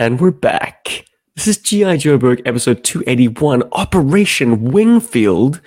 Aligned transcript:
And 0.00 0.20
we're 0.20 0.30
back. 0.30 1.06
This 1.34 1.48
is 1.48 1.58
G.I. 1.58 1.96
Joburg 1.96 2.40
episode 2.46 2.84
281 2.84 3.64
Operation 3.72 4.70
Wingfield. 4.70 5.60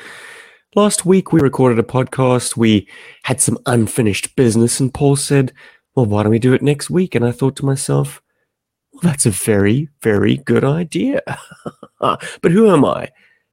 Last 0.73 1.05
week 1.05 1.33
we 1.33 1.41
recorded 1.41 1.77
a 1.79 1.83
podcast. 1.83 2.55
We 2.55 2.87
had 3.23 3.41
some 3.41 3.57
unfinished 3.65 4.37
business, 4.37 4.79
and 4.79 4.93
Paul 4.93 5.17
said, 5.17 5.51
Well, 5.95 6.05
why 6.05 6.23
don't 6.23 6.31
we 6.31 6.39
do 6.39 6.53
it 6.53 6.61
next 6.61 6.89
week? 6.89 7.13
And 7.13 7.25
I 7.25 7.33
thought 7.33 7.57
to 7.57 7.65
myself, 7.65 8.21
Well, 8.93 9.01
that's 9.03 9.25
a 9.25 9.31
very, 9.31 9.89
very 10.01 10.37
good 10.37 10.63
idea. 10.63 11.21
but 11.99 12.51
who 12.51 12.71
am 12.71 12.85
I? 12.85 13.09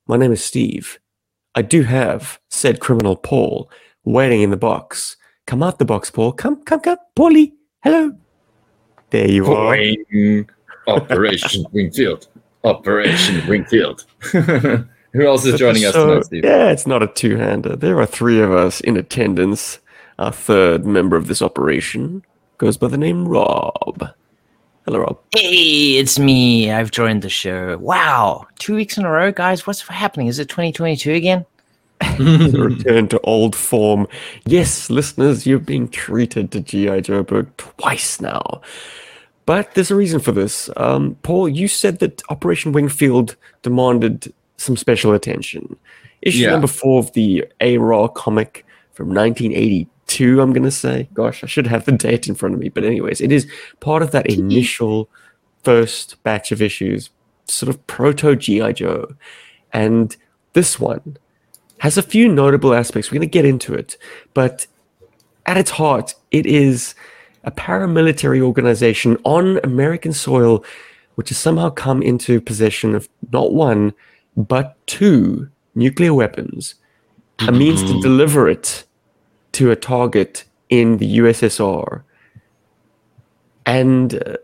My 0.06 0.16
name 0.16 0.30
is 0.30 0.45
Steve. 0.45 1.00
I 1.56 1.62
do 1.62 1.83
have 1.83 2.38
said 2.50 2.78
criminal 2.78 3.16
Paul 3.16 3.69
waiting 4.05 4.42
in 4.42 4.50
the 4.50 4.56
box. 4.56 5.16
Come 5.45 5.60
out 5.60 5.80
the 5.80 5.84
box, 5.84 6.08
Paul. 6.08 6.30
Come, 6.34 6.62
come, 6.62 6.78
come. 6.78 6.98
Paulie. 7.19 7.55
Hello. 7.83 8.12
There 9.10 9.28
you 9.28 9.52
are. 9.52 9.77
Boing. 10.88 11.02
Operation 11.02 11.66
Wingfield. 11.73 12.28
Operation 12.65 13.47
Wingfield. 13.47 14.05
Who 15.12 15.27
else 15.27 15.47
is 15.47 15.59
joining 15.59 15.84
us 15.84 15.95
tonight, 15.95 16.24
Steve? 16.24 16.45
Yeah, 16.45 16.70
it's 16.70 16.87
not 16.87 17.02
a 17.02 17.06
two-hander. 17.06 17.77
There 17.77 17.98
are 18.01 18.06
three 18.06 18.41
of 18.41 18.52
us 18.52 18.80
in 18.80 18.97
attendance. 18.97 19.78
Our 20.19 20.33
third 20.33 20.84
member 20.84 21.16
of 21.16 21.28
this 21.28 21.41
operation 21.41 22.25
goes 22.59 22.77
by 22.77 22.89
the 22.89 22.98
name 22.98 23.27
Rob. 23.27 24.11
Hello, 24.84 25.00
Rob. 25.00 25.19
Hey, 25.34 25.97
it's 25.98 26.19
me. 26.19 26.70
I've 26.70 26.91
joined 26.91 27.22
the 27.22 27.28
show. 27.28 27.78
Wow, 27.78 28.47
two 28.59 28.75
weeks 28.75 28.98
in 28.98 29.05
a 29.05 29.11
row, 29.11 29.31
guys. 29.31 29.66
What's 29.66 29.83
happening? 29.83 30.27
Is 30.27 30.39
it 30.39 30.48
2022 30.48 31.12
again? 31.12 31.47
Return 32.19 33.09
to 33.09 33.20
old 33.20 33.55
form. 33.55 34.06
Yes, 34.47 34.89
listeners, 34.91 35.47
you've 35.47 35.66
been 35.66 35.89
treated 35.89 36.50
to 36.53 36.61
G.I. 36.61 37.00
Joburg 37.03 37.48
twice 37.56 38.20
now. 38.20 38.61
But 39.48 39.72
there's 39.74 39.91
a 39.91 39.96
reason 39.96 40.20
for 40.20 40.30
this. 40.30 40.68
Um, 40.77 41.14
Paul, 41.22 41.48
you 41.48 41.68
said 41.68 42.00
that 42.00 42.20
Operation 42.28 42.72
Wingfield 42.72 43.34
demanded 43.62 44.30
some 44.58 44.77
special 44.77 45.14
attention. 45.14 45.74
Issue 46.20 46.41
Yeah. 46.42 46.50
number 46.50 46.66
four 46.66 46.98
of 46.98 47.14
the 47.14 47.46
ARAH 47.62 48.08
comic 48.08 48.66
from 48.92 49.08
1982, 49.08 50.42
I'm 50.42 50.52
going 50.52 50.64
to 50.64 50.70
say. 50.70 51.08
Gosh, 51.14 51.42
I 51.42 51.46
should 51.46 51.66
have 51.66 51.86
the 51.86 51.92
date 52.06 52.28
in 52.28 52.34
front 52.34 52.54
of 52.56 52.60
me. 52.60 52.69
But 52.69 52.84
anyways, 52.84 53.22
it 53.22 53.32
is 53.32 53.50
part 53.80 54.02
of 54.02 54.10
that 54.10 54.26
initial 54.26 55.08
first 55.64 56.22
batch 56.24 56.52
of 56.52 56.60
issues, 56.60 57.08
sort 57.46 57.70
of 57.70 57.86
proto 57.86 58.36
G.I. 58.36 58.72
Joe. 58.72 59.14
And 59.72 60.14
this 60.52 60.78
one 60.78 61.16
has 61.78 61.96
a 61.96 62.02
few 62.02 62.28
notable 62.28 62.74
aspects. 62.74 63.10
We're 63.10 63.19
going 63.20 63.30
to 63.30 63.32
get 63.32 63.46
into 63.46 63.72
it. 63.72 63.96
But 64.34 64.66
at 65.46 65.56
its 65.56 65.70
heart, 65.70 66.14
it 66.32 66.44
is 66.44 66.94
a 67.44 67.50
paramilitary 67.50 68.41
organization 68.41 69.17
on 69.25 69.61
American 69.64 70.12
soil 70.12 70.64
which 71.19 71.31
has 71.31 71.39
somehow 71.39 71.69
come 71.69 72.00
into 72.00 72.41
possession 72.41 72.94
of 72.94 73.08
not 73.33 73.53
one, 73.53 73.92
but 74.36 74.77
two 74.86 75.50
nuclear 75.75 76.14
weapons, 76.14 76.77
a 77.41 77.50
means 77.50 77.83
to 77.83 78.00
deliver 78.00 78.48
it 78.48 78.84
to 79.50 79.72
a 79.72 79.75
target 79.75 80.44
in 80.69 80.98
the 80.98 81.19
USSR. 81.19 82.05
And 83.66 84.14
uh, 84.14 84.36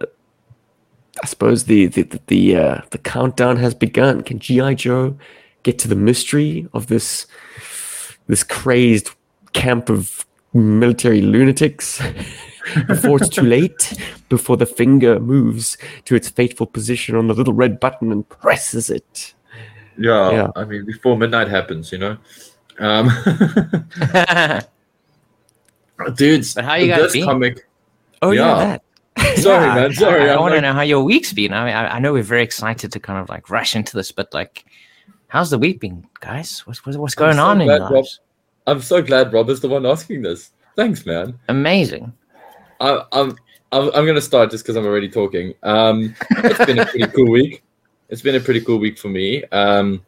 I 1.23 1.27
suppose 1.27 1.67
the 1.67 1.87
the 1.87 2.03
the 2.03 2.21
the, 2.27 2.57
uh, 2.57 2.81
the 2.91 2.99
countdown 2.99 3.57
has 3.59 3.73
begun. 3.73 4.23
Can 4.23 4.41
GI 4.41 4.75
Joe 4.75 5.17
get 5.63 5.79
to 5.79 5.87
the 5.87 5.95
mystery 5.95 6.67
of 6.73 6.89
this 6.89 7.29
this 8.27 8.43
crazed 8.43 9.11
camp 9.53 9.89
of 9.89 10.27
military 10.53 11.21
lunatics 11.21 12.03
before 12.87 13.17
it's 13.19 13.29
too 13.29 13.43
late? 13.43 13.93
Before 14.29 14.57
the 14.57 14.67
finger 14.67 15.19
moves 15.21 15.77
to 16.07 16.15
its 16.15 16.29
fateful 16.29 16.67
position 16.67 17.15
on 17.17 17.27
the 17.29 17.35
little 17.35 17.55
red 17.55 17.81
button 17.81 18.13
and 18.13 18.29
presses 18.29 18.91
it. 18.91 19.35
Yeah, 19.99 20.31
Yeah. 20.31 20.51
I 20.57 20.65
mean, 20.65 20.85
before 20.85 21.17
midnight 21.17 21.49
happens, 21.49 21.93
you 21.93 21.99
know? 21.99 22.17
Um, 22.81 23.09
dudes, 26.15 26.55
But 26.55 26.65
how 26.65 26.75
you 26.75 26.89
guys 26.89 27.13
been? 27.13 27.25
comic. 27.25 27.67
Oh 28.23 28.31
yeah, 28.33 28.59
Yeah. 28.59 28.79
that. 29.17 29.37
Sorry, 29.39 29.67
Yeah, 29.67 29.75
man. 29.75 29.93
Sorry. 29.95 30.31
I, 30.31 30.35
I 30.35 30.41
want 30.41 30.53
to 30.53 30.57
like- 30.57 30.63
know 30.63 30.73
how 30.73 30.81
your 30.83 31.05
week's 31.05 31.33
been. 31.33 31.53
I, 31.53 31.65
mean, 31.65 31.75
I 31.75 31.97
I 31.97 31.99
know 32.01 32.13
we're 32.13 32.23
very 32.23 32.43
excited 32.43 32.91
to 32.93 33.01
kind 33.01 33.21
of 33.21 33.29
like 33.29 33.49
rush 33.51 33.77
into 33.77 33.97
this, 33.97 34.11
but 34.13 34.33
like, 34.35 34.65
how's 35.29 35.51
the 35.51 35.59
week 35.59 35.81
been, 35.81 36.05
guys? 36.21 36.61
What's 36.67 36.85
what's, 36.85 36.99
what's 36.99 37.15
going 37.15 37.37
so 37.37 37.45
on 37.45 37.61
in 37.61 37.67
glad 37.69 37.77
your 37.77 37.85
Rob- 37.85 37.93
lives? 37.93 38.21
I'm 38.67 38.81
so 38.81 39.03
glad 39.03 39.33
Rob 39.33 39.51
is 39.51 39.61
the 39.61 39.69
one 39.69 39.87
asking 39.87 40.23
this. 40.23 40.51
Thanks, 40.75 41.07
man. 41.07 41.39
Amazing. 41.49 42.13
I, 42.85 43.05
I'm 43.13 43.37
I'm, 43.73 43.89
I'm 43.89 44.05
going 44.05 44.15
to 44.15 44.21
start 44.21 44.51
just 44.51 44.63
because 44.63 44.77
I'm 44.77 44.87
already 44.87 45.09
talking. 45.09 45.55
Um, 45.63 46.15
it's 46.31 46.65
been 46.65 46.79
a 46.79 46.87
pretty 46.87 47.07
cool 47.09 47.31
week. 47.31 47.63
It's 48.09 48.23
been 48.23 48.37
a 48.37 48.41
pretty 48.41 48.61
cool 48.61 48.79
week 48.79 48.99
for 48.99 49.09
me. 49.09 49.43
Um, 49.47 50.05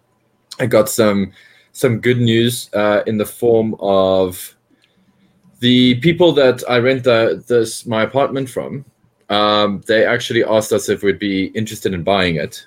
I 0.60 0.66
got 0.66 0.88
some 0.88 1.32
some 1.72 1.98
good 2.00 2.19
news 2.19 2.70
uh, 2.75 3.03
in 3.06 3.19
the 3.19 3.26
form 3.26 3.75
of 3.81 4.56
the 5.60 5.97
people 6.00 6.32
that 6.32 6.62
I 6.69 6.78
rent 6.78 7.04
the, 7.04 7.42
this 7.48 7.86
my 7.86 8.03
apartment 8.03 8.48
from. 8.48 8.84
Um, 9.31 9.82
they 9.86 10.06
actually 10.06 10.44
asked 10.44 10.72
us 10.72 10.88
if 10.88 11.03
we'd 11.03 11.19
be 11.19 11.47
interested 11.47 11.92
in 11.94 12.04
buying 12.04 12.36
it. 12.36 12.65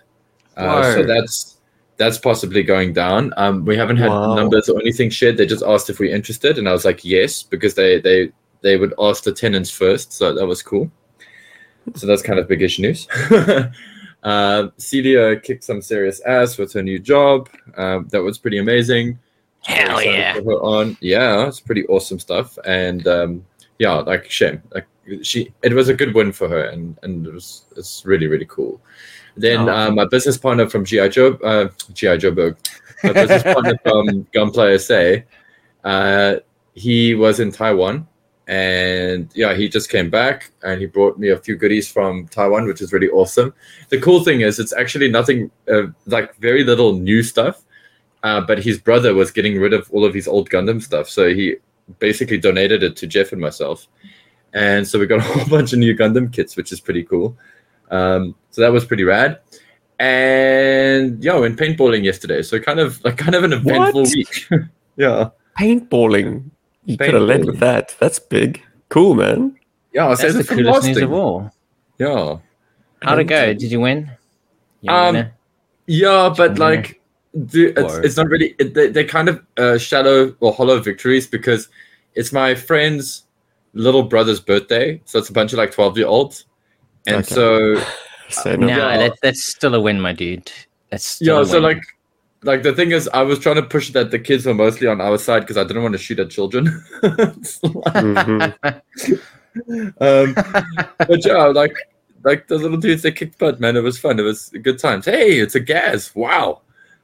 Uh, 0.58 0.84
so 0.96 1.04
that's 1.04 1.58
that's 1.98 2.18
possibly 2.18 2.64
going 2.64 2.92
down. 2.94 3.34
Um, 3.38 3.64
we 3.64 3.78
haven't 3.78 3.98
had 3.98 4.10
Wow. 4.10 4.36
numbers 4.36 4.68
or 4.68 4.82
anything 4.82 5.10
shared. 5.10 5.38
They 5.38 5.46
just 5.46 5.64
asked 5.64 5.90
if 5.90 6.00
we're 6.00 6.14
interested, 6.14 6.58
and 6.58 6.68
I 6.68 6.74
was 6.74 6.84
like, 6.84 7.06
yes, 7.06 7.44
because 7.44 7.76
they 7.76 8.02
they 8.02 8.32
they 8.62 8.78
would 8.78 8.94
ask 9.00 9.24
the 9.24 9.34
tenants 9.34 9.70
first. 9.70 10.14
So 10.14 10.34
that 10.34 10.46
was 10.46 10.62
cool. 10.62 10.92
So 11.96 12.08
that's 12.08 12.22
kind 12.22 12.40
of 12.40 12.48
biggish 12.48 12.80
news. 12.80 13.08
uh, 14.24 14.68
Celia 14.78 15.40
kicked 15.40 15.64
some 15.64 15.82
serious 15.82 16.22
ass 16.22 16.58
with 16.58 16.74
her 16.74 16.84
new 16.84 17.00
job. 17.00 17.50
Um, 17.78 18.08
that 18.12 18.22
was 18.22 18.38
pretty 18.38 18.60
amazing. 18.60 19.18
Hell 19.64 20.02
yeah. 20.02 20.38
on. 20.38 20.98
Yeah, 21.02 21.48
it's 21.48 21.60
pretty 21.60 21.86
awesome 21.88 22.20
stuff. 22.20 22.58
And 22.66 23.08
um, 23.08 23.46
yeah, 23.78 23.96
like 23.96 24.30
shame. 24.30 24.62
Like 24.74 24.88
she, 25.22 25.54
it 25.64 25.74
was 25.74 25.90
a 25.90 25.94
good 25.94 26.14
win 26.14 26.32
for 26.32 26.48
her, 26.48 26.66
and 26.66 26.98
and 27.04 27.26
it 27.26 27.34
was 27.34 27.64
it's 27.76 28.06
really 28.06 28.28
really 28.28 28.46
cool. 28.46 28.80
Then 29.36 29.70
Oh. 29.70 29.74
uh, 29.74 29.92
my 29.92 30.06
business 30.06 30.38
partner 30.38 30.68
from 30.70 30.86
GI 30.86 31.10
Joe, 31.10 31.34
uh, 31.44 31.70
GI 31.94 32.18
Joburg, 32.18 32.58
my 33.04 33.14
business 33.14 33.44
partner 33.44 33.78
from 33.84 34.28
Gunplay 34.34 34.78
SA, 34.78 35.18
uh, 35.84 36.36
he 36.74 37.16
was 37.16 37.40
in 37.40 37.52
Taiwan, 37.52 38.08
and 38.50 39.30
yeah, 39.36 39.54
he 39.54 39.70
just 39.70 39.92
came 39.92 40.10
back 40.10 40.50
and 40.64 40.82
he 40.82 40.88
brought 40.88 41.20
me 41.20 41.30
a 41.30 41.38
few 41.38 41.56
goodies 41.56 41.90
from 41.90 42.28
Taiwan, 42.30 42.66
which 42.66 42.82
is 42.82 42.92
really 42.92 43.10
awesome. 43.10 43.54
The 43.90 44.02
cool 44.02 44.24
thing 44.24 44.42
is, 44.42 44.58
it's 44.58 44.74
actually 44.74 45.08
nothing 45.08 45.52
uh, 45.72 45.84
like 46.08 46.36
very 46.38 46.64
little 46.64 46.94
new 46.94 47.22
stuff. 47.22 47.62
Uh, 48.24 48.42
but 48.42 48.58
his 48.58 48.80
brother 48.80 49.14
was 49.14 49.30
getting 49.32 49.60
rid 49.60 49.72
of 49.72 49.88
all 49.92 50.04
of 50.04 50.16
his 50.16 50.28
old 50.28 50.50
Gundam 50.50 50.82
stuff, 50.82 51.08
so 51.08 51.34
he 51.34 51.56
basically 52.00 52.38
donated 52.38 52.84
it 52.84 52.98
to 52.98 53.08
Jeff 53.08 53.32
and 53.32 53.40
myself, 53.40 53.88
and 54.54 54.86
so 54.86 55.00
we 55.00 55.06
got 55.06 55.20
a 55.20 55.22
whole 55.22 55.48
bunch 55.48 55.72
of 55.72 55.80
new 55.80 55.96
Gundam 55.96 56.34
kits, 56.34 56.58
which 56.58 56.74
is 56.74 56.82
pretty 56.82 57.04
cool. 57.04 57.38
Um, 57.92 58.36
so 58.50 58.60
that 58.62 58.74
was 58.74 58.84
pretty 58.84 59.06
rad. 59.06 59.40
And 60.00 61.24
yeah, 61.24 61.36
we 61.36 61.42
went 61.42 61.58
paintballing 61.58 62.04
yesterday, 62.04 62.42
so 62.42 62.60
kind 62.60 62.82
of 62.82 63.02
like 63.06 63.18
kind 63.18 63.36
of 63.36 63.46
an 63.46 63.54
eventful 63.54 64.02
What? 64.02 64.14
week. 64.14 64.48
yeah, 64.98 65.30
Paintballing. 65.58 66.50
You 66.86 66.98
could 66.98 67.14
have 67.14 67.24
led 67.24 67.46
with 67.46 67.60
that. 67.60 67.96
That's 68.00 68.20
big. 68.20 68.62
Cool, 68.90 69.14
man. 69.16 69.58
yeah. 69.94 70.04
I'll 70.04 70.10
That's 70.16 70.22
say 70.22 70.32
the 70.32 70.44
coolest 70.44 70.66
last 70.68 70.86
news 70.86 70.98
of 71.02 71.12
all. 71.14 71.52
Yeah, 72.00 72.38
How'd 73.02 73.20
it 73.20 73.26
go? 73.26 73.54
Did 73.54 73.72
you 73.72 73.80
win? 73.82 74.10
You 74.82 74.92
Um, 74.92 75.16
winner? 75.16 75.34
yeah, 75.88 76.34
but 76.36 76.58
Yeah. 76.58 76.64
like, 76.64 77.02
do, 77.46 77.74
it's, 77.78 77.94
it's 77.98 78.18
not 78.18 78.28
really. 78.28 78.56
It, 78.60 78.74
they, 78.74 78.88
they're 78.90 79.04
kind 79.08 79.30
of 79.30 79.46
uh, 79.58 79.78
shallow 79.78 80.36
or 80.40 80.52
hollow 80.54 80.80
victories 80.80 81.28
because 81.28 81.68
it's 82.16 82.32
my 82.34 82.56
friend's 82.56 83.24
little 83.74 84.04
brother's 84.04 84.40
birthday, 84.40 85.00
so 85.06 85.20
it's 85.20 85.30
a 85.30 85.34
bunch 85.34 85.54
of 85.54 85.58
like 85.60 85.72
twelve 85.72 85.98
year 85.98 86.08
olds, 86.08 86.46
and 87.06 87.18
Okay. 87.18 87.36
so 87.36 87.76
Say 88.30 88.56
no, 88.58 88.68
no. 88.68 88.78
yeah. 88.78 88.98
that, 88.98 89.14
that's 89.22 89.44
still 89.46 89.76
a 89.76 89.80
win, 89.82 90.00
my 90.02 90.14
dude. 90.14 90.52
That's 90.90 91.06
still 91.06 91.36
yeah 91.38 91.42
a 91.42 91.46
so 91.46 91.54
win. 91.56 91.64
like 91.64 91.84
like 92.44 92.64
the 92.64 92.74
thing 92.74 92.92
is 92.92 93.10
i 93.14 93.22
was 93.22 93.38
trying 93.40 93.56
to 93.56 93.64
push 93.64 93.92
that 93.92 94.12
the 94.12 94.20
kids 94.20 94.46
were 94.46 94.54
mostly 94.54 94.88
on 94.88 95.02
our 95.02 95.18
side 95.18 95.42
because 95.42 95.58
i 95.58 95.64
didn't 95.64 95.84
want 95.84 95.92
to 95.94 95.98
shoot 95.98 96.20
at 96.20 96.30
children 96.30 96.66
Mhm. 97.04 98.54
um 100.00 100.34
but 101.08 101.26
yeah 101.26 101.46
like 101.48 101.74
like 102.24 102.48
the 102.48 102.58
little 102.58 102.78
dudes 102.78 103.02
they 103.02 103.12
kicked 103.12 103.38
butt 103.40 103.60
man 103.60 103.76
it 103.76 103.82
was 103.82 103.98
fun 104.00 104.20
it 104.20 104.24
was 104.24 104.50
good 104.62 104.80
times 104.80 105.06
hey 105.06 105.40
it's 105.40 105.56
a 105.56 105.60
gas 105.60 106.14
wow 106.16 106.62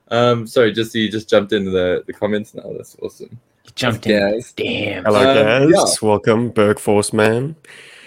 um 0.09 0.45
sorry 0.47 0.71
just 0.71 0.93
you 0.95 1.09
just 1.09 1.29
jumped 1.29 1.51
into 1.53 1.71
the 1.71 2.03
the 2.07 2.13
comments 2.13 2.53
now 2.53 2.63
that's 2.77 2.95
awesome 3.01 3.37
jumped 3.73 4.05
in. 4.05 4.31
Gas. 4.31 4.53
Damn. 4.53 5.03
Hello, 5.03 5.63
Um, 5.63 5.71
guys. 5.71 6.01
Welcome, 6.01 6.49
Berg 6.49 6.79
Force 6.79 7.11
man. 7.11 7.55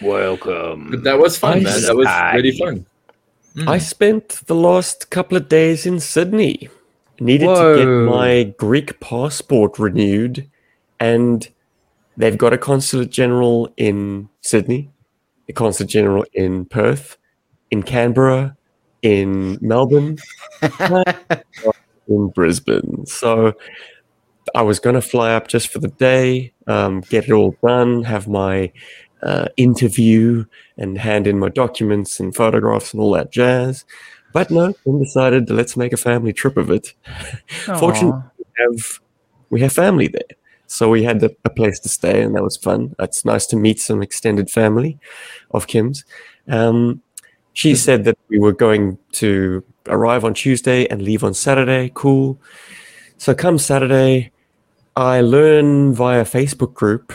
Welcome. 0.00 0.88
but 0.90 1.02
that 1.02 1.18
was 1.18 1.36
fun 1.36 1.62
man 1.64 1.82
that 1.82 1.96
was 1.96 2.06
really 2.34 2.56
fun 2.56 2.86
Mm. 3.56 3.66
I 3.66 3.78
spent 3.78 4.42
the 4.46 4.54
last 4.54 5.10
couple 5.10 5.36
of 5.36 5.48
days 5.48 5.84
in 5.84 5.98
Sydney. 5.98 6.68
Needed 7.20 7.46
to 7.46 7.76
get 7.76 7.84
my 7.84 8.54
Greek 8.58 9.00
passport 9.00 9.78
renewed, 9.78 10.48
and 11.00 11.48
they've 12.16 12.38
got 12.38 12.52
a 12.52 12.58
consulate 12.58 13.10
general 13.10 13.72
in 13.76 14.28
Sydney. 14.40 14.90
a 15.48 15.52
consulate 15.52 15.90
general 15.90 16.24
in 16.32 16.64
Perth, 16.66 17.16
in 17.70 17.82
Canberra, 17.82 18.56
in 19.02 19.58
Melbourne, 19.60 20.18
in 22.08 22.28
Brisbane. 22.28 23.06
So 23.06 23.54
I 24.54 24.62
was 24.62 24.78
going 24.78 24.94
to 24.94 25.02
fly 25.02 25.34
up 25.34 25.48
just 25.48 25.68
for 25.68 25.78
the 25.78 25.88
day, 25.88 26.52
um, 26.66 27.00
get 27.00 27.24
it 27.24 27.32
all 27.32 27.56
done, 27.64 28.04
have 28.04 28.28
my 28.28 28.72
uh, 29.22 29.48
interview, 29.56 30.44
and 30.76 30.98
hand 30.98 31.26
in 31.26 31.38
my 31.38 31.48
documents 31.48 32.20
and 32.20 32.34
photographs 32.34 32.92
and 32.92 33.00
all 33.00 33.12
that 33.12 33.32
jazz. 33.32 33.84
But 34.32 34.50
no, 34.50 34.74
then 34.84 34.98
decided 34.98 35.50
let's 35.50 35.76
make 35.76 35.92
a 35.92 35.96
family 35.96 36.32
trip 36.32 36.56
of 36.56 36.70
it. 36.70 36.94
Fortunately, 37.78 38.20
we 38.38 38.44
have 38.58 39.00
we 39.50 39.60
have 39.60 39.72
family 39.72 40.08
there, 40.08 40.36
so 40.66 40.90
we 40.90 41.02
had 41.04 41.22
a, 41.22 41.30
a 41.44 41.50
place 41.50 41.80
to 41.80 41.88
stay, 41.88 42.22
and 42.22 42.34
that 42.34 42.42
was 42.42 42.56
fun. 42.56 42.94
It's 42.98 43.24
nice 43.24 43.46
to 43.46 43.56
meet 43.56 43.80
some 43.80 44.02
extended 44.02 44.50
family 44.50 44.98
of 45.50 45.66
Kim's. 45.66 46.04
Um, 46.48 47.02
she 47.54 47.74
said 47.74 48.04
that 48.04 48.16
we 48.28 48.38
were 48.38 48.52
going 48.52 48.98
to 49.12 49.64
arrive 49.88 50.24
on 50.24 50.34
Tuesday 50.34 50.86
and 50.86 51.02
leave 51.02 51.24
on 51.24 51.34
Saturday. 51.34 51.90
Cool. 51.92 52.40
So 53.16 53.34
come 53.34 53.58
Saturday, 53.58 54.30
I 54.94 55.20
learn 55.22 55.92
via 55.92 56.24
Facebook 56.24 56.74
group 56.74 57.12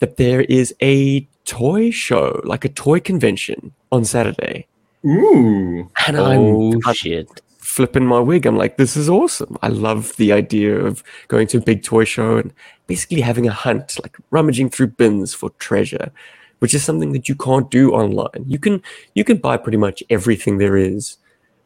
that 0.00 0.16
there 0.16 0.42
is 0.42 0.74
a 0.82 1.26
toy 1.44 1.90
show, 1.90 2.40
like 2.44 2.64
a 2.64 2.68
toy 2.68 3.00
convention 3.00 3.72
on 3.90 4.04
Saturday. 4.04 4.66
Ooh. 5.06 5.90
And 6.06 6.16
Oh 6.16 6.24
I'm, 6.72 6.80
I'm 6.86 6.94
shit! 6.94 7.40
flipping 7.58 8.06
my 8.06 8.18
wig. 8.18 8.46
I'm 8.46 8.56
like, 8.56 8.76
this 8.76 8.96
is 8.96 9.08
awesome. 9.08 9.56
I 9.62 9.68
love 9.68 10.16
the 10.16 10.32
idea 10.32 10.74
of 10.76 11.04
going 11.28 11.46
to 11.48 11.58
a 11.58 11.60
big 11.60 11.82
toy 11.84 12.04
show 12.04 12.38
and 12.38 12.52
basically 12.86 13.20
having 13.20 13.46
a 13.46 13.52
hunt, 13.52 13.98
like 14.02 14.16
rummaging 14.30 14.70
through 14.70 14.88
bins 14.88 15.34
for 15.34 15.50
treasure, 15.58 16.10
which 16.58 16.74
is 16.74 16.82
something 16.82 17.12
that 17.12 17.28
you 17.28 17.36
can't 17.36 17.70
do 17.70 17.92
online. 17.92 18.44
You 18.46 18.58
can 18.58 18.82
you 19.14 19.22
can 19.22 19.36
buy 19.36 19.58
pretty 19.58 19.78
much 19.78 20.02
everything 20.10 20.58
there 20.58 20.76
is 20.76 21.18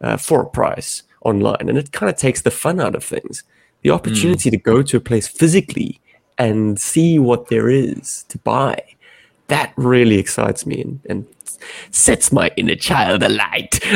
uh, 0.02 0.16
for 0.16 0.42
a 0.42 0.46
price 0.50 1.02
online, 1.22 1.68
and 1.68 1.78
it 1.78 1.92
kind 1.92 2.10
of 2.10 2.16
takes 2.16 2.42
the 2.42 2.50
fun 2.50 2.80
out 2.80 2.94
of 2.94 3.04
things. 3.04 3.44
The 3.82 3.90
opportunity 3.90 4.50
to 4.50 4.56
go 4.56 4.82
to 4.82 4.96
a 4.96 5.00
place 5.00 5.26
physically 5.26 6.00
and 6.36 6.78
see 6.78 7.18
what 7.18 7.48
there 7.48 7.68
is 7.68 8.24
to 8.28 8.38
buy. 8.38 8.82
That 9.48 9.72
really 9.76 10.18
excites 10.18 10.66
me 10.66 10.80
and, 10.82 11.00
and 11.08 11.26
sets 11.90 12.32
my 12.32 12.50
inner 12.56 12.74
child 12.76 13.22
alight. 13.22 13.80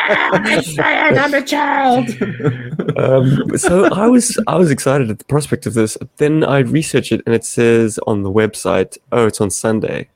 I'm 0.00 1.34
a 1.34 1.42
child. 1.42 2.08
um, 2.96 3.56
so 3.58 3.84
I 3.92 4.06
was 4.06 4.38
I 4.46 4.56
was 4.56 4.70
excited 4.70 5.10
at 5.10 5.18
the 5.18 5.24
prospect 5.24 5.66
of 5.66 5.74
this. 5.74 5.96
Then 6.16 6.44
I 6.44 6.58
researched 6.60 7.12
it, 7.12 7.22
and 7.26 7.34
it 7.34 7.44
says 7.44 7.98
on 8.06 8.22
the 8.22 8.30
website, 8.32 8.98
"Oh, 9.12 9.26
it's 9.26 9.40
on 9.40 9.50
Sunday." 9.50 10.08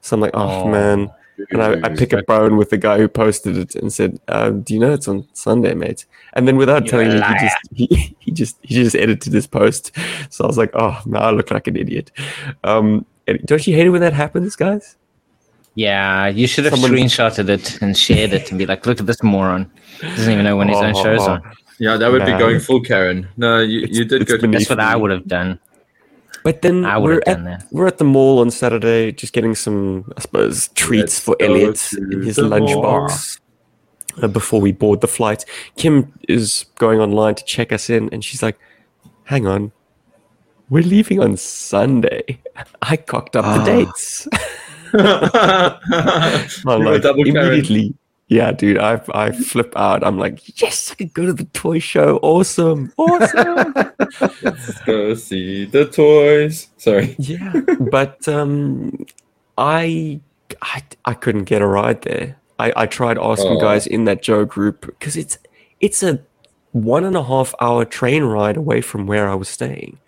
So 0.00 0.14
I'm 0.14 0.20
like, 0.20 0.32
"Oh, 0.34 0.62
Oh. 0.64 0.68
man!" 0.68 1.10
And 1.50 1.62
I, 1.62 1.72
I 1.84 1.88
pick 1.94 2.14
a 2.14 2.22
bone 2.22 2.56
with 2.56 2.70
the 2.70 2.78
guy 2.78 2.96
who 2.96 3.08
posted 3.08 3.58
it 3.58 3.74
and 3.74 3.92
said, 3.92 4.18
um, 4.28 4.62
"Do 4.62 4.72
you 4.72 4.80
know 4.80 4.92
it's 4.92 5.08
on 5.08 5.26
Sunday, 5.34 5.74
mate?" 5.74 6.06
And 6.32 6.48
then 6.48 6.56
without 6.56 6.84
You're 6.84 6.90
telling 6.90 7.08
me, 7.08 7.14
he 7.20 7.34
just 7.38 7.56
he, 7.74 8.16
he 8.20 8.30
just 8.32 8.56
he 8.62 8.74
just 8.74 8.96
edited 8.96 9.32
this 9.32 9.46
post. 9.46 9.90
So 10.30 10.44
I 10.44 10.46
was 10.46 10.56
like, 10.58 10.70
"Oh, 10.74 11.00
now 11.06 11.20
I 11.20 11.30
look 11.32 11.50
like 11.50 11.66
an 11.66 11.76
idiot." 11.76 12.10
Um, 12.64 12.86
and 12.86 13.04
don't 13.44 13.66
you 13.66 13.74
hate 13.74 13.86
it 13.86 13.90
when 13.90 14.00
that 14.00 14.12
happens, 14.12 14.56
guys? 14.56 14.96
Yeah, 15.74 16.28
you 16.28 16.46
should 16.46 16.64
have 16.64 16.74
Someone- 16.74 16.92
screenshotted 16.92 17.48
it 17.48 17.82
and 17.82 17.96
shared 17.96 18.32
it 18.32 18.50
and 18.50 18.58
be 18.58 18.64
like, 18.66 18.86
"Look 18.86 18.98
at 19.00 19.06
this 19.06 19.22
moron! 19.22 19.70
Doesn't 20.00 20.32
even 20.32 20.44
know 20.44 20.56
when 20.56 20.68
his 20.68 20.78
own 20.78 20.94
show's 20.94 21.20
Oh, 21.22 21.32
on." 21.32 21.42
Yeah, 21.78 21.98
that 21.98 22.10
would 22.10 22.22
Man. 22.22 22.32
be 22.32 22.38
going 22.38 22.60
full 22.60 22.80
Karen. 22.80 23.28
No, 23.36 23.60
you, 23.60 23.80
It's- 23.82 23.96
you 23.98 24.04
did 24.06 24.22
it's 24.22 24.30
go 24.32 24.38
to 24.38 24.46
That's 24.46 24.70
what 24.70 24.80
I 24.80 24.96
would 24.96 25.10
have 25.10 25.26
done. 25.26 25.58
But 26.42 26.62
then 26.62 26.84
I 26.86 26.96
we're 26.96 27.20
at 27.26 27.42
that. 27.44 27.66
we're 27.72 27.86
at 27.88 27.98
the 27.98 28.04
mall 28.04 28.38
on 28.38 28.50
Saturday, 28.50 29.10
just 29.12 29.32
getting 29.34 29.54
some, 29.54 30.10
I 30.16 30.20
suppose, 30.20 30.68
treats 30.68 31.02
Let's 31.02 31.18
for 31.20 31.36
Elliot 31.40 31.92
in 31.92 32.22
his 32.22 32.38
lunchbox 32.38 33.40
uh, 34.22 34.28
before 34.28 34.60
we 34.60 34.70
board 34.72 35.00
the 35.02 35.08
flight. 35.08 35.44
Kim 35.76 36.12
is 36.28 36.64
going 36.78 37.00
online 37.00 37.34
to 37.34 37.44
check 37.44 37.72
us 37.72 37.90
in, 37.90 38.08
and 38.12 38.24
she's 38.24 38.42
like, 38.42 38.56
"Hang 39.24 39.46
on, 39.46 39.72
we're 40.70 40.82
leaving 40.84 41.20
on 41.20 41.36
Sunday." 41.36 42.38
I 42.82 42.96
cocked 42.96 43.36
up 43.36 43.44
the 43.44 43.60
Ah. 43.60 43.64
dates. 43.64 44.28
I'm 46.66 46.84
like, 46.84 47.02
Karen. 47.02 47.18
immediately. 47.26 47.94
Yeah, 48.28 48.50
dude, 48.50 48.78
I 48.78 49.00
I 49.14 49.30
flip 49.30 49.72
out. 49.76 50.02
I'm 50.04 50.18
like, 50.18 50.60
yes, 50.60 50.90
I 50.90 50.94
could 50.96 51.14
go 51.14 51.26
to 51.26 51.32
the 51.32 51.44
toy 51.52 51.78
show. 51.78 52.18
Awesome, 52.22 52.92
awesome. 52.96 53.72
Let's 54.42 54.80
go 54.82 55.14
see 55.14 55.64
the 55.66 55.84
toys. 55.86 56.68
Sorry. 56.76 57.14
Yeah, 57.20 57.52
but 57.90 58.26
um, 58.26 59.06
I, 59.58 60.20
I 60.60 60.82
I 61.04 61.14
couldn't 61.14 61.44
get 61.44 61.62
a 61.62 61.66
ride 61.68 62.02
there. 62.02 62.36
I, 62.58 62.72
I 62.74 62.86
tried 62.86 63.16
asking 63.18 63.58
Oh. 63.58 63.60
guys 63.60 63.86
in 63.86 64.04
that 64.06 64.22
Joe 64.22 64.44
group 64.44 64.86
because 64.86 65.16
it's 65.16 65.38
it's 65.80 66.02
a 66.02 66.18
one 66.72 67.04
and 67.04 67.16
a 67.16 67.22
half 67.22 67.54
hour 67.60 67.84
train 67.84 68.24
ride 68.24 68.56
away 68.56 68.80
from 68.80 69.06
where 69.06 69.28
I 69.28 69.34
was 69.36 69.48
staying. 69.48 69.98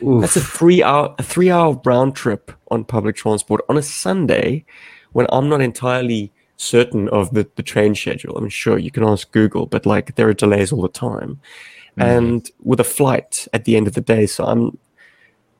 That's 0.00 0.36
a 0.36 0.40
three 0.40 0.82
hour 0.82 1.14
a 1.18 1.22
three 1.22 1.50
hour 1.50 1.80
round 1.84 2.14
trip 2.14 2.52
on 2.70 2.84
public 2.84 3.16
transport 3.16 3.62
on 3.68 3.76
a 3.76 3.82
Sunday 3.82 4.64
when 5.12 5.26
I'm 5.30 5.48
not 5.48 5.60
entirely 5.60 6.32
certain 6.56 7.08
of 7.08 7.32
the, 7.32 7.48
the 7.56 7.62
train 7.62 7.94
schedule. 7.94 8.36
I 8.36 8.40
mean, 8.40 8.50
sure, 8.50 8.78
you 8.78 8.90
can 8.90 9.04
ask 9.04 9.30
Google, 9.30 9.66
but 9.66 9.86
like 9.86 10.14
there 10.16 10.28
are 10.28 10.34
delays 10.34 10.72
all 10.72 10.82
the 10.82 10.88
time. 10.88 11.40
And 11.98 12.50
with 12.62 12.78
a 12.78 12.84
flight 12.84 13.48
at 13.54 13.64
the 13.64 13.74
end 13.74 13.86
of 13.86 13.94
the 13.94 14.02
day, 14.02 14.26
so 14.26 14.44
I'm 14.44 14.78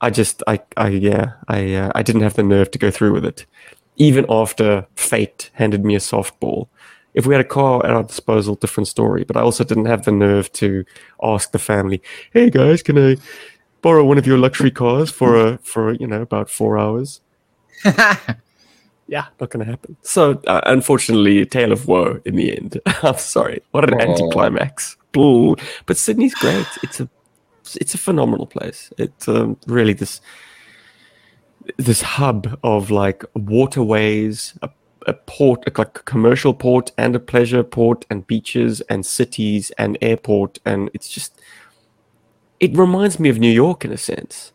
I 0.00 0.10
just 0.10 0.42
I 0.46 0.60
I 0.76 0.88
yeah, 0.88 1.32
I 1.48 1.74
uh, 1.74 1.92
I 1.94 2.02
didn't 2.02 2.22
have 2.22 2.34
the 2.34 2.42
nerve 2.42 2.70
to 2.72 2.78
go 2.78 2.90
through 2.90 3.12
with 3.12 3.24
it. 3.24 3.46
Even 3.96 4.26
after 4.28 4.86
fate 4.96 5.50
handed 5.54 5.84
me 5.84 5.94
a 5.94 5.98
softball. 5.98 6.68
If 7.14 7.24
we 7.24 7.32
had 7.32 7.40
a 7.40 7.48
car 7.48 7.84
at 7.86 7.92
our 7.92 8.02
disposal, 8.02 8.56
different 8.56 8.88
story. 8.88 9.24
But 9.24 9.38
I 9.38 9.40
also 9.40 9.64
didn't 9.64 9.86
have 9.86 10.04
the 10.04 10.12
nerve 10.12 10.52
to 10.54 10.84
ask 11.22 11.52
the 11.52 11.58
family, 11.58 12.02
"Hey 12.34 12.50
guys, 12.50 12.82
can 12.82 12.98
I 12.98 13.16
borrow 13.86 14.04
one 14.04 14.18
of 14.18 14.26
your 14.26 14.38
luxury 14.38 14.70
cars 14.70 15.10
for 15.10 15.30
a 15.44 15.58
for 15.72 15.82
you 16.00 16.06
know 16.06 16.22
about 16.22 16.50
four 16.50 16.78
hours?" 16.78 17.20
Yeah, 19.08 19.26
not 19.40 19.50
going 19.50 19.64
to 19.64 19.70
happen. 19.70 19.96
So, 20.02 20.40
uh, 20.46 20.60
unfortunately, 20.66 21.40
a 21.40 21.46
tale 21.46 21.72
of 21.72 21.86
woe 21.86 22.20
in 22.24 22.34
the 22.34 22.56
end. 22.56 22.80
I'm 23.02 23.18
sorry. 23.18 23.62
What 23.70 23.84
an 23.84 23.94
Aw. 23.94 24.02
anticlimax. 24.02 24.96
Ooh. 25.16 25.56
But 25.86 25.96
Sydney's 25.96 26.34
great. 26.34 26.66
It's 26.82 27.00
a 27.00 27.08
it's 27.80 27.94
a 27.94 27.98
phenomenal 27.98 28.46
place. 28.46 28.92
It's 28.98 29.28
um, 29.28 29.56
really 29.66 29.92
this 29.92 30.20
this 31.76 32.02
hub 32.02 32.58
of 32.62 32.90
like 32.90 33.24
waterways, 33.34 34.54
a, 34.62 34.70
a 35.06 35.14
port, 35.14 35.66
like 35.66 35.78
a 35.78 36.02
commercial 36.02 36.54
port 36.54 36.92
and 36.98 37.16
a 37.16 37.20
pleasure 37.20 37.62
port, 37.62 38.04
and 38.10 38.26
beaches 38.26 38.80
and 38.82 39.06
cities 39.06 39.70
and 39.78 39.96
airport, 40.02 40.58
and 40.64 40.90
it's 40.94 41.08
just 41.08 41.35
it 42.60 42.76
reminds 42.76 43.18
me 43.20 43.28
of 43.28 43.38
New 43.38 43.50
York 43.50 43.84
in 43.84 43.92
a 43.92 43.98
sense. 43.98 44.52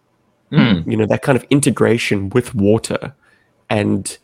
Mm. 0.51 0.86
you 0.86 0.98
know 0.98 1.05
that 1.05 1.22
kind 1.22 1.38
of 1.38 1.46
integration 1.50 2.29
with 2.29 2.53
water 2.53 3.15
and 3.70 4.17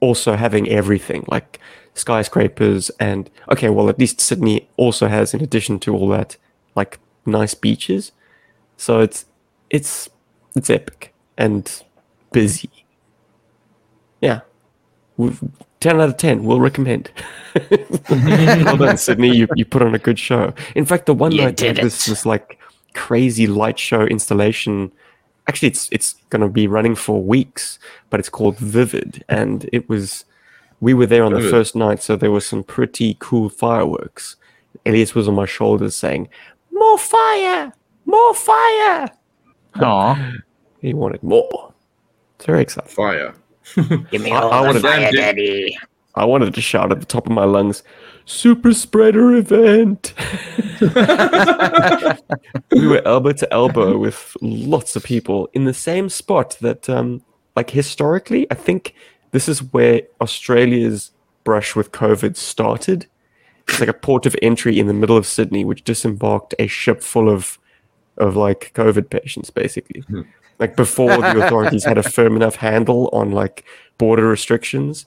also 0.00 0.34
having 0.34 0.66
everything 0.70 1.26
like 1.28 1.60
skyscrapers 1.92 2.90
and 2.98 3.28
okay 3.50 3.68
well 3.68 3.90
at 3.90 3.98
least 3.98 4.18
sydney 4.18 4.66
also 4.78 5.08
has 5.08 5.34
in 5.34 5.42
addition 5.42 5.78
to 5.78 5.94
all 5.94 6.08
that 6.08 6.38
like 6.74 6.98
nice 7.26 7.54
beaches. 7.54 8.12
So 8.76 9.00
it's 9.00 9.24
it's 9.70 10.08
it's 10.56 10.70
epic 10.70 11.14
and 11.38 11.82
busy. 12.32 12.70
Yeah. 14.20 14.40
We've, 15.16 15.40
10 15.80 16.00
out 16.00 16.08
of 16.08 16.16
10 16.16 16.44
we'll 16.44 16.60
recommend. 16.60 17.10
Well 18.08 18.76
done 18.76 18.96
sydney. 18.96 19.34
You, 19.34 19.48
you 19.56 19.64
put 19.64 19.82
on 19.82 19.94
a 19.94 19.98
good 19.98 20.18
show. 20.18 20.54
In 20.74 20.84
fact 20.84 21.06
the 21.06 21.14
one 21.14 21.32
You 21.32 21.44
night 21.44 21.56
did 21.56 21.76
this 21.76 22.06
this 22.06 22.24
like 22.24 22.58
crazy 22.94 23.46
light 23.46 23.78
show 23.78 24.02
installation. 24.02 24.92
Actually 25.48 25.68
it's 25.68 25.88
it's 25.90 26.14
going 26.30 26.42
to 26.42 26.48
be 26.48 26.66
running 26.66 26.94
for 26.94 27.22
weeks 27.22 27.78
but 28.10 28.20
it's 28.20 28.28
called 28.28 28.56
vivid 28.58 29.24
and 29.28 29.68
it 29.72 29.88
was 29.88 30.24
we 30.80 30.94
were 30.94 31.06
there 31.06 31.24
on 31.24 31.32
the 31.32 31.48
first 31.50 31.74
night 31.76 32.02
so 32.02 32.16
there 32.16 32.30
were 32.30 32.40
some 32.40 32.62
pretty 32.62 33.16
cool 33.18 33.48
fireworks. 33.48 34.36
Elias 34.86 35.14
was 35.14 35.28
on 35.28 35.34
my 35.34 35.46
shoulders 35.46 35.94
saying 35.96 36.28
more 36.70 36.98
fire! 36.98 37.72
More 38.06 38.34
fire! 38.34 39.08
Aw, 39.76 40.32
he 40.80 40.92
wanted 40.94 41.22
more. 41.22 41.72
It's 42.36 42.46
very 42.46 42.62
exciting. 42.62 42.90
Fire. 42.90 43.34
give 44.10 44.22
me 44.22 44.32
all 44.32 44.52
I 44.52 44.60
the 44.60 44.66
wanna- 44.66 44.80
fire, 44.80 45.12
daddy. 45.12 45.76
i 46.16 46.24
wanted 46.24 46.52
to 46.54 46.60
shout 46.60 46.90
at 46.92 47.00
the 47.00 47.06
top 47.06 47.26
of 47.26 47.32
my 47.32 47.44
lungs 47.44 47.82
super 48.24 48.72
spreader 48.72 49.34
event. 49.34 50.14
We 52.72 52.86
were 52.86 53.02
elbow 53.06 53.32
to 53.32 53.52
elbow 53.52 53.98
with 53.98 54.36
lots 54.40 54.96
of 54.96 55.04
people 55.04 55.48
in 55.52 55.64
the 55.64 55.74
same 55.74 56.08
spot 56.08 56.56
that 56.60 56.88
um 56.88 57.22
like 57.54 57.70
historically 57.70 58.46
i 58.50 58.54
think 58.54 58.94
this 59.30 59.48
is 59.48 59.62
where 59.72 60.02
australia's 60.20 61.12
brush 61.44 61.76
with 61.76 61.92
covid 61.92 62.36
started. 62.36 63.06
It's 63.68 63.78
like 63.78 63.88
a 63.88 63.94
port 63.94 64.26
of 64.26 64.34
entry 64.42 64.78
in 64.78 64.86
the 64.86 64.94
middle 64.94 65.16
of 65.16 65.26
sydney 65.26 65.64
which 65.64 65.84
disembarked 65.84 66.54
a 66.58 66.66
ship 66.66 67.02
full 67.02 67.28
of 67.28 67.58
of 68.16 68.36
like 68.36 68.72
covid 68.74 69.10
patients 69.10 69.50
basically. 69.50 70.00
Hmm. 70.00 70.22
like 70.58 70.76
before 70.76 71.16
the 71.16 71.44
authorities 71.44 71.84
had 71.84 71.98
a 71.98 72.02
firm 72.02 72.36
enough 72.36 72.56
handle 72.56 73.08
on 73.12 73.30
like 73.32 73.64
border 73.98 74.26
restrictions 74.26 75.06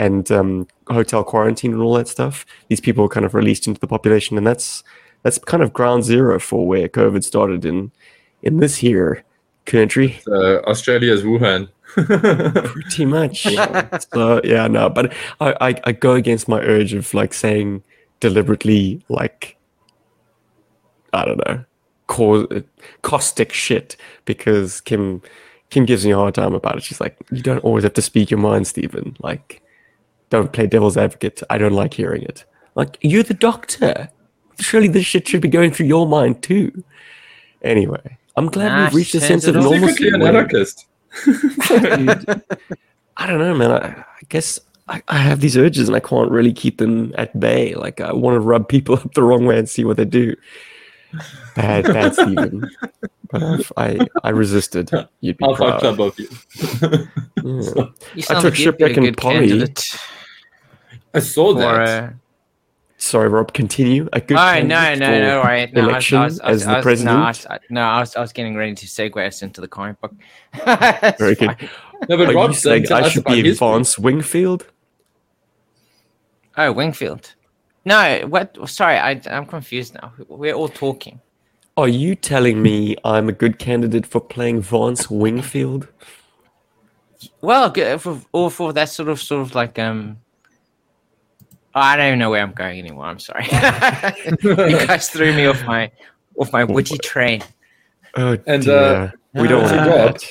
and 0.00 0.32
um, 0.32 0.66
hotel 0.88 1.22
quarantine 1.22 1.72
and 1.72 1.82
all 1.82 1.94
that 1.94 2.08
stuff. 2.08 2.46
These 2.68 2.80
people 2.80 3.02
were 3.04 3.08
kind 3.08 3.26
of 3.26 3.34
released 3.34 3.66
into 3.66 3.80
the 3.80 3.86
population, 3.86 4.38
and 4.38 4.46
that's 4.46 4.82
that's 5.22 5.38
kind 5.38 5.62
of 5.62 5.74
ground 5.74 6.04
zero 6.04 6.40
for 6.40 6.66
where 6.66 6.88
COVID 6.88 7.22
started 7.22 7.64
in 7.66 7.92
in 8.42 8.58
this 8.58 8.76
here 8.76 9.22
country. 9.66 10.18
Uh, 10.26 10.60
Australia's 10.62 11.22
Wuhan. 11.22 11.68
Pretty 12.64 13.04
much. 13.04 13.42
so 14.12 14.40
yeah, 14.42 14.66
no, 14.68 14.88
but 14.88 15.12
I, 15.40 15.54
I 15.60 15.80
I 15.84 15.92
go 15.92 16.14
against 16.14 16.48
my 16.48 16.60
urge 16.60 16.94
of 16.94 17.12
like 17.12 17.34
saying 17.34 17.82
deliberately 18.20 19.04
like 19.10 19.58
I 21.12 21.26
don't 21.26 21.46
know, 21.46 21.64
cause 22.06 22.46
caustic 23.02 23.52
shit 23.52 23.96
because 24.24 24.80
Kim 24.80 25.20
Kim 25.68 25.84
gives 25.84 26.06
me 26.06 26.12
a 26.12 26.16
hard 26.16 26.34
time 26.34 26.54
about 26.54 26.76
it. 26.76 26.84
She's 26.84 27.00
like, 27.00 27.16
you 27.30 27.42
don't 27.42 27.64
always 27.64 27.84
have 27.84 27.94
to 27.94 28.02
speak 28.02 28.30
your 28.30 28.40
mind, 28.40 28.66
Stephen. 28.66 29.16
Like, 29.20 29.62
don't 30.30 30.52
play 30.52 30.66
devil's 30.66 30.96
advocate. 30.96 31.42
I 31.50 31.58
don't 31.58 31.74
like 31.74 31.94
hearing 31.94 32.22
it. 32.22 32.44
Like, 32.76 32.96
you're 33.02 33.22
the 33.24 33.34
doctor. 33.34 34.08
Surely 34.58 34.88
this 34.88 35.04
shit 35.06 35.26
should 35.28 35.40
be 35.42 35.48
going 35.48 35.72
through 35.72 35.86
your 35.86 36.06
mind 36.06 36.42
too. 36.42 36.84
Anyway, 37.62 38.16
I'm 38.36 38.46
glad 38.46 38.68
Nah, 38.68 38.84
we've 38.86 38.94
reached 38.94 39.14
a 39.14 39.20
sense 39.20 39.46
of 39.46 39.54
turns 39.54 39.66
it 39.66 39.70
normalcy. 39.70 39.94
Secretly 40.04 40.20
an 40.20 40.26
anarchist. 40.36 40.86
Dude, 41.24 42.42
I 43.16 43.26
don't 43.26 43.38
know, 43.38 43.54
man. 43.54 43.70
I, 43.72 43.86
I 44.00 44.04
guess 44.28 44.58
I, 44.88 45.02
I 45.08 45.18
have 45.18 45.40
these 45.40 45.56
urges 45.56 45.88
and 45.88 45.96
I 45.96 46.00
can't 46.00 46.30
really 46.30 46.52
keep 46.52 46.78
them 46.78 47.12
at 47.18 47.38
bay. 47.38 47.74
Like 47.74 48.00
I 48.00 48.12
want 48.12 48.36
to 48.36 48.40
rub 48.40 48.68
people 48.68 48.94
up 48.98 49.12
the 49.14 49.22
wrong 49.22 49.46
way 49.46 49.58
and 49.58 49.68
see 49.68 49.84
what 49.84 49.96
they 49.96 50.04
do. 50.04 50.34
Bad, 51.56 51.84
bad, 51.86 52.14
Stephen. 52.14 52.70
But 53.32 53.42
I've, 53.42 53.72
I, 53.76 54.06
I 54.22 54.28
resisted. 54.30 54.90
You'd 55.20 55.36
be 55.38 55.44
Alpha 55.44 55.64
proud. 55.64 55.80
club 55.80 56.00
of 56.00 56.18
you. 56.18 56.28
Yeah. 57.42 57.84
You 58.14 58.24
I 58.28 58.34
took 58.40 58.44
like 58.44 58.58
you'd 58.58 58.76
be 58.78 58.84
a 58.84 58.88
shipwreck 58.88 58.96
in 58.98 59.04
good 59.04 59.16
Polly. 59.16 59.48
candidate 59.48 59.84
I 61.14 61.18
saw 61.20 61.52
for, 61.54 61.60
that. 61.60 62.04
uh, 62.04 62.10
Sorry, 62.98 63.28
Rob. 63.28 63.52
Continue. 63.54 64.08
A 64.12 64.20
good. 64.20 64.36
Oh 64.36 64.62
no, 64.62 64.94
no, 64.94 65.06
for 65.06 65.10
no, 65.20 65.38
right. 65.40 65.72
No, 65.72 65.80
I 65.80 65.84
was, 65.84 65.90
election 65.90 66.18
I 66.18 66.24
was, 66.24 66.40
I 66.40 66.50
was, 66.50 66.60
as 66.62 66.66
the 66.66 66.70
I 66.72 66.76
was, 66.76 66.82
president. 66.82 67.16
No, 67.16 67.22
I 67.22 67.28
was, 67.28 67.46
no, 67.70 67.80
I 67.82 68.00
was, 68.00 68.16
I 68.16 68.20
was 68.20 68.32
getting 68.32 68.56
ready 68.56 68.74
to 68.74 68.86
segue 68.86 69.26
us 69.26 69.42
into 69.42 69.60
the 69.62 69.68
comic 69.68 69.98
book. 70.00 70.12
Very 71.18 71.34
good. 71.34 71.56
no, 72.08 72.16
but 72.18 72.28
Are 72.28 72.34
Rob 72.34 72.50
you 72.50 72.56
saying 72.56 72.92
I 72.92 73.08
should 73.08 73.24
be 73.24 73.42
his 73.42 73.58
Vance 73.58 73.98
Wingfield? 73.98 74.66
Oh, 76.58 76.72
Wingfield. 76.72 77.34
No, 77.86 78.26
what? 78.28 78.56
Sorry, 78.68 78.98
I, 78.98 79.20
I'm 79.30 79.46
confused 79.46 79.94
now. 79.94 80.12
We're 80.28 80.52
all 80.54 80.68
talking. 80.68 81.20
Are 81.78 81.88
you 81.88 82.14
telling 82.14 82.62
me 82.62 82.96
I'm 83.04 83.30
a 83.30 83.32
good 83.32 83.58
candidate 83.58 84.04
for 84.04 84.20
playing 84.20 84.60
Vance 84.60 85.08
Wingfield? 85.08 85.88
Well, 87.40 87.70
g- 87.72 87.96
for, 87.96 88.20
or 88.32 88.50
for 88.50 88.74
that 88.74 88.90
sort 88.90 89.08
of, 89.08 89.20
sort 89.20 89.40
of 89.40 89.54
like, 89.54 89.78
um, 89.78 90.18
I 91.74 91.96
don't 91.96 92.06
even 92.06 92.18
know 92.18 92.30
where 92.30 92.42
I'm 92.42 92.52
going 92.52 92.78
anymore. 92.78 93.04
I'm 93.06 93.18
sorry. 93.18 93.44
you 94.42 94.86
guys 94.86 95.08
threw 95.08 95.32
me 95.34 95.46
off 95.46 95.62
my, 95.64 95.90
off 96.38 96.52
my 96.52 96.64
witty 96.64 96.98
train. 96.98 97.42
Oh, 98.16 98.36
And, 98.46 98.64
dear. 98.64 98.74
uh, 98.74 99.10
we 99.34 99.46
don't 99.48 99.68
so 99.68 99.76
want 99.76 100.20
to 100.20 100.26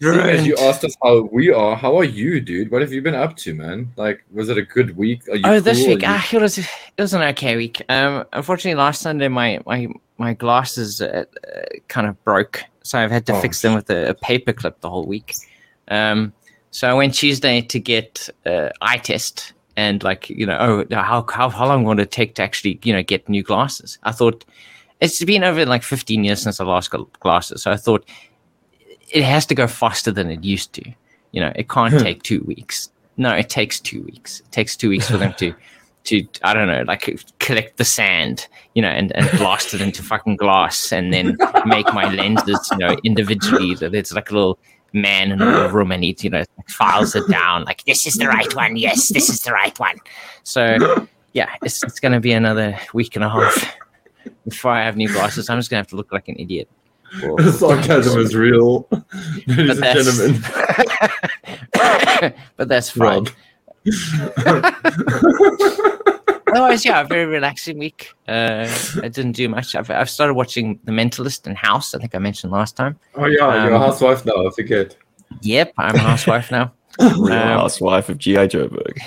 that. 0.00 0.28
As 0.30 0.44
you 0.46 0.56
asked 0.56 0.82
us 0.84 0.96
how 1.02 1.28
we 1.30 1.52
are, 1.52 1.76
how 1.76 1.96
are 1.96 2.02
you, 2.04 2.40
dude? 2.40 2.72
What 2.72 2.80
have 2.82 2.92
you 2.92 3.02
been 3.02 3.14
up 3.14 3.36
to, 3.36 3.54
man? 3.54 3.92
Like, 3.96 4.24
was 4.32 4.48
it 4.48 4.58
a 4.58 4.62
good 4.62 4.96
week? 4.96 5.28
Are 5.28 5.36
you 5.36 5.42
Oh, 5.44 5.60
this 5.60 5.78
cool? 5.78 5.88
week, 5.94 6.02
Are 6.02 6.12
you- 6.14 6.18
ah, 6.18 6.28
it 6.32 6.40
was 6.40 6.58
it 6.58 6.66
was 6.98 7.14
an 7.14 7.22
okay 7.22 7.56
week. 7.56 7.82
Um, 7.88 8.24
unfortunately, 8.32 8.74
last 8.76 9.00
Sunday 9.02 9.28
my 9.28 9.60
my 9.64 9.86
my 10.18 10.34
glasses 10.34 11.00
uh, 11.00 11.24
uh, 11.46 11.60
kind 11.86 12.08
of 12.08 12.20
broke, 12.24 12.64
so 12.82 12.98
I've 12.98 13.12
had 13.12 13.26
to 13.26 13.34
Oh, 13.36 13.40
fix 13.40 13.62
them 13.62 13.74
with 13.74 13.90
a, 13.90 14.08
a 14.08 14.14
paper 14.14 14.52
clip 14.52 14.80
the 14.80 14.90
whole 14.90 15.06
week. 15.06 15.34
Um, 15.86 16.32
so 16.72 16.88
I 16.88 16.94
went 16.94 17.14
Tuesday 17.14 17.60
to 17.60 17.78
get 17.78 18.28
uh, 18.44 18.70
eye 18.80 18.98
test, 18.98 19.52
and 19.76 20.02
like 20.02 20.28
you 20.28 20.46
know, 20.46 20.56
oh, 20.58 20.94
how 20.94 21.24
how 21.28 21.48
how 21.48 21.66
long 21.66 21.84
would 21.84 22.00
it 22.00 22.10
take 22.10 22.34
to 22.36 22.42
actually 22.42 22.78
you 22.82 22.92
know 22.92 23.02
get 23.02 23.28
new 23.28 23.42
glasses? 23.42 23.98
I 24.02 24.12
thought 24.12 24.44
it's 25.00 25.22
been 25.24 25.44
over 25.44 25.66
like 25.66 25.82
15 25.82 26.24
years 26.24 26.40
since 26.40 26.60
I 26.60 26.64
last 26.64 26.90
got 26.90 27.20
glasses, 27.20 27.62
so 27.62 27.70
I 27.70 27.76
thought 27.76 28.04
it 29.10 29.24
has 29.24 29.46
to 29.46 29.54
go 29.54 29.66
faster 29.66 30.10
than 30.10 30.30
it 30.30 30.44
used 30.44 30.72
to. 30.74 30.82
You 31.32 31.40
know, 31.40 31.52
it 31.56 31.68
can't 31.68 31.92
hmm. 31.92 32.00
take 32.00 32.22
two 32.22 32.42
weeks. 32.42 32.90
No, 33.16 33.30
it 33.30 33.50
takes 33.50 33.80
two 33.80 34.02
weeks. 34.02 34.40
It 34.40 34.52
takes 34.52 34.76
two 34.76 34.88
weeks 34.88 35.10
for 35.10 35.16
them 35.18 35.34
to, 35.34 35.54
to 36.04 36.26
I 36.42 36.54
don't 36.54 36.66
know, 36.66 36.82
like 36.86 37.20
collect 37.40 37.76
the 37.76 37.84
sand, 37.84 38.48
you 38.74 38.82
know, 38.82 38.88
and, 38.88 39.14
and 39.16 39.30
blast 39.38 39.74
it 39.74 39.80
into 39.80 40.02
fucking 40.02 40.36
glass, 40.36 40.92
and 40.92 41.12
then 41.12 41.36
make 41.66 41.92
my 41.92 42.12
lenses, 42.12 42.68
you 42.70 42.78
know, 42.78 42.96
individually. 43.04 43.74
So 43.76 43.88
There's 43.88 44.12
like 44.12 44.30
a 44.30 44.34
little 44.34 44.58
man 44.92 45.32
in 45.32 45.38
the 45.38 45.68
room, 45.72 45.92
and 45.92 46.04
he, 46.04 46.16
you 46.20 46.30
know, 46.30 46.44
files 46.68 47.14
it 47.14 47.28
down. 47.28 47.64
Like 47.64 47.84
this 47.84 48.06
is 48.06 48.14
the 48.14 48.28
right 48.28 48.54
one. 48.54 48.76
Yes, 48.76 49.08
this 49.08 49.28
is 49.28 49.40
the 49.40 49.52
right 49.52 49.78
one. 49.78 49.96
So 50.42 51.06
yeah, 51.32 51.50
it's 51.62 51.82
it's 51.82 52.00
gonna 52.00 52.20
be 52.20 52.32
another 52.32 52.78
week 52.92 53.16
and 53.16 53.24
a 53.24 53.28
half 53.28 53.76
before 54.46 54.72
I 54.72 54.84
have 54.84 54.96
new 54.96 55.08
glasses. 55.08 55.48
I'm 55.48 55.58
just 55.58 55.70
gonna 55.70 55.80
have 55.80 55.88
to 55.88 55.96
look 55.96 56.12
like 56.12 56.28
an 56.28 56.36
idiot. 56.38 56.68
Or- 57.22 57.42
Sarcasm 57.42 58.18
is 58.20 58.34
real, 58.34 58.88
ladies 59.46 59.78
and 59.78 59.84
gentlemen. 59.84 60.42
but 62.56 62.68
that's 62.68 62.88
fine. 62.88 63.26
Rob. 66.54 66.62
Otherwise, 66.62 66.84
yeah, 66.84 67.00
a 67.00 67.04
very 67.04 67.26
relaxing 67.26 67.78
week. 67.78 68.10
Uh, 68.28 68.68
I 69.02 69.08
didn't 69.08 69.32
do 69.32 69.48
much. 69.48 69.74
I've, 69.74 69.90
I've 69.90 70.10
started 70.10 70.34
watching 70.34 70.78
The 70.84 70.92
Mentalist 70.92 71.46
and 71.46 71.56
House. 71.56 71.94
I 71.94 71.98
think 71.98 72.14
I 72.14 72.18
mentioned 72.18 72.52
last 72.52 72.76
time. 72.76 72.98
Oh 73.14 73.26
yeah, 73.26 73.64
you're 73.64 73.72
a 73.72 73.76
Um, 73.76 73.82
housewife 73.82 74.24
now. 74.26 74.46
I 74.46 74.50
forget. 74.50 74.96
Yep, 75.42 75.72
I'm 75.78 75.94
a 75.94 75.98
housewife 75.98 76.50
now. 76.50 76.72
Real 77.00 77.32
Um, 77.32 77.58
Housewife 77.58 78.10
of 78.10 78.18
G.I. 78.18 78.48
Joburg. 78.48 78.98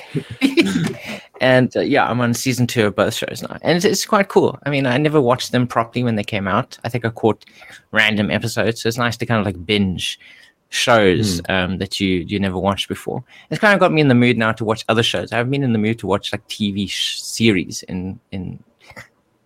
and 1.41 1.75
uh, 1.77 1.81
yeah, 1.81 2.05
I'm 2.09 2.19
on 2.19 2.33
season 2.33 2.65
two 2.65 2.87
of 2.87 2.95
both 2.95 3.13
shows 3.13 3.43
now, 3.43 3.57
and 3.61 3.75
it's, 3.77 3.85
it's 3.85 4.05
quite 4.07 4.27
cool. 4.27 4.57
I 4.65 4.71
mean, 4.71 4.87
I 4.87 4.97
never 4.97 5.21
watched 5.21 5.51
them 5.51 5.67
properly 5.67 6.03
when 6.03 6.15
they 6.15 6.23
came 6.23 6.47
out. 6.47 6.79
I 6.83 6.89
think 6.89 7.05
I 7.05 7.09
caught 7.09 7.45
random 7.91 8.31
episodes, 8.31 8.81
so 8.81 8.89
it's 8.89 8.97
nice 8.97 9.17
to 9.17 9.25
kind 9.27 9.39
of 9.39 9.45
like 9.45 9.63
binge 9.65 10.19
shows 10.69 11.41
um, 11.49 11.77
that 11.77 11.99
you 11.99 12.25
you 12.27 12.39
never 12.39 12.57
watched 12.57 12.87
before. 12.89 13.23
It's 13.49 13.59
kind 13.59 13.73
of 13.73 13.79
got 13.79 13.91
me 13.91 14.01
in 14.01 14.07
the 14.07 14.15
mood 14.15 14.37
now 14.37 14.51
to 14.53 14.65
watch 14.65 14.83
other 14.89 15.03
shows. 15.03 15.31
I've 15.31 15.49
been 15.49 15.63
in 15.63 15.73
the 15.73 15.79
mood 15.79 15.99
to 15.99 16.07
watch 16.07 16.31
like 16.31 16.45
TV 16.47 16.89
sh- 16.89 17.19
series 17.21 17.83
in 17.83 18.19
in 18.31 18.61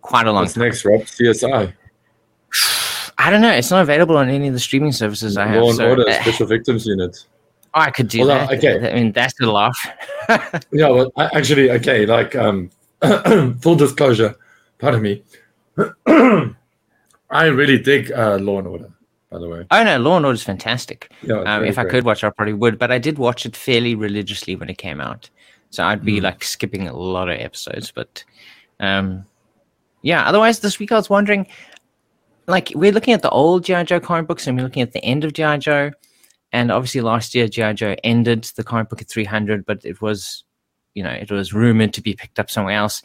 quite 0.02 0.26
a 0.26 0.32
long 0.32 0.42
What's 0.44 0.54
time. 0.54 0.64
next, 0.64 0.84
Rob? 0.84 1.02
CSI. 1.02 1.72
I 3.18 3.30
don't 3.30 3.42
know. 3.42 3.50
It's 3.52 3.70
not 3.70 3.82
available 3.82 4.16
on 4.16 4.28
any 4.30 4.48
of 4.48 4.54
the 4.54 4.60
streaming 4.60 4.92
services 4.92 5.36
I 5.36 5.46
have. 5.46 5.62
Law 5.62 5.68
and 5.68 5.76
so, 5.76 5.90
Order 5.90 6.08
uh, 6.08 6.12
Special 6.22 6.46
Victims 6.46 6.86
Unit. 6.86 7.16
I 7.74 7.90
could 7.90 8.08
do 8.08 8.20
Well, 8.26 8.28
that. 8.28 8.52
okay. 8.58 8.90
I 8.90 8.94
mean, 8.94 9.12
that's 9.12 9.38
a 9.40 9.46
laugh. 9.46 9.78
Yeah, 10.72 10.88
well, 10.88 11.12
I, 11.16 11.24
actually, 11.34 11.70
okay, 11.72 12.06
like 12.06 12.34
um, 12.36 12.70
full 13.60 13.74
disclosure. 13.76 14.34
Pardon 14.78 15.02
me. 15.02 15.22
I 16.06 17.44
really 17.46 17.78
dig 17.78 18.10
uh, 18.12 18.36
Law 18.38 18.58
and 18.58 18.68
Order. 18.68 18.90
By 19.30 19.38
the 19.38 19.48
way, 19.48 19.64
oh 19.70 19.84
no, 19.84 19.98
Law 19.98 20.16
and 20.16 20.26
Order 20.26 20.34
is 20.34 20.42
fantastic. 20.42 21.10
yeah. 21.22 21.40
Um, 21.42 21.64
if 21.64 21.78
I 21.78 21.84
could 21.84 22.04
watch, 22.04 22.24
I 22.24 22.30
probably 22.30 22.52
would. 22.54 22.78
But 22.78 22.90
I 22.90 22.98
did 22.98 23.18
watch 23.18 23.46
it 23.46 23.54
fairly 23.56 23.94
religiously 23.94 24.56
when 24.56 24.68
it 24.68 24.78
came 24.78 25.00
out, 25.00 25.30
so 25.70 25.84
I'd 25.84 26.04
be 26.04 26.18
Mm. 26.18 26.22
like 26.24 26.42
skipping 26.44 26.88
a 26.88 26.92
lot 26.96 27.28
of 27.28 27.38
episodes. 27.38 27.92
But 27.92 28.24
um, 28.80 29.24
yeah. 30.02 30.24
Otherwise, 30.28 30.60
this 30.60 30.78
week 30.80 30.90
I 30.90 30.96
was 30.96 31.08
wondering, 31.10 31.46
like, 32.48 32.72
we're 32.74 32.90
looking 32.92 33.14
at 33.14 33.22
the 33.22 33.30
old 33.30 33.64
GI 33.64 33.84
Joe 33.84 34.00
comic 34.00 34.26
books, 34.26 34.46
and 34.48 34.56
we're 34.58 34.64
looking 34.64 34.82
at 34.82 34.92
the 34.92 35.04
end 35.04 35.22
of 35.24 35.32
GI 35.32 35.58
Joe, 35.58 35.92
and 36.52 36.72
obviously 36.72 37.00
last 37.00 37.32
year 37.34 37.46
GI 37.46 37.74
Joe 37.74 37.94
ended 38.02 38.44
the 38.56 38.64
comic 38.64 38.88
book 38.88 39.00
at 39.00 39.08
300, 39.08 39.64
but 39.64 39.84
it 39.84 40.02
was, 40.02 40.42
you 40.94 41.04
know, 41.04 41.10
it 41.10 41.30
was 41.30 41.52
rumored 41.54 41.92
to 41.94 42.00
be 42.02 42.14
picked 42.14 42.40
up 42.40 42.50
somewhere 42.50 42.74
else. 42.74 43.00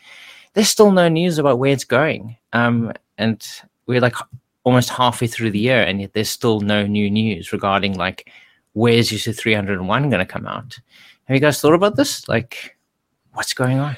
There's 0.54 0.70
still 0.70 0.92
no 0.92 1.08
news 1.08 1.38
about 1.38 1.60
where 1.60 1.72
it's 1.74 1.84
going, 1.84 2.38
um, 2.54 2.94
and 3.20 3.46
we're 3.86 4.02
like 4.02 4.16
almost 4.66 4.90
halfway 4.90 5.28
through 5.28 5.52
the 5.52 5.60
year, 5.60 5.82
and 5.82 6.02
yet 6.02 6.12
there's 6.14 6.30
still 6.30 6.60
no 6.60 6.86
new 6.86 7.10
news 7.10 7.54
regarding 7.54 7.94
like 7.96 8.30
where's 8.74 9.14
issue 9.14 9.32
301 9.32 10.10
going 10.10 10.20
to 10.20 10.26
come 10.26 10.46
out. 10.46 10.78
Have 11.26 11.36
you 11.36 11.40
guys 11.40 11.62
thought 11.62 11.74
about 11.74 11.96
this? 11.96 12.28
Like, 12.28 12.76
what's 13.34 13.54
going 13.54 13.80
on? 13.80 13.96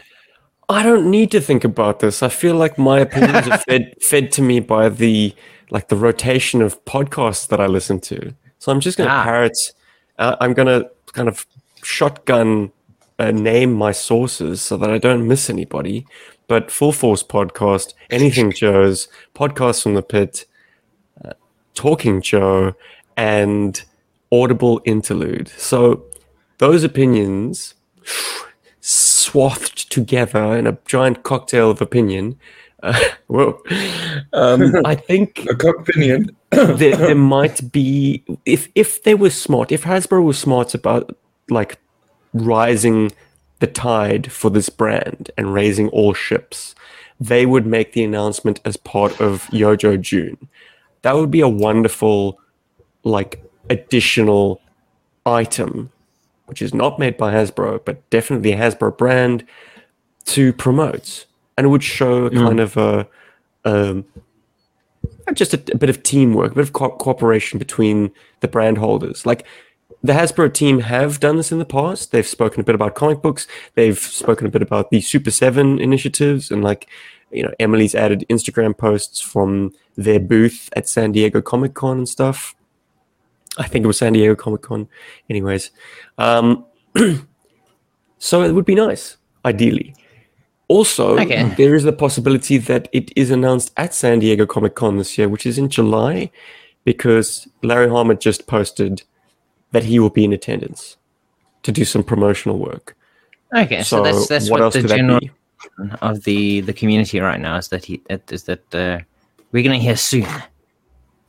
I 0.69 0.83
don't 0.83 1.09
need 1.09 1.31
to 1.31 1.41
think 1.41 1.63
about 1.63 1.99
this. 1.99 2.21
I 2.21 2.29
feel 2.29 2.55
like 2.55 2.77
my 2.77 2.99
opinions 2.99 3.47
are 3.47 3.57
fed 3.57 3.95
fed 4.01 4.31
to 4.33 4.41
me 4.43 4.59
by 4.59 4.89
the 4.89 5.33
like 5.71 5.87
the 5.87 5.95
rotation 5.95 6.61
of 6.61 6.83
podcasts 6.85 7.47
that 7.47 7.59
I 7.59 7.65
listen 7.65 7.99
to. 8.01 8.33
So 8.59 8.71
I'm 8.71 8.79
just 8.79 8.97
going 8.97 9.09
to 9.09 9.15
Ah. 9.15 9.23
parrot. 9.23 9.57
Uh, 10.19 10.35
I'm 10.39 10.53
going 10.53 10.67
to 10.67 10.89
kind 11.13 11.27
of 11.27 11.45
shotgun 11.83 12.71
uh, 13.19 13.31
name 13.31 13.73
my 13.73 13.91
sources 13.91 14.61
so 14.61 14.77
that 14.77 14.89
I 14.89 14.97
don't 14.97 15.27
miss 15.27 15.49
anybody. 15.49 16.05
But 16.47 16.71
Full 16.71 16.91
Force 16.93 17.23
podcast, 17.23 17.93
Anything 18.09 18.51
Joe's, 18.55 19.07
Podcast 19.35 19.83
from 19.83 19.95
the 19.95 20.01
Pit, 20.01 20.45
Talking 21.77 22.21
Joe, 22.21 22.73
and 23.15 23.81
Audible 24.31 24.81
Interlude. 24.83 25.47
So 25.49 26.03
those 26.57 26.83
opinions 26.83 27.75
swathed 28.81 29.91
together 29.91 30.57
in 30.57 30.65
a 30.67 30.77
giant 30.85 31.23
cocktail 31.23 31.69
of 31.69 31.81
opinion 31.81 32.37
Uh, 32.83 32.99
whoa. 33.27 33.61
Um, 34.33 34.85
I 34.85 34.95
think 34.95 35.45
A 35.49 35.69
opinion. 35.69 36.35
there, 36.51 36.95
there 36.95 37.15
might 37.15 37.71
be 37.71 38.23
if 38.45 38.69
if 38.75 39.03
they 39.03 39.15
were 39.15 39.29
smart, 39.31 39.71
if 39.71 39.83
Hasbro 39.83 40.23
was 40.23 40.37
smart 40.37 40.73
about 40.73 41.15
like 41.49 41.79
rising 42.33 43.11
the 43.59 43.67
tide 43.67 44.31
for 44.31 44.49
this 44.51 44.69
brand 44.69 45.31
and 45.37 45.53
raising 45.53 45.89
all 45.89 46.13
ships, 46.13 46.75
they 47.19 47.45
would 47.45 47.65
make 47.65 47.93
the 47.93 48.03
announcement 48.03 48.59
as 48.63 48.77
part 48.77 49.19
of 49.19 49.47
Yojo 49.47 49.99
June. 49.99 50.37
That 51.01 51.15
would 51.15 51.31
be 51.31 51.41
a 51.41 51.47
wonderful 51.47 52.39
like 53.03 53.43
additional 53.69 54.61
item, 55.25 55.91
which 56.45 56.61
is 56.61 56.73
not 56.73 56.99
made 56.99 57.17
by 57.17 57.33
Hasbro, 57.33 57.83
but 57.85 58.09
definitely 58.09 58.53
a 58.53 58.57
Hasbro 58.57 58.97
brand 58.97 59.45
to 60.25 60.53
promote, 60.53 61.25
and 61.57 61.65
it 61.65 61.69
would 61.69 61.83
show 61.83 62.25
a 62.25 62.29
kind 62.29 62.59
of 62.59 62.75
a 62.77 63.07
um, 63.65 64.05
just 65.33 65.53
a, 65.53 65.61
a 65.71 65.77
bit 65.77 65.89
of 65.89 66.03
teamwork, 66.03 66.51
a 66.51 66.55
bit 66.55 66.63
of 66.63 66.73
co- 66.73 66.95
cooperation 66.97 67.59
between 67.59 68.11
the 68.39 68.47
brand 68.47 68.77
holders. 68.77 69.25
Like 69.25 69.45
the 70.03 70.13
Hasbro 70.13 70.53
team 70.53 70.79
have 70.81 71.19
done 71.19 71.37
this 71.37 71.51
in 71.51 71.59
the 71.59 71.65
past. 71.65 72.11
They've 72.11 72.27
spoken 72.27 72.61
a 72.61 72.63
bit 72.63 72.75
about 72.75 72.95
comic 72.95 73.21
books. 73.21 73.47
They've 73.75 73.97
spoken 73.97 74.45
a 74.47 74.49
bit 74.49 74.61
about 74.61 74.89
the 74.91 75.01
Super 75.01 75.31
Seven 75.31 75.79
initiatives, 75.79 76.51
and 76.51 76.63
like 76.63 76.87
you 77.31 77.43
know, 77.43 77.53
Emily's 77.59 77.93
added 77.95 78.25
Instagram 78.29 78.77
posts 78.77 79.19
from 79.19 79.73
their 79.95 80.19
booth 80.19 80.69
at 80.75 80.87
San 80.87 81.11
Diego 81.11 81.41
Comic 81.41 81.73
Con 81.73 81.97
and 81.97 82.09
stuff. 82.09 82.55
I 83.57 83.67
think 83.67 83.83
it 83.83 83.87
was 83.87 83.97
San 83.97 84.13
Diego 84.13 84.35
Comic 84.35 84.61
Con, 84.61 84.87
anyways. 85.29 85.71
Um, 86.17 86.63
so 88.19 88.43
it 88.43 88.51
would 88.53 88.65
be 88.65 88.75
nice, 88.75 89.17
ideally. 89.43 89.95
Also, 90.69 91.17
Okay. 91.17 91.43
there 91.57 91.75
is 91.75 91.83
the 91.83 91.93
possibility 91.93 92.57
that 92.57 92.87
it 92.91 93.11
is 93.15 93.31
announced 93.31 93.71
at 93.77 93.93
San 93.93 94.19
Diego 94.19 94.45
Comic 94.45 94.75
Con 94.75 94.97
this 94.97 95.17
year, 95.17 95.27
which 95.27 95.45
is 95.45 95.57
in 95.57 95.69
July, 95.69 96.29
because 96.83 97.47
Larry 97.63 97.89
Hama 97.89 98.15
just 98.15 98.47
posted 98.47 99.03
that 99.71 99.83
he 99.83 99.99
will 99.99 100.09
be 100.09 100.23
in 100.23 100.33
attendance 100.33 100.97
to 101.63 101.71
do 101.71 101.83
some 101.85 102.03
promotional 102.03 102.57
work. 102.59 102.95
Okay, 103.55 103.77
so, 103.83 103.97
So, 103.97 104.03
that's 104.03 104.27
that's 104.27 104.49
what 104.49 104.59
what, 104.59 104.65
else 104.65 104.73
the 104.73 104.81
could 104.81 104.89
that 104.91 104.97
general 104.97 105.19
be? 105.19 105.31
of 106.01 106.23
the 106.23 106.61
the 106.61 106.73
community 106.73 107.19
right 107.19 107.39
now 107.39 107.55
is 107.57 107.67
that 107.69 107.83
he 107.85 108.01
that 108.09 108.31
is 108.31 108.43
that 108.43 108.75
uh, 108.75 108.99
we're 109.51 109.63
gonna 109.63 109.77
hear 109.77 109.95
soon. 109.97 110.27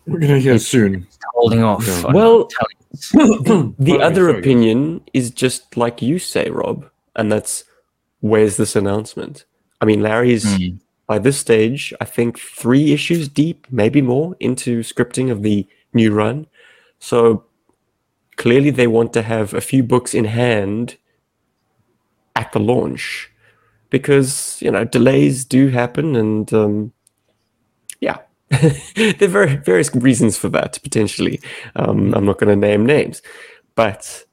We're 0.07 0.21
gonna 0.21 0.39
hear 0.39 0.59
soon. 0.59 1.07
Holding 1.35 1.63
off. 1.63 1.87
Yeah. 1.87 2.03
on 2.07 2.13
Well, 2.15 2.47
telling. 2.47 3.75
The 3.79 3.99
other 4.01 4.29
sorry. 4.31 4.39
opinion 4.41 5.03
is 5.13 5.31
just 5.31 5.77
like 5.77 6.01
you 6.03 6.19
say, 6.19 6.51
Rob, 6.51 6.89
and 7.17 7.31
that's 7.31 7.65
where's 8.21 8.57
this 8.57 8.75
announcement? 8.77 9.45
I 9.81 9.85
mean, 9.85 10.03
Larry's 10.03 10.45
Mm. 10.45 10.81
by 11.07 11.19
this 11.19 11.39
stage, 11.39 11.93
I 12.01 12.05
think 12.05 12.39
three 12.39 12.93
issues 12.93 13.29
deep, 13.29 13.67
maybe 13.71 14.03
more, 14.03 14.35
into 14.41 14.81
scripting 14.81 15.31
of 15.31 15.43
the 15.43 15.67
new 15.93 16.13
run. 16.13 16.47
So 16.99 17.45
clearly 18.39 18.71
they 18.71 18.87
want 18.87 19.13
to 19.13 19.23
have 19.23 19.53
a 19.53 19.61
few 19.61 19.83
books 19.83 20.15
in 20.15 20.25
hand 20.25 20.97
at 22.35 22.51
the 22.53 22.61
launch 22.61 23.31
because, 23.91 24.59
you 24.63 24.71
know, 24.71 24.85
delays 24.85 25.45
do 25.45 25.69
happen 25.69 26.17
and, 26.17 26.55
um, 26.55 26.93
yeah. 28.01 28.19
there 28.51 29.29
are 29.29 29.29
very, 29.29 29.57
various 29.57 29.95
reasons 29.95 30.39
for 30.39 30.49
that 30.49 30.79
potentially. 30.83 31.39
Um, 31.77 32.15
I'm 32.15 32.25
not 32.25 32.39
going 32.39 32.49
to 32.49 32.57
name 32.57 32.87
names, 32.87 33.21
but 33.75 34.25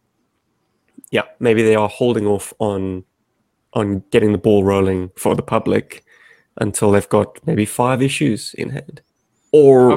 yeah, 1.11 1.23
maybe 1.39 1.63
they 1.63 1.75
are 1.75 1.89
holding 1.89 2.25
off 2.25 2.53
on 2.59 3.03
on 3.73 4.01
getting 4.09 4.31
the 4.31 4.37
ball 4.37 4.63
rolling 4.63 5.11
for 5.17 5.35
the 5.35 5.41
public 5.41 6.05
until 6.61 6.91
they've 6.91 7.09
got 7.09 7.45
maybe 7.45 7.65
five 7.65 8.01
issues 8.01 8.53
in 8.53 8.69
hand, 8.69 9.01
or 9.51 9.91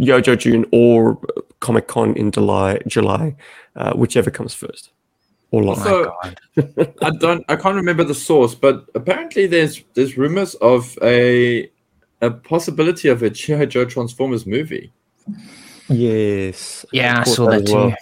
Yojo 0.00 0.36
June, 0.36 0.64
or 0.72 1.20
Comic 1.66 1.86
Con 1.88 2.14
in 2.16 2.30
July, 2.30 2.78
July, 2.86 3.34
uh, 3.80 3.92
whichever 4.02 4.30
comes 4.30 4.52
first, 4.54 4.90
or 5.50 5.62
Oh 5.64 5.74
So- 5.74 6.04
god. 6.22 6.40
I 7.02 7.10
don't. 7.24 7.42
I 7.48 7.56
can't 7.56 7.76
remember 7.82 8.04
the 8.04 8.14
source, 8.28 8.54
but 8.54 8.84
apparently 8.94 9.46
there's 9.46 9.82
there's 9.94 10.16
rumors 10.22 10.54
of 10.72 10.96
a 11.02 11.70
a 12.20 12.30
possibility 12.30 13.08
of 13.08 13.22
a 13.22 13.30
GI 13.30 13.66
Joe 13.66 13.84
Transformers 13.84 14.46
movie. 14.46 14.92
yes, 15.88 16.84
Yeah, 16.92 17.20
I 17.20 17.24
caught 17.24 17.34
saw 17.34 17.50
that 17.50 17.62
as 17.62 17.70
too. 17.70 17.92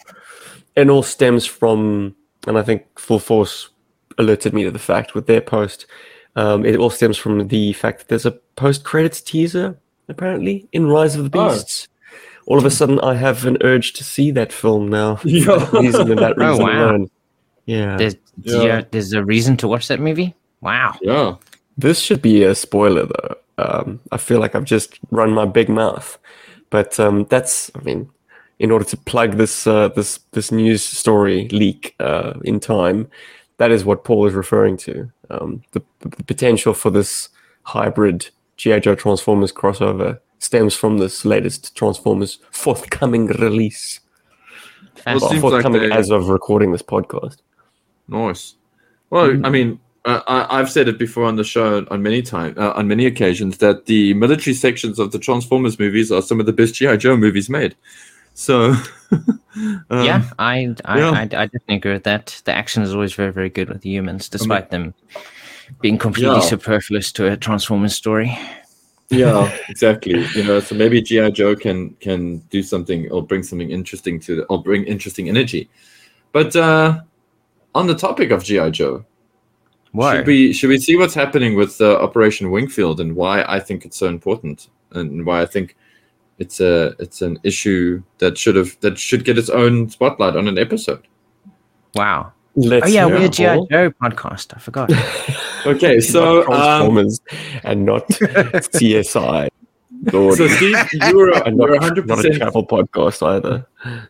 And 0.77 0.91
all 0.91 1.03
stems 1.03 1.45
from, 1.47 2.15
and 2.47 2.57
I 2.59 2.63
think 2.63 2.83
Full 2.99 3.19
Force 3.19 3.69
alerted 4.19 4.55
me 4.55 4.65
to 4.65 4.71
the 4.71 4.79
fact 4.79 5.15
with 5.15 5.27
their 5.27 5.41
post. 5.41 5.87
Um, 6.37 6.65
it 6.65 6.77
all 6.77 6.91
stems 6.91 7.19
from 7.19 7.49
the 7.49 7.73
fact 7.75 7.99
that 8.01 8.09
there's 8.09 8.27
a 8.27 8.33
post 8.57 8.85
credits 8.85 9.21
teaser 9.21 9.79
apparently 10.09 10.67
in 10.73 10.87
Rise 10.87 11.15
of 11.17 11.31
the 11.31 11.39
Oh. 11.39 11.51
Beasts. 11.51 11.89
All 12.47 12.59
of 12.59 12.65
a 12.65 12.71
sudden, 12.71 12.99
I 13.01 13.15
have 13.15 13.45
an 13.47 13.57
urge 13.63 13.93
to 13.95 14.05
see 14.05 14.31
that 14.33 14.53
film 14.53 14.89
now. 14.89 15.21
Yeah. 15.25 15.57
that 15.57 15.73
reason 15.73 16.11
and 16.11 16.21
that 16.21 16.35
Oh, 16.39 16.57
wow. 16.59 16.89
alone. 16.89 17.11
Yeah. 17.67 17.97
There's 17.97 18.17
Yeah. 18.43 18.63
yeah, 18.63 18.83
there's 18.91 19.13
a 19.13 19.25
reason 19.25 19.57
to 19.59 19.69
watch 19.69 19.89
that 19.89 20.01
movie. 20.01 20.35
Wow. 20.61 20.95
Yeah. 21.03 21.37
This 21.79 21.99
should 22.01 22.21
be 22.23 22.43
a 22.45 22.55
spoiler, 22.55 23.07
though. 23.07 23.37
Um, 23.59 24.01
I 24.11 24.17
feel 24.17 24.41
like 24.41 24.55
I've 24.55 24.65
just 24.65 24.99
run 25.11 25.31
my 25.33 25.45
big 25.45 25.69
mouth, 25.69 26.19
but 26.71 26.99
um, 26.99 27.27
that's, 27.31 27.71
I 27.75 27.81
mean, 27.83 28.09
in 28.59 28.71
order 28.71 28.85
to 28.87 28.97
plug 28.97 29.37
this 29.37 29.67
uh, 29.67 29.89
this 29.89 30.19
this 30.33 30.51
news 30.53 30.83
story 30.83 31.49
leak 31.49 31.95
uh, 32.01 32.35
in 32.45 32.61
time, 32.61 33.09
that 33.59 33.71
is 33.71 33.85
what 33.85 34.05
Paul 34.05 34.27
is 34.27 34.35
referring 34.35 34.77
to. 34.79 35.11
Um, 35.31 35.63
the, 35.73 35.83
the 36.01 36.23
potential 36.25 36.75
for 36.75 36.91
this 36.91 37.29
hybrid 37.65 38.31
GI 38.57 38.81
Joe 38.81 38.95
Transformers 38.95 39.53
crossover 39.53 40.19
stems 40.43 40.75
from 40.75 40.99
this 40.99 41.25
latest 41.25 41.75
Transformers 41.77 42.39
forthcoming 42.51 43.27
release. 43.27 44.01
Well, 45.07 45.19
Well, 45.21 45.31
seems 45.31 45.43
like 45.45 45.73
they- 45.73 45.91
as 45.91 46.11
of 46.11 46.29
recording 46.29 46.73
this 46.73 46.83
podcast. 46.83 47.37
Nice. 48.09 48.55
Well, 49.11 49.29
Mm. 49.31 49.47
I 49.47 49.51
mean, 49.51 49.79
uh, 50.05 50.21
I, 50.27 50.59
I've 50.59 50.71
said 50.71 50.89
it 50.89 50.99
before 50.99 51.25
on 51.25 51.37
the 51.37 51.45
show 51.45 51.87
on 51.91 52.03
many 52.03 52.23
time 52.23 52.55
uh, 52.57 52.73
on 52.75 52.89
many 52.89 53.07
occasions 53.07 53.59
that 53.59 53.87
the 53.87 54.15
military 54.15 54.55
sections 54.55 54.99
of 54.99 55.13
the 55.13 55.19
Transformers 55.19 55.79
movies 55.79 56.11
are 56.11 56.23
some 56.23 56.41
of 56.41 56.47
the 56.47 56.53
best 56.53 56.75
GI 56.75 56.97
Joe 56.97 57.17
movies 57.17 57.49
made. 57.49 57.77
So, 58.35 58.75
um, 59.91 60.05
yeah, 60.05 60.25
I 60.39 60.75
I, 60.85 60.99
yeah. 60.99 61.11
I 61.11 61.23
I 61.23 61.47
definitely 61.47 61.77
agree 61.77 61.93
with 61.93 62.05
that. 62.05 62.41
The 62.45 62.53
action 62.53 62.83
is 62.83 62.93
always 62.95 63.13
very 63.15 63.33
very 63.33 63.49
good 63.51 63.69
with 63.69 63.83
the 63.83 63.91
humans, 63.91 64.29
despite 64.29 64.71
them 64.71 64.95
being 65.81 65.99
completely 65.99 66.35
Yeah. 66.37 66.41
superfluous 66.41 67.13
to 67.13 67.31
a 67.33 67.37
Transformers 67.37 67.95
story. 67.95 68.37
Yeah, 69.13 69.59
exactly. 69.69 70.25
You 70.35 70.45
know, 70.45 70.61
so 70.61 70.75
maybe 70.75 71.03
GI 71.03 71.33
Joe 71.33 71.55
can 71.55 71.91
can 72.01 72.39
do 72.51 72.63
something 72.63 73.11
or 73.11 73.25
bring 73.25 73.43
something 73.43 73.71
interesting 73.71 74.19
to 74.21 74.37
the, 74.37 74.45
or 74.45 74.63
bring 74.63 74.85
interesting 74.85 75.29
energy. 75.29 75.69
But 76.33 76.57
uh, 76.57 77.01
on 77.75 77.87
the 77.87 77.95
topic 77.95 78.31
of 78.31 78.43
GI 78.43 78.71
Joe, 78.73 79.05
why 79.93 80.17
should 80.17 80.27
we 80.27 80.53
should 80.53 80.69
we 80.71 80.79
see 80.79 80.97
what's 80.97 81.15
happening 81.15 81.57
with 81.57 81.81
uh, 81.81 81.97
Operation 81.97 82.51
Wingfield 82.51 83.01
and 83.01 83.15
why 83.15 83.45
I 83.45 83.61
think 83.61 83.85
it's 83.85 83.97
so 83.97 84.07
important 84.07 84.69
and 84.93 85.25
why 85.27 85.43
I 85.43 85.47
think 85.47 85.77
it's 86.39 86.61
a 86.61 86.95
it's 86.99 87.23
an 87.23 87.39
issue 87.43 88.03
that 88.19 88.39
should 88.39 88.57
have 88.57 88.79
that 88.81 88.99
should 88.99 89.25
get 89.25 89.39
its 89.39 89.51
own 89.51 89.91
spotlight 89.91 90.37
on 90.37 90.49
an 90.49 90.59
episode. 90.59 91.07
Wow. 91.95 92.33
Let's 92.55 92.87
Oh 92.87 92.89
yeah, 92.89 93.07
we're 93.07 93.29
GI 93.29 93.67
Joe 93.71 93.91
podcast. 94.01 94.55
I 94.55 94.59
forgot. 94.59 94.91
Okay, 95.65 96.01
so 96.01 96.43
Not 96.43 96.81
um, 96.83 96.99
and 97.63 97.85
not 97.87 98.09
CSI. 98.09 99.49
Lord. 100.13 100.37
so 100.37 100.49
Steve, 100.49 100.77
you 101.07 101.17
were 101.17 101.31
and 101.47 101.57
not, 101.57 101.71
100 101.71 102.09
not 102.09 102.25
a 102.25 102.31
travel 102.37 102.67
podcast 102.67 103.25
either. 103.25 103.65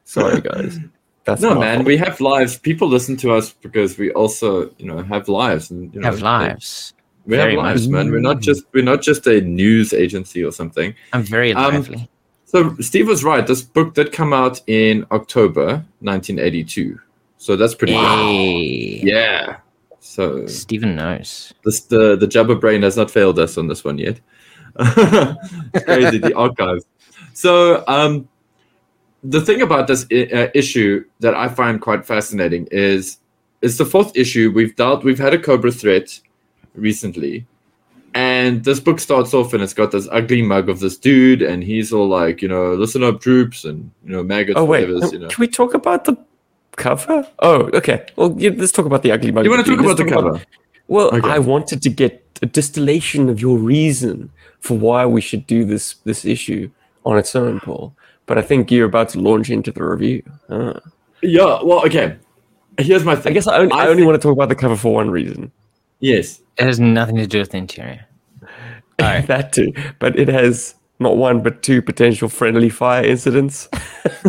Sorry, 0.05 0.40
guys. 0.40 0.78
That's 1.24 1.42
No, 1.42 1.55
man, 1.55 1.76
fault. 1.81 1.87
we 1.87 1.98
have 1.98 2.22
lives. 2.22 2.57
People 2.59 2.88
listen 2.88 3.18
to 3.18 3.33
us 3.33 3.52
because 3.52 3.98
we 3.98 4.11
also, 4.12 4.70
you 4.78 4.87
know, 4.87 5.02
have 5.02 5.28
lives 5.28 5.70
and 5.70 5.92
you 5.94 6.00
know, 6.00 6.07
Have 6.07 6.22
lives. 6.22 6.94
We 7.26 7.37
have 7.37 7.52
lives, 7.52 7.87
much. 7.87 8.05
man. 8.07 8.11
We're 8.12 8.20
not 8.20 8.40
just 8.40 8.64
we're 8.72 8.83
not 8.83 9.02
just 9.02 9.26
a 9.26 9.42
news 9.42 9.92
agency 9.92 10.42
or 10.42 10.52
something. 10.52 10.94
I'm 11.12 11.22
very 11.22 11.52
Um, 11.52 11.74
lively. 11.74 12.09
So 12.46 12.74
Steve 12.81 13.09
was 13.09 13.22
right. 13.24 13.46
This 13.46 13.61
book 13.61 13.92
did 13.92 14.11
come 14.11 14.33
out 14.33 14.62
in 14.66 15.05
October 15.11 15.85
1982. 16.00 16.98
So 17.42 17.57
that's 17.57 17.74
pretty 17.74 17.94
good. 17.94 18.05
Hey. 18.07 19.00
Yeah. 19.02 19.57
So 19.98 20.46
Stephen 20.46 20.94
knows. 20.94 21.52
this 21.64 21.81
the 21.81 22.14
the 22.16 22.26
Jabba 22.26 22.61
brain 22.61 22.83
has 22.83 22.96
not 22.96 23.11
failed 23.11 23.38
us 23.40 23.59
on 23.59 23.66
this 23.66 23.83
one 23.83 23.98
yet. 23.98 24.20
it's 24.78 25.85
crazy 25.85 26.18
the 26.18 26.35
archives. 26.37 26.85
So 27.35 27.83
um, 27.88 28.28
the 29.24 29.40
thing 29.40 29.61
about 29.62 29.88
this 29.88 30.07
i- 30.12 30.28
uh, 30.33 30.48
issue 30.55 31.05
that 31.20 31.35
I 31.35 31.48
find 31.48 31.81
quite 31.81 32.07
fascinating 32.07 32.68
is 32.70 33.18
it's 33.61 33.76
the 33.76 33.87
fourth 33.87 34.16
issue 34.16 34.52
we've 34.55 34.76
dealt. 34.76 35.02
We've 35.02 35.18
had 35.18 35.35
a 35.35 35.38
Cobra 35.38 35.72
threat 35.72 36.20
recently, 36.76 37.44
and 38.14 38.62
this 38.64 38.78
book 38.81 39.00
starts 39.00 39.35
off 39.35 39.52
and 39.52 39.62
it's 39.64 39.74
got 39.74 39.90
this 39.90 40.07
ugly 40.12 40.42
mug 40.42 40.68
of 40.68 40.78
this 40.78 40.96
dude, 40.96 41.42
and 41.42 41.64
he's 41.64 41.92
all 41.92 42.09
like, 42.09 42.40
you 42.40 42.48
know, 42.48 42.74
listen 42.74 43.02
up, 43.02 43.20
troops, 43.20 43.64
and 43.64 43.90
you 44.05 44.12
know, 44.12 44.22
maggots, 44.22 44.59
Oh 44.61 44.64
wait, 44.64 44.88
whatever. 44.88 45.07
um, 45.07 45.12
You 45.12 45.18
know, 45.20 45.28
can 45.28 45.40
we 45.40 45.48
talk 45.48 45.74
about 45.74 46.05
the 46.05 46.16
cover? 46.76 47.26
Oh, 47.40 47.70
okay. 47.74 48.04
Well, 48.16 48.35
yeah, 48.38 48.50
let's 48.56 48.72
talk 48.72 48.87
about 48.87 49.02
the 49.02 49.12
ugly 49.12 49.30
mug. 49.32 49.44
you 49.44 49.50
want 49.50 49.64
to 49.66 49.70
talk 49.76 49.85
about 49.85 49.96
the 49.96 50.04
cover? 50.04 50.40
Well, 50.88 51.08
Okay. 51.14 51.28
I 51.28 51.38
wanted 51.38 51.82
to 51.82 51.88
get 51.90 52.22
a 52.42 52.46
distillation 52.46 53.28
of 53.28 53.40
your 53.40 53.56
reason 53.58 54.30
for 54.61 54.76
why 54.76 55.06
we 55.06 55.20
should 55.20 55.46
do 55.46 55.64
this 55.64 55.94
this 56.04 56.24
issue 56.24 56.70
on 57.04 57.18
its 57.18 57.35
own, 57.37 57.61
Paul. 57.61 57.94
But 58.26 58.38
I 58.38 58.42
think 58.42 58.70
you're 58.70 58.87
about 58.87 59.08
to 59.11 59.20
launch 59.20 59.50
into 59.50 59.70
the 59.72 59.85
review. 59.85 60.22
Ah. 60.50 60.78
Yeah. 61.22 61.62
Well, 61.62 61.85
okay. 61.87 62.16
Here's 62.78 63.04
my 63.04 63.14
thing. 63.16 63.32
I 63.32 63.35
guess 63.35 63.46
I 63.46 63.58
only, 63.58 63.72
I 63.72 63.85
I 63.85 63.87
only 63.88 63.96
think- 63.96 64.06
want 64.06 64.20
to 64.22 64.26
talk 64.28 64.32
about 64.32 64.48
the 64.48 64.54
cover 64.54 64.76
for 64.76 64.94
one 64.94 65.11
reason. 65.11 65.50
yes. 66.00 66.40
It 66.58 66.64
has 66.64 66.78
nothing 66.78 67.16
to 67.16 67.26
do 67.26 67.38
with 67.40 67.50
the 67.50 67.56
interior. 67.58 68.04
Alright. 69.00 69.26
that 69.28 69.52
too. 69.52 69.72
But 69.98 70.18
it 70.18 70.28
has 70.28 70.74
not 71.02 71.16
one 71.16 71.42
but 71.42 71.62
two 71.62 71.82
potential 71.82 72.28
friendly 72.28 72.68
fire 72.68 73.04
incidents. 73.04 73.66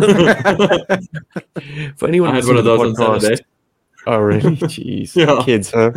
for 1.96 2.06
anyone 2.06 2.30
I 2.30 2.34
had 2.36 2.44
one 2.44 2.56
of 2.56 2.64
those 2.64 2.80
on 2.80 2.94
podcast- 2.94 3.20
Saturday. 3.20 3.44
Oh, 4.06 4.18
really? 4.18 4.40
Jeez. 4.56 5.16
Yeah. 5.16 5.42
Kids, 5.44 5.70
huh? 5.70 5.90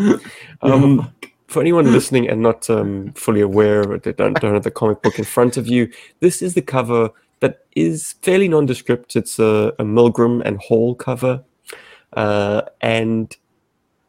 Um, 0.62 1.12
for 1.48 1.62
anyone 1.62 1.92
listening 1.92 2.30
and 2.30 2.42
not 2.42 2.70
um, 2.70 3.12
fully 3.14 3.42
aware 3.42 3.90
or 3.90 3.98
they 4.00 4.14
don't, 4.14 4.40
don't 4.40 4.54
have 4.54 4.64
the 4.64 4.72
comic 4.72 5.02
book 5.02 5.20
in 5.20 5.26
front 5.26 5.58
of 5.58 5.68
you, 5.68 5.92
this 6.20 6.42
is 6.42 6.54
the 6.54 6.62
cover 6.62 7.10
that 7.42 7.66
is 7.76 8.16
fairly 8.22 8.48
nondescript. 8.48 9.16
It's 9.16 9.40
a, 9.40 9.74
a 9.78 9.84
Milgrom 9.84 10.42
and 10.46 10.58
Hall 10.60 10.96
cover. 10.96 11.44
Uh, 12.14 12.62
and 12.82 13.36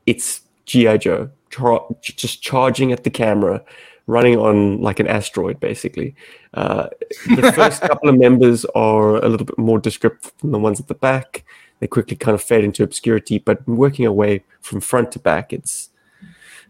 it's 0.07 0.42
G.I. 0.66 0.98
Joe 0.98 1.31
char- 1.50 1.87
just 2.00 2.42
charging 2.42 2.92
at 2.92 3.04
the 3.04 3.11
camera, 3.11 3.62
running 4.09 4.37
on 4.37 4.81
like 4.81 4.99
an 4.99 5.07
asteroid, 5.07 5.61
basically. 5.61 6.16
Uh, 6.55 6.88
the 7.37 7.53
first 7.53 7.81
couple 7.83 8.09
of 8.09 8.18
members 8.18 8.64
are 8.75 9.16
a 9.16 9.29
little 9.29 9.47
bit 9.47 9.59
more 9.59 9.79
descriptive 9.79 10.33
than 10.40 10.51
the 10.51 10.59
ones 10.59 10.81
at 10.81 10.88
the 10.88 10.94
back 10.94 11.44
they 11.81 11.87
quickly 11.87 12.16
kind 12.16 12.35
of 12.35 12.42
fade 12.42 12.64
into 12.64 12.83
obscurity. 12.83 13.38
But 13.38 13.66
working 13.68 14.07
away 14.07 14.44
from 14.61 14.81
front 14.81 15.12
to 15.12 15.18
back, 15.18 15.53
it's 15.53 15.90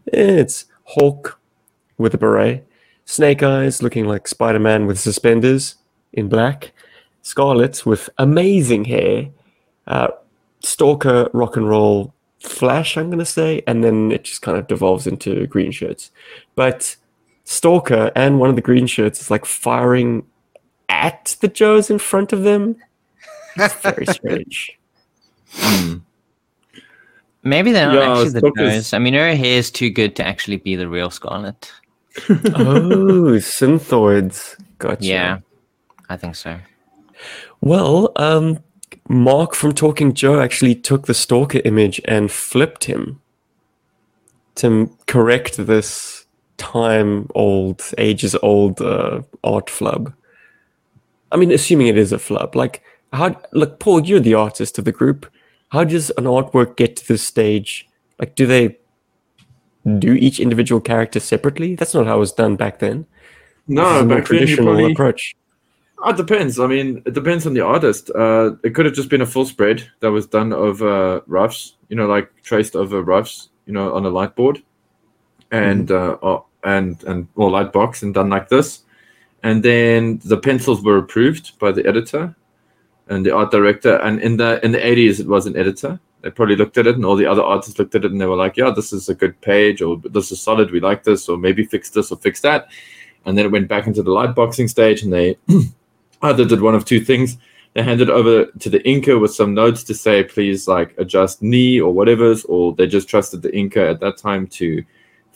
it's 0.05 0.65
Hawk 0.83 1.39
with 1.97 2.13
a 2.13 2.17
beret, 2.17 2.65
Snake 3.05 3.43
Eyes 3.43 3.83
looking 3.83 4.05
like 4.05 4.27
Spider 4.27 4.59
Man 4.59 4.85
with 4.85 4.99
suspenders 4.99 5.75
in 6.13 6.29
black, 6.29 6.71
Scarlett 7.21 7.85
with 7.85 8.09
amazing 8.17 8.85
hair, 8.85 9.29
uh, 9.87 10.09
Stalker 10.61 11.29
rock 11.33 11.57
and 11.57 11.67
roll 11.67 12.13
Flash, 12.39 12.95
I'm 12.95 13.09
gonna 13.09 13.25
say, 13.25 13.61
and 13.67 13.83
then 13.83 14.13
it 14.13 14.23
just 14.23 14.41
kind 14.41 14.57
of 14.57 14.67
devolves 14.67 15.05
into 15.07 15.45
green 15.47 15.71
shirts. 15.71 16.11
But 16.55 16.95
Stalker 17.49 18.11
and 18.15 18.39
one 18.39 18.51
of 18.51 18.55
the 18.55 18.61
green 18.61 18.85
shirts 18.85 19.19
is 19.21 19.31
like 19.31 19.43
firing 19.43 20.23
at 20.87 21.35
the 21.41 21.47
Joes 21.47 21.89
in 21.89 21.97
front 21.97 22.31
of 22.31 22.43
them. 22.43 22.75
It's 23.55 23.73
very 23.73 24.05
strange. 24.11 24.77
Maybe 27.41 27.71
they're 27.71 27.87
not 27.87 27.95
Yeah, 27.95 28.11
actually 28.11 28.29
the 28.29 28.39
Stalker's- 28.39 28.73
Joes. 28.75 28.93
I 28.93 28.99
mean, 28.99 29.15
her 29.15 29.35
hair 29.35 29.57
is 29.57 29.71
too 29.71 29.89
good 29.89 30.15
to 30.17 30.23
actually 30.27 30.57
be 30.57 30.75
the 30.75 30.87
real 30.87 31.09
Scarlett. 31.09 31.71
oh, 32.29 33.39
synthoids. 33.41 34.55
Gotcha. 34.77 35.03
Yeah, 35.03 35.39
I 36.07 36.17
think 36.17 36.35
so. 36.35 36.59
Well, 37.61 38.11
um, 38.17 38.59
Mark 39.07 39.55
from 39.55 39.73
Talking 39.73 40.13
Joe 40.13 40.39
actually 40.39 40.75
took 40.75 41.07
the 41.07 41.15
stalker 41.15 41.61
image 41.65 41.99
and 42.05 42.31
flipped 42.31 42.83
him 42.83 43.19
to 44.55 44.95
correct 45.07 45.57
this 45.57 46.18
time 46.59 47.27
old, 47.33 47.81
ages 47.97 48.35
old 48.43 48.79
uh, 48.81 49.21
art 49.43 49.69
flub. 49.69 50.13
I 51.31 51.37
mean, 51.37 51.51
assuming 51.51 51.87
it 51.87 51.97
is 51.97 52.11
a 52.11 52.19
flub. 52.19 52.55
Like, 52.55 52.83
how, 53.13 53.41
look, 53.53 53.79
Paul, 53.79 54.05
you're 54.05 54.19
the 54.19 54.35
artist 54.35 54.77
of 54.77 54.85
the 54.85 54.91
group. 54.91 55.25
How 55.69 55.83
does 55.83 56.11
an 56.11 56.25
artwork 56.25 56.75
get 56.75 56.95
to 56.97 57.07
this 57.07 57.23
stage? 57.23 57.87
Like, 58.19 58.35
do 58.35 58.45
they 58.45 58.77
do 59.97 60.13
each 60.13 60.39
individual 60.39 60.81
character 60.81 61.19
separately? 61.19 61.75
That's 61.75 61.93
not 61.93 62.05
how 62.05 62.17
it 62.17 62.19
was 62.19 62.33
done 62.33 62.55
back 62.55 62.79
then. 62.79 63.05
No, 63.67 64.05
back 64.05 64.25
traditional 64.25 64.73
probably. 64.73 64.91
approach. 64.91 65.35
Oh, 66.01 66.09
it 66.11 66.17
depends. 66.17 66.59
I 66.59 66.67
mean, 66.67 67.01
it 67.05 67.13
depends 67.13 67.45
on 67.45 67.53
the 67.53 67.61
artist. 67.61 68.09
Uh, 68.11 68.51
it 68.63 68.73
could 68.73 68.85
have 68.85 68.95
just 68.95 69.09
been 69.09 69.21
a 69.21 69.25
full 69.25 69.45
spread 69.45 69.87
that 69.99 70.11
was 70.11 70.25
done 70.25 70.53
over 70.53 71.21
roughs, 71.27 71.75
you 71.89 71.95
know, 71.95 72.07
like 72.07 72.31
traced 72.41 72.75
over 72.75 73.03
roughs, 73.03 73.49
you 73.65 73.73
know, 73.73 73.93
on 73.93 74.05
a 74.05 74.09
light 74.09 74.35
board, 74.35 74.63
and 75.51 75.91
uh, 75.91 76.17
or, 76.21 76.45
and 76.63 77.03
and 77.03 77.27
or 77.35 77.49
light 77.49 77.71
box, 77.71 78.03
and 78.03 78.13
done 78.13 78.29
like 78.29 78.49
this. 78.49 78.83
And 79.43 79.63
then 79.63 80.19
the 80.25 80.37
pencils 80.37 80.83
were 80.83 80.97
approved 80.97 81.57
by 81.59 81.71
the 81.71 81.85
editor 81.85 82.35
and 83.07 83.25
the 83.25 83.33
art 83.33 83.51
director. 83.51 83.95
And 83.97 84.21
in 84.21 84.37
the 84.37 84.63
in 84.63 84.71
the 84.71 84.85
eighties, 84.85 85.19
it 85.19 85.27
was 85.27 85.45
an 85.45 85.55
editor. 85.55 85.99
They 86.21 86.29
probably 86.29 86.57
looked 86.57 86.77
at 86.77 86.87
it, 86.87 86.95
and 86.95 87.05
all 87.05 87.15
the 87.15 87.25
other 87.25 87.43
artists 87.43 87.79
looked 87.79 87.95
at 87.95 88.03
it, 88.03 88.11
and 88.11 88.19
they 88.19 88.25
were 88.25 88.35
like, 88.35 88.57
"Yeah, 88.57 88.71
this 88.71 88.91
is 88.91 89.07
a 89.07 89.15
good 89.15 89.39
page, 89.41 89.81
or 89.81 89.97
this 89.97 90.31
is 90.31 90.41
solid. 90.41 90.71
We 90.71 90.81
like 90.81 91.03
this, 91.03 91.29
or 91.29 91.37
maybe 91.37 91.63
fix 91.63 91.89
this 91.89 92.11
or 92.11 92.17
fix 92.17 92.41
that." 92.41 92.67
And 93.25 93.37
then 93.37 93.45
it 93.45 93.51
went 93.51 93.67
back 93.67 93.87
into 93.87 94.03
the 94.03 94.11
light 94.11 94.35
boxing 94.35 94.67
stage, 94.67 95.03
and 95.03 95.13
they 95.13 95.37
either 96.21 96.45
did 96.45 96.61
one 96.61 96.75
of 96.75 96.85
two 96.85 96.99
things. 96.99 97.37
They 97.73 97.83
handed 97.83 98.09
over 98.09 98.45
to 98.45 98.69
the 98.69 98.79
inker 98.79 99.21
with 99.21 99.33
some 99.33 99.53
notes 99.53 99.83
to 99.85 99.93
say, 99.93 100.23
please, 100.23 100.67
like 100.67 100.95
adjust 100.97 101.41
knee 101.41 101.79
or 101.79 101.93
whatever's, 101.93 102.43
or 102.45 102.73
they 102.73 102.87
just 102.87 103.07
trusted 103.07 103.41
the 103.41 103.49
inker 103.49 103.89
at 103.89 103.99
that 103.99 104.17
time 104.17 104.47
to 104.47 104.83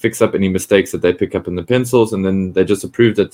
fix 0.03 0.21
up 0.21 0.35
any 0.35 0.49
mistakes 0.57 0.91
that 0.91 1.01
they 1.01 1.13
pick 1.13 1.33
up 1.37 1.47
in 1.47 1.55
the 1.55 1.63
pencils, 1.73 2.11
and 2.13 2.21
then 2.25 2.51
they 2.53 2.63
just 2.73 2.83
approved 2.83 3.17
it 3.25 3.33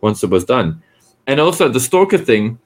once 0.00 0.22
it 0.24 0.30
was 0.30 0.44
done. 0.44 0.82
And 1.28 1.38
also 1.40 1.68
the 1.68 1.80
stalker 1.88 2.18
thing, 2.18 2.58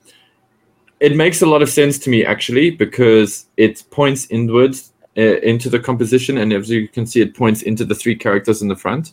it 1.01 1.15
makes 1.25 1.43
a 1.43 1.47
lot 1.47 1.61
of 1.63 1.69
sense 1.69 1.99
to 2.05 2.11
me 2.11 2.25
actually 2.25 2.71
because 2.71 3.47
it 3.57 3.85
points 3.91 4.27
inwards 4.31 4.93
uh, 5.19 5.39
into 5.51 5.69
the 5.69 5.79
composition, 5.79 6.39
and 6.39 6.53
as 6.53 6.71
you 6.71 6.89
can 6.89 7.05
see, 7.07 7.21
it 7.21 7.35
points 7.37 7.61
into 7.63 7.85
the 7.85 7.95
three 7.95 8.17
characters 8.17 8.63
in 8.63 8.69
the 8.69 8.77
front, 8.85 9.13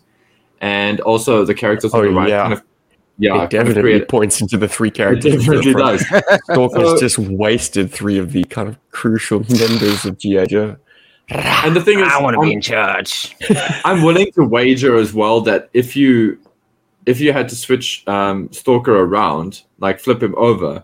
and 0.61 0.99
also 1.01 1.43
the 1.45 1.53
characters 1.63 1.93
on 1.93 1.99
Oh, 1.99 2.03
the 2.03 2.11
right 2.11 2.29
yeah. 2.29 2.41
kind 2.43 2.53
of 2.53 2.63
yeah, 3.17 3.29
it 3.29 3.33
kind 3.33 3.43
of 3.43 3.49
definitely 3.75 4.05
points 4.05 4.41
into 4.41 4.57
the 4.57 4.67
three 4.67 4.89
characters. 4.89 5.33
the 5.33 5.37
definitely 5.39 5.73
does. 5.73 6.01
Stalker's 6.45 6.89
So- 6.91 6.99
just 6.99 7.19
wasted 7.19 7.91
three 7.91 8.17
of 8.17 8.31
the 8.31 8.43
kind 8.45 8.67
of 8.69 8.75
crucial 8.91 9.39
members 9.49 10.05
of 10.05 10.17
G.I. 10.17 10.45
Joe. 10.45 10.77
And 11.31 11.75
the 11.75 11.81
thing 11.81 11.99
is, 11.99 12.07
I 12.07 12.21
want 12.21 12.35
to 12.35 12.41
be 12.41 12.53
in 12.53 12.61
charge. 12.61 13.35
I'm 13.85 14.03
willing 14.03 14.31
to 14.33 14.43
wager 14.43 14.95
as 14.95 15.13
well 15.13 15.41
that 15.41 15.69
if 15.73 15.95
you 15.95 16.39
if 17.05 17.19
you 17.19 17.33
had 17.33 17.49
to 17.49 17.55
switch 17.55 18.07
um, 18.07 18.51
Stalker 18.51 18.95
around, 18.95 19.63
like 19.79 19.99
flip 19.99 20.21
him 20.21 20.35
over, 20.37 20.83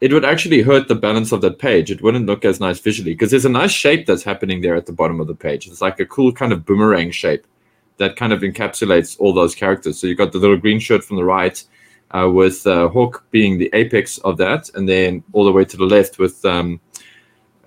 it 0.00 0.12
would 0.12 0.24
actually 0.24 0.62
hurt 0.62 0.88
the 0.88 0.94
balance 0.94 1.32
of 1.32 1.40
that 1.40 1.58
page. 1.58 1.90
It 1.90 2.02
wouldn't 2.02 2.26
look 2.26 2.44
as 2.44 2.60
nice 2.60 2.78
visually 2.78 3.14
because 3.14 3.30
there's 3.30 3.44
a 3.44 3.50
nice 3.50 3.72
shape 3.72 4.06
that's 4.06 4.22
happening 4.22 4.60
there 4.60 4.76
at 4.76 4.86
the 4.86 4.92
bottom 4.92 5.20
of 5.20 5.26
the 5.26 5.34
page. 5.34 5.66
It's 5.66 5.80
like 5.80 5.98
a 5.98 6.06
cool 6.06 6.32
kind 6.32 6.52
of 6.52 6.64
boomerang 6.64 7.10
shape 7.10 7.46
that 7.96 8.16
kind 8.16 8.32
of 8.32 8.40
encapsulates 8.40 9.18
all 9.18 9.32
those 9.32 9.54
characters. 9.54 9.98
So 9.98 10.06
you've 10.06 10.18
got 10.18 10.32
the 10.32 10.38
little 10.38 10.58
green 10.58 10.78
shirt 10.78 11.02
from 11.02 11.16
the 11.16 11.24
right, 11.24 11.62
uh, 12.10 12.30
with 12.30 12.66
uh, 12.66 12.88
Hawk 12.88 13.24
being 13.30 13.58
the 13.58 13.70
apex 13.72 14.18
of 14.18 14.36
that, 14.38 14.70
and 14.74 14.88
then 14.88 15.24
all 15.32 15.44
the 15.44 15.52
way 15.52 15.64
to 15.64 15.76
the 15.76 15.84
left 15.84 16.18
with 16.18 16.44
um, 16.44 16.80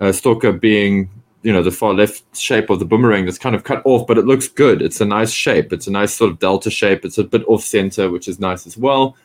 uh, 0.00 0.12
Stalker 0.12 0.52
being 0.52 1.10
you 1.42 1.52
know 1.52 1.62
the 1.62 1.70
far 1.70 1.94
left 1.94 2.36
shape 2.36 2.70
of 2.70 2.78
the 2.78 2.84
boomerang 2.84 3.24
that's 3.24 3.38
kind 3.38 3.54
of 3.54 3.64
cut 3.64 3.82
off, 3.84 4.06
but 4.06 4.18
it 4.18 4.26
looks 4.26 4.48
good. 4.48 4.82
It's 4.82 5.00
a 5.00 5.04
nice 5.04 5.30
shape. 5.30 5.72
It's 5.72 5.86
a 5.86 5.90
nice 5.90 6.12
sort 6.12 6.30
of 6.30 6.38
delta 6.38 6.70
shape. 6.70 7.04
It's 7.04 7.18
a 7.18 7.24
bit 7.24 7.44
off 7.46 7.64
center, 7.64 8.10
which 8.10 8.28
is 8.28 8.38
nice 8.38 8.66
as 8.66 8.76
well. 8.76 9.16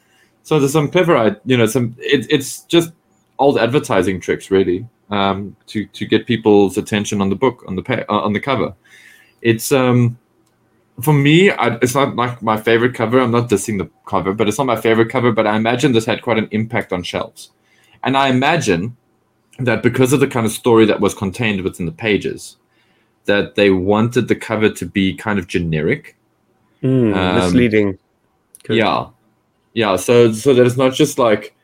So 0.43 0.59
there's 0.59 0.73
some 0.73 0.89
clever, 0.89 1.39
you 1.45 1.57
know, 1.57 1.65
some. 1.65 1.95
It, 1.99 2.27
it's 2.29 2.61
just 2.63 2.91
old 3.39 3.57
advertising 3.57 4.21
tricks, 4.21 4.49
really, 4.51 4.87
um, 5.09 5.55
to 5.67 5.85
to 5.87 6.05
get 6.05 6.25
people's 6.25 6.77
attention 6.77 7.21
on 7.21 7.29
the 7.29 7.35
book 7.35 7.63
on 7.67 7.75
the 7.75 8.05
uh, 8.09 8.19
on 8.19 8.33
the 8.33 8.39
cover. 8.39 8.73
It's 9.41 9.71
um 9.71 10.17
for 11.01 11.13
me, 11.13 11.51
I, 11.51 11.75
it's 11.81 11.95
not 11.95 12.15
like 12.15 12.41
my 12.41 12.55
favorite 12.55 12.93
cover. 12.93 13.19
I'm 13.19 13.31
not 13.31 13.49
dissing 13.49 13.77
the 13.77 13.89
cover, 14.05 14.33
but 14.33 14.47
it's 14.47 14.57
not 14.57 14.67
my 14.67 14.79
favorite 14.79 15.09
cover. 15.09 15.31
But 15.31 15.47
I 15.47 15.57
imagine 15.57 15.91
this 15.91 16.05
had 16.05 16.21
quite 16.21 16.37
an 16.37 16.47
impact 16.51 16.93
on 16.93 17.03
shelves, 17.03 17.51
and 18.03 18.15
I 18.15 18.29
imagine 18.29 18.95
that 19.59 19.83
because 19.83 20.13
of 20.13 20.19
the 20.19 20.27
kind 20.27 20.45
of 20.45 20.51
story 20.51 20.85
that 20.85 20.99
was 20.99 21.13
contained 21.13 21.61
within 21.61 21.85
the 21.85 21.91
pages, 21.91 22.57
that 23.25 23.55
they 23.55 23.69
wanted 23.69 24.27
the 24.27 24.35
cover 24.35 24.69
to 24.69 24.85
be 24.85 25.15
kind 25.15 25.39
of 25.39 25.47
generic. 25.47 26.15
Mm, 26.83 27.15
Um, 27.15 27.35
misleading. 27.35 27.97
Yeah, 28.69 29.07
yeah. 29.73 29.95
So 29.95 30.31
so 30.31 30.53
that 30.53 30.65
it's 30.65 30.77
not 30.77 30.93
just 30.93 31.17
like 31.17 31.55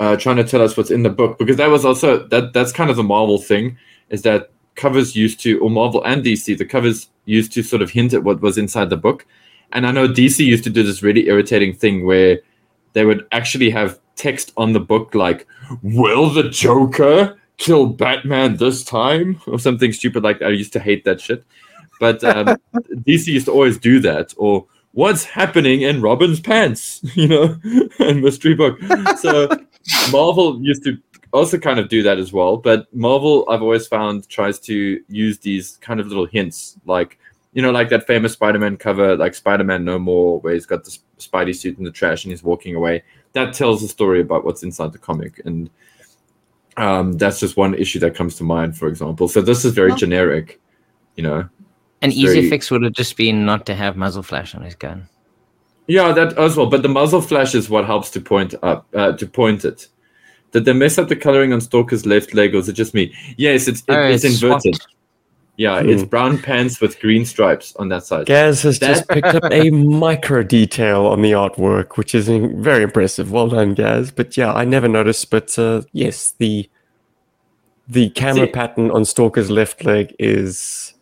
uh, 0.00 0.16
trying 0.16 0.36
to 0.36 0.44
tell 0.44 0.62
us 0.62 0.76
what's 0.76 0.90
in 0.90 1.02
the 1.02 1.10
book, 1.10 1.38
because 1.38 1.56
that 1.56 1.70
was 1.70 1.84
also 1.84 2.26
that 2.28 2.52
that's 2.52 2.72
kind 2.72 2.90
of 2.90 2.96
the 2.96 3.02
Marvel 3.02 3.38
thing 3.38 3.78
is 4.10 4.22
that 4.22 4.50
covers 4.76 5.16
used 5.16 5.40
to, 5.40 5.58
or 5.60 5.70
Marvel 5.70 6.04
and 6.04 6.22
DC, 6.24 6.56
the 6.56 6.64
covers 6.64 7.08
used 7.24 7.52
to 7.52 7.62
sort 7.62 7.82
of 7.82 7.90
hint 7.90 8.12
at 8.12 8.22
what 8.22 8.40
was 8.40 8.58
inside 8.58 8.90
the 8.90 8.96
book. 8.96 9.26
And 9.72 9.86
I 9.86 9.90
know 9.90 10.06
DC 10.06 10.44
used 10.44 10.64
to 10.64 10.70
do 10.70 10.82
this 10.82 11.02
really 11.02 11.26
irritating 11.28 11.72
thing 11.74 12.06
where 12.06 12.40
they 12.92 13.04
would 13.04 13.26
actually 13.32 13.70
have 13.70 13.98
text 14.16 14.52
on 14.56 14.72
the 14.72 14.80
book 14.80 15.14
like, 15.14 15.46
"Will 15.82 16.30
the 16.30 16.48
Joker 16.48 17.38
kill 17.58 17.86
Batman 17.86 18.56
this 18.56 18.84
time?" 18.84 19.40
or 19.46 19.58
something 19.58 19.92
stupid 19.92 20.22
like. 20.22 20.42
I 20.42 20.48
used 20.48 20.72
to 20.74 20.80
hate 20.80 21.04
that 21.04 21.20
shit, 21.20 21.44
but 22.00 22.22
um, 22.24 22.56
DC 22.74 23.28
used 23.28 23.46
to 23.46 23.52
always 23.52 23.78
do 23.78 24.00
that. 24.00 24.34
Or 24.36 24.66
what's 24.92 25.24
happening 25.24 25.82
in 25.82 26.00
Robin's 26.00 26.40
pants? 26.40 27.02
You 27.14 27.28
know, 27.28 27.56
and 27.98 28.22
mystery 28.22 28.54
book. 28.54 28.78
So 29.18 29.48
Marvel 30.10 30.60
used 30.62 30.84
to 30.84 30.98
also 31.32 31.58
kind 31.58 31.78
of 31.78 31.88
do 31.88 32.02
that 32.02 32.18
as 32.18 32.32
well. 32.32 32.56
But 32.56 32.92
Marvel, 32.94 33.44
I've 33.48 33.62
always 33.62 33.86
found, 33.86 34.28
tries 34.28 34.58
to 34.60 35.00
use 35.08 35.38
these 35.38 35.78
kind 35.80 36.00
of 36.00 36.06
little 36.06 36.26
hints, 36.26 36.76
like 36.84 37.18
you 37.56 37.62
know, 37.62 37.70
like 37.70 37.88
that 37.88 38.06
famous 38.06 38.34
Spider-Man 38.34 38.76
cover, 38.76 39.16
like 39.16 39.34
Spider-Man 39.34 39.82
No 39.82 39.98
More, 39.98 40.40
where 40.40 40.52
he's 40.52 40.66
got 40.66 40.84
the 40.84 40.98
Spidey 41.18 41.56
suit 41.56 41.78
in 41.78 41.84
the 41.84 41.90
trash 41.90 42.22
and 42.22 42.30
he's 42.30 42.42
walking 42.42 42.74
away. 42.74 43.02
That 43.36 43.52
tells 43.52 43.82
a 43.82 43.88
story 43.88 44.22
about 44.22 44.46
what's 44.46 44.62
inside 44.62 44.92
the 44.92 44.98
comic, 44.98 45.42
and 45.44 45.68
um, 46.78 47.12
that's 47.18 47.38
just 47.38 47.54
one 47.58 47.74
issue 47.74 47.98
that 47.98 48.14
comes 48.14 48.34
to 48.36 48.44
mind, 48.44 48.78
for 48.78 48.88
example. 48.88 49.28
So 49.28 49.42
this 49.42 49.62
is 49.66 49.74
very 49.74 49.90
Well- 49.90 49.98
generic, 49.98 50.58
you 51.16 51.22
know. 51.22 51.46
An 52.00 52.12
easy 52.12 52.26
very- 52.40 52.48
fix 52.50 52.70
would 52.70 52.82
have 52.82 52.94
just 52.94 53.14
been 53.16 53.44
not 53.44 53.66
to 53.66 53.74
have 53.74 53.94
muzzle 53.96 54.22
flash 54.22 54.54
on 54.54 54.62
his 54.62 54.74
gun. 54.74 55.06
Yeah, 55.86 56.12
that 56.12 56.38
as 56.38 56.56
well. 56.56 56.66
But 56.66 56.82
the 56.82 56.88
muzzle 56.88 57.20
flash 57.20 57.54
is 57.54 57.68
what 57.68 57.84
helps 57.84 58.08
to 58.12 58.20
point 58.22 58.54
up, 58.62 58.86
uh, 58.94 59.12
to 59.12 59.26
point 59.26 59.66
it. 59.66 59.88
Did 60.52 60.64
they 60.64 60.72
mess 60.72 60.96
up 60.96 61.08
the 61.08 61.16
coloring 61.16 61.52
on 61.52 61.60
Stalker's 61.60 62.06
left 62.06 62.32
leg, 62.32 62.54
or 62.54 62.58
is 62.58 62.68
it 62.70 62.72
just 62.72 62.94
me? 62.94 63.14
Yes, 63.36 63.68
it's 63.68 63.80
it, 63.80 63.84
Oh, 63.90 64.00
it's, 64.02 64.24
it's 64.24 64.42
inverted. 64.42 64.76
swapped. 64.76 64.95
Yeah, 65.58 65.80
Hmm. 65.80 65.88
it's 65.88 66.04
brown 66.04 66.38
pants 66.38 66.80
with 66.82 67.00
green 67.00 67.24
stripes 67.24 67.74
on 67.76 67.88
that 67.88 68.04
side. 68.04 68.26
Gaz 68.26 68.62
has 68.62 68.78
just 68.78 69.08
picked 69.08 69.26
up 69.26 69.44
a 69.50 69.70
micro 69.70 70.42
detail 70.42 71.06
on 71.06 71.22
the 71.22 71.32
artwork, 71.32 71.96
which 71.96 72.14
is 72.14 72.28
very 72.28 72.82
impressive. 72.82 73.32
Well 73.32 73.48
done, 73.48 73.72
Gaz. 73.74 74.10
But 74.10 74.36
yeah, 74.36 74.52
I 74.52 74.64
never 74.66 74.86
noticed. 74.88 75.30
But 75.30 75.58
uh, 75.58 75.82
yes, 75.92 76.32
the 76.38 76.68
the 77.88 78.10
camera 78.10 78.46
See- 78.46 78.52
pattern 78.52 78.90
on 78.90 79.02
Stalker's 79.02 79.50
left 79.50 79.84
leg 79.84 80.14
is 80.18 80.92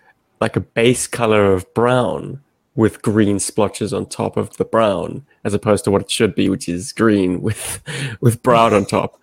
like 0.40 0.54
a 0.56 0.60
base 0.60 1.06
color 1.06 1.52
of 1.52 1.72
brown 1.74 2.40
with 2.76 3.02
green 3.02 3.38
splotches 3.38 3.92
on 3.92 4.04
top 4.06 4.36
of 4.36 4.56
the 4.56 4.64
brown, 4.64 5.24
as 5.44 5.54
opposed 5.54 5.84
to 5.84 5.90
what 5.90 6.02
it 6.02 6.10
should 6.10 6.34
be, 6.34 6.48
which 6.48 6.68
is 6.68 6.92
green 6.92 7.40
with 7.40 7.80
with 8.20 8.42
brown 8.42 8.72
on 8.74 8.84
top. 8.84 9.20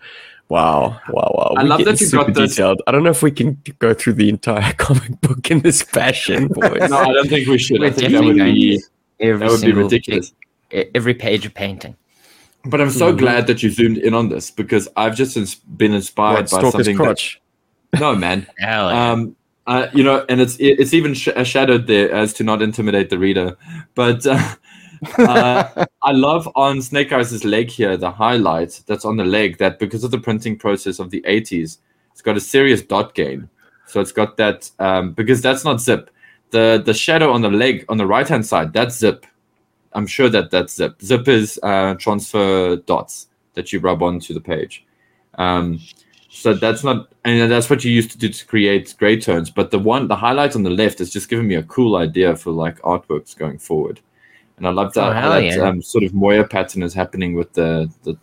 Wow, 0.51 0.99
wow, 1.09 1.31
wow! 1.37 1.53
I 1.57 1.63
We're 1.63 1.69
love 1.69 1.79
that 1.85 1.85
getting 1.97 2.07
you 2.07 2.11
got 2.11 2.25
super 2.27 2.31
this- 2.41 2.55
detailed. 2.55 2.81
I 2.85 2.91
don't 2.91 3.03
know 3.05 3.09
if 3.11 3.23
we 3.23 3.31
can 3.31 3.61
go 3.79 3.93
through 3.93 4.13
the 4.13 4.27
entire 4.27 4.73
comic 4.77 5.21
book 5.21 5.49
in 5.49 5.61
this 5.61 5.81
fashion, 5.81 6.47
boys. 6.53 6.89
No, 6.89 6.97
I 6.97 7.13
don't 7.13 7.29
think 7.29 7.47
we 7.47 7.57
should. 7.57 7.77
I 7.81 7.85
We're 7.85 7.91
think 7.93 8.11
that 8.11 8.23
would 8.25 8.35
be. 8.35 8.81
Every 9.21 9.39
that 9.39 9.49
would 9.49 9.61
be 9.61 9.67
single 9.67 9.83
ridiculous. 9.83 10.33
pic- 10.69 10.91
every 10.93 11.13
page 11.13 11.45
of 11.45 11.53
painting. 11.53 11.95
But 12.65 12.81
I'm 12.81 12.89
so 12.89 13.13
Mhm. 13.13 13.17
glad 13.19 13.47
that 13.47 13.63
you 13.63 13.69
zoomed 13.69 13.97
in 13.99 14.13
on 14.13 14.27
this 14.27 14.51
because 14.51 14.89
I've 14.97 15.15
just 15.15 15.37
ins- 15.37 15.55
been 15.55 15.93
inspired 15.93 16.33
What, 16.33 16.51
by 16.51 16.57
Stalker's 16.57 16.71
something. 16.73 16.97
That, 16.97 17.03
crotch. 17.03 17.41
no, 17.99 18.13
man. 18.15 18.45
Hell 18.57 18.91
yeah. 18.91 19.11
um, 19.11 19.35
uh, 19.67 19.87
you 19.93 20.03
know, 20.03 20.25
and 20.27 20.41
it's 20.41 20.57
it's 20.59 20.93
even 20.93 21.13
sh- 21.13 21.29
shadowed 21.45 21.87
there 21.87 22.11
as 22.11 22.33
to 22.33 22.43
not 22.43 22.61
intimidate 22.61 23.09
the 23.09 23.17
reader. 23.17 23.55
But 23.95 24.27
uh, 24.27 24.55
uh, 25.17 25.85
I 26.03 26.11
love 26.11 26.49
on 26.55 26.81
Snake 26.81 27.11
Eyes' 27.11 27.43
leg 27.43 27.69
here 27.69 27.97
the 27.97 28.11
highlight 28.11 28.81
that's 28.87 29.05
on 29.05 29.17
the 29.17 29.25
leg 29.25 29.57
that 29.57 29.79
because 29.79 30.03
of 30.03 30.11
the 30.11 30.19
printing 30.19 30.57
process 30.57 30.99
of 30.99 31.09
the 31.09 31.21
80s, 31.21 31.77
it's 32.11 32.21
got 32.21 32.37
a 32.37 32.41
serious 32.41 32.81
dot 32.81 33.15
gain. 33.15 33.49
So 33.87 33.99
it's 33.99 34.11
got 34.11 34.37
that 34.37 34.69
um, 34.79 35.13
because 35.13 35.41
that's 35.41 35.65
not 35.65 35.81
zip. 35.81 36.09
The 36.51 36.81
the 36.85 36.93
shadow 36.93 37.31
on 37.31 37.41
the 37.41 37.49
leg 37.49 37.85
on 37.89 37.97
the 37.97 38.05
right 38.05 38.27
hand 38.27 38.45
side 38.45 38.73
that's 38.73 38.97
zip. 38.97 39.25
I'm 39.93 40.07
sure 40.07 40.29
that 40.29 40.51
that's 40.51 40.75
zip. 40.75 41.01
Zip 41.01 41.27
is 41.27 41.59
uh, 41.63 41.95
transfer 41.95 42.77
dots 42.77 43.27
that 43.53 43.73
you 43.73 43.79
rub 43.79 44.01
onto 44.01 44.33
the 44.33 44.41
page. 44.41 44.85
Um, 45.35 45.79
so 46.29 46.53
that's 46.53 46.83
not, 46.83 47.11
and 47.25 47.51
that's 47.51 47.69
what 47.69 47.83
you 47.83 47.91
used 47.91 48.11
to 48.11 48.17
do 48.17 48.29
to 48.29 48.45
create 48.45 48.95
gray 48.97 49.19
tones. 49.19 49.49
But 49.49 49.71
the 49.71 49.79
one, 49.79 50.07
the 50.07 50.15
highlight 50.15 50.55
on 50.55 50.63
the 50.63 50.69
left 50.69 51.01
is 51.01 51.11
just 51.11 51.29
giving 51.29 51.47
me 51.47 51.55
a 51.55 51.63
cool 51.63 51.97
idea 51.97 52.37
for 52.37 52.51
like 52.51 52.79
artworks 52.81 53.35
going 53.35 53.57
forward. 53.57 53.99
And 54.57 54.67
I 54.67 54.71
love 54.71 54.93
that, 54.93 55.09
Oh, 55.23 55.29
that 55.31 55.43
yeah. 55.43 55.55
um, 55.67 55.81
sort 55.81 56.03
of 56.03 56.11
moiré 56.11 56.47
pattern 56.49 56.83
is 56.83 56.93
happening 56.93 57.33
with 57.35 57.53
the 57.53 57.89
the, 58.03 58.15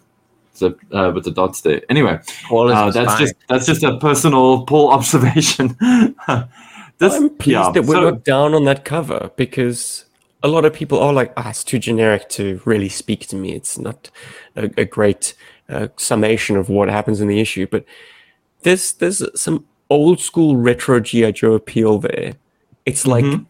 the 0.59 0.97
uh, 0.97 1.11
with 1.13 1.25
the 1.25 1.31
dots 1.33 1.61
there. 1.63 1.83
Anyway, 1.89 2.19
uh, 2.51 2.91
that's 2.91 2.97
inspired. 2.97 3.19
just 3.19 3.35
that's 3.49 3.67
just 3.67 3.83
a 3.83 3.99
personal 3.99 4.65
Paul 4.67 4.91
observation. 4.99 5.77
this, 6.99 7.15
I'm 7.15 7.31
pleased 7.31 7.49
yeah, 7.49 7.71
that 7.73 7.83
we're 7.85 7.95
so- 7.95 8.11
not 8.11 8.25
down 8.25 8.55
on 8.55 8.65
that 8.65 8.85
cover 8.85 9.31
because 9.37 10.05
a 10.43 10.49
lot 10.49 10.65
of 10.65 10.73
people 10.73 10.99
are 11.01 11.13
like, 11.13 11.33
ah, 11.37 11.51
it's 11.51 11.65
too 11.65 11.79
generic 11.81 12.29
to 12.31 12.61
really 12.65 12.89
speak 12.89 13.27
to 13.27 13.37
me. 13.37 13.55
It's 13.55 13.77
not 13.79 14.11
a, 14.57 14.71
a 14.77 14.85
great 14.85 15.35
uh, 15.69 15.89
summation 15.97 16.57
of 16.57 16.69
what 16.69 16.89
happens 16.89 17.21
in 17.21 17.27
the 17.29 17.41
issue. 17.41 17.67
But 17.67 17.85
there's 18.63 18.93
there's 18.95 19.23
some 19.41 19.65
old 19.91 20.21
school 20.21 20.57
retro 20.57 21.01
GI 21.01 21.33
Joe 21.33 21.55
appeal 21.55 21.99
there. 21.99 22.35
It's 22.87 23.07
like 23.07 23.25
Mhm. 23.25 23.47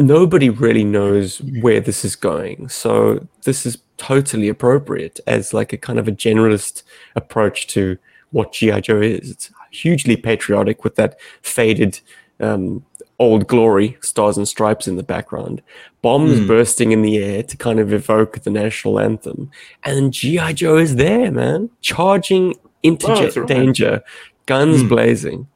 Nobody 0.00 0.48
really 0.50 0.84
knows 0.84 1.40
where 1.60 1.80
this 1.80 2.04
is 2.04 2.16
going, 2.16 2.68
so 2.68 3.26
this 3.44 3.64
is 3.66 3.78
totally 3.98 4.48
appropriate 4.48 5.20
as 5.26 5.52
like 5.54 5.72
a 5.72 5.76
kind 5.76 5.98
of 5.98 6.08
a 6.08 6.12
generalist 6.12 6.82
approach 7.16 7.66
to 7.68 7.98
what 8.32 8.52
GI 8.52 8.80
Joe 8.80 9.00
is. 9.00 9.30
It's 9.30 9.50
hugely 9.70 10.16
patriotic 10.16 10.82
with 10.84 10.96
that 10.96 11.18
faded 11.42 12.00
um, 12.40 12.84
old 13.18 13.46
glory 13.46 13.98
stars 14.00 14.38
and 14.38 14.48
stripes 14.48 14.88
in 14.88 14.96
the 14.96 15.02
background, 15.02 15.60
bombs 16.00 16.38
Hmm. 16.38 16.46
bursting 16.46 16.92
in 16.92 17.02
the 17.02 17.18
air 17.22 17.42
to 17.42 17.56
kind 17.56 17.78
of 17.78 17.92
evoke 17.92 18.40
the 18.40 18.50
national 18.50 18.98
anthem, 18.98 19.50
and 19.84 20.12
GI 20.12 20.54
Joe 20.54 20.78
is 20.78 20.96
there, 20.96 21.30
man, 21.30 21.68
charging 21.82 22.54
into 22.82 23.12
Oh, 23.12 23.14
jet 23.16 23.36
right. 23.36 23.46
danger, 23.46 24.02
guns 24.46 24.80
Hmm. 24.80 24.88
blazing. 24.88 25.46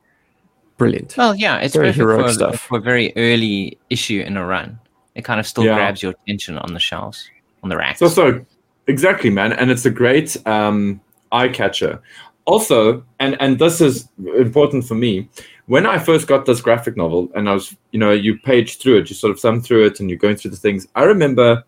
Brilliant. 0.76 1.16
Well, 1.16 1.36
yeah, 1.36 1.58
it's 1.58 1.74
Very 1.74 1.92
heroic 1.92 2.26
for, 2.26 2.32
stuff. 2.32 2.60
for 2.60 2.78
a 2.78 2.80
very 2.80 3.12
early 3.16 3.78
issue 3.90 4.22
in 4.26 4.36
a 4.36 4.44
run. 4.44 4.78
It 5.14 5.24
kind 5.24 5.38
of 5.38 5.46
still 5.46 5.64
Yeah. 5.64 5.76
grabs 5.76 6.02
your 6.02 6.12
attention 6.12 6.58
on 6.58 6.74
the 6.74 6.80
shelves, 6.80 7.28
on 7.62 7.68
the 7.68 7.76
racks. 7.76 8.00
So, 8.00 8.08
so 8.08 8.44
exactly, 8.88 9.30
man, 9.30 9.52
and 9.52 9.70
it's 9.70 9.86
a 9.86 9.90
great 9.90 10.36
um, 10.46 11.00
eye 11.30 11.48
catcher. 11.48 12.02
Also, 12.46 13.04
and 13.20 13.36
and 13.40 13.58
this 13.58 13.80
is 13.80 14.08
important 14.36 14.84
for 14.84 14.94
me. 14.94 15.28
When 15.66 15.86
I 15.86 15.98
first 15.98 16.26
got 16.26 16.44
this 16.44 16.60
graphic 16.60 16.94
novel, 16.96 17.30
and 17.34 17.48
I 17.48 17.54
was, 17.54 17.74
you 17.92 17.98
know, 17.98 18.10
you 18.10 18.36
page 18.38 18.78
through 18.78 18.98
it, 18.98 19.08
you 19.08 19.16
sort 19.16 19.30
of 19.30 19.40
thumb 19.40 19.62
through 19.62 19.86
it, 19.86 20.00
and 20.00 20.10
you're 20.10 20.18
going 20.18 20.36
through 20.36 20.50
the 20.50 20.58
things. 20.58 20.86
I 20.94 21.04
remember, 21.04 21.64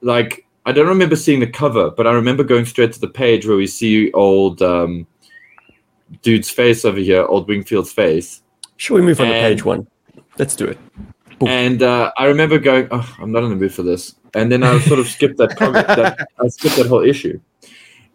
like, 0.00 0.44
I 0.64 0.72
don't 0.72 0.88
remember 0.88 1.14
seeing 1.14 1.38
the 1.38 1.46
cover, 1.46 1.90
but 1.90 2.06
I 2.08 2.12
remember 2.12 2.42
going 2.42 2.64
straight 2.64 2.92
to 2.94 3.00
the 3.00 3.06
page 3.08 3.46
where 3.46 3.56
we 3.56 3.68
see 3.68 4.10
old 4.12 4.60
um, 4.62 5.06
dude's 6.22 6.50
face 6.50 6.84
over 6.84 6.98
here, 6.98 7.24
old 7.24 7.48
Wingfield's 7.48 7.92
face, 7.92 8.42
Shall 8.76 8.96
we 8.96 9.02
move 9.02 9.20
on 9.20 9.26
to 9.26 9.32
page 9.32 9.64
one? 9.64 9.86
Let's 10.38 10.54
do 10.54 10.66
it. 10.66 10.78
Boom. 11.38 11.48
and 11.48 11.82
uh, 11.82 12.12
I 12.16 12.26
remember 12.26 12.58
going, 12.58 12.88
oh, 12.90 13.16
I'm 13.18 13.30
not 13.32 13.42
in 13.42 13.50
the 13.50 13.56
mood 13.56 13.72
for 13.74 13.82
this. 13.82 14.14
And 14.34 14.50
then 14.50 14.62
I 14.62 14.78
sort 14.80 14.98
of 15.00 15.06
skipped 15.08 15.36
that 15.38 15.56
comic, 15.56 15.86
that, 15.86 16.28
I 16.42 16.48
skipped 16.48 16.76
that 16.76 16.86
whole 16.86 17.02
issue. 17.02 17.40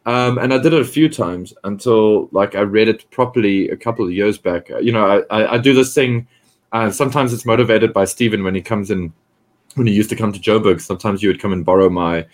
Um, 0.06 0.40
and 0.40 0.52
I 0.54 0.58
did 0.58 0.74
it 0.74 0.82
a 0.82 0.86
few 0.86 1.08
times 1.10 1.54
until 1.64 2.28
like 2.32 2.56
I 2.56 2.62
read 2.62 2.88
it 2.88 3.10
properly 3.12 3.70
a 3.70 3.78
couple 3.78 4.06
of 4.06 4.12
years 4.12 4.38
back. 4.38 4.72
Uh, 4.72 4.80
You 4.80 4.92
know, 4.92 5.24
I, 5.30 5.42
I, 5.42 5.54
I 5.54 5.58
do 5.60 5.74
this 5.74 5.94
thing. 5.94 6.28
Uh, 6.72 6.90
sometimes 6.90 7.34
it's 7.34 7.46
motivated 7.46 7.94
by 7.94 8.06
Stephen 8.06 8.44
when 8.44 8.56
he 8.56 8.62
comes 8.62 8.90
in, 8.90 9.14
when 9.76 9.86
he 9.86 9.94
used 9.94 10.10
to 10.10 10.16
come 10.16 10.32
to 10.34 10.40
Joburg. 10.40 10.82
Sometimes 10.82 11.22
you 11.22 11.30
would 11.30 11.40
come 11.40 11.54
and 11.54 11.64
borrow 11.66 11.90
my 11.90 12.26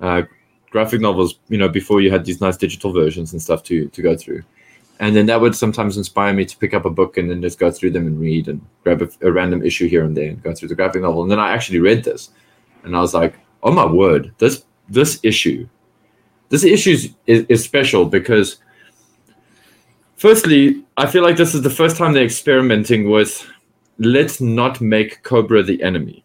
uh, 0.00 0.22
graphic 0.70 1.00
novels, 1.00 1.38
you 1.48 1.58
know, 1.58 1.68
before 1.68 2.00
you 2.00 2.10
had 2.12 2.24
these 2.24 2.40
nice 2.40 2.56
digital 2.56 2.92
versions 2.92 3.32
and 3.32 3.42
stuff 3.42 3.62
to 3.64 3.88
to 3.88 4.02
go 4.02 4.16
through. 4.16 4.42
And 4.98 5.14
then 5.14 5.26
that 5.26 5.40
would 5.40 5.54
sometimes 5.54 5.96
inspire 5.96 6.32
me 6.32 6.44
to 6.46 6.56
pick 6.56 6.72
up 6.72 6.86
a 6.86 6.90
book 6.90 7.18
and 7.18 7.30
then 7.30 7.42
just 7.42 7.58
go 7.58 7.70
through 7.70 7.90
them 7.90 8.06
and 8.06 8.18
read 8.18 8.48
and 8.48 8.64
grab 8.82 9.02
a, 9.02 9.08
a 9.26 9.30
random 9.30 9.62
issue 9.62 9.88
here 9.88 10.04
and 10.04 10.16
there 10.16 10.30
and 10.30 10.42
go 10.42 10.54
through 10.54 10.68
the 10.68 10.74
graphic 10.74 11.02
novel. 11.02 11.22
And 11.22 11.30
then 11.30 11.38
I 11.38 11.50
actually 11.50 11.80
read 11.80 12.04
this, 12.04 12.30
and 12.82 12.96
I 12.96 13.00
was 13.00 13.12
like, 13.12 13.38
"Oh 13.62 13.72
my 13.72 13.84
word! 13.84 14.32
This 14.38 14.64
this 14.88 15.20
issue, 15.22 15.68
this 16.48 16.64
issue 16.64 16.92
is, 16.92 17.14
is, 17.26 17.46
is 17.48 17.64
special 17.64 18.06
because, 18.06 18.56
firstly, 20.16 20.82
I 20.96 21.06
feel 21.06 21.22
like 21.22 21.36
this 21.36 21.54
is 21.54 21.62
the 21.62 21.70
first 21.70 21.96
time 21.96 22.14
they're 22.14 22.24
experimenting 22.24 23.10
with 23.10 23.46
let's 23.98 24.40
not 24.40 24.80
make 24.80 25.22
Cobra 25.22 25.62
the 25.62 25.82
enemy. 25.82 26.24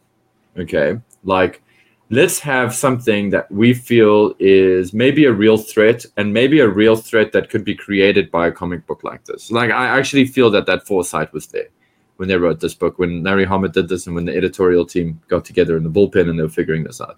Okay, 0.57 0.97
like 1.23 1.61
let's 2.11 2.39
have 2.39 2.75
something 2.75 3.29
that 3.29 3.49
we 3.49 3.73
feel 3.73 4.35
is 4.37 4.93
maybe 4.93 5.23
a 5.23 5.31
real 5.31 5.55
threat 5.57 6.05
and 6.17 6.33
maybe 6.33 6.59
a 6.59 6.67
real 6.67 6.97
threat 6.97 7.31
that 7.31 7.49
could 7.49 7.63
be 7.63 7.73
created 7.73 8.29
by 8.29 8.47
a 8.47 8.51
comic 8.51 8.85
book 8.85 9.01
like 9.05 9.23
this. 9.23 9.49
Like 9.49 9.71
I 9.71 9.97
actually 9.97 10.25
feel 10.25 10.51
that 10.51 10.65
that 10.65 10.85
foresight 10.85 11.31
was 11.31 11.47
there 11.47 11.69
when 12.17 12.27
they 12.27 12.35
wrote 12.35 12.59
this 12.59 12.73
book, 12.73 12.99
when 12.99 13.23
Larry 13.23 13.45
Hama 13.45 13.69
did 13.69 13.87
this, 13.87 14.05
and 14.07 14.13
when 14.13 14.25
the 14.25 14.35
editorial 14.35 14.85
team 14.85 15.21
got 15.29 15.45
together 15.45 15.77
in 15.77 15.83
the 15.83 15.89
bullpen 15.89 16.29
and 16.29 16.37
they 16.37 16.43
were 16.43 16.49
figuring 16.49 16.83
this 16.83 16.99
out. 16.99 17.17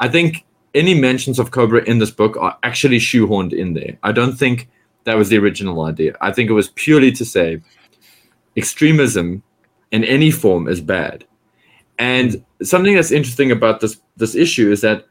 I 0.00 0.08
think 0.08 0.44
any 0.74 1.00
mentions 1.00 1.38
of 1.38 1.52
Cobra 1.52 1.84
in 1.84 2.00
this 2.00 2.10
book 2.10 2.36
are 2.36 2.58
actually 2.64 2.98
shoehorned 2.98 3.52
in 3.52 3.74
there. 3.74 3.96
I 4.02 4.10
don't 4.10 4.36
think 4.36 4.68
that 5.04 5.16
was 5.16 5.28
the 5.28 5.38
original 5.38 5.82
idea. 5.82 6.16
I 6.20 6.32
think 6.32 6.50
it 6.50 6.52
was 6.52 6.70
purely 6.70 7.12
to 7.12 7.24
say 7.24 7.62
extremism 8.56 9.44
in 9.92 10.02
any 10.02 10.32
form 10.32 10.66
is 10.66 10.80
bad. 10.80 11.24
And 11.96 12.44
something 12.62 12.94
that's 12.94 13.10
interesting 13.12 13.50
about 13.50 13.80
this 13.80 14.00
this 14.16 14.34
issue 14.34 14.70
is 14.70 14.80
that 14.80 15.06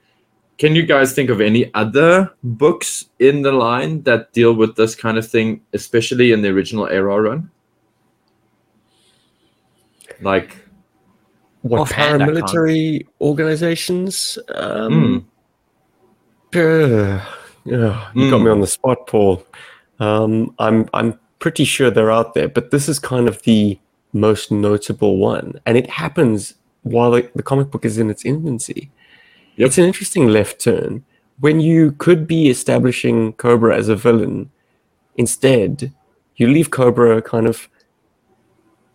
can 0.57 0.73
you 0.75 0.83
guys 0.83 1.13
think 1.13 1.29
of 1.29 1.41
any 1.41 1.73
other 1.73 2.31
books 2.43 3.05
in 3.19 3.41
the 3.41 3.51
line 3.51 4.01
that 4.03 4.31
deal 4.31 4.53
with 4.53 4.75
this 4.77 4.95
kind 4.95 5.17
of 5.17 5.27
thing, 5.27 5.61
especially 5.73 6.31
in 6.31 6.41
the 6.41 6.49
original 6.49 6.87
era 6.87 7.21
run? 7.21 7.51
Like, 10.21 10.55
What 11.61 11.81
Offhand, 11.81 12.21
paramilitary 12.21 13.05
organizations? 13.19 14.37
mm, 14.49 14.55
Um, 14.55 15.27
uh, 16.55 17.19
yeah, 17.65 18.11
you 18.15 18.29
got 18.29 18.39
Mm. 18.39 18.43
me 18.45 18.49
on 18.51 18.61
the 18.61 18.67
spot, 18.67 19.07
Paul. 19.07 19.45
Um, 19.99 20.53
I'm 20.59 20.87
I'm 20.93 21.19
pretty 21.39 21.65
sure 21.65 21.91
they're 21.91 22.11
out 22.11 22.33
there, 22.33 22.47
but 22.47 22.71
this 22.71 22.87
is 22.87 22.97
kind 22.99 23.27
of 23.27 23.41
the 23.43 23.77
most 24.13 24.51
notable 24.51 25.17
one, 25.17 25.59
and 25.65 25.77
it 25.77 25.89
happens 25.89 26.53
while 26.85 27.11
the, 27.11 27.29
the 27.33 27.43
comic 27.43 27.71
book 27.71 27.83
is 27.83 27.97
in 27.97 28.09
its 28.09 28.23
infancy. 28.23 28.91
Yep. 29.55 29.67
It's 29.67 29.77
an 29.77 29.85
interesting 29.85 30.27
left 30.27 30.61
turn 30.61 31.03
when 31.39 31.59
you 31.59 31.93
could 31.93 32.27
be 32.27 32.49
establishing 32.49 33.33
Cobra 33.33 33.75
as 33.75 33.89
a 33.89 33.95
villain. 33.95 34.51
Instead, 35.15 35.93
you 36.35 36.47
leave 36.47 36.69
Cobra 36.69 37.21
kind 37.21 37.47
of 37.47 37.67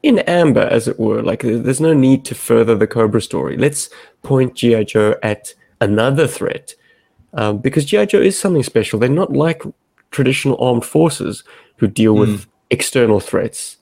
in 0.03 0.21
amber, 0.21 0.63
as 0.63 0.87
it 0.87 1.01
were. 1.01 1.21
Like 1.21 1.43
there's 1.43 1.81
no 1.81 1.93
need 1.93 2.25
to 2.27 2.35
further 2.35 2.77
the 2.77 2.87
Cobra 2.87 3.21
story. 3.21 3.57
Let's 3.57 3.91
point 4.23 4.55
GI 4.55 4.85
Joe 4.85 5.17
at 5.23 5.53
another 5.81 6.29
threat, 6.29 6.75
um, 7.35 7.59
because 7.59 7.85
GI 7.85 8.07
Joe 8.07 8.21
is 8.21 8.39
something 8.39 8.63
special. 8.63 8.99
They're 8.99 9.09
not 9.09 9.33
like 9.33 9.63
traditional 10.13 10.63
armed 10.63 10.85
forces 10.85 11.43
who 11.77 11.89
deal 11.89 12.15
with 12.15 12.47
external 12.71 13.21
threats. 13.21 13.79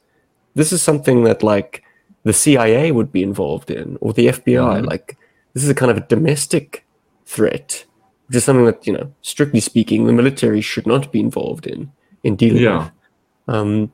This 0.54 0.72
is 0.72 0.82
something 0.82 1.24
that 1.24 1.42
like 1.42 1.82
the 2.24 2.32
CIA 2.32 2.90
would 2.92 3.10
be 3.12 3.22
involved 3.22 3.70
in, 3.70 3.96
or 4.00 4.12
the 4.12 4.26
FBI. 4.28 4.80
Mhm. 4.80 4.86
Like 4.86 5.16
this 5.54 5.62
is 5.64 5.70
a 5.70 5.74
kind 5.74 5.90
of 5.90 5.96
a 5.96 6.06
domestic 6.08 6.84
threat, 7.26 7.84
which 8.26 8.36
is 8.36 8.44
something 8.44 8.66
that 8.66 8.86
you 8.86 8.92
know, 8.92 9.12
strictly 9.22 9.60
speaking, 9.60 10.06
the 10.06 10.12
military 10.12 10.60
should 10.60 10.86
not 10.86 11.10
be 11.12 11.20
involved 11.20 11.66
in 11.66 11.90
in 12.24 12.36
dealing 12.36 12.62
Yeah. 12.62 12.78
with. 12.78 13.54
Um, 13.56 13.92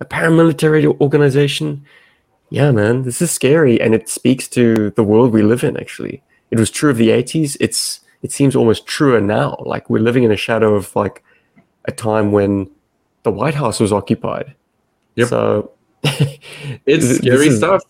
a 0.00 0.04
paramilitary 0.04 0.84
organization. 1.00 1.84
Yeah, 2.50 2.70
man, 2.72 3.02
this 3.02 3.22
is 3.22 3.30
scary, 3.30 3.80
and 3.80 3.94
it 3.94 4.08
speaks 4.08 4.46
to 4.48 4.90
the 4.90 5.02
world 5.04 5.32
we 5.32 5.42
live 5.42 5.64
in. 5.64 5.76
Actually, 5.76 6.22
it 6.50 6.58
was 6.58 6.70
true 6.70 6.90
of 6.90 6.96
the 6.98 7.10
'80s. 7.10 7.56
It's 7.60 8.00
it 8.22 8.30
seems 8.30 8.54
almost 8.54 8.86
truer 8.86 9.20
now. 9.20 9.56
Like 9.64 9.88
we're 9.90 10.02
living 10.08 10.22
in 10.24 10.30
a 10.30 10.36
shadow 10.36 10.74
of 10.74 10.94
like 10.94 11.22
a 11.86 11.92
time 11.92 12.30
when 12.30 12.68
the 13.24 13.30
White 13.32 13.54
House 13.54 13.80
was 13.80 13.92
occupied. 13.92 14.54
Yep. 15.16 15.28
So 15.28 15.70
It's 16.86 17.16
scary 17.18 17.48
is- 17.48 17.58
stuff. 17.58 17.82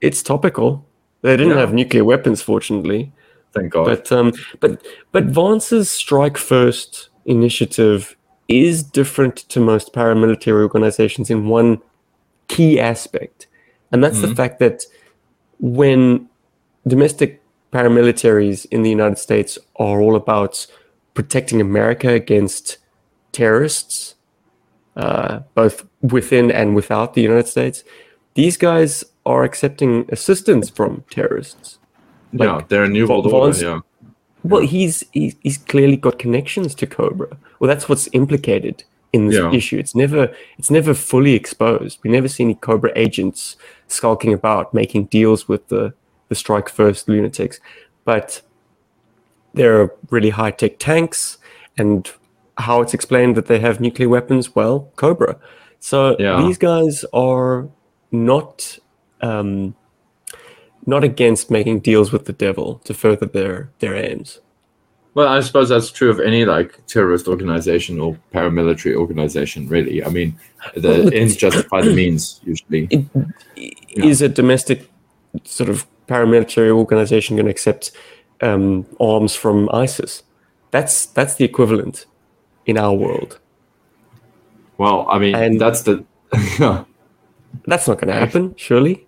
it's 0.00 0.22
topical. 0.22 0.84
They 1.22 1.36
didn't 1.36 1.52
Yeah. 1.54 1.60
have 1.60 1.72
nuclear 1.74 2.04
weapons, 2.04 2.40
fortunately. 2.42 3.12
Thank 3.52 3.72
God. 3.72 3.84
But 3.86 4.10
um, 4.12 4.32
but 4.60 4.82
but 5.12 5.24
Vance's 5.24 5.90
strike 5.90 6.38
first 6.38 7.10
initiative 7.26 8.16
is 8.48 8.82
different 8.82 9.36
to 9.50 9.60
most 9.60 9.92
paramilitary 9.92 10.62
organizations 10.62 11.30
in 11.30 11.48
one 11.48 11.78
key 12.48 12.80
aspect, 12.80 13.46
and 13.92 14.02
that's 14.02 14.20
the 14.20 14.28
Mhm. 14.28 14.36
fact 14.36 14.58
that 14.60 14.84
when 15.58 16.28
domestic 16.86 17.42
paramilitaries 17.72 18.66
in 18.70 18.82
the 18.82 18.90
United 18.90 19.18
States 19.18 19.58
are 19.76 20.00
all 20.00 20.16
about 20.16 20.66
protecting 21.14 21.60
America 21.60 22.08
against 22.08 22.78
terrorists, 23.32 24.14
uh, 24.96 25.40
both 25.54 25.84
within 26.02 26.50
and 26.50 26.74
without 26.74 27.14
the 27.14 27.22
United 27.22 27.48
States, 27.48 27.84
these 28.34 28.56
guys 28.56 29.04
are 29.26 29.44
accepting 29.44 30.06
assistance 30.10 30.70
from 30.70 31.04
terrorists. 31.10 31.78
yeah, 32.32 32.60
they're 32.68 32.84
a 32.84 32.88
new 32.88 33.06
world 33.06 33.26
order. 33.26 33.58
Yeah. 33.58 33.80
Well, 34.42 34.62
he's, 34.62 35.04
he's 35.12 35.34
he's 35.42 35.58
clearly 35.58 35.96
got 35.96 36.18
connections 36.18 36.74
to 36.76 36.86
Cobra. 36.86 37.36
Well, 37.58 37.68
that's 37.68 37.88
what's 37.88 38.08
implicated 38.12 38.84
in 39.12 39.26
this 39.26 39.36
Yeah. 39.36 39.52
issue. 39.52 39.78
It's 39.78 39.94
never 39.94 40.32
it's 40.58 40.70
never 40.70 40.94
fully 40.94 41.34
exposed. 41.34 41.98
We 42.02 42.10
never 42.10 42.28
see 42.28 42.44
any 42.44 42.54
Cobra 42.54 42.92
agents 42.96 43.56
skulking 43.88 44.32
about 44.32 44.72
making 44.72 45.06
deals 45.06 45.46
with 45.48 45.68
the 45.68 45.92
the 46.28 46.34
Strike 46.34 46.68
First 46.70 47.08
lunatics, 47.08 47.60
but 48.04 48.40
there 49.52 49.80
are 49.82 49.92
really 50.10 50.30
high 50.30 50.52
tech 50.52 50.78
tanks, 50.78 51.36
and 51.76 52.08
how 52.56 52.80
it's 52.82 52.94
explained 52.94 53.36
that 53.36 53.46
they 53.46 53.58
have 53.58 53.80
nuclear 53.80 54.08
weapons. 54.08 54.54
Well, 54.54 54.88
Cobra. 54.96 55.36
So 55.80 56.16
Yeah. 56.18 56.40
these 56.42 56.58
guys 56.58 57.04
are 57.12 57.68
not. 58.12 58.78
Um, 59.22 59.74
not 60.86 61.04
against 61.04 61.50
making 61.50 61.80
deals 61.80 62.10
with 62.10 62.24
the 62.24 62.32
devil 62.32 62.80
to 62.84 62.94
further 62.94 63.26
their 63.26 63.68
their 63.80 63.94
aims. 63.94 64.40
Well, 65.12 65.28
I 65.28 65.40
suppose 65.40 65.68
that's 65.68 65.90
true 65.90 66.08
of 66.08 66.20
any 66.20 66.46
like 66.46 66.86
terrorist 66.86 67.28
organization 67.28 68.00
or 68.00 68.16
paramilitary 68.32 68.94
organization. 68.96 69.68
Really, 69.68 70.02
I 70.02 70.08
mean, 70.08 70.38
the 70.74 71.06
it- 71.08 71.12
ends 71.12 71.36
justify 71.36 71.82
the 71.82 71.94
means 72.02 72.40
usually. 72.44 72.88
is 73.90 74.22
a 74.22 74.28
domestic 74.28 74.88
sort 75.44 75.68
of 75.68 75.86
paramilitary 76.08 76.70
organization 76.70 77.36
going 77.36 77.44
to 77.46 77.50
accept 77.52 77.90
um, 78.40 78.86
arms 78.98 79.34
from 79.34 79.68
ISIS? 79.74 80.22
That's 80.70 81.04
that's 81.06 81.34
the 81.34 81.44
equivalent 81.44 82.06
in 82.64 82.78
our 82.78 82.94
world. 82.94 83.38
Well, 84.80 85.06
I 85.10 85.18
mean, 85.18 85.34
And- 85.34 85.60
that's 85.60 85.82
the. 85.82 86.04
That's 87.66 87.86
not 87.86 87.98
going 88.00 88.08
to 88.14 88.18
happen, 88.18 88.54
surely. 88.56 89.06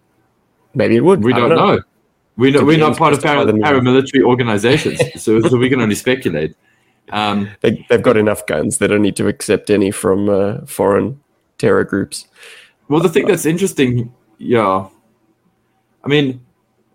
Maybe 0.75 0.97
it 0.97 1.05
would. 1.05 1.25
we 1.25 1.33
I 1.33 1.39
don't 1.39 1.49
know. 1.51 1.81
We 2.37 2.51
know, 2.51 2.61
To 2.61 2.67
we're 2.67 2.77
not 2.79 2.99
part 2.99 3.13
of 3.15 3.23
para- 3.23 3.47
paramilitary 3.47 4.23
organizations, 4.23 5.01
so 5.23 5.41
so 5.49 5.57
we 5.57 5.69
can 5.71 5.81
only 5.81 5.95
speculate. 5.95 6.55
Um, 7.11 7.49
They, 7.61 7.87
they've 7.89 8.03
got 8.03 8.17
enough 8.17 8.45
guns. 8.47 8.79
They 8.79 8.87
don't 8.87 9.01
need 9.03 9.17
to 9.17 9.29
accept 9.29 9.71
any 9.71 9.91
from 9.91 10.29
uh, 10.29 10.67
foreign 10.67 11.21
terror 11.57 11.85
groups. 11.85 12.27
Well, 12.89 13.01
the 13.01 13.09
thing 13.09 13.27
that's 13.27 13.47
interesting, 13.47 14.13
yeah, 14.39 14.89
I 16.05 16.09
mean, 16.09 16.41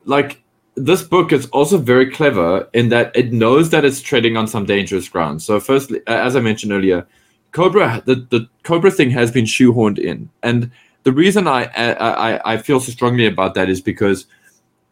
like 0.06 0.42
this 0.76 1.02
book 1.02 1.32
is 1.32 1.48
also 1.48 1.78
very 1.80 2.12
clever 2.12 2.68
in 2.74 2.90
that 2.90 3.16
it 3.16 3.32
knows 3.32 3.70
that 3.72 3.86
it's 3.86 4.02
treading 4.02 4.38
on 4.38 4.48
some 4.48 4.66
dangerous 4.66 5.08
ground. 5.10 5.42
So, 5.42 5.60
firstly, 5.60 6.02
as 6.08 6.36
I 6.36 6.42
mentioned 6.42 6.72
earlier, 6.74 7.08
Cobra, 7.52 8.04
the, 8.06 8.16
the 8.16 8.48
Cobra 8.64 8.92
thing 8.92 9.10
has 9.12 9.32
been 9.32 9.46
shoehorned 9.46 10.00
in, 10.00 10.30
and 10.44 10.72
the 11.04 11.12
reason 11.12 11.48
I, 11.48 11.64
I 11.76 12.54
I- 12.54 12.58
feel 12.58 12.80
so 12.80 12.92
strongly 12.92 13.26
about 13.26 13.54
that 13.56 13.70
is 13.70 13.82
because 13.82 14.28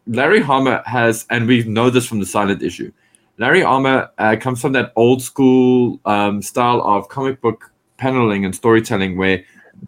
Larry 0.07 0.41
Hama 0.41 0.83
has, 0.85 1.25
and 1.29 1.47
we 1.47 1.63
know 1.63 1.89
this 1.89 2.05
from 2.05 2.19
the 2.19 2.25
silent 2.25 2.61
issue. 2.63 2.91
Larry 3.37 3.61
Hama 3.61 4.11
uh, 4.17 4.35
comes 4.39 4.61
from 4.61 4.71
that 4.73 4.93
old 4.95 5.21
school 5.21 5.99
um, 6.05 6.41
style 6.41 6.81
of 6.81 7.09
comic 7.09 7.41
book 7.41 7.71
paneling 7.97 8.45
and 8.45 8.55
storytelling 8.55 9.17
where 9.17 9.43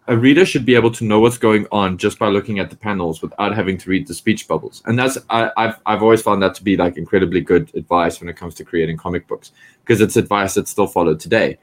a 0.06 0.16
reader 0.16 0.44
should 0.44 0.66
be 0.66 0.74
able 0.74 0.90
to 0.90 1.04
know 1.04 1.18
what's 1.20 1.38
going 1.38 1.66
on 1.72 1.96
just 1.96 2.18
by 2.18 2.28
looking 2.28 2.58
at 2.58 2.68
the 2.68 2.76
panels 2.76 3.22
without 3.22 3.54
having 3.54 3.78
to 3.78 3.88
read 3.88 4.06
the 4.06 4.12
speech 4.14 4.46
bubbles. 4.46 4.82
And 4.86 4.98
that's 4.98 5.16
I, 5.30 5.50
I've 5.56 5.80
I've 5.86 6.02
always 6.02 6.20
found 6.20 6.42
that 6.42 6.54
to 6.56 6.64
be 6.64 6.76
like 6.76 6.98
incredibly 6.98 7.40
good 7.40 7.70
advice 7.74 8.20
when 8.20 8.28
it 8.28 8.36
comes 8.36 8.54
to 8.56 8.64
creating 8.64 8.98
comic 8.98 9.26
books 9.26 9.52
because 9.82 10.00
it's 10.02 10.16
advice 10.16 10.54
that's 10.54 10.70
still 10.70 10.86
followed 10.86 11.20
today. 11.20 11.58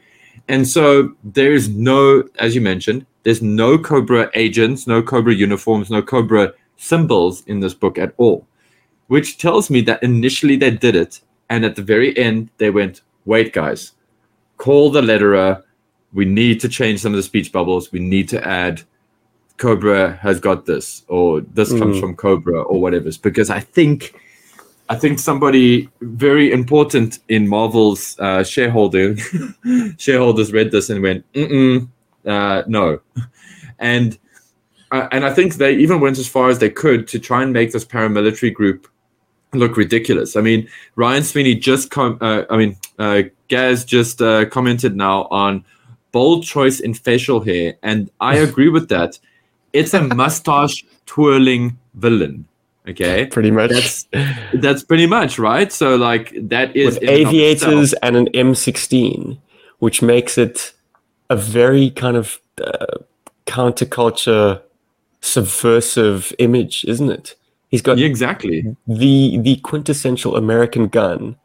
And 0.47 0.67
so 0.67 1.15
there 1.23 1.53
is 1.53 1.69
no, 1.69 2.23
as 2.39 2.55
you 2.55 2.61
mentioned, 2.61 3.05
there's 3.23 3.41
no 3.41 3.77
Cobra 3.77 4.29
agents, 4.35 4.85
no 4.87 5.01
Cobra 5.01 5.33
uniforms, 5.33 5.89
no 5.89 6.01
Cobra 6.01 6.53
symbols 6.77 7.43
in 7.47 7.59
this 7.59 7.73
book 7.73 7.97
at 7.97 8.13
all, 8.17 8.45
which 9.07 9.37
tells 9.37 9.69
me 9.69 9.81
that 9.81 10.03
initially 10.03 10.55
they 10.57 10.71
did 10.71 10.95
it, 10.95 11.21
and 11.49 11.65
at 11.65 11.75
the 11.75 11.81
very 11.81 12.15
end 12.17 12.49
they 12.57 12.69
went, 12.69 13.01
"Wait, 13.25 13.53
guys, 13.53 13.93
call 14.57 14.91
the 14.91 15.01
letterer." 15.01 15.63
we 16.13 16.23
need 16.23 16.61
to 16.61 16.69
change 16.69 17.01
some 17.01 17.11
of 17.11 17.17
the 17.17 17.23
speech 17.23 17.51
bubbles. 17.51 17.91
We 17.91 17.99
need 17.99 18.29
to 18.29 18.47
add 18.47 18.83
Cobra 19.57 20.13
has 20.21 20.39
got 20.39 20.65
this, 20.65 21.03
or 21.09 21.41
this 21.41 21.69
comes 21.69 21.97
Mm. 21.97 21.99
from 21.99 22.15
Cobra, 22.15 22.61
or 22.61 22.79
whatever. 22.79 23.09
Because 23.21 23.49
I 23.49 23.59
think, 23.59 24.15
I 24.87 24.95
think 24.95 25.19
somebody 25.19 25.89
very 26.01 26.51
important 26.51 27.19
in 27.27 27.47
Marvel's 27.47 28.17
uh, 28.19 28.43
shareholding 28.43 29.17
shareholders 29.97 30.53
read 30.53 30.71
this 30.71 30.89
and 30.89 31.01
went, 31.01 31.31
Mm-mm, 31.33 31.87
uh, 32.25 32.63
no, 32.67 32.99
and 33.79 34.17
uh, 34.91 35.07
and 35.11 35.25
I 35.25 35.33
think 35.33 35.55
they 35.55 35.75
even 35.75 35.99
went 35.99 36.19
as 36.19 36.27
far 36.27 36.49
as 36.49 36.59
they 36.59 36.69
could 36.69 37.07
to 37.09 37.19
try 37.19 37.41
and 37.41 37.51
make 37.51 37.71
this 37.71 37.83
paramilitary 37.83 38.53
group 38.53 38.87
look 39.53 39.77
ridiculous. 39.77 40.35
I 40.35 40.41
mean, 40.41 40.67
Ryan 40.95 41.23
Sweeney 41.23 41.55
just 41.55 41.89
com- 41.89 42.19
uh, 42.21 42.43
I 42.49 42.57
mean, 42.57 42.77
uh, 42.99 43.23
Gaz 43.47 43.85
just 43.85 44.21
uh, 44.21 44.45
commented 44.45 44.95
now 44.95 45.23
on 45.31 45.65
bold 46.11 46.43
choice 46.43 46.79
in 46.79 46.93
facial 46.93 47.41
hair, 47.41 47.75
and 47.81 48.11
I 48.19 48.37
agree 48.47 48.69
with 48.69 48.89
that. 48.89 49.17
It's 49.73 49.93
a 49.93 50.01
mustache 50.01 50.85
twirling 51.05 51.77
villain. 51.95 52.45
Okay, 52.87 53.25
Pretty 53.25 53.51
much. 53.51 53.71
that's 53.71 54.07
that's 54.53 54.83
pretty 54.83 55.07
much 55.07 55.39
right. 55.39 55.71
So 55.71 55.95
like 55.95 56.33
that 56.49 56.75
is 56.75 56.95
with 56.95 57.03
and 57.03 57.09
aviators 57.09 57.93
and 58.03 58.15
an 58.15 58.27
M16, 58.27 59.37
which 59.79 60.01
makes 60.01 60.37
it 60.37 60.73
a 61.29 61.35
very 61.35 61.89
kind 61.89 62.15
of 62.17 62.39
uh, 62.63 62.97
counterculture, 63.47 64.61
subversive 65.21 66.33
image, 66.39 66.85
isn't 66.87 67.09
it? 67.09 67.35
He's 67.69 67.81
got 67.81 67.97
Yeah, 67.97 68.05
exactly. 68.07 68.75
the 68.87 69.37
the 69.41 69.55
quintessential 69.57 70.35
American 70.35 70.87
gun 70.87 71.35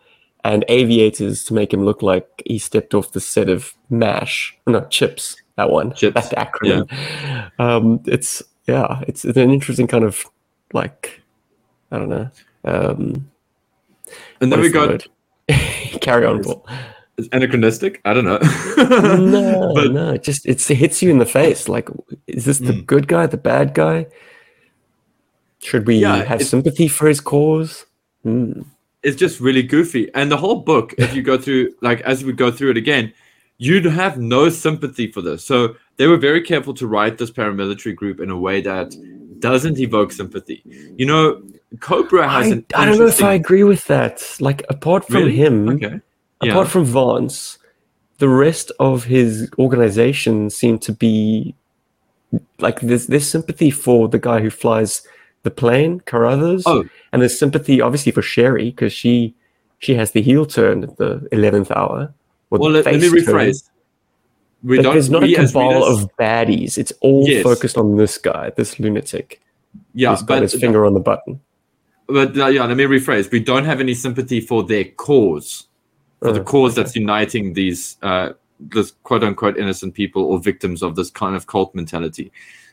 and 0.45 0.65
aviators 0.69 1.45
to 1.45 1.55
make 1.55 1.73
him 1.73 1.85
look 1.85 2.03
like 2.03 2.43
he 2.47 2.59
stepped 2.59 2.95
off 2.95 3.13
the 3.13 3.21
set 3.21 3.49
of 3.49 3.75
MASH. 3.91 4.57
No, 4.67 4.83
Chips. 4.91 5.37
That 5.57 5.71
one. 5.71 5.93
Chips, 5.95 6.15
That's 6.15 6.29
acronym. 6.35 6.89
Um, 7.59 8.01
it's 8.07 8.43
yeah, 8.67 9.03
it's, 9.09 9.25
it's 9.25 9.37
an 9.37 9.51
interesting 9.51 9.87
kind 9.87 10.05
of 10.05 10.25
like 10.73 11.21
I 11.91 11.99
don't 11.99 12.09
know. 12.09 12.31
Um, 12.65 13.31
And 14.41 14.53
then 14.53 14.61
we 14.61 14.71
got 14.71 15.07
carry 16.01 16.27
on, 16.27 16.43
Paul. 16.43 16.67
anachronistic. 17.33 18.01
I 18.05 18.15
don't 18.15 18.25
know. 18.25 18.39
no, 19.19 19.73
but 19.75 19.93
no, 19.93 20.13
it 20.15 20.23
just 20.23 20.47
it's, 20.47 20.71
it 20.71 20.77
hits 20.77 21.03
you 21.03 21.11
in 21.11 21.19
the 21.19 21.27
face. 21.27 21.69
Like, 21.69 21.89
is 22.27 22.45
this 22.45 22.59
the 22.59 22.73
Mm. 22.73 22.87
good 22.87 23.07
guy, 23.09 23.27
the 23.27 23.37
bad 23.37 23.75
guy? 23.75 24.07
Should 25.63 25.87
we 25.87 25.97
Yeah, 25.97 26.25
have 26.25 26.43
sympathy 26.43 26.89
for 26.89 27.07
his 27.09 27.21
cause? 27.21 27.87
Hmm. 28.23 28.63
it's 29.03 29.17
just 29.17 29.41
really 29.41 29.63
goofy. 29.63 30.11
And 30.15 30.31
the 30.31 30.37
whole 30.37 30.61
book, 30.61 30.95
if 30.99 31.15
you 31.15 31.23
go 31.23 31.39
through, 31.39 31.73
like, 31.81 32.03
as 32.03 32.23
we 32.23 32.33
go 32.35 32.51
through 32.51 32.73
it 32.73 32.77
again, 32.77 33.15
you'd 33.57 33.87
have 33.87 34.19
no 34.19 34.51
sympathy 34.51 35.11
for 35.11 35.23
this. 35.23 35.43
So 35.43 35.75
they 35.97 36.07
were 36.07 36.19
very 36.19 36.43
careful 36.43 36.75
to 36.75 36.87
write 36.87 37.17
this 37.17 37.31
paramilitary 37.31 37.95
group 37.97 38.21
in 38.21 38.29
a 38.31 38.37
way 38.39 38.61
that 38.61 38.95
doesn't 39.39 39.79
evoke 39.79 40.13
sympathy. 40.13 40.63
You 40.99 41.07
know, 41.07 41.43
Cobra 41.79 42.29
has 42.29 42.53
I, 42.53 42.65
I 42.75 42.85
don't 42.85 42.99
know 42.99 43.07
if 43.07 43.23
I 43.23 43.33
agree 43.35 43.63
with 43.63 43.87
that. 43.87 44.37
Like, 44.41 44.65
apart 44.69 45.07
from 45.07 45.17
Really? 45.17 45.37
him, 45.37 45.69
Okay. 45.69 46.01
Yeah. 46.43 46.51
apart 46.53 46.69
from 46.69 46.85
Vance, 46.85 47.59
the 48.19 48.29
rest 48.29 48.73
of 48.81 49.05
his 49.05 49.49
organization 49.59 50.51
seem 50.51 50.79
to 50.81 50.93
be 50.93 51.55
like 52.59 52.81
there's 52.81 53.07
there's 53.07 53.27
sympathy 53.29 53.71
for 53.71 54.09
the 54.09 54.19
guy 54.19 54.41
who 54.41 54.51
flies 54.51 55.03
the 55.43 55.51
plane, 55.51 56.01
Carruthers, 56.01 56.65
Oh. 56.67 56.85
and 57.13 57.23
there's 57.23 57.39
sympathy 57.39 57.81
obviously 57.81 58.13
for 58.13 58.23
Sherry 58.23 58.71
because 58.71 58.93
she 58.93 59.35
she 59.79 59.95
has 59.95 60.11
the 60.13 60.23
heel 60.23 60.45
turn 60.47 60.83
at 60.85 60.97
the 60.97 61.27
eleventh 61.33 61.71
hour. 61.71 62.13
Well, 62.51 62.71
let, 62.71 62.85
let 62.85 62.95
me 62.97 63.01
turn. 63.09 63.13
rephrase. 63.37 63.63
We 64.63 64.83
don't. 64.83 64.93
there's 64.93 65.09
not 65.09 65.25
a 65.25 65.33
cabal 65.35 65.71
readers- 65.87 66.03
of 66.05 66.11
baddies. 66.19 66.77
It's 66.79 66.93
all 67.01 67.27
Yes. 67.29 67.43
focused 67.45 67.79
on 67.79 67.97
this 67.97 68.19
guy, 68.19 68.51
this 68.57 68.79
lunatic. 68.81 69.41
yeah, 69.95 70.11
who's 70.11 70.21
got 70.21 70.27
but 70.37 70.43
his 70.43 70.55
finger 70.55 70.85
on 70.85 70.95
the 70.95 71.01
button. 71.01 71.41
But 72.13 72.37
uh, 72.37 72.47
yeah, 72.49 72.65
let 72.65 72.77
me 72.77 72.85
rephrase. 72.85 73.31
We 73.31 73.41
don't 73.41 73.65
have 73.65 73.81
any 73.81 73.95
sympathy 73.95 74.41
for 74.41 74.63
their 74.63 74.85
cause, 74.85 75.67
for 76.21 76.33
the 76.33 76.41
Oh, 76.41 76.45
cause 76.45 76.75
that's 76.75 76.95
uniting 76.97 77.53
these 77.55 77.97
uh, 78.03 78.33
this 78.59 78.93
quote 79.05 79.25
unquote 79.25 79.57
innocent 79.59 79.95
people 79.95 80.25
or 80.25 80.39
victims 80.39 80.83
of 80.83 80.97
this 80.97 81.11
kind 81.11 81.37
of 81.37 81.47
cult 81.47 81.75
mentality. 81.75 82.31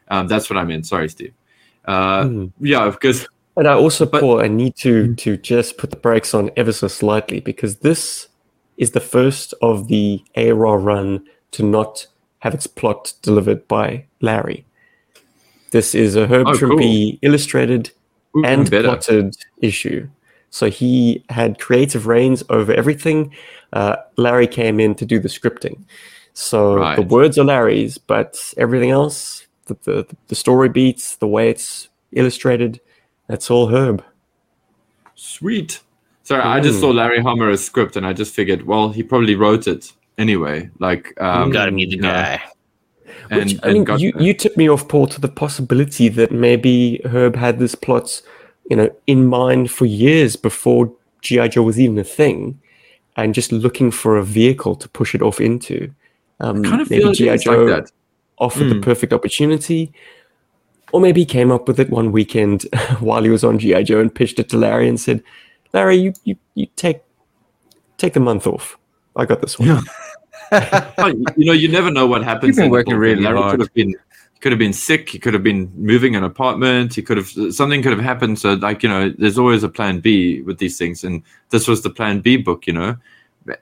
Um, 0.09 0.27
that's 0.27 0.49
what 0.49 0.57
I 0.57 0.63
meant. 0.63 0.85
Sorry, 0.85 1.09
Steve. 1.09 1.33
Uh, 1.85 2.23
Hmm. 2.25 2.45
Yeah, 2.59 2.89
because 2.89 3.27
And 3.55 3.67
I 3.67 3.73
also, 3.73 4.05
But- 4.05 4.21
Paul, 4.21 4.41
I 4.41 4.47
need 4.47 4.75
to 4.77 5.15
to 5.15 5.37
just 5.37 5.77
put 5.77 5.89
the 5.89 5.97
brakes 5.97 6.33
on 6.33 6.51
ever 6.57 6.71
so 6.71 6.87
slightly 6.87 7.39
because 7.39 7.77
this 7.77 8.27
is 8.77 8.91
the 8.91 8.99
first 8.99 9.53
of 9.61 9.87
the 9.87 10.23
ARAH 10.35 10.77
run 10.77 11.25
to 11.51 11.63
not 11.63 12.05
have 12.39 12.53
its 12.53 12.67
plot 12.67 13.13
delivered 13.23 13.67
by 13.67 14.05
Larry. 14.21 14.65
This 15.71 15.95
is 15.95 16.15
a 16.15 16.27
Herb 16.27 16.47
Oh, 16.47 16.53
Trimpe 16.53 17.17
illustrated 17.21 17.91
Ooh, 18.37 18.43
and 18.45 18.69
better. 18.69 18.87
plotted 18.89 19.35
issue. 19.61 20.07
So 20.49 20.69
he 20.69 21.23
had 21.29 21.59
creative 21.59 22.07
reins 22.07 22.43
over 22.49 22.73
everything. 22.73 23.33
Uh, 23.73 23.97
Larry 24.15 24.47
came 24.47 24.79
in 24.79 24.95
to 24.95 25.05
do 25.05 25.19
the 25.19 25.27
scripting. 25.27 25.83
So 26.33 26.95
the 26.95 27.01
words 27.01 27.37
are 27.37 27.43
Larry's, 27.43 27.97
but 27.97 28.53
everything 28.57 28.91
else, 28.91 29.45
the, 29.65 29.75
the, 29.83 30.07
the 30.27 30.35
story 30.35 30.69
beats, 30.69 31.15
the 31.17 31.27
way 31.27 31.49
it's 31.49 31.89
illustrated, 32.13 32.79
that's 33.27 33.49
all 33.51 33.67
Herb. 33.67 34.03
Sweet. 35.15 35.81
Sorry, 36.23 36.41
I 36.41 36.59
just 36.59 36.77
Mm. 36.77 36.81
saw 36.81 36.89
Larry 36.91 37.21
Hama's 37.21 37.65
script 37.65 37.95
and 37.95 38.05
I 38.05 38.13
just 38.13 38.33
figured, 38.33 38.63
well, 38.67 38.89
he 38.89 39.01
probably 39.03 39.35
wrote 39.35 39.67
it 39.67 39.91
anyway. 40.17 40.69
Like, 40.79 41.19
um, 41.21 41.49
Gotta 41.51 41.71
meet 41.71 41.89
the 41.89 41.95
you 41.95 42.01
know, 42.01 42.37
guy. 43.29 43.37
and, 43.37 43.45
Which, 43.51 43.59
I 43.63 43.73
mean, 43.73 43.83
got- 43.83 43.99
you, 43.99 44.13
you 44.19 44.33
tipped 44.33 44.57
me 44.57 44.69
off, 44.69 44.87
Paul, 44.87 45.07
to 45.07 45.21
the 45.21 45.27
possibility 45.27 46.09
that 46.09 46.31
maybe 46.31 47.01
Herb 47.05 47.35
had 47.35 47.59
this 47.59 47.75
plot, 47.75 48.21
you 48.69 48.75
know, 48.77 48.89
in 49.07 49.25
mind 49.25 49.71
for 49.71 49.85
years 49.85 50.35
before 50.35 50.91
GI 51.21 51.49
Joe 51.49 51.63
was 51.63 51.79
even 51.79 51.97
a 51.97 52.03
thing, 52.03 52.59
and 53.15 53.33
just 53.33 53.51
looking 53.51 53.91
for 53.91 54.17
a 54.17 54.23
vehicle 54.23 54.75
to 54.75 54.87
push 54.89 55.15
it 55.15 55.21
off 55.21 55.39
into. 55.41 55.91
Um, 56.39 56.63
kind 56.63 56.81
of 56.81 56.89
maybe 56.89 57.11
GI 57.13 57.37
Joe 57.39 57.63
like 57.65 57.83
that. 57.85 57.91
offered 58.37 58.69
the 58.69 58.75
Mm. 58.75 58.83
perfect 58.83 59.11
opportunity, 59.13 59.91
or 60.93 61.01
maybe 61.01 61.21
he 61.21 61.25
came 61.25 61.51
up 61.51 61.67
with 61.67 61.79
it 61.79 61.89
one 61.89 62.11
weekend 62.11 62.63
while 62.99 63.23
he 63.23 63.29
was 63.29 63.43
on 63.43 63.57
GI 63.57 63.83
Joe 63.83 63.99
and 63.99 64.13
pitched 64.13 64.39
it 64.39 64.49
to 64.49 64.57
Larry 64.57 64.87
and 64.87 64.99
said, 64.99 65.23
"Larry, 65.73 65.95
you 65.97 66.13
you, 66.25 66.35
you 66.55 66.67
take 66.75 67.01
take 67.97 68.13
the 68.13 68.19
month 68.19 68.45
off. 68.45 68.77
I 69.15 69.25
got 69.25 69.41
this 69.41 69.57
one." 69.57 69.81
You 71.37 71.45
know, 71.45 71.53
you 71.53 71.67
never 71.67 71.91
know 71.91 72.07
what 72.07 72.23
happens. 72.23 72.57
You've 72.57 72.65
been 72.65 72.71
working 72.71 72.95
really 72.95 73.23
Larry 73.23 73.37
hard. 73.37 73.51
Could 73.51 73.59
have 73.61 73.73
been, 73.73 73.95
could 74.41 74.51
have 74.51 74.59
been 74.59 74.73
sick. 74.73 75.09
He 75.09 75.19
could 75.19 75.33
have 75.33 75.43
been 75.43 75.71
moving 75.75 76.15
an 76.15 76.23
apartment. 76.23 76.95
He 76.95 77.01
could 77.01 77.17
have 77.17 77.29
something 77.53 77.81
could 77.81 77.91
have 77.91 78.01
happened. 78.01 78.39
So, 78.39 78.53
like 78.53 78.83
you 78.83 78.89
know, 78.89 79.13
there's 79.17 79.37
always 79.37 79.63
a 79.63 79.69
plan 79.69 79.99
B 79.99 80.41
with 80.41 80.57
these 80.59 80.77
things, 80.77 81.03
and 81.03 81.23
this 81.49 81.67
was 81.67 81.81
the 81.81 81.89
plan 81.89 82.21
B 82.21 82.37
book. 82.37 82.67
You 82.67 82.73
know, 82.73 82.95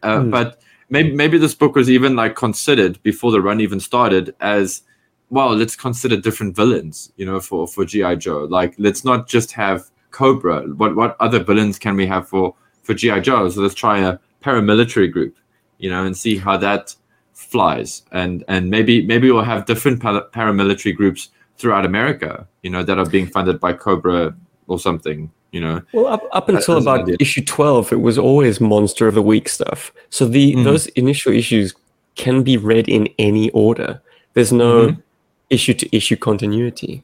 uh, 0.04 0.22
Hmm. 0.22 0.30
but 0.30 0.62
maybe 0.90 1.12
maybe 1.14 1.38
this 1.38 1.56
book 1.56 1.76
was 1.76 1.90
even 1.90 2.16
like 2.16 2.36
considered 2.36 3.02
before 3.04 3.32
the 3.32 3.42
run 3.42 3.60
even 3.62 3.80
started 3.80 4.36
as 4.42 4.84
well. 5.30 5.56
Let's 5.56 5.76
consider 5.76 6.18
different 6.18 6.56
villains. 6.56 7.12
You 7.18 7.26
know, 7.26 7.40
for 7.40 7.68
for 7.68 7.86
GI 7.86 8.18
Joe. 8.18 8.46
Like, 8.50 8.76
let's 8.78 9.04
not 9.04 9.28
just 9.28 9.52
have 9.54 9.90
Cobra. 10.12 10.62
What 10.76 10.96
what 10.96 11.18
other 11.20 11.44
villains 11.44 11.80
can 11.80 11.96
we 11.96 12.06
have 12.08 12.28
for 12.28 12.54
for 12.84 12.94
GI 12.94 13.22
Joe? 13.22 13.50
So 13.50 13.62
let's 13.62 13.76
try 13.76 14.00
a 14.00 14.20
paramilitary 14.44 15.12
group 15.12 15.36
you 15.78 15.90
know, 15.90 16.06
and 16.06 16.16
see 16.16 16.38
how 16.38 16.58
that 16.58 16.96
flies. 17.34 18.04
And 18.12 18.44
and 18.48 18.70
maybe 18.70 19.06
maybe 19.06 19.32
we'll 19.32 19.44
have 19.44 19.66
different 19.66 20.02
paramilitary 20.02 20.96
groups 20.96 21.30
throughout 21.58 21.86
America, 21.86 22.48
you 22.64 22.70
know, 22.70 22.84
that 22.84 22.98
are 22.98 23.06
being 23.06 23.28
funded 23.28 23.60
by 23.60 23.74
Cobra 23.74 24.36
or 24.68 24.80
something, 24.80 25.32
you 25.52 25.62
know. 25.62 25.82
Well, 25.94 26.08
up, 26.08 26.24
up 26.34 26.50
until 26.50 26.78
about 26.78 27.10
issue 27.22 27.44
12, 27.44 27.94
it 27.94 28.02
was 28.02 28.18
always 28.18 28.60
Monster 28.60 29.08
of 29.08 29.16
the 29.16 29.22
Week 29.22 29.48
stuff. 29.48 29.94
So 30.10 30.28
the 30.28 30.56
Mhm. 30.56 30.64
those 30.64 30.88
initial 30.88 31.32
issues 31.32 31.74
can 32.16 32.44
be 32.44 32.58
read 32.58 32.90
in 32.90 33.08
any 33.20 33.50
order. 33.52 34.02
There's 34.34 34.52
no 34.52 34.88
Mhm. 34.88 35.04
issue 35.50 35.74
to 35.76 35.96
issue 35.96 36.16
continuity. 36.16 37.04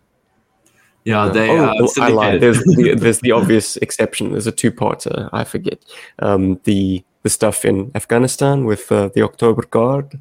Yeah, 1.03 1.30
they 1.30 1.49
oh, 1.49 1.65
are 1.65 1.76
oh, 1.80 1.89
I 1.99 2.09
lied. 2.09 2.41
There's 2.41 2.63
the, 2.63 2.93
there's 2.97 3.19
the 3.22 3.32
obvious 3.32 3.78
exception. 3.78 4.32
There's 4.32 4.47
a 4.47 4.51
two-parter. 4.51 5.30
I 5.34 5.43
forget 5.43 5.80
um, 6.19 6.59
the 6.65 7.03
the 7.24 7.30
stuff 7.30 7.65
in 7.65 7.91
Afghanistan 7.95 8.65
with 8.65 8.91
uh, 8.91 9.09
the 9.13 9.22
Oktober 9.22 9.63
Guard. 9.63 10.19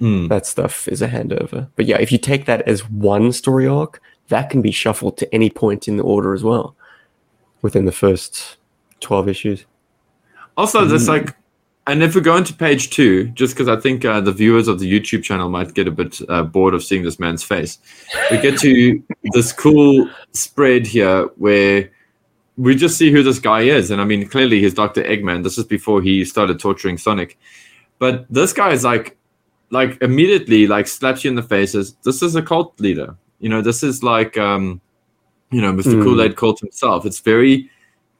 Mm. 0.00 0.28
That 0.28 0.46
stuff 0.46 0.86
is 0.88 1.00
a 1.00 1.08
handover. 1.08 1.68
But 1.74 1.86
yeah, 1.86 1.98
if 1.98 2.12
you 2.12 2.18
take 2.18 2.44
that 2.46 2.62
as 2.62 2.88
one 2.90 3.32
story 3.32 3.66
arc, 3.66 4.00
that 4.28 4.50
can 4.50 4.60
be 4.60 4.70
shuffled 4.70 5.16
to 5.18 5.34
any 5.34 5.50
point 5.50 5.88
in 5.88 5.96
the 5.96 6.02
order 6.02 6.34
as 6.34 6.42
well, 6.42 6.76
within 7.62 7.86
the 7.86 7.92
first 7.92 8.56
twelve 9.00 9.28
issues. 9.28 9.64
Also, 10.56 10.84
there's 10.84 11.08
like, 11.08 11.34
and 11.86 12.02
if 12.02 12.14
we 12.14 12.20
go 12.20 12.36
into 12.36 12.52
page 12.52 12.90
two, 12.90 13.28
just 13.28 13.54
because 13.54 13.68
I 13.68 13.80
think 13.80 14.04
uh, 14.04 14.20
the 14.20 14.32
viewers 14.32 14.68
of 14.68 14.78
the 14.78 14.90
YouTube 14.90 15.22
channel 15.22 15.48
might 15.48 15.74
get 15.74 15.86
a 15.86 15.90
bit 15.90 16.20
uh, 16.28 16.42
bored 16.42 16.74
of 16.74 16.82
seeing 16.82 17.02
this 17.02 17.18
man's 17.18 17.42
face, 17.42 17.78
we 18.30 18.38
get 18.38 18.58
to 18.60 19.02
this 19.32 19.52
cool 19.52 20.10
spread 20.32 20.86
here 20.86 21.24
where 21.36 21.90
we 22.56 22.74
just 22.74 22.96
see 22.96 23.10
who 23.10 23.22
this 23.22 23.38
guy 23.38 23.62
is. 23.62 23.90
And 23.90 24.00
I 24.00 24.04
mean, 24.04 24.26
clearly 24.28 24.60
he's 24.60 24.74
Dr. 24.74 25.02
Eggman. 25.02 25.42
This 25.42 25.58
is 25.58 25.64
before 25.64 26.00
he 26.00 26.24
started 26.24 26.58
torturing 26.58 26.98
Sonic. 26.98 27.38
But 27.98 28.26
this 28.30 28.52
guy 28.52 28.70
is 28.70 28.84
like, 28.84 29.16
like 29.70 30.00
immediately 30.00 30.66
like 30.66 30.86
slaps 30.86 31.24
you 31.24 31.30
in 31.30 31.36
the 31.36 31.42
faces. 31.42 31.96
This 32.02 32.22
is 32.22 32.34
a 32.34 32.42
cult 32.42 32.78
leader. 32.80 33.16
You 33.40 33.48
know, 33.48 33.60
this 33.60 33.82
is 33.82 34.02
like, 34.02 34.38
um, 34.38 34.80
you 35.50 35.60
know, 35.60 35.72
Mr. 35.72 35.94
Mm. 35.94 36.02
Kool-Aid 36.02 36.36
cult 36.36 36.60
himself. 36.60 37.04
It's 37.04 37.20
very, 37.20 37.70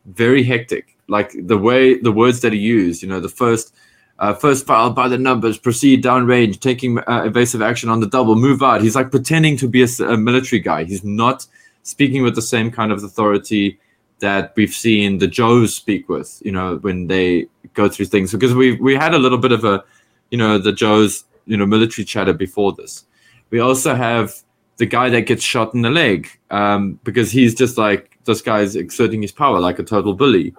very 0.06 0.42
hectic. 0.42 0.96
Like 1.08 1.32
the 1.34 1.56
way 1.56 1.98
the 1.98 2.12
words 2.12 2.40
that 2.40 2.52
he 2.52 2.58
used, 2.58 3.02
you 3.02 3.08
know, 3.08 3.20
the 3.20 3.28
first 3.28 3.74
uh, 4.18 4.32
first 4.32 4.66
file 4.66 4.90
by 4.90 5.08
the 5.08 5.18
numbers, 5.18 5.58
proceed 5.58 6.02
downrange, 6.02 6.58
taking 6.60 6.98
uh, 7.00 7.24
evasive 7.26 7.60
action 7.60 7.90
on 7.90 8.00
the 8.00 8.06
double, 8.06 8.34
move 8.34 8.62
out. 8.62 8.80
He's 8.80 8.96
like 8.96 9.10
pretending 9.10 9.56
to 9.58 9.68
be 9.68 9.82
a 9.82 10.16
military 10.16 10.58
guy. 10.58 10.84
He's 10.84 11.04
not 11.04 11.46
speaking 11.82 12.22
with 12.22 12.34
the 12.34 12.42
same 12.42 12.70
kind 12.70 12.92
of 12.92 13.04
authority 13.04 13.78
that 14.20 14.52
we've 14.56 14.72
seen 14.72 15.18
the 15.18 15.26
Joes 15.26 15.74
speak 15.74 16.08
with, 16.08 16.40
you 16.44 16.52
know, 16.52 16.76
when 16.76 17.06
they 17.06 17.46
go 17.74 17.88
through 17.88 18.06
things. 18.06 18.32
Because 18.32 18.54
we 18.54 18.72
we 18.80 18.94
had 18.94 19.14
a 19.14 19.18
little 19.18 19.38
bit 19.38 19.52
of 19.52 19.64
a, 19.64 19.84
you 20.30 20.38
know, 20.38 20.58
the 20.58 20.72
Joes, 20.72 21.24
you 21.46 21.56
know, 21.56 21.66
military 21.66 22.04
chatter 22.04 22.32
before 22.32 22.72
this. 22.72 23.04
We 23.50 23.60
also 23.60 23.94
have 23.94 24.34
the 24.78 24.86
guy 24.86 25.08
that 25.10 25.22
gets 25.22 25.42
shot 25.42 25.74
in 25.74 25.82
the 25.82 25.90
leg 25.90 26.28
um, 26.50 26.98
because 27.04 27.30
he's 27.30 27.54
just 27.54 27.78
like 27.78 28.18
this 28.24 28.42
guy's 28.42 28.76
exerting 28.76 29.22
his 29.22 29.32
power 29.32 29.60
like 29.60 29.78
a 29.78 29.82
total 29.82 30.14
bully, 30.14 30.54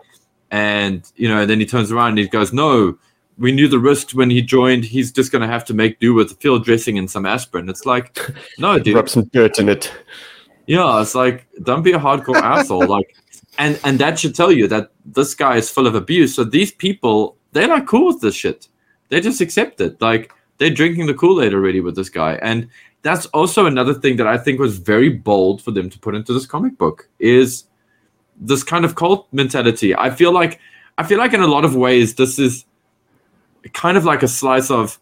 and 0.52 1.10
you 1.16 1.28
know, 1.28 1.46
then 1.46 1.60
he 1.60 1.66
turns 1.66 1.92
around 1.92 2.10
and 2.10 2.20
he 2.20 2.28
goes, 2.28 2.54
"No, 2.54 2.98
we 3.38 3.52
knew 3.52 3.68
the 3.68 3.80
risks 3.80 4.14
when 4.14 4.30
he 4.30 4.42
joined. 4.42 4.86
He's 4.86 5.12
just 5.12 5.32
going 5.32 5.42
to 5.42 5.48
have 5.48 5.66
to 5.66 5.74
make 5.74 6.00
do 6.00 6.14
with 6.14 6.30
the 6.30 6.36
field 6.36 6.66
dressing 6.66 6.98
and 6.98 7.10
some 7.10 7.26
aspirin." 7.26 7.70
It's 7.70 7.86
like, 7.86 8.20
no, 8.60 8.80
dude, 8.80 8.96
Rub 8.96 9.10
some 9.10 9.26
dirt 9.26 9.60
in 9.60 9.70
it. 9.70 9.92
yeah, 10.66 11.02
it's 11.02 11.16
like 11.16 11.48
don't 11.64 11.84
be 11.84 11.92
a 11.92 12.00
hardcore 12.00 12.42
asshole. 12.42 12.88
Like, 12.88 13.16
and 13.58 13.80
and 13.84 14.00
that 14.00 14.20
should 14.20 14.36
tell 14.36 14.52
you 14.52 14.68
that 14.68 14.92
this 15.06 15.34
guy 15.34 15.58
is 15.58 15.70
full 15.70 15.88
of 15.88 15.96
abuse. 15.96 16.36
So 16.36 16.44
these 16.44 16.72
people, 16.72 17.38
they're 17.52 17.68
not 17.68 17.88
cool 17.88 18.08
with 18.08 18.22
this 18.22 18.36
shit. 18.36 18.68
They 19.10 19.22
just 19.22 19.42
accept 19.42 19.82
it. 19.82 20.02
Like 20.02 20.32
they're 20.58 20.70
drinking 20.70 21.08
the 21.08 21.14
Kool 21.14 21.42
Aid 21.42 21.54
already 21.54 21.82
with 21.82 21.96
this 21.96 22.10
guy, 22.10 22.36
and 22.42 22.68
that's 23.02 23.26
also 23.28 23.66
another 23.66 23.94
thing 23.94 24.18
that 24.18 24.28
I 24.28 24.38
think 24.38 24.60
was 24.60 24.78
very 24.78 25.10
bold 25.10 25.62
for 25.62 25.72
them 25.72 25.90
to 25.90 26.00
put 26.00 26.16
into 26.16 26.34
this 26.34 26.46
comic 26.46 26.78
book 26.78 27.08
is 27.20 27.66
this 28.40 28.64
kind 28.64 28.86
of 28.86 28.96
cult 28.96 29.28
mentality. 29.32 29.96
I 29.96 30.10
feel 30.10 30.32
like 30.32 30.60
I 30.98 31.04
feel 31.04 31.18
like 31.18 31.34
in 31.34 31.42
a 31.42 31.48
lot 31.48 31.66
of 31.66 31.76
ways 31.76 32.16
this 32.16 32.40
is 32.40 32.66
kind 33.74 33.98
of 33.98 34.06
like 34.06 34.24
a 34.24 34.28
slice 34.28 34.72
of 34.72 35.00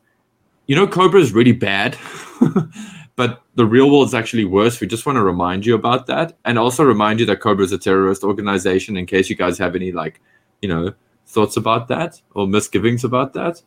you 0.68 0.76
know 0.76 0.88
Cobra 0.88 1.20
is 1.20 1.34
really 1.34 1.52
bad 1.52 1.98
but 3.16 3.42
the 3.56 3.66
real 3.66 3.90
world 3.90 4.08
is 4.08 4.14
actually 4.14 4.46
worse. 4.46 4.80
We 4.82 4.88
just 4.88 5.06
want 5.06 5.18
to 5.18 5.24
remind 5.24 5.66
you 5.66 5.76
about 5.76 6.08
that, 6.08 6.38
and 6.46 6.60
also 6.60 6.84
remind 6.84 7.20
you 7.20 7.26
that 7.28 7.40
Cobra 7.40 7.64
is 7.64 7.72
a 7.72 7.78
terrorist 7.78 8.24
organization. 8.24 8.98
In 8.98 9.06
case 9.06 9.30
you 9.30 9.36
guys 9.36 9.58
have 9.58 9.76
any 9.76 9.92
like, 9.92 10.22
you 10.62 10.70
know, 10.70 10.94
thoughts 11.28 11.58
about 11.58 11.88
that 11.88 12.22
or 12.34 12.48
misgivings 12.48 13.04
about 13.04 13.34
that. 13.34 13.62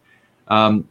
Um, 0.48 0.88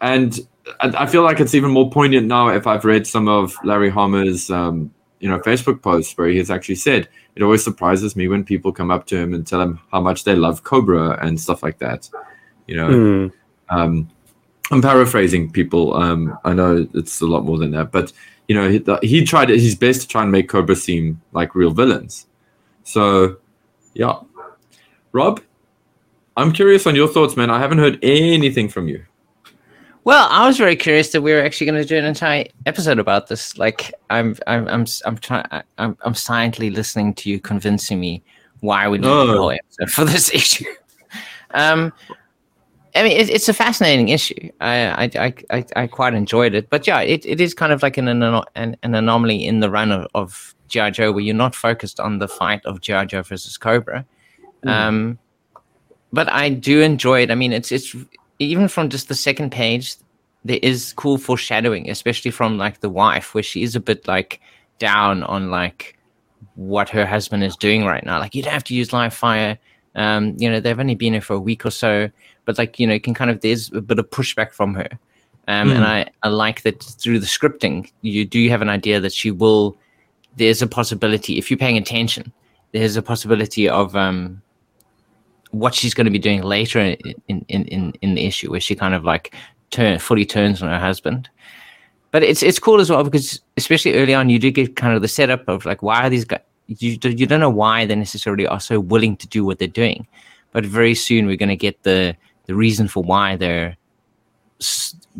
and 0.00 0.38
I 0.80 1.06
feel 1.06 1.22
like 1.22 1.40
it's 1.40 1.54
even 1.54 1.70
more 1.70 1.90
poignant 1.90 2.26
now 2.26 2.48
if 2.48 2.66
I've 2.66 2.84
read 2.84 3.06
some 3.06 3.26
of 3.28 3.56
Larry 3.64 3.90
Hama's, 3.90 4.50
um, 4.50 4.92
you 5.18 5.28
know, 5.28 5.38
Facebook 5.40 5.82
posts 5.82 6.16
where 6.16 6.28
he 6.28 6.38
has 6.38 6.50
actually 6.50 6.76
said 6.76 7.08
it 7.34 7.42
always 7.42 7.64
surprises 7.64 8.14
me 8.14 8.28
when 8.28 8.44
people 8.44 8.72
come 8.72 8.90
up 8.90 9.06
to 9.06 9.16
him 9.16 9.34
and 9.34 9.46
tell 9.46 9.60
him 9.60 9.80
how 9.90 10.00
much 10.00 10.24
they 10.24 10.34
love 10.34 10.62
Cobra 10.62 11.18
and 11.24 11.40
stuff 11.40 11.62
like 11.62 11.78
that. 11.78 12.08
You 12.66 12.76
know, 12.76 12.88
Mm. 12.88 13.32
um, 13.70 14.08
I'm 14.70 14.82
paraphrasing 14.82 15.50
people. 15.50 15.94
Um, 15.94 16.38
I 16.44 16.52
know 16.54 16.86
it's 16.94 17.20
a 17.20 17.26
lot 17.26 17.44
more 17.44 17.58
than 17.58 17.70
that, 17.72 17.90
but 17.90 18.12
you 18.48 18.54
know, 18.54 18.68
he, 18.68 18.82
he 19.06 19.24
tried 19.24 19.48
his 19.50 19.74
best 19.74 20.02
to 20.02 20.08
try 20.08 20.22
and 20.22 20.32
make 20.32 20.48
Cobra 20.48 20.76
seem 20.76 21.20
like 21.32 21.54
real 21.54 21.70
villains. 21.70 22.26
So, 22.84 23.36
yeah, 23.94 24.20
Rob, 25.12 25.40
I'm 26.36 26.52
curious 26.52 26.86
on 26.86 26.94
your 26.94 27.08
thoughts, 27.08 27.36
man. 27.36 27.50
I 27.50 27.58
haven't 27.58 27.78
heard 27.78 27.98
anything 28.02 28.68
from 28.68 28.88
you. 28.88 29.04
Well, 30.04 30.26
I 30.30 30.46
was 30.46 30.56
very 30.56 30.76
curious 30.76 31.12
that 31.12 31.20
we 31.20 31.32
were 31.32 31.42
actually 31.42 31.66
going 31.66 31.82
to 31.82 31.86
do 31.88 31.98
an 31.98 32.04
entire 32.06 32.46
episode 32.64 32.98
about 32.98 33.26
this. 33.26 33.58
Like, 33.58 33.92
I'm, 34.08 34.36
I'm, 34.46 34.66
I'm, 34.68 34.86
I'm 35.04 35.18
trying, 35.18 35.44
I'm, 35.76 35.98
I'm 36.00 36.14
silently 36.14 36.70
listening 36.70 37.12
to 37.14 37.28
you 37.28 37.38
convincing 37.40 38.00
me 38.00 38.22
why 38.60 38.88
we 38.88 38.98
need 38.98 39.06
Oh. 39.06 39.28
a 39.28 39.36
whole 39.36 39.50
episode 39.50 39.90
for 39.90 40.04
this 40.06 40.30
issue. 40.34 40.64
um, 41.50 41.92
I 42.98 43.02
mean, 43.02 43.16
it, 43.16 43.30
it's 43.30 43.48
a 43.48 43.54
fascinating 43.54 44.08
issue. 44.08 44.50
I, 44.60 45.10
I, 45.16 45.34
I, 45.50 45.64
I, 45.76 45.86
quite 45.86 46.14
enjoyed 46.14 46.54
it, 46.54 46.68
but 46.70 46.86
yeah, 46.86 47.00
it, 47.00 47.24
it 47.24 47.40
is 47.40 47.54
kind 47.54 47.72
of 47.72 47.82
like 47.82 47.96
an, 47.96 48.08
an, 48.08 48.22
an 48.22 48.76
an 48.82 48.94
anomaly 48.94 49.44
in 49.44 49.60
the 49.60 49.70
run 49.70 49.92
of, 49.92 50.06
of 50.14 50.54
GI 50.68 50.90
Joe 50.92 51.12
where 51.12 51.22
you're 51.22 51.34
not 51.34 51.54
focused 51.54 52.00
on 52.00 52.18
the 52.18 52.28
fight 52.28 52.64
of 52.64 52.80
GI 52.80 53.06
Joe 53.06 53.22
versus 53.22 53.56
Cobra. 53.56 54.04
Um, 54.64 55.18
but 56.12 56.30
I 56.30 56.48
do 56.50 56.80
enjoy 56.80 57.22
it. 57.22 57.30
I 57.30 57.34
mean, 57.34 57.52
it's 57.52 57.70
it's 57.72 57.94
even 58.38 58.68
from 58.68 58.88
just 58.88 59.08
the 59.08 59.14
second 59.14 59.50
page, 59.50 59.96
there 60.44 60.58
is 60.62 60.92
cool 60.94 61.18
foreshadowing, 61.18 61.90
especially 61.90 62.30
from 62.30 62.58
like 62.58 62.80
the 62.80 62.90
wife, 62.90 63.34
where 63.34 63.42
she 63.42 63.62
is 63.62 63.76
a 63.76 63.80
bit 63.80 64.06
like 64.08 64.40
down 64.78 65.22
on 65.22 65.50
like 65.50 65.98
what 66.54 66.88
her 66.88 67.06
husband 67.06 67.44
is 67.44 67.56
doing 67.56 67.84
right 67.84 68.04
now. 68.04 68.18
Like, 68.18 68.34
you'd 68.34 68.46
have 68.46 68.64
to 68.64 68.74
use 68.74 68.92
live 68.92 69.14
fire. 69.14 69.58
Um, 69.94 70.36
you 70.38 70.50
know, 70.50 70.60
they've 70.60 70.78
only 70.78 70.94
been 70.94 71.12
here 71.12 71.22
for 71.22 71.34
a 71.34 71.40
week 71.40 71.66
or 71.66 71.70
so, 71.70 72.10
but 72.48 72.56
like, 72.56 72.80
you 72.80 72.86
know, 72.86 72.94
you 72.94 73.00
can 73.00 73.12
kind 73.12 73.30
of 73.30 73.42
there's 73.42 73.70
a 73.74 73.82
bit 73.82 73.98
of 73.98 74.08
pushback 74.08 74.52
from 74.52 74.72
her. 74.72 74.88
Um, 75.48 75.70
and 75.70 75.84
Mm. 75.84 75.86
I, 75.86 76.06
I 76.22 76.28
like 76.28 76.62
that 76.62 76.82
through 76.82 77.18
the 77.18 77.26
scripting, 77.26 77.92
you 78.00 78.24
do 78.24 78.48
have 78.48 78.62
an 78.62 78.70
idea 78.70 79.00
that 79.00 79.12
she 79.12 79.30
will. 79.30 79.76
There's 80.36 80.62
a 80.62 80.66
possibility 80.66 81.36
if 81.36 81.50
you're 81.50 81.58
paying 81.58 81.76
attention. 81.76 82.32
There's 82.72 82.96
a 82.96 83.02
possibility 83.02 83.68
of 83.68 83.94
um, 83.94 84.40
what 85.50 85.74
she's 85.74 85.92
going 85.92 86.06
to 86.06 86.10
be 86.10 86.18
doing 86.18 86.40
later 86.42 86.78
in 86.78 87.14
in, 87.28 87.44
in, 87.66 87.92
in 88.00 88.14
the 88.14 88.24
issue 88.24 88.50
where 88.50 88.60
she 88.60 88.74
kind 88.74 88.94
of 88.94 89.04
like 89.04 89.34
turn 89.70 89.98
fully 89.98 90.24
turns 90.24 90.62
on 90.62 90.70
her 90.70 90.78
husband 90.78 91.28
but 92.12 92.22
it's 92.22 92.42
it's 92.42 92.58
cool 92.58 92.80
as 92.80 92.88
well 92.88 93.04
because 93.04 93.42
especially 93.58 93.94
early 93.94 94.14
on 94.14 94.30
you 94.30 94.38
do 94.38 94.50
get 94.50 94.76
kind 94.76 94.94
of 94.94 95.02
the 95.02 95.08
setup 95.08 95.46
of 95.48 95.66
like 95.66 95.82
why 95.82 96.00
are 96.06 96.10
these 96.10 96.24
guys 96.24 96.40
you, 96.66 96.96
you 97.02 97.26
don't 97.26 97.40
know 97.40 97.50
why 97.50 97.84
they 97.84 97.94
necessarily 97.94 98.46
are 98.46 98.60
so 98.60 98.80
willing 98.80 99.16
to 99.16 99.26
do 99.28 99.44
what 99.44 99.58
they're 99.58 99.68
doing 99.68 100.06
but 100.52 100.64
very 100.64 100.94
soon 100.94 101.26
we're 101.26 101.36
going 101.36 101.48
to 101.48 101.56
get 101.56 101.82
the 101.82 102.16
the 102.48 102.54
reason 102.56 102.88
for 102.88 103.02
why 103.04 103.36
they're 103.36 103.76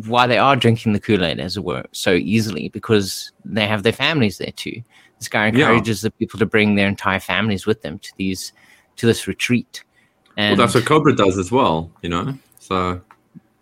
why 0.07 0.27
they 0.27 0.39
are 0.39 0.57
drinking 0.57 0.93
the 0.93 1.01
kool-aid 1.01 1.39
as 1.39 1.57
it 1.57 1.63
were 1.63 1.85
so 1.93 2.13
easily 2.15 2.69
because 2.71 3.31
they 3.45 3.67
have 3.69 3.85
their 3.85 3.93
families 3.93 4.39
there 4.39 4.51
too 4.57 4.83
this 5.19 5.29
guy 5.29 5.45
Yeah. 5.47 5.51
encourages 5.51 6.01
the 6.01 6.11
people 6.11 6.39
to 6.41 6.47
bring 6.47 6.75
their 6.75 6.89
entire 6.89 7.21
families 7.21 7.65
with 7.67 7.83
them 7.83 7.99
to 8.01 8.13
these 8.17 8.53
to 8.97 9.07
this 9.07 9.29
retreat 9.29 9.85
and 10.37 10.57
well, 10.59 10.67
that's 10.67 10.75
what 10.77 10.87
Cobra 10.87 11.17
does 11.17 11.37
as 11.37 11.51
well, 11.51 11.91
you 12.03 12.09
know. 12.09 12.33
So 12.61 13.01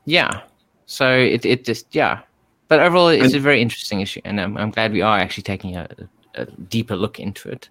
yeah. 0.04 0.42
So 0.84 1.10
it, 1.10 1.46
it 1.46 1.64
just 1.64 1.86
yeah. 1.94 2.20
But 2.68 2.80
overall, 2.80 3.08
it's 3.08 3.24
And- 3.32 3.34
a 3.34 3.40
very 3.40 3.62
interesting 3.62 4.02
issue, 4.02 4.20
and 4.26 4.38
I'm, 4.38 4.58
I'm 4.58 4.70
glad 4.70 4.92
we 4.92 5.00
are 5.00 5.18
actually 5.18 5.44
taking 5.44 5.74
a, 5.76 5.88
a 6.34 6.44
deeper 6.68 6.94
look 6.94 7.18
into 7.18 7.48
it. 7.48 7.70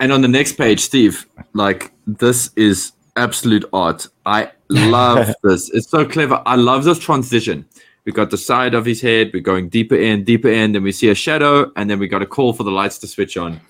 And 0.00 0.10
on 0.10 0.22
the 0.22 0.28
next 0.28 0.52
page, 0.54 0.80
Steve, 0.80 1.26
like 1.52 1.92
this 2.06 2.50
is 2.56 2.92
absolute 3.16 3.66
art. 3.74 4.06
I 4.24 4.50
love 4.70 5.34
this. 5.42 5.70
It's 5.70 5.88
so 5.88 6.04
clever. 6.04 6.42
I 6.46 6.56
love 6.56 6.84
this 6.84 6.98
transition. 6.98 7.66
We 8.04 8.12
got 8.12 8.30
the 8.30 8.38
side 8.38 8.74
of 8.74 8.86
his 8.86 9.00
head, 9.00 9.30
we're 9.34 9.42
going 9.42 9.68
deeper 9.68 9.96
in, 9.96 10.24
deeper 10.24 10.48
in, 10.48 10.72
then 10.72 10.82
we 10.82 10.92
see 10.92 11.10
a 11.10 11.14
shadow, 11.14 11.70
and 11.76 11.90
then 11.90 11.98
we 11.98 12.08
got 12.08 12.22
a 12.22 12.26
call 12.26 12.52
for 12.54 12.64
the 12.64 12.70
lights 12.70 12.98
to 12.98 13.06
switch 13.06 13.36
on. 13.36 13.60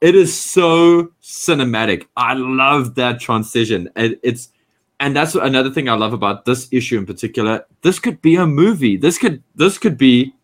It 0.00 0.14
is 0.14 0.38
so 0.38 1.12
cinematic. 1.22 2.06
I 2.16 2.34
love 2.34 2.94
that 2.96 3.20
transition. 3.20 3.90
And 3.96 4.18
it's 4.22 4.50
and 4.98 5.16
that's 5.16 5.34
another 5.34 5.70
thing 5.70 5.88
I 5.88 5.94
love 5.94 6.12
about 6.12 6.44
this 6.44 6.68
issue 6.70 6.98
in 6.98 7.06
particular. 7.06 7.64
This 7.82 7.98
could 7.98 8.20
be 8.20 8.36
a 8.36 8.46
movie. 8.46 8.96
This 8.96 9.18
could 9.18 9.42
this 9.54 9.78
could 9.78 9.96
be 9.96 10.34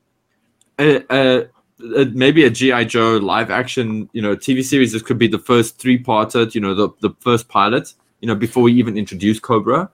a, 0.78 1.02
a 1.10 1.48
uh, 1.84 2.06
maybe 2.12 2.44
a 2.44 2.50
GI 2.50 2.86
Joe 2.86 3.18
live 3.18 3.50
action, 3.50 4.08
you 4.12 4.22
know, 4.22 4.34
TV 4.34 4.64
series. 4.64 4.92
This 4.92 5.02
could 5.02 5.18
be 5.18 5.28
the 5.28 5.38
first 5.38 5.78
three 5.78 5.98
parted, 5.98 6.54
you 6.54 6.60
know, 6.60 6.74
the 6.74 6.88
the 7.00 7.10
first 7.20 7.48
pilot, 7.48 7.92
you 8.20 8.28
know, 8.28 8.34
before 8.34 8.62
we 8.62 8.72
even 8.72 8.96
introduce 8.96 9.38
Cobra. 9.38 9.90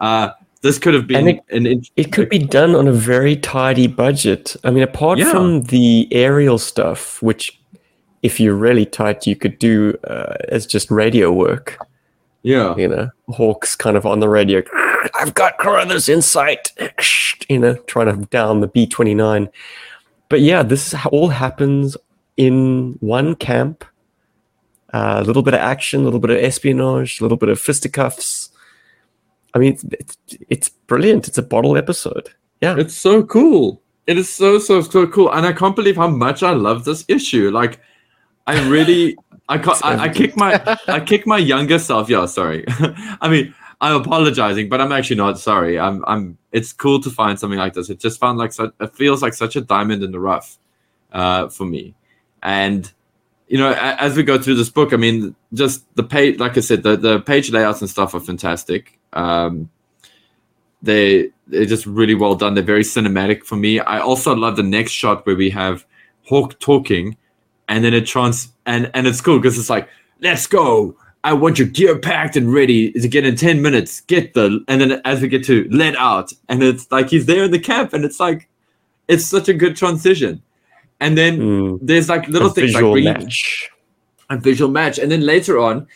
Uh, 0.00 0.30
this 0.62 0.78
could 0.78 0.94
have 0.94 1.06
been 1.06 1.28
it- 1.28 1.44
an. 1.50 1.82
It 1.96 2.12
could 2.12 2.28
be 2.28 2.38
done 2.38 2.74
on 2.74 2.88
a 2.88 2.92
very 2.92 3.36
tidy 3.36 3.86
budget. 3.86 4.56
I 4.64 4.70
mean, 4.70 4.82
apart 4.82 5.18
Yeah. 5.18 5.30
from 5.30 5.62
the 5.64 6.08
aerial 6.10 6.58
stuff, 6.58 7.22
which, 7.22 7.58
if 8.22 8.40
you're 8.40 8.54
really 8.56 8.84
tight, 8.86 9.26
you 9.26 9.36
could 9.36 9.58
do 9.58 9.96
uh, 10.04 10.34
as 10.48 10.66
just 10.66 10.90
radio 10.90 11.32
work. 11.32 11.78
yeah, 12.42 12.74
You 12.76 12.88
know, 12.88 13.10
Hawks 13.30 13.74
kind 13.76 13.96
of 13.96 14.04
on 14.06 14.20
the 14.20 14.28
radio. 14.28 14.62
I've 15.14 15.34
got 15.34 15.58
Carruthers 15.58 16.08
in 16.08 16.22
sight. 16.22 16.72
You 17.48 17.58
know, 17.58 17.74
trying 17.86 18.06
to 18.14 18.26
down 18.26 18.60
the 18.60 18.66
B 18.68 18.86
twenty 18.86 19.14
nine. 19.14 19.48
But 20.28 20.40
yeah, 20.40 20.62
this 20.62 20.94
all 21.10 21.28
happens 21.28 21.96
in 22.36 22.96
one 23.00 23.34
camp. 23.36 23.84
Uh, 24.92 25.18
a 25.20 25.24
little 25.24 25.42
bit 25.42 25.54
of 25.54 25.60
action, 25.60 26.00
a 26.00 26.04
little 26.04 26.20
bit 26.20 26.30
of 26.30 26.36
espionage, 26.38 27.20
a 27.20 27.24
little 27.24 27.36
bit 27.38 27.48
of 27.48 27.58
fisticuffs. 27.60 28.47
I 29.58 29.60
mean, 29.60 29.72
it's, 29.72 30.16
it's, 30.48 30.68
brilliant. 30.68 31.26
It's 31.26 31.38
a 31.38 31.42
bottle 31.42 31.76
episode. 31.76 32.30
Yeah. 32.60 32.76
it's 32.78 32.94
so 32.94 33.24
cool. 33.24 33.82
It 34.06 34.16
is 34.16 34.32
so 34.32 34.58
so 34.58 34.80
so 34.80 35.06
cool, 35.06 35.30
and 35.32 35.44
I 35.44 35.52
can't 35.52 35.76
believe 35.76 35.96
how 35.96 36.08
much 36.08 36.42
I 36.42 36.52
love 36.52 36.84
this 36.84 37.04
issue. 37.08 37.50
Like, 37.50 37.80
I 38.46 38.66
really, 38.68 39.18
I 39.50 39.58
can't, 39.58 39.84
I, 39.84 40.04
I 40.04 40.08
kick 40.08 40.34
my, 40.34 40.78
I 40.88 41.00
kick 41.00 41.26
my 41.26 41.36
younger 41.36 41.78
self. 41.78 42.08
Yeah, 42.08 42.24
sorry. 42.24 42.64
I 43.20 43.28
mean, 43.28 43.54
I'm 43.82 44.00
apologizing, 44.00 44.70
but 44.70 44.80
I'm 44.80 44.92
actually 44.92 45.16
not 45.16 45.38
sorry. 45.38 45.78
I'm, 45.78 46.04
I'm. 46.06 46.38
It's 46.52 46.72
cool 46.72 47.00
to 47.02 47.10
find 47.10 47.38
something 47.38 47.58
like 47.58 47.74
this. 47.74 47.90
It 47.90 48.00
just 48.00 48.18
found 48.18 48.38
like 48.38 48.52
such. 48.52 48.72
It 48.80 48.94
feels 48.96 49.20
like 49.20 49.34
such 49.34 49.56
a 49.56 49.60
diamond 49.60 50.02
in 50.02 50.10
the 50.10 50.20
rough, 50.20 50.56
uh, 51.12 51.48
for 51.48 51.66
me, 51.66 51.94
and 52.42 52.90
you 53.48 53.56
know, 53.56 53.72
as 53.72 54.16
we 54.16 54.22
go 54.22 54.38
through 54.38 54.56
this 54.56 54.68
book, 54.68 54.92
I 54.92 54.96
mean, 54.96 55.34
just 55.54 55.82
the 55.96 56.02
page, 56.02 56.38
like 56.38 56.56
I 56.56 56.60
said, 56.60 56.82
the 56.82 56.96
the 56.96 57.20
page 57.20 57.50
layouts 57.50 57.80
and 57.80 57.88
stuff 57.88 58.14
are 58.14 58.20
fantastic. 58.20 58.98
Um, 59.14 59.70
they 60.82 61.30
they're 61.46 61.64
just 61.64 61.86
really 61.86 62.14
well 62.14 62.34
done. 62.34 62.54
They're 62.54 62.62
very 62.62 62.82
cinematic 62.82 63.44
for 63.44 63.56
me. 63.56 63.80
I 63.80 64.00
also 64.00 64.34
love 64.34 64.56
the 64.56 64.62
next 64.62 64.92
shot 64.92 65.26
where 65.26 65.34
we 65.34 65.50
have 65.50 65.86
Hawk 66.26 66.58
talking, 66.60 67.16
and 67.68 67.82
then 67.82 67.94
it 67.94 68.06
trans 68.06 68.52
and 68.66 68.90
and 68.92 69.06
it's 69.06 69.20
cool 69.20 69.38
because 69.38 69.58
it's 69.58 69.70
like, 69.70 69.88
let's 70.20 70.46
go. 70.46 70.94
I 71.24 71.32
want 71.32 71.58
your 71.58 71.68
gear 71.68 71.98
packed 71.98 72.36
and 72.36 72.52
ready 72.52 72.92
to 72.92 73.08
get 73.08 73.24
in 73.24 73.34
ten 73.34 73.62
minutes. 73.62 74.02
Get 74.02 74.34
the 74.34 74.62
and 74.68 74.80
then 74.80 75.00
as 75.06 75.22
we 75.22 75.28
get 75.28 75.44
to 75.46 75.66
let 75.70 75.96
out, 75.96 76.32
and 76.50 76.62
it's 76.62 76.90
like 76.92 77.08
he's 77.08 77.26
there 77.26 77.44
in 77.44 77.50
the 77.50 77.58
camp, 77.58 77.94
and 77.94 78.04
it's 78.04 78.20
like, 78.20 78.48
it's 79.08 79.24
such 79.24 79.48
a 79.48 79.54
good 79.54 79.74
transition. 79.74 80.42
And 81.00 81.16
then 81.16 81.38
Mm, 81.38 81.78
there's 81.82 82.08
like 82.08 82.28
little 82.28 82.50
things 82.50 82.74
like 82.74 82.82
bringing- 82.82 83.12
match. 83.12 83.70
a 84.30 84.36
visual 84.36 84.70
match. 84.70 84.98
And 84.98 85.10
then 85.10 85.22
later 85.22 85.58
on, 85.58 85.86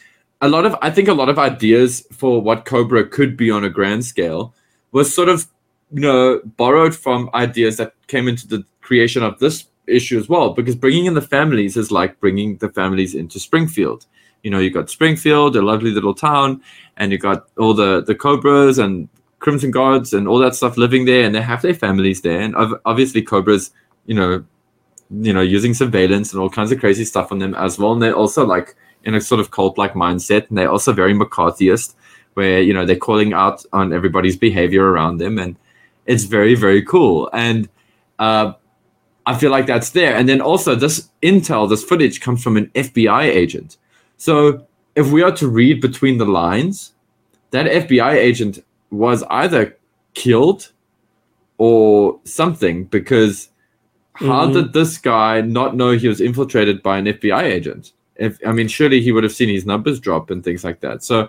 a 0.40 0.48
lot 0.48 0.64
of 0.64 0.74
I 0.82 0.90
think 0.90 1.09
a 1.09 1.12
lot 1.14 1.28
of 1.28 1.38
ideas 1.38 2.07
for 2.12 2.40
what 2.40 2.64
Cobra 2.64 3.05
could 3.05 3.36
be 3.36 3.50
on 3.50 3.64
a 3.64 3.68
grand 3.70 4.05
scale 4.05 4.55
was 4.92 5.12
sort 5.14 5.28
of 5.28 5.46
you 5.92 6.00
know 6.00 6.40
borrowed 6.57 6.94
from 6.94 7.28
ideas 7.34 7.76
that 7.76 7.92
came 8.07 8.26
into 8.28 8.46
the 8.48 8.64
creation 8.80 9.22
of 9.22 9.38
this 9.38 9.66
issue 9.86 10.18
as 10.18 10.28
well. 10.28 10.50
Because 10.55 10.74
bringing 10.76 11.07
in 11.07 11.14
the 11.14 11.20
families 11.36 11.76
is 11.76 11.90
like 11.90 12.18
bringing 12.20 12.57
the 12.59 12.68
families 12.70 13.14
into 13.14 13.38
Springfield. 13.38 14.07
You 14.42 14.50
know, 14.50 14.59
you 14.59 14.70
got 14.70 14.90
Springfield, 14.90 15.55
a 15.57 15.62
lovely 15.62 15.90
little 15.92 16.14
town, 16.14 16.62
and 16.96 17.12
you 17.12 17.18
got 17.18 17.48
all 17.59 17.74
the 17.74 18.03
the 18.03 18.14
Cobras 18.14 18.78
and 18.78 19.09
Crimson 19.40 19.70
Guards 19.70 20.12
and 20.12 20.26
all 20.26 20.38
that 20.38 20.55
stuff 20.55 20.76
living 20.76 21.05
there, 21.05 21.24
and 21.24 21.34
they 21.34 21.42
have 21.42 21.62
their 21.62 21.74
families 21.74 22.22
there. 22.22 22.40
And 22.40 22.55
ob- 22.57 22.80
obviously, 22.84 23.22
Cobras, 23.22 23.70
you 24.07 24.14
know, 24.14 24.42
you 25.20 25.32
know, 25.32 25.40
using 25.40 25.74
surveillance 25.74 26.32
and 26.32 26.40
all 26.40 26.48
kinds 26.48 26.72
of 26.72 26.80
crazy 26.80 27.04
stuff 27.04 27.32
on 27.32 27.38
them 27.38 27.54
as 27.54 27.78
well. 27.78 27.92
And 27.92 28.02
they're 28.02 28.16
also 28.16 28.46
like 28.46 28.74
in 29.04 29.14
a 29.14 29.20
sort 29.20 29.40
of 29.40 29.50
cult 29.50 29.76
like 29.78 29.94
mindset. 29.94 30.48
And 30.48 30.56
they're 30.56 30.70
also 30.70 30.92
very 30.92 31.14
McCarthyist, 31.14 31.94
where, 32.34 32.60
you 32.60 32.72
know, 32.72 32.86
they're 32.86 32.96
calling 32.96 33.32
out 33.32 33.64
on 33.72 33.92
everybody's 33.92 34.36
behavior 34.36 34.84
around 34.84 35.18
them. 35.18 35.38
And 35.38 35.56
it's 36.06 36.24
very, 36.24 36.54
very 36.54 36.82
cool. 36.82 37.28
And 37.32 37.68
uh, 38.18 38.52
I 39.26 39.36
feel 39.36 39.50
like 39.50 39.66
that's 39.66 39.90
there. 39.90 40.16
And 40.16 40.28
then 40.28 40.40
also, 40.40 40.74
this 40.74 41.10
intel, 41.22 41.68
this 41.68 41.84
footage 41.84 42.20
comes 42.20 42.42
from 42.42 42.56
an 42.56 42.66
FBI 42.74 43.24
agent. 43.24 43.76
So 44.16 44.66
if 44.94 45.10
we 45.10 45.22
are 45.22 45.32
to 45.32 45.48
read 45.48 45.80
between 45.80 46.18
the 46.18 46.24
lines, 46.24 46.94
that 47.50 47.66
FBI 47.66 48.14
agent 48.14 48.64
was 48.90 49.22
either 49.24 49.76
killed 50.14 50.72
or 51.58 52.20
something 52.24 52.84
because 52.84 53.48
how 54.14 54.46
Mhm. 54.46 54.52
did 54.52 54.72
this 54.72 54.98
guy 54.98 55.40
not 55.40 55.76
know 55.76 55.92
he 55.92 56.08
was 56.08 56.20
infiltrated 56.20 56.82
by 56.82 56.98
an 56.98 57.06
FBI 57.06 57.44
agent? 57.44 57.92
If 58.16 58.38
I 58.46 58.52
mean, 58.52 58.68
surely 58.68 59.00
he 59.00 59.12
would 59.12 59.24
have 59.24 59.32
seen 59.32 59.48
his 59.48 59.66
numbers 59.66 59.98
drop 59.98 60.30
and 60.30 60.44
things 60.44 60.64
like 60.64 60.80
that. 60.80 61.02
So 61.02 61.28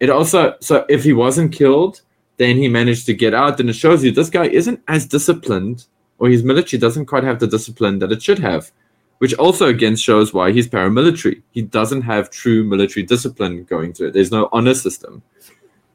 it 0.00 0.10
also 0.10 0.54
so 0.60 0.84
if 0.88 1.04
he 1.04 1.12
wasn't 1.12 1.52
killed, 1.52 2.00
then 2.36 2.56
he 2.56 2.68
managed 2.68 3.06
to 3.06 3.14
get 3.14 3.32
out, 3.34 3.56
then 3.58 3.68
it 3.68 3.76
shows 3.76 4.04
you 4.04 4.10
this 4.10 4.30
guy 4.30 4.46
isn't 4.46 4.80
as 4.88 5.06
disciplined, 5.06 5.86
or 6.18 6.28
his 6.28 6.42
military 6.42 6.80
doesn't 6.80 7.06
quite 7.06 7.22
have 7.24 7.38
the 7.38 7.46
discipline 7.46 8.00
that 8.00 8.10
it 8.12 8.22
should 8.22 8.40
have. 8.40 8.70
Which 9.18 9.32
also 9.34 9.68
again 9.68 9.94
shows 9.94 10.34
why 10.34 10.50
he's 10.50 10.66
paramilitary. 10.66 11.40
He 11.52 11.62
doesn't 11.62 12.02
have 12.02 12.30
true 12.30 12.64
military 12.64 13.04
discipline 13.04 13.64
going 13.64 13.92
through 13.92 14.08
it. 14.08 14.14
There's 14.14 14.32
no 14.32 14.48
honor 14.52 14.74
system 14.74 15.22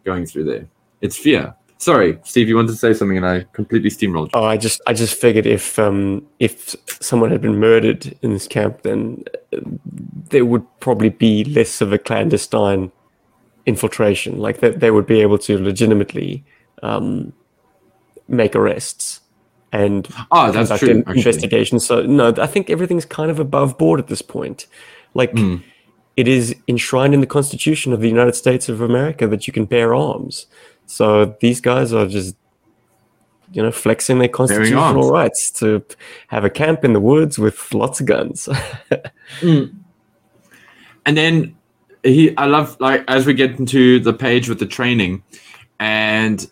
going 0.06 0.26
through 0.26 0.46
there. 0.46 0.66
It's 1.02 1.18
fear. 1.18 1.54
Sorry, 1.82 2.20
Steve, 2.24 2.50
you 2.50 2.58
wanted 2.58 2.72
to 2.72 2.78
say 2.78 2.94
something 2.94 3.16
and 3.16 3.26
I 3.26 3.46
completely 3.54 3.90
steamrolled. 3.90 4.32
Oh, 4.34 4.44
I 4.44 4.58
just 4.58 4.82
I 4.86 4.92
just 4.94 5.16
figured 5.20 5.46
if 5.46 5.80
um 5.80 6.28
if 6.40 6.76
someone 7.02 7.32
had 7.32 7.42
been 7.42 7.58
murdered 7.58 8.18
in 8.22 8.34
this 8.34 8.48
camp, 8.50 8.82
then 8.82 9.24
uh, 9.54 9.60
there 10.30 10.44
would 10.46 10.66
probably 10.82 11.08
be 11.10 11.46
less 11.46 11.80
of 11.80 11.94
a 11.94 11.98
clandestine 11.98 12.92
infiltration. 13.66 14.40
Like 14.40 14.60
that, 14.60 14.82
they 14.82 14.92
would 14.92 15.06
be 15.06 15.22
able 15.22 15.38
to 15.40 15.58
legitimately 15.58 16.44
um, 16.84 17.32
make 18.28 18.56
arrests 18.58 19.22
and 19.72 20.06
Oh, 20.32 20.52
that's 20.52 20.68
conduct 20.70 20.80
true. 20.80 20.90
an 20.90 21.00
Actually. 21.02 21.18
investigation. 21.20 21.80
So 21.80 22.02
no, 22.02 22.34
I 22.38 22.48
think 22.48 22.70
everything's 22.70 23.06
kind 23.06 23.32
of 23.32 23.40
above 23.40 23.78
board 23.78 24.02
at 24.02 24.08
this 24.08 24.22
point. 24.22 24.66
Like 25.14 25.32
Hmm. 25.32 25.58
it 26.18 26.28
is 26.28 26.56
enshrined 26.68 27.14
in 27.14 27.22
the 27.22 27.28
Constitution 27.28 27.94
of 27.94 28.02
the 28.02 28.10
United 28.10 28.36
States 28.36 28.68
of 28.68 28.82
America 28.82 29.28
that 29.28 29.48
you 29.48 29.54
can 29.54 29.64
bear 29.64 29.96
arms. 29.96 30.48
So 30.90 31.38
these 31.40 31.62
guys 31.62 31.94
are 31.94 32.08
just 32.08 32.36
you 33.52 33.62
know 33.62 33.72
flexing 33.72 34.18
their 34.18 34.28
constitutional 34.28 35.10
rights 35.10 35.52
to 35.52 35.86
have 36.28 36.44
a 36.44 36.50
camp 36.50 36.84
in 36.84 36.94
the 36.94 37.00
woods 37.00 37.38
with 37.38 37.74
lots 37.76 38.00
of 38.00 38.08
guns. 38.08 38.50
and 41.06 41.18
then 41.18 41.56
he 42.04 42.36
i 42.38 42.46
love 42.46 42.80
like 42.80 43.04
as 43.08 43.26
we 43.26 43.34
get 43.34 43.60
into 43.60 44.00
the 44.00 44.14
page 44.14 44.48
with 44.48 44.58
the 44.58 44.66
training 44.66 45.22
and 45.80 46.50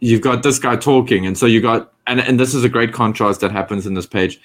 you've 0.00 0.22
got 0.22 0.42
this 0.42 0.58
guy 0.58 0.74
talking 0.76 1.26
and 1.26 1.36
so 1.36 1.44
you 1.44 1.60
got 1.60 1.92
and, 2.06 2.20
and 2.20 2.40
this 2.40 2.54
is 2.54 2.64
a 2.64 2.68
great 2.68 2.92
contrast 2.92 3.40
that 3.40 3.52
happens 3.52 3.86
in 3.86 3.94
this 3.94 4.06
page. 4.06 4.40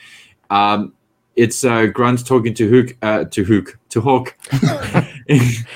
Um 0.49 0.93
it's 1.35 1.63
uh 1.63 1.87
grunt 1.87 2.25
talking 2.25 2.53
to 2.53 2.69
hook 2.69 2.97
uh 3.01 3.23
to 3.25 3.43
hook 3.43 3.79
to 3.89 4.01
hawk. 4.01 4.37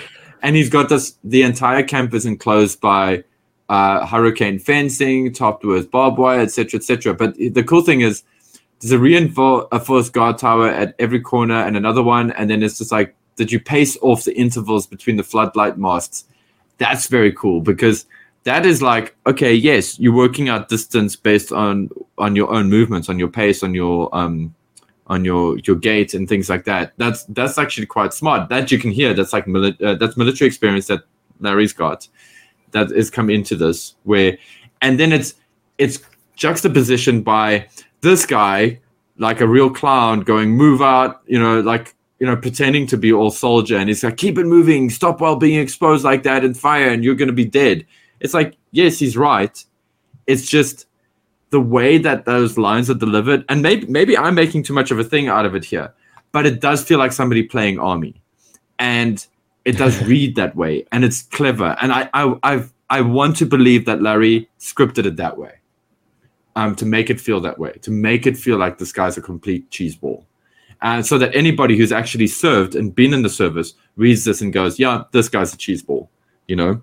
And 0.43 0.55
he's 0.55 0.69
got 0.69 0.87
this 0.89 1.17
the 1.23 1.41
entire 1.41 1.83
camp 1.83 2.13
is 2.13 2.25
enclosed 2.25 2.79
by 2.79 3.23
uh 3.69 4.05
hurricane 4.05 4.57
fencing 4.59 5.33
topped 5.33 5.65
with 5.65 5.91
barbed 5.91 6.17
wire 6.17 6.39
etc 6.39 6.77
etc 6.77 7.13
but 7.13 7.35
the 7.35 7.63
cool 7.63 7.81
thing 7.81 8.01
is 8.01 8.23
there's 8.79 8.91
a 8.91 8.99
reinforced 8.99 10.13
guard 10.13 10.37
tower 10.37 10.69
at 10.69 10.95
every 10.99 11.19
corner 11.19 11.55
and 11.55 11.75
another 11.75 12.03
one 12.03 12.31
and 12.31 12.49
then 12.49 12.61
it's 12.61 12.77
just 12.77 12.91
like 12.91 13.15
that 13.37 13.51
you 13.51 13.59
pace 13.59 13.97
off 14.01 14.25
the 14.25 14.35
intervals 14.37 14.85
between 14.85 15.15
the 15.15 15.23
floodlight 15.23 15.77
masts? 15.77 16.25
That's 16.77 17.07
very 17.07 17.31
cool 17.31 17.61
because 17.61 18.05
that 18.43 18.65
is 18.65 18.81
like 18.81 19.15
okay 19.25 19.53
yes 19.53 19.99
you're 19.99 20.13
working 20.13 20.47
out 20.47 20.69
distance 20.69 21.15
based 21.15 21.51
on 21.51 21.89
on 22.17 22.35
your 22.35 22.49
own 22.51 22.69
movements 22.69 23.09
on 23.09 23.19
your 23.19 23.27
pace 23.27 23.61
on 23.63 23.73
your 23.73 24.15
um 24.15 24.53
on 25.07 25.25
your 25.25 25.57
your 25.59 25.75
gait 25.75 26.13
and 26.13 26.29
things 26.29 26.49
like 26.49 26.65
that. 26.65 26.93
That's 26.97 27.23
that's 27.25 27.57
actually 27.57 27.87
quite 27.87 28.13
smart. 28.13 28.49
That 28.49 28.71
you 28.71 28.77
can 28.77 28.91
hear 28.91 29.13
that's 29.13 29.33
like 29.33 29.45
mili- 29.45 29.81
uh, 29.81 29.95
that's 29.95 30.17
military 30.17 30.47
experience 30.47 30.87
that 30.87 31.01
larry's 31.39 31.73
got 31.73 32.07
that 32.71 32.91
is 32.91 33.09
come 33.09 33.29
into 33.29 33.55
this 33.55 33.95
where 34.03 34.37
and 34.81 34.99
then 34.99 35.11
it's 35.11 35.35
it's 35.77 35.99
juxtaposition 36.35 37.21
by 37.21 37.67
this 38.01 38.25
guy 38.25 38.79
like 39.17 39.41
a 39.41 39.47
real 39.47 39.69
clown 39.69 40.21
going 40.21 40.51
move 40.51 40.81
out 40.81 41.21
you 41.25 41.39
know 41.39 41.59
like 41.61 41.95
you 42.19 42.25
know 42.25 42.35
pretending 42.35 42.87
to 42.87 42.97
be 42.97 43.13
all 43.13 43.29
soldier. 43.29 43.77
And 43.77 43.89
he's 43.89 44.03
like 44.03 44.17
keep 44.17 44.37
it 44.37 44.45
moving. 44.45 44.89
Stop 44.89 45.21
while 45.21 45.35
being 45.35 45.59
exposed 45.59 46.03
like 46.03 46.23
that 46.23 46.43
and 46.43 46.57
fire 46.57 46.89
and 46.89 47.03
you're 47.03 47.15
going 47.15 47.27
to 47.27 47.33
be 47.33 47.45
dead. 47.45 47.85
It's 48.19 48.33
like 48.33 48.57
yes 48.71 48.99
he's 48.99 49.17
right. 49.17 49.63
It's 50.25 50.47
just 50.47 50.87
the 51.49 51.61
way 51.61 51.97
that 51.97 52.25
those 52.25 52.57
lines 52.57 52.89
are 52.89 52.95
delivered. 52.95 53.45
And 53.49 53.61
maybe 53.61 53.87
maybe 53.87 54.17
i'm 54.17 54.35
making 54.35 54.63
too 54.63 54.73
much 54.73 54.91
of 54.91 54.99
a 54.99 55.03
thing 55.03 55.27
out 55.27 55.45
of 55.45 55.55
it 55.55 55.63
here 55.63 55.93
but 56.31 56.45
it 56.45 56.59
does 56.59 56.83
feel 56.83 56.99
like 56.99 57.11
somebody 57.11 57.41
playing 57.41 57.79
army. 57.79 58.21
And 58.79 59.25
it 59.67 59.77
does 59.77 60.01
read 60.11 60.35
that 60.35 60.55
way 60.55 60.85
and 60.91 61.03
it's 61.03 61.23
clever 61.23 61.75
and 61.81 61.91
i 61.91 62.09
i 62.13 62.35
I've, 62.43 62.73
i 62.89 63.01
want 63.01 63.35
to 63.37 63.45
believe 63.45 63.85
that 63.85 64.01
larry 64.01 64.49
scripted 64.59 65.05
it 65.05 65.17
that 65.17 65.37
way 65.37 65.57
um, 66.57 66.75
to 66.75 66.87
make 66.87 67.11
it 67.11 67.21
feel 67.21 67.39
that 67.41 67.59
way, 67.59 67.73
to 67.83 67.91
make 67.91 68.25
it 68.25 68.35
feel 68.35 68.57
like 68.57 68.79
this 68.79 68.91
guy's 68.91 69.15
a 69.15 69.21
complete 69.21 69.69
cheeseball. 69.69 70.25
And 70.81 71.05
so 71.05 71.19
that 71.19 71.35
anybody 71.35 71.77
who's 71.77 71.91
actually 71.91 72.25
served 72.25 72.75
and 72.75 72.93
been 72.93 73.13
in 73.13 73.21
the 73.21 73.29
service 73.29 73.75
reads 73.95 74.25
this 74.25 74.41
and 74.41 74.51
goes, 74.51 74.79
yeah, 74.79 75.03
this 75.11 75.29
guy's 75.29 75.53
a 75.53 75.57
cheeseball, 75.57 76.07
you 76.47 76.55
know? 76.55 76.81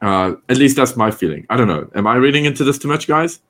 Uh, 0.00 0.36
at 0.48 0.56
least 0.56 0.76
that's 0.76 0.96
my 0.96 1.10
feeling. 1.10 1.46
I 1.50 1.58
don't 1.58 1.68
know. 1.68 1.90
Am 1.94 2.06
I 2.06 2.16
reading 2.16 2.46
into 2.46 2.64
this 2.64 2.78
too 2.78 2.88
much, 2.88 3.06
guys? 3.06 3.40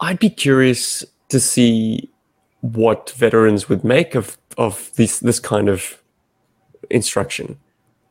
I'd 0.00 0.18
be 0.18 0.30
curious 0.30 1.04
to 1.28 1.38
see 1.38 2.10
what 2.62 3.10
veterans 3.10 3.68
would 3.68 3.84
make 3.84 4.14
of 4.14 4.36
of 4.58 4.90
this 4.96 5.20
this 5.20 5.40
kind 5.40 5.68
of 5.68 5.99
instruction. 6.88 7.58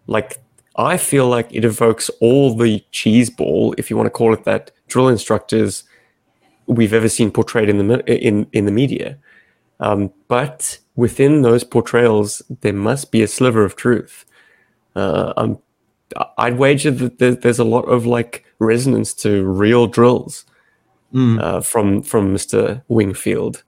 Like 0.08 0.40
I 0.76 0.98
feel 0.98 1.28
like 1.28 1.54
it 1.54 1.66
evokes 1.66 2.10
all 2.22 2.56
the 2.56 2.84
cheese 2.92 3.30
ball, 3.30 3.76
if 3.78 3.90
you 3.90 3.98
want 3.98 4.08
to 4.08 4.12
call 4.12 4.34
it 4.34 4.46
that, 4.46 4.72
drill 4.88 5.08
instructors 5.08 5.84
we've 6.68 6.94
ever 6.94 7.10
seen 7.10 7.32
portrayed 7.32 7.70
in 7.70 7.88
the 7.88 8.28
in 8.28 8.48
in 8.54 8.66
the 8.66 8.72
media. 8.72 9.18
Um, 9.80 10.14
but 10.28 10.80
within 10.96 11.42
those 11.42 11.64
portrayals, 11.64 12.42
there 12.62 12.74
must 12.74 13.12
be 13.12 13.22
a 13.24 13.28
sliver 13.28 13.64
of 13.64 13.76
truth. 13.76 14.26
Uh, 14.96 15.34
um, 15.38 15.60
I'd 16.38 16.58
wager 16.58 16.92
that 16.92 17.20
there, 17.20 17.36
there's 17.36 17.60
a 17.60 17.64
lot 17.64 17.84
of 17.84 18.06
like 18.06 18.46
resonance 18.60 19.14
to 19.16 19.46
real 19.46 19.88
drills 19.88 20.46
uh, 21.40 21.62
from 21.62 22.02
from 22.04 22.34
Mr. 22.34 22.84
Wingfield. 22.88 23.64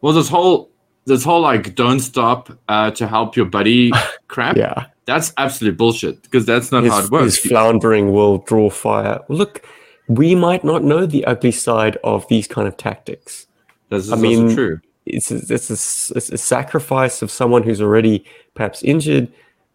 Well, 0.00 0.12
this 0.12 0.28
whole 0.28 0.69
this 1.10 1.24
whole 1.24 1.40
like 1.40 1.74
don't 1.74 2.00
stop 2.00 2.50
uh, 2.68 2.90
to 2.92 3.06
help 3.06 3.36
your 3.36 3.46
buddy 3.46 3.90
crap. 4.28 4.56
Yeah, 4.56 4.86
That's 5.04 5.32
absolute 5.36 5.76
bullshit 5.76 6.22
because 6.22 6.46
that's 6.46 6.70
not 6.72 6.84
how 6.86 7.00
it 7.04 7.10
works. 7.10 7.36
his 7.36 7.38
floundering 7.50 8.12
will 8.12 8.38
draw 8.38 8.70
fire. 8.70 9.20
Look, 9.28 9.66
we 10.08 10.34
might 10.34 10.64
not 10.64 10.82
know 10.84 11.06
the 11.06 11.24
ugly 11.26 11.52
side 11.52 11.96
of 12.04 12.26
these 12.28 12.46
kind 12.48 12.66
of 12.66 12.76
tactics. 12.76 13.46
This 13.90 14.04
is 14.06 14.12
I 14.12 14.16
mean, 14.16 14.54
true. 14.54 14.80
It's 15.06 15.30
a, 15.32 15.36
it's, 15.52 15.70
a, 15.70 16.16
it's 16.16 16.30
a 16.30 16.38
sacrifice 16.38 17.22
of 17.22 17.30
someone 17.30 17.62
who's 17.64 17.80
already 17.80 18.24
perhaps 18.54 18.82
injured, 18.82 19.26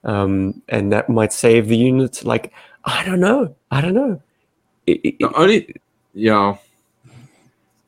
um, 0.03 0.61
and 0.69 0.91
that 0.93 1.09
might 1.09 1.33
save 1.33 1.67
the 1.67 1.75
unit. 1.77 2.23
Like 2.23 2.53
I 2.85 3.03
don't 3.05 3.19
know, 3.19 3.55
I 3.71 3.81
don't 3.81 3.93
know. 3.95 4.21
It- 4.87 5.01
it- 5.03 5.19
The 5.19 5.33
only, 5.35 5.75
yeah. 6.13 6.55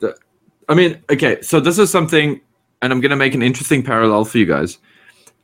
The, 0.00 0.16
I 0.68 0.74
mean, 0.74 1.02
okay, 1.10 1.40
so 1.42 1.60
this 1.60 1.78
is 1.78 1.90
something, 1.90 2.40
and 2.82 2.92
I'm 2.92 3.00
going 3.00 3.10
to 3.10 3.16
make 3.16 3.34
an 3.34 3.42
interesting 3.42 3.82
parallel 3.82 4.24
for 4.24 4.38
you 4.38 4.46
guys. 4.46 4.78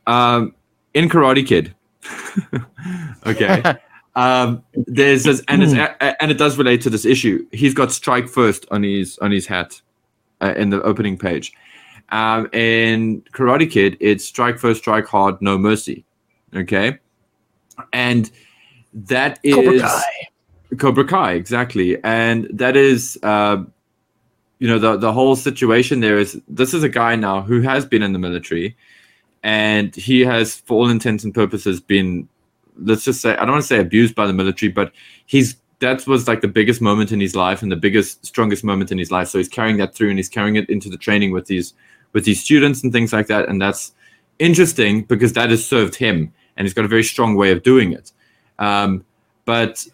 Um, 0.07 0.53
in 0.93 1.09
Karate 1.09 1.45
Kid, 1.45 1.75
okay, 3.25 3.75
um, 4.15 4.63
there's 4.73 5.23
this, 5.23 5.43
and 5.47 5.63
it's 5.63 5.73
and 5.73 6.31
it 6.31 6.37
does 6.37 6.57
relate 6.57 6.81
to 6.81 6.89
this 6.89 7.05
issue. 7.05 7.45
He's 7.51 7.73
got 7.73 7.91
strike 7.91 8.27
first 8.27 8.65
on 8.71 8.83
his 8.83 9.17
on 9.19 9.31
his 9.31 9.45
hat 9.45 9.81
uh, 10.41 10.53
in 10.55 10.69
the 10.69 10.81
opening 10.83 11.17
page. 11.17 11.53
Um, 12.09 12.47
in 12.53 13.23
Karate 13.33 13.69
Kid, 13.69 13.97
it's 13.99 14.23
strike 14.23 14.59
first, 14.59 14.81
strike 14.81 15.07
hard, 15.07 15.41
no 15.41 15.57
mercy. 15.57 16.05
Okay, 16.55 16.99
and 17.91 18.31
that 18.93 19.39
is 19.43 19.55
Cobra 19.55 19.79
Kai. 19.79 20.01
Cobra 20.77 21.05
Kai, 21.05 21.33
exactly, 21.33 22.01
and 22.03 22.47
that 22.53 22.77
is, 22.77 23.19
uh, 23.23 23.63
you 24.59 24.67
know, 24.67 24.79
the 24.79 24.97
the 24.97 25.13
whole 25.13 25.35
situation. 25.35 25.99
There 25.99 26.17
is 26.17 26.39
this 26.47 26.73
is 26.73 26.83
a 26.83 26.89
guy 26.89 27.15
now 27.15 27.41
who 27.41 27.61
has 27.61 27.85
been 27.85 28.03
in 28.03 28.13
the 28.13 28.19
military, 28.19 28.75
and 29.43 29.95
he 29.95 30.21
has, 30.21 30.55
for 30.55 30.75
all 30.75 30.89
intents 30.89 31.23
and 31.23 31.33
purposes, 31.33 31.79
been, 31.79 32.27
let's 32.77 33.03
just 33.03 33.21
say, 33.21 33.33
I 33.33 33.45
don't 33.45 33.51
want 33.51 33.63
to 33.63 33.67
say 33.67 33.79
abused 33.79 34.15
by 34.15 34.27
the 34.27 34.33
military, 34.33 34.71
but 34.71 34.91
he's 35.25 35.55
that 35.79 36.07
was 36.07 36.27
like 36.27 36.41
the 36.41 36.47
biggest 36.47 36.81
moment 36.81 37.11
in 37.11 37.19
his 37.19 37.35
life 37.35 37.61
and 37.61 37.71
the 37.71 37.75
biggest, 37.75 38.25
strongest 38.25 38.63
moment 38.63 38.91
in 38.91 38.97
his 38.97 39.11
life. 39.11 39.27
So 39.27 39.37
he's 39.37 39.49
carrying 39.49 39.77
that 39.77 39.93
through, 39.93 40.09
and 40.09 40.17
he's 40.17 40.29
carrying 40.29 40.55
it 40.55 40.69
into 40.69 40.89
the 40.89 40.97
training 40.97 41.31
with 41.31 41.47
these 41.47 41.73
with 42.13 42.23
these 42.23 42.41
students 42.41 42.81
and 42.81 42.93
things 42.93 43.11
like 43.11 43.27
that, 43.27 43.49
and 43.49 43.61
that's 43.61 43.93
interesting 44.39 45.03
because 45.03 45.33
that 45.33 45.49
has 45.49 45.65
served 45.65 45.95
him, 45.95 46.33
and 46.55 46.65
he's 46.65 46.73
got 46.73 46.85
a 46.85 46.87
very 46.89 47.03
strong 47.03 47.35
way 47.35 47.51
of 47.51 47.61
doing 47.61 47.91
it. 47.91 48.13
Um, 48.57 49.03
but 49.43 49.85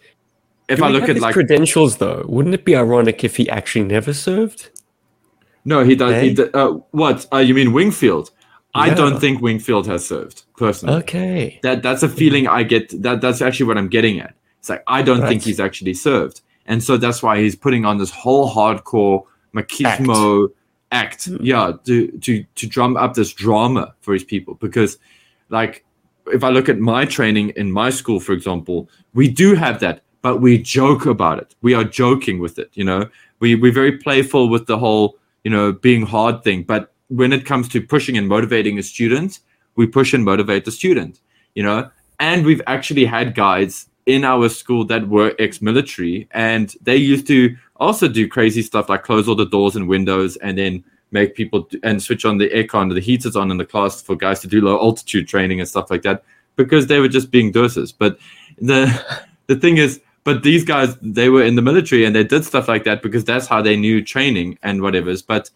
if 0.68 0.78
Do 0.78 0.84
I 0.84 0.88
look 0.88 1.04
at 1.04 1.10
his 1.16 1.22
like 1.22 1.32
credentials, 1.34 1.96
though, 1.98 2.24
wouldn't 2.28 2.54
it 2.54 2.64
be 2.64 2.74
ironic 2.76 3.24
if 3.24 3.36
he 3.36 3.48
actually 3.50 3.84
never 3.84 4.12
served? 4.12 4.70
No, 5.64 5.84
he 5.84 5.94
does. 5.94 6.20
He 6.20 6.28
Hey? 6.28 6.34
d- 6.34 6.50
uh, 6.54 6.72
what? 6.90 7.26
Uh, 7.32 7.38
you 7.38 7.54
mean 7.54 7.72
Wingfield? 7.72 8.30
I 8.74 8.90
don't 8.94 9.20
think 9.20 9.42
Wingfield 9.42 9.86
has 9.86 10.06
served 10.06 10.44
personally. 10.56 10.96
Okay. 10.96 11.60
That 11.62 11.82
that's 11.82 12.02
a 12.02 12.08
feeling 12.08 12.48
I 12.48 12.62
get. 12.62 13.02
That 13.02 13.20
that's 13.20 13.42
actually 13.42 13.66
what 13.66 13.76
I'm 13.76 13.88
getting 13.88 14.18
at. 14.18 14.34
It's 14.58 14.70
like 14.70 14.82
I 14.86 15.02
don't 15.02 15.26
think 15.28 15.42
he's 15.42 15.60
actually 15.60 15.94
served, 15.94 16.40
and 16.66 16.82
so 16.82 16.96
that's 16.96 17.22
why 17.22 17.38
he's 17.40 17.54
putting 17.54 17.84
on 17.84 17.98
this 17.98 18.10
whole 18.10 18.48
hardcore 18.50 19.24
machismo 19.54 20.48
act. 20.90 21.26
Hmm. 21.26 21.36
Yeah, 21.40 21.72
to 21.84 22.08
to 22.18 22.44
to 22.54 22.66
drum 22.66 22.96
up 22.96 23.14
this 23.14 23.32
drama 23.32 23.94
for 24.00 24.14
his 24.14 24.24
people 24.24 24.54
because, 24.54 24.98
like, 25.50 25.84
if 26.28 26.42
I 26.42 26.48
look 26.48 26.68
at 26.68 26.78
my 26.78 27.04
training 27.04 27.50
in 27.50 27.70
my 27.70 27.90
school, 27.90 28.20
for 28.20 28.32
example, 28.32 28.88
we 29.12 29.28
do 29.28 29.54
have 29.54 29.80
that, 29.80 30.02
but 30.22 30.38
we 30.38 30.58
joke 30.58 31.06
about 31.06 31.38
it. 31.38 31.54
We 31.62 31.74
are 31.74 31.84
joking 31.84 32.38
with 32.38 32.58
it. 32.58 32.70
You 32.74 32.84
know, 32.84 33.08
we 33.40 33.54
we're 33.54 33.72
very 33.72 33.98
playful 33.98 34.48
with 34.48 34.66
the 34.66 34.78
whole 34.78 35.18
you 35.44 35.50
know 35.50 35.72
being 35.72 36.06
hard 36.06 36.42
thing, 36.42 36.62
but 36.62 36.92
when 37.08 37.32
it 37.32 37.44
comes 37.44 37.68
to 37.68 37.80
pushing 37.82 38.16
and 38.16 38.26
motivating 38.26 38.78
a 38.78 38.82
student, 38.82 39.40
we 39.76 39.86
push 39.86 40.14
and 40.14 40.24
motivate 40.24 40.64
the 40.64 40.72
student. 40.72 41.20
You 41.54 41.64
know, 41.64 41.90
and 42.18 42.46
we've 42.46 42.62
actually 42.66 43.04
had 43.04 43.34
guys 43.34 43.88
in 44.06 44.24
our 44.24 44.48
school 44.48 44.84
that 44.84 45.08
were 45.08 45.34
ex-military 45.38 46.28
and 46.32 46.74
they 46.82 46.96
used 46.96 47.26
to 47.26 47.56
also 47.76 48.08
do 48.08 48.28
crazy 48.28 48.62
stuff 48.62 48.88
like 48.88 49.04
close 49.04 49.28
all 49.28 49.34
the 49.34 49.46
doors 49.46 49.76
and 49.76 49.88
windows 49.88 50.36
and 50.38 50.58
then 50.58 50.82
make 51.12 51.34
people 51.34 51.62
do, 51.62 51.78
and 51.82 52.02
switch 52.02 52.24
on 52.24 52.38
the 52.38 52.48
aircon 52.50 52.92
the 52.92 53.00
heaters 53.00 53.36
on 53.36 53.50
in 53.50 53.58
the 53.58 53.64
class 53.64 54.02
for 54.02 54.16
guys 54.16 54.40
to 54.40 54.48
do 54.48 54.60
low 54.60 54.78
altitude 54.80 55.28
training 55.28 55.60
and 55.60 55.68
stuff 55.68 55.90
like 55.90 56.02
that 56.02 56.24
because 56.56 56.88
they 56.88 56.98
were 56.98 57.08
just 57.08 57.30
being 57.30 57.52
doses 57.52 57.92
but 57.92 58.18
the 58.60 58.86
the 59.46 59.56
thing 59.56 59.76
is 59.76 60.00
but 60.24 60.42
these 60.42 60.64
guys 60.64 60.96
they 61.02 61.28
were 61.28 61.42
in 61.42 61.56
the 61.56 61.62
military 61.62 62.04
and 62.04 62.14
they 62.14 62.24
did 62.24 62.44
stuff 62.44 62.68
like 62.68 62.84
that 62.84 63.02
because 63.02 63.24
that's 63.24 63.46
how 63.46 63.60
they 63.60 63.76
knew 63.76 64.02
training 64.02 64.58
and 64.62 64.82
whatever's 64.82 65.22
but 65.22 65.50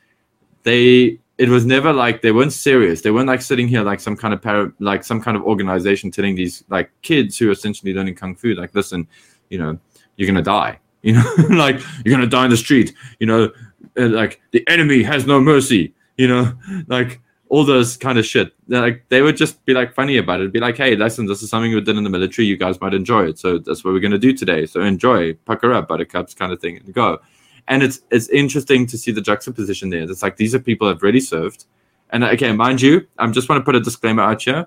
they 0.65 1.19
it 1.39 1.49
was 1.49 1.67
never 1.67 1.93
like 1.93 2.23
they 2.23 2.33
weren't 2.33 2.53
serious. 2.53 3.03
They 3.03 3.11
weren't 3.11 3.29
like 3.29 3.43
sitting 3.43 3.69
here 3.69 3.83
like 3.83 4.01
some 4.01 4.17
kind 4.17 4.33
of 4.33 4.41
para, 4.41 4.73
like 4.79 5.05
some 5.05 5.21
kind 5.21 5.37
of 5.37 5.43
organization 5.43 6.11
telling 6.11 6.35
these 6.35 6.65
like 6.69 6.91
kids 7.03 7.37
who 7.37 7.49
are 7.49 7.53
essentially 7.53 7.93
learning 7.93 8.15
kung 8.15 8.35
fu 8.35 8.55
like 8.55 8.75
listen, 8.75 9.07
you 9.51 9.59
know, 9.59 9.79
you're 10.17 10.27
gonna 10.27 10.43
die. 10.43 10.79
You 11.07 11.13
know, 11.13 11.35
like 11.51 11.81
you're 12.05 12.13
gonna 12.13 12.27
die 12.27 12.47
in 12.47 12.51
the 12.51 12.57
street. 12.57 12.93
You 13.21 13.29
know, 13.29 13.53
like 13.95 14.41
the 14.51 14.67
enemy 14.67 15.05
has 15.05 15.25
no 15.25 15.41
mercy. 15.41 15.95
You 16.17 16.27
know, 16.27 16.53
like 16.89 17.21
all 17.49 17.65
those 17.65 17.97
kind 17.97 18.19
of 18.19 18.27
shit. 18.27 18.53
They're 18.69 18.81
like 18.81 19.05
they 19.09 19.23
would 19.23 19.37
just 19.37 19.65
be 19.65 19.75
like 19.75 19.95
funny 19.95 20.17
about 20.17 20.41
it. 20.41 20.53
Be 20.53 20.61
like, 20.61 20.77
hey, 20.77 20.97
listen, 20.97 21.27
this 21.27 21.43
is 21.43 21.51
something 21.51 21.73
we 21.73 21.81
did 21.81 21.97
in 21.97 22.05
the 22.05 22.11
military. 22.11 22.47
You 22.47 22.57
guys 22.57 22.81
might 22.81 22.95
enjoy 22.95 23.27
it. 23.27 23.39
So 23.39 23.59
that's 23.59 23.85
what 23.85 23.95
we're 23.95 24.01
gonna 24.01 24.19
do 24.19 24.33
today. 24.33 24.67
So 24.67 24.81
enjoy, 24.81 25.35
pucker 25.35 25.73
up, 25.73 25.89
buttercups, 25.89 26.35
kind 26.35 26.53
of 26.53 26.61
thing, 26.61 26.77
and 26.79 26.93
go 26.93 27.21
and 27.69 27.83
it's 27.83 28.01
it's 28.11 28.29
interesting 28.29 28.87
to 28.87 28.99
see 28.99 29.13
the 29.13 29.21
juxtaposition 29.21 29.91
there. 29.91 30.03
It's 30.03 30.23
like 30.23 30.37
these 30.37 30.55
are 30.55 30.59
people 30.59 30.87
that 30.87 30.95
have 30.95 31.03
already 31.03 31.21
served, 31.21 31.67
and 32.11 32.25
okay, 32.25 32.53
mind 32.53 32.83
you, 32.83 33.07
I'm 33.19 33.33
just 33.33 33.49
want 33.49 33.61
to 33.61 33.65
put 33.65 33.75
a 33.75 33.81
disclaimer 33.81 34.23
out 34.23 34.43
here. 34.43 34.67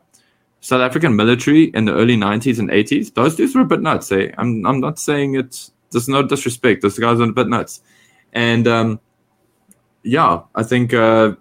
South 0.61 0.81
African 0.81 1.15
military 1.15 1.65
in 1.73 1.85
the 1.85 1.93
early 1.93 2.17
90s 2.17 2.59
and 2.59 2.69
80s, 2.69 3.13
those 3.13 3.37
dudes 3.37 3.55
were 3.55 3.61
a 3.61 3.65
bit 3.65 3.81
nuts. 3.81 4.11
Eh? 4.11 4.31
I'm 4.37 4.65
I'm 4.65 4.79
not 4.81 4.99
saying 4.99 5.35
it. 5.35 5.69
There's 5.91 6.09
no 6.09 6.21
disrespect. 6.21 6.81
Those 6.81 6.99
guys 6.99 7.19
are 7.19 7.23
a 7.23 7.31
bit 7.31 7.47
nuts, 7.47 7.81
and 8.33 8.67
um, 8.67 8.99
yeah, 10.03 10.41
I 10.55 10.63
think 10.63 10.93
uh, 10.93 11.35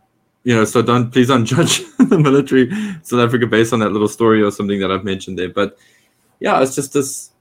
you 0.49 0.55
know. 0.55 0.64
So 0.64 0.80
don't 0.80 1.12
please 1.12 1.28
don't 1.28 1.44
judge 1.55 1.82
the 1.99 2.18
military 2.18 2.70
South 3.03 3.20
Africa 3.20 3.46
based 3.46 3.74
on 3.74 3.80
that 3.80 3.90
little 3.90 4.09
story 4.09 4.42
or 4.42 4.51
something 4.51 4.80
that 4.80 4.90
I've 4.90 5.05
mentioned 5.05 5.38
there. 5.38 5.51
But 5.51 5.76
yeah, 6.40 6.62
it's 6.62 6.74
just 6.74 6.94
this 6.94 7.32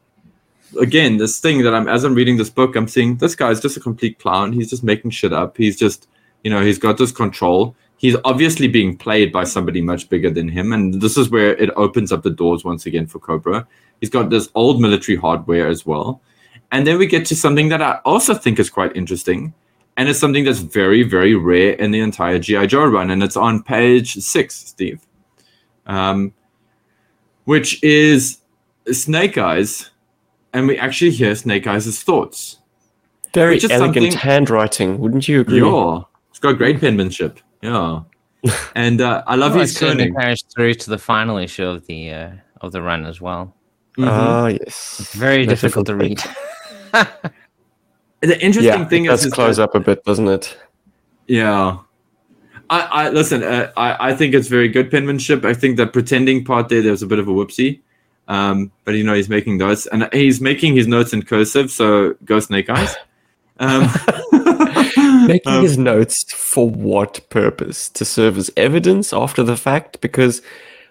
again 0.82 1.16
this 1.16 1.40
thing 1.40 1.64
that 1.64 1.74
i'm 1.74 1.88
as 1.88 2.04
i'm 2.04 2.14
reading 2.14 2.36
this 2.36 2.50
book 2.50 2.76
i'm 2.76 2.90
seeing 2.90 3.16
this 3.16 3.36
guy 3.36 3.50
is 3.50 3.62
just 3.62 3.78
a 3.78 3.80
complete 3.80 4.20
clown. 4.20 4.52
He's 4.52 4.70
just 4.70 4.84
making 4.84 5.12
shit 5.12 5.32
up. 5.32 5.56
He's 5.56 5.78
just 5.78 6.10
you 6.44 6.52
know 6.52 6.62
he's 6.62 6.78
got 6.78 6.98
this 6.98 7.14
control. 7.14 7.74
He's 7.96 8.18
obviously 8.26 8.68
being 8.68 8.98
played 8.98 9.32
by 9.32 9.46
somebody 9.46 9.82
much 9.82 10.10
bigger 10.10 10.30
than 10.30 10.50
him. 10.50 10.74
And 10.74 11.02
this 11.02 11.18
is 11.18 11.30
where 11.30 11.56
it 11.56 11.72
opens 11.78 12.12
up 12.12 12.22
the 12.22 12.30
doors 12.30 12.64
once 12.66 12.86
again 12.86 13.08
for 13.08 13.18
cobra. 13.18 13.66
He's 14.02 14.12
got 14.12 14.30
this 14.30 14.50
old 14.54 14.80
military 14.80 15.18
hardware 15.18 15.68
as 15.68 15.84
well. 15.84 16.22
And 16.72 16.86
then 16.86 17.00
we 17.00 17.08
get 17.08 17.26
to 17.28 17.36
something 17.36 17.70
that 17.70 17.82
i 17.82 17.94
also 18.04 18.34
think 18.34 18.60
is 18.60 18.70
quite 18.70 18.96
interesting 18.96 19.54
and 19.98 20.08
it's 20.08 20.20
something 20.20 20.44
that's 20.46 20.60
very 20.60 21.04
very 21.04 21.36
rare 21.36 21.74
in 21.74 21.92
the 21.92 22.00
entire 22.00 22.40
gi 22.40 22.68
joe 22.68 22.86
run 22.86 23.10
and 23.12 23.22
it's 23.24 23.36
on 23.36 23.62
page 23.64 24.14
six 24.16 24.56
steve 24.56 25.02
um, 25.88 26.34
which 27.46 27.82
is 27.84 28.40
snake 28.92 29.38
eyes 29.38 29.90
and 30.54 30.68
we 30.68 30.78
actually 30.80 31.12
hear 31.12 31.36
Snake 31.36 31.68
Eyes' 31.68 32.02
thoughts. 32.02 32.58
Very 33.34 33.56
Which 33.56 33.70
elegant 33.70 34.14
handwriting, 34.16 34.98
wouldn't 34.98 35.28
you 35.28 35.42
agree? 35.42 35.62
Yeah, 35.62 36.02
it's 36.30 36.40
got 36.40 36.58
great 36.58 36.80
penmanship. 36.80 37.40
Yeah, 37.62 38.02
and 38.76 39.02
uh, 39.02 39.24
I 39.28 39.36
love 39.36 39.56
Oh, 39.56 39.60
his 39.60 39.72
it 39.72 39.76
certainly 39.76 40.06
turning. 40.06 40.16
carries 40.20 40.44
through 40.56 40.74
to 40.76 40.90
the 40.90 40.98
final 40.98 41.38
issue 41.38 41.66
of 41.66 41.86
the 41.86 42.12
uh, 42.12 42.32
of 42.62 42.72
the 42.72 42.82
run 42.82 43.06
as 43.06 43.22
well. 43.22 43.54
Mhm. 43.98 44.08
Ah, 44.08 44.48
yes. 44.48 45.12
Very 45.14 45.46
Most 45.46 45.50
difficult 45.50 45.86
to 45.88 45.96
read. 45.96 46.20
the 48.22 48.40
interesting 48.44 48.82
Yeah, 48.82 48.86
thing 48.86 49.06
it 49.06 49.12
is, 49.14 49.20
does 49.22 49.26
is 49.28 49.34
close 49.34 49.58
that- 49.58 49.64
up 49.64 49.76
a 49.76 49.80
bit, 49.80 50.04
doesn't 50.04 50.28
it? 50.28 50.58
Yeah. 51.28 51.78
I, 52.70 52.80
I 52.82 53.10
listen. 53.10 53.44
Uh, 53.44 53.72
I 53.78 54.10
I 54.10 54.14
think 54.16 54.34
it's 54.34 54.48
very 54.50 54.68
good 54.68 54.92
penmanship. 54.92 55.46
I 55.46 55.54
think 55.54 55.78
the 55.78 55.88
pretending 55.88 56.44
part 56.44 56.68
there, 56.70 56.82
there's 56.82 57.02
a 57.02 57.08
bit 57.08 57.18
of 57.20 57.28
a 57.28 57.32
whoopsie, 57.32 57.80
um, 58.28 58.72
but 58.84 58.96
you 58.96 59.04
know 59.06 59.14
he's 59.14 59.30
making 59.30 59.58
notes 59.58 59.88
and 59.88 60.10
he's 60.12 60.42
making 60.42 60.76
his 60.76 60.86
notes 60.86 61.14
in 61.14 61.22
cursive, 61.24 61.72
so 61.72 62.16
go 62.26 62.40
Snake 62.40 62.70
Eyes. 62.70 62.96
Um, 63.60 63.90
Making 65.28 65.52
um, 65.54 65.64
his 65.64 65.80
notes 65.80 66.32
for 66.32 66.70
what 66.70 67.28
purpose? 67.32 67.90
To 67.90 68.06
serve 68.06 68.38
as 68.38 68.52
evidence 68.56 69.12
after 69.12 69.42
the 69.42 69.58
fact? 69.58 70.00
Because, 70.00 70.44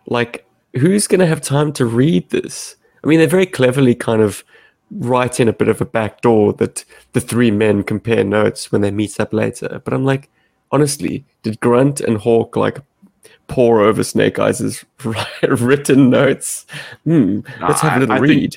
like, 0.08 0.44
who's 0.74 1.06
going 1.06 1.20
to 1.20 1.26
have 1.28 1.40
time 1.40 1.72
to 1.74 1.86
read 1.86 2.30
this? 2.30 2.74
I 3.04 3.06
mean, 3.06 3.20
they're 3.20 3.28
very 3.28 3.46
cleverly 3.46 3.94
kind 3.94 4.20
of 4.20 4.42
write 4.90 5.40
in 5.40 5.48
a 5.48 5.52
bit 5.52 5.68
of 5.68 5.80
a 5.80 5.84
back 5.84 6.20
door 6.20 6.52
that 6.54 6.84
the 7.12 7.20
three 7.20 7.50
men 7.50 7.82
compare 7.82 8.24
notes 8.24 8.70
when 8.70 8.80
they 8.82 8.90
meet 8.90 9.18
up 9.20 9.32
later. 9.32 9.80
But 9.84 9.92
I'm 9.92 10.04
like, 10.04 10.28
honestly, 10.70 11.24
did 11.42 11.60
Grunt 11.60 12.00
and 12.00 12.18
Hawk, 12.18 12.56
like, 12.56 12.78
pour 13.48 13.80
over 13.80 14.02
Snake 14.04 14.38
Eyes' 14.38 14.84
written 15.42 16.10
notes? 16.10 16.66
Hmm, 17.04 17.40
let's 17.60 17.80
have 17.80 17.92
I- 17.92 17.96
a 17.96 18.00
little 18.00 18.14
I 18.14 18.18
think- 18.18 18.28
read. 18.30 18.56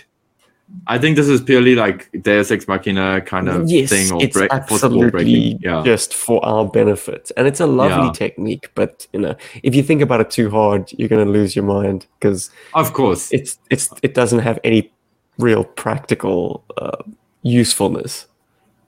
I 0.86 1.00
think 1.00 1.16
this 1.16 1.28
is 1.28 1.42
purely 1.42 1.74
like 1.74 2.12
Deus 2.22 2.52
Ex 2.52 2.68
Machina 2.68 3.22
kind 3.22 3.50
of 3.50 3.68
yes, 3.68 3.90
thing, 3.90 4.12
or 4.12 4.22
it's 4.22 4.38
break, 4.38 4.54
absolutely 4.54 5.10
breaking. 5.10 5.60
Yeah, 5.64 5.82
just 5.84 6.14
for 6.14 6.46
our 6.46 6.64
benefit, 6.64 7.32
and 7.36 7.48
it's 7.48 7.60
a 7.60 7.66
lovely 7.66 8.06
Yeah. 8.06 8.12
technique. 8.12 8.70
But 8.76 9.08
you 9.12 9.20
know, 9.20 9.36
if 9.64 9.74
you 9.74 9.82
think 9.82 10.04
about 10.04 10.22
it 10.22 10.30
too 10.30 10.52
hard, 10.52 10.92
you're 10.96 11.10
going 11.10 11.26
to 11.26 11.32
lose 11.32 11.56
your 11.56 11.66
mind 11.66 12.06
because 12.20 12.52
of 12.76 12.94
course. 12.94 13.32
it's 13.32 13.58
it's 13.72 13.90
it 14.04 14.14
doesn't 14.14 14.40
have 14.42 14.60
any 14.64 14.92
real 15.40 15.64
practical 15.64 16.64
uh, 16.78 17.02
usefulness. 17.42 18.28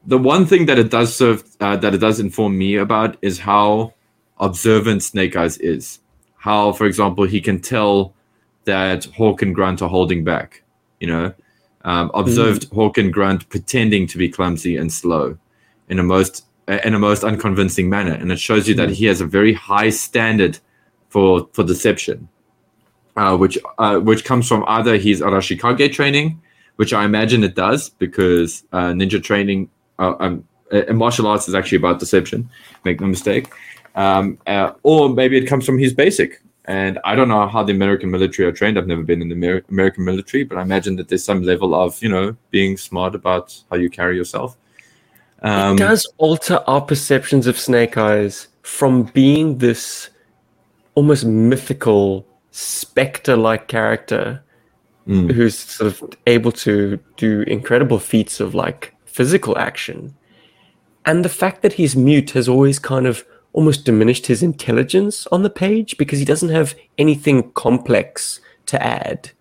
the 0.05 0.17
one 0.17 0.45
thing 0.45 0.65
that 0.65 0.79
it 0.79 0.89
does 0.89 1.15
serve 1.15 1.43
uh, 1.59 1.77
that 1.77 1.93
it 1.93 1.99
does 1.99 2.19
inform 2.19 2.57
me 2.57 2.75
about 2.75 3.17
is 3.21 3.39
how 3.39 3.93
observant 4.39 5.03
Snake 5.03 5.35
Eyes 5.35 5.57
is. 5.57 5.99
How, 6.37 6.71
for 6.73 6.85
example, 6.87 7.25
he 7.25 7.39
can 7.39 7.59
tell 7.61 8.13
that 8.65 9.05
Hawk 9.05 9.41
and 9.43 9.53
Grunt 9.53 9.81
are 9.81 9.89
holding 9.89 10.23
back. 10.23 10.63
You 10.99 11.07
know, 11.07 11.33
um, 11.83 12.11
observed 12.13 12.71
Hawk 12.73 12.97
and 12.97 13.13
Grunt 13.13 13.47
pretending 13.49 14.07
to 14.07 14.17
be 14.17 14.29
clumsy 14.29 14.77
and 14.77 14.91
slow 14.91 15.37
in 15.89 15.99
a 15.99 16.03
most 16.03 16.45
uh, 16.67 16.79
in 16.83 16.93
a 16.93 16.99
most 16.99 17.23
unconvincing 17.23 17.89
manner, 17.89 18.13
and 18.13 18.31
it 18.31 18.39
shows 18.39 18.67
you 18.67 18.75
that 18.75 18.89
he 18.89 19.05
has 19.05 19.21
a 19.21 19.25
very 19.25 19.53
high 19.53 19.89
standard 19.91 20.57
for 21.09 21.47
for 21.53 21.63
deception, 21.63 22.27
uh, 23.15 23.37
which 23.37 23.57
uh, 23.77 23.99
which 23.99 24.25
comes 24.25 24.47
from 24.47 24.63
either 24.67 24.97
his 24.97 25.21
Arashikage 25.21 25.93
training, 25.93 26.41
which 26.77 26.93
I 26.93 27.05
imagine 27.05 27.43
it 27.43 27.55
does 27.55 27.89
because 27.89 28.63
uh, 28.71 28.91
ninja 28.91 29.21
training 29.21 29.69
uh, 29.99 30.15
um, 30.19 30.43
uh, 30.71 30.93
martial 30.93 31.27
arts 31.27 31.47
is 31.47 31.55
actually 31.55 31.77
about 31.77 31.99
deception. 31.99 32.49
Make 32.85 33.01
no 33.01 33.07
mistake. 33.07 33.51
Um, 33.95 34.37
uh, 34.47 34.71
or 34.83 35.09
maybe 35.09 35.37
it 35.37 35.45
comes 35.45 35.65
from 35.65 35.77
his 35.77 35.93
basic. 35.93 36.41
And 36.65 36.99
I 37.03 37.15
don't 37.15 37.27
know 37.27 37.47
how 37.47 37.63
the 37.63 37.73
American 37.73 38.11
military 38.11 38.47
are 38.47 38.51
trained. 38.51 38.77
I've 38.77 38.87
never 38.87 39.03
been 39.03 39.21
in 39.21 39.29
the 39.29 39.35
Amer- 39.35 39.63
American 39.69 40.05
military, 40.05 40.43
but 40.43 40.57
I 40.57 40.61
imagine 40.61 40.95
that 40.97 41.09
there's 41.09 41.23
some 41.23 41.43
level 41.43 41.73
of 41.73 42.01
you 42.01 42.09
know 42.09 42.35
being 42.51 42.77
smart 42.77 43.15
about 43.15 43.59
how 43.69 43.77
you 43.77 43.89
carry 43.89 44.15
yourself. 44.15 44.57
Um, 45.41 45.75
it 45.75 45.79
does 45.79 46.07
alter 46.17 46.63
our 46.67 46.81
perceptions 46.81 47.47
of 47.47 47.57
Snake 47.57 47.97
Eyes 47.97 48.47
from 48.61 49.03
being 49.03 49.57
this 49.57 50.09
almost 50.93 51.25
mythical 51.25 52.27
specter-like 52.51 53.67
character 53.67 54.43
Mm. 55.07 55.31
who's 55.31 55.57
sort 55.57 55.91
of 55.91 56.03
able 56.27 56.51
to 56.51 56.99
do 57.17 57.41
incredible 57.47 57.97
feats 57.97 58.39
of 58.39 58.53
like 58.53 58.93
physical 59.05 59.57
action. 59.57 60.13
And 61.07 61.25
the 61.25 61.29
fact 61.29 61.63
that 61.63 61.73
he's 61.73 61.95
mute 61.95 62.29
has 62.31 62.47
always 62.47 62.77
kind 62.77 63.07
of 63.07 63.25
almost 63.53 63.83
diminished 63.83 64.27
his 64.27 64.43
intelligence 64.43 65.25
on 65.31 65.41
the 65.41 65.49
page 65.49 65.97
because 65.97 66.19
he 66.19 66.23
doesn't 66.25 66.49
have 66.49 66.75
anything 66.99 67.51
complex 67.53 68.39
to 68.67 68.81
add. 68.81 69.31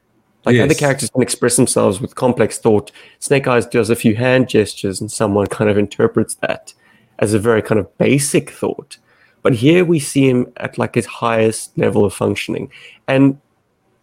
Like 0.47 0.55
other 0.65 0.73
characters 0.75 1.11
can 1.11 1.21
express 1.21 1.57
themselves 1.57 2.01
with 2.01 2.15
complex 2.15 2.57
thought. 2.59 2.91
Snake 3.19 3.47
Eyes 3.47 3.67
does 3.67 3.91
a 3.91 3.95
few 3.97 4.17
hand 4.17 4.49
gestures 4.49 4.99
and 4.99 5.13
someone 5.13 5.47
kind 5.49 5.69
of 5.71 5.77
interprets 5.77 6.37
that. 6.37 6.73
as 7.19 7.35
a 7.35 7.39
very 7.39 7.61
kind 7.61 7.79
of 7.79 7.99
basic 7.99 8.49
thought. 8.49 8.97
But 9.43 9.55
here 9.55 9.85
we 9.85 9.99
see 9.99 10.29
him 10.29 10.53
at 10.59 10.79
like 10.79 10.95
his 10.95 11.07
highest 11.07 11.77
level 11.79 12.05
of 12.05 12.15
functioning. 12.15 12.71
And 13.09 13.41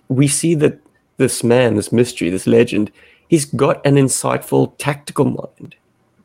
we 0.07 0.27
see 0.27 0.55
that 0.55 0.79
this 1.17 1.43
man, 1.43 1.75
this 1.75 1.91
mystery, 1.91 2.29
this 2.29 2.47
legend, 2.47 2.91
he's 3.27 3.45
got 3.45 3.85
an 3.85 3.95
insightful 3.95 4.73
tactical 4.77 5.25
mind. 5.25 5.75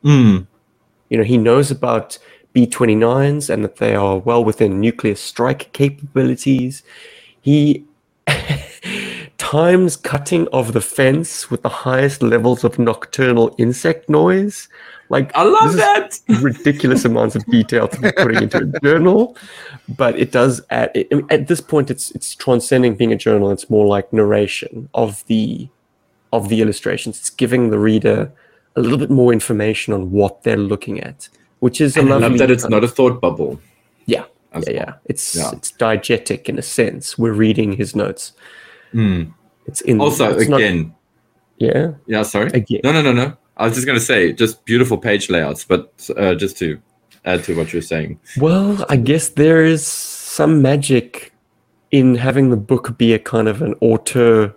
Mm. 0.03 0.47
You 1.09 1.17
know, 1.17 1.23
he 1.23 1.37
knows 1.37 1.69
about 1.69 2.17
B 2.53 2.67
29s 2.67 3.49
and 3.49 3.63
that 3.63 3.77
they 3.77 3.95
are 3.95 4.17
well 4.17 4.43
within 4.43 4.79
nuclear 4.79 5.15
strike 5.15 5.71
capabilities. 5.73 6.83
He 7.41 7.85
times 9.37 9.95
cutting 9.95 10.47
of 10.49 10.73
the 10.73 10.81
fence 10.81 11.51
with 11.51 11.61
the 11.61 11.69
highest 11.69 12.21
levels 12.21 12.63
of 12.63 12.79
nocturnal 12.79 13.53
insect 13.57 14.09
noise. 14.09 14.69
Like 15.13 15.29
I 15.35 15.43
love 15.43 15.73
that 15.73 16.19
ridiculous 16.41 17.05
amounts 17.05 17.35
of 17.35 17.45
detail 17.45 17.87
to 17.87 17.97
be 18.01 18.11
putting 18.11 18.41
into 18.43 18.57
a 18.57 18.79
journal, 18.87 19.37
but 20.01 20.17
it 20.23 20.31
does 20.31 20.53
add. 20.71 20.89
It, 20.95 21.07
at 21.29 21.47
this 21.47 21.61
point, 21.61 21.91
it's 21.91 22.09
it's 22.17 22.33
transcending 22.35 22.95
being 22.95 23.13
a 23.13 23.15
journal. 23.27 23.51
It's 23.51 23.69
more 23.69 23.85
like 23.95 24.11
narration 24.11 24.89
of 25.03 25.23
the 25.27 25.69
of 26.31 26.49
the 26.49 26.61
illustrations. 26.63 27.19
It's 27.19 27.29
giving 27.29 27.69
the 27.69 27.77
reader 27.77 28.31
a 28.75 28.81
little 28.81 28.97
bit 28.97 29.11
more 29.11 29.31
information 29.31 29.93
on 29.93 30.11
what 30.11 30.41
they're 30.43 30.57
looking 30.73 30.99
at, 30.99 31.29
which 31.59 31.79
is 31.79 31.95
a 31.95 31.99
I 32.01 32.03
love 32.03 32.37
that 32.39 32.49
it's 32.49 32.67
not 32.67 32.83
a 32.83 32.87
thought 32.87 33.21
bubble. 33.21 33.59
yeah, 34.07 34.25
yeah, 34.53 34.59
well. 34.65 34.75
yeah. 34.79 34.93
It's 35.05 35.35
Yeah. 35.35 35.51
it's 35.53 35.71
diegetic 35.73 36.49
in 36.49 36.57
a 36.57 36.63
sense. 36.63 37.19
We're 37.19 37.33
reading 37.45 37.73
his 37.73 37.95
notes. 37.95 38.33
Mm. 38.95 39.31
It's 39.67 39.81
in 39.81 40.01
Also, 40.01 40.25
it's 40.35 40.49
not- 40.49 40.59
again, 40.59 40.95
yeah, 41.59 41.91
yeah, 42.07 42.23
sorry. 42.23 42.49
again. 42.61 42.81
No, 42.83 42.91
no, 42.91 43.01
no, 43.03 43.13
no. 43.13 43.37
I 43.57 43.65
was 43.65 43.75
just 43.75 43.85
going 43.85 43.99
to 43.99 44.03
say, 44.03 44.33
just 44.33 44.65
beautiful 44.65 44.97
page 44.97 45.29
layouts, 45.29 45.63
but 45.63 46.09
uh, 46.17 46.35
just 46.35 46.57
to 46.57 46.79
add 47.25 47.43
to 47.45 47.55
what 47.55 47.71
you're 47.71 47.81
saying. 47.81 48.19
Well, 48.37 48.85
I 48.89 48.95
guess 48.97 49.29
there 49.29 49.63
is 49.63 49.85
some 49.85 50.61
magic 50.61 51.31
in 51.91 52.15
having 52.15 52.49
the 52.49 52.57
book 52.57 52.97
be 52.97 53.13
a 53.13 53.19
kind 53.19 53.47
of 53.47 53.61
an 53.61 53.75
auteur 53.79 54.53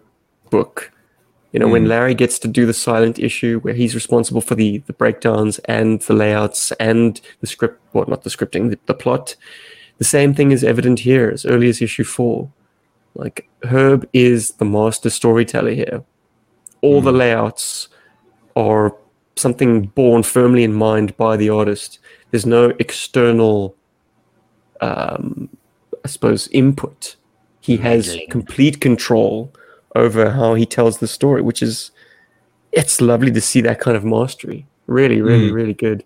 book. 0.50 0.92
You 1.52 1.60
know, 1.60 1.68
when 1.68 1.84
Mm. 1.84 1.88
Larry 1.88 2.14
gets 2.14 2.38
to 2.40 2.48
do 2.48 2.66
the 2.66 2.74
silent 2.74 3.18
issue 3.18 3.60
where 3.60 3.74
he's 3.74 3.94
responsible 3.94 4.40
for 4.40 4.54
the, 4.54 4.78
the 4.86 4.92
breakdowns 4.92 5.58
and 5.60 6.00
the 6.02 6.12
layouts 6.12 6.72
and 6.72 7.20
the 7.40 7.46
script, 7.46 7.80
well, 7.92 8.04
not 8.08 8.24
the 8.24 8.30
scripting, 8.30 8.70
the, 8.70 8.78
the 8.86 8.94
plot, 8.94 9.36
the 9.98 10.04
same 10.04 10.34
thing 10.34 10.50
is 10.50 10.64
evident 10.64 11.00
here 11.00 11.30
as 11.30 11.46
early 11.46 11.68
as 11.68 11.80
issue 11.80 12.04
four. 12.04 12.50
Like, 13.14 13.48
Herb 13.62 14.06
is 14.12 14.52
the 14.52 14.66
master 14.66 15.08
storyteller 15.08 15.70
here. 15.70 16.04
All 16.82 17.00
the 17.00 17.12
layouts 17.12 17.88
are 18.56 18.96
something 19.36 19.82
born 19.94 20.22
firmly 20.22 20.64
in 20.64 20.72
mind 20.72 21.16
by 21.16 21.36
the 21.36 21.50
artist. 21.50 21.98
There's 22.30 22.46
no 22.46 22.72
external, 22.78 23.76
um, 24.80 25.48
I 26.04 26.08
suppose, 26.08 26.48
input. 26.48 27.16
He 27.60 27.76
has 27.78 28.16
complete 28.30 28.80
control 28.80 29.52
over 29.94 30.30
how 30.30 30.54
he 30.54 30.66
tells 30.66 30.98
the 30.98 31.06
story, 31.06 31.42
which 31.42 31.62
is, 31.62 31.90
it's 32.72 33.00
lovely 33.00 33.30
to 33.32 33.40
see 33.40 33.60
that 33.62 33.80
kind 33.80 33.96
of 33.96 34.04
mastery. 34.04 34.66
Really, 34.86 35.20
really, 35.20 35.50
Mm. 35.50 35.54
really 35.54 35.74
good. 35.74 36.04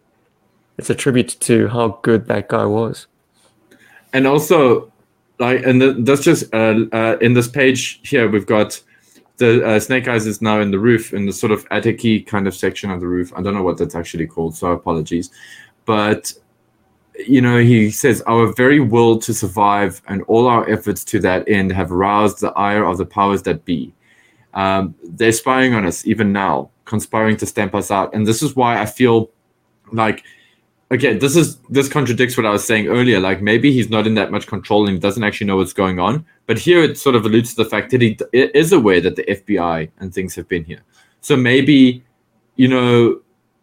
It's 0.79 0.89
a 0.91 0.95
tribute 0.95 1.37
to 1.41 1.69
how 1.69 1.99
good 2.03 2.27
that 2.27 2.49
guy 2.49 2.65
was. 2.65 3.07
and 4.13 4.27
also 4.27 4.91
like 5.39 5.65
and 5.65 5.81
th- 5.81 5.97
that's 6.01 6.23
just 6.25 6.53
uh, 6.53 6.75
uh, 6.93 7.17
in 7.21 7.35
this 7.35 7.47
page 7.47 8.01
here 8.03 8.29
we've 8.29 8.45
got 8.47 8.81
the 9.41 9.67
uh, 9.67 9.81
snake 9.81 10.07
eyes 10.07 10.27
is 10.27 10.43
now 10.43 10.61
in 10.61 10.71
the 10.71 10.79
roof 10.79 11.15
in 11.15 11.25
the 11.25 11.33
sort 11.33 11.51
of 11.51 11.67
attic 11.71 12.27
kind 12.27 12.47
of 12.47 12.55
section 12.55 12.91
of 12.91 13.01
the 13.01 13.09
roof. 13.09 13.33
I 13.35 13.43
don't 13.43 13.55
know 13.55 13.63
what 13.63 13.79
that's 13.79 13.95
actually 13.95 14.27
called 14.27 14.55
so 14.55 14.71
apologies. 14.73 15.31
But 15.87 16.33
you 17.27 17.41
know 17.41 17.59
he 17.59 17.91
says 17.91 18.23
our 18.23 18.53
very 18.53 18.81
will 18.81 19.19
to 19.19 19.35
survive 19.35 20.01
and 20.09 20.23
all 20.23 20.47
our 20.47 20.69
efforts 20.71 21.05
to 21.05 21.19
that 21.21 21.49
end 21.49 21.73
have 21.73 21.91
roused 21.91 22.41
the 22.41 22.53
ire 22.53 22.85
of 22.85 22.99
the 22.99 23.07
powers 23.07 23.43
that 23.43 23.65
be. 23.65 23.93
Um, 24.53 24.95
they're 25.03 25.33
spying 25.33 25.75
on 25.75 25.87
us 25.87 26.07
even 26.07 26.33
now 26.33 26.71
conspiring 26.85 27.37
to 27.39 27.47
stamp 27.47 27.75
us 27.75 27.91
out. 27.91 28.15
And 28.15 28.27
this 28.27 28.43
is 28.43 28.55
why 28.57 28.81
i 28.81 28.87
feel 28.87 29.31
like 29.93 30.23
again, 30.91 31.19
this 31.19 31.37
is 31.37 31.57
this 31.69 31.89
contradicts 31.89 32.37
what 32.37 32.47
I 32.47 32.51
was 32.51 32.65
saying 32.65 32.89
earlier. 32.89 33.21
Like 33.21 33.41
maybe 33.41 33.73
he's 33.73 33.91
not 33.91 34.07
in 34.07 34.15
that 34.15 34.31
much 34.31 34.47
control 34.47 34.87
and 34.87 34.95
he 34.95 35.01
doesn't 35.01 35.23
actually 35.23 35.47
know 35.47 35.57
what's 35.57 35.73
going 35.73 35.99
on. 35.99 36.25
But 36.47 36.59
here 36.59 36.83
it 36.83 36.99
sort 36.99 37.17
of 37.17 37.25
alludes 37.25 37.55
to 37.55 37.63
the 37.63 37.69
fact 37.69 37.91
that 37.93 38.01
he 38.01 38.19
is 38.33 38.73
aware 38.73 39.01
that 39.01 39.17
the 39.17 39.25
FBI 39.25 39.91
and 39.99 40.13
things 40.13 40.35
have 40.35 40.49
been 40.49 40.65
here. 40.65 40.83
So 41.21 41.37
maybe, 41.37 42.03
you 42.57 42.69
know, 42.69 43.21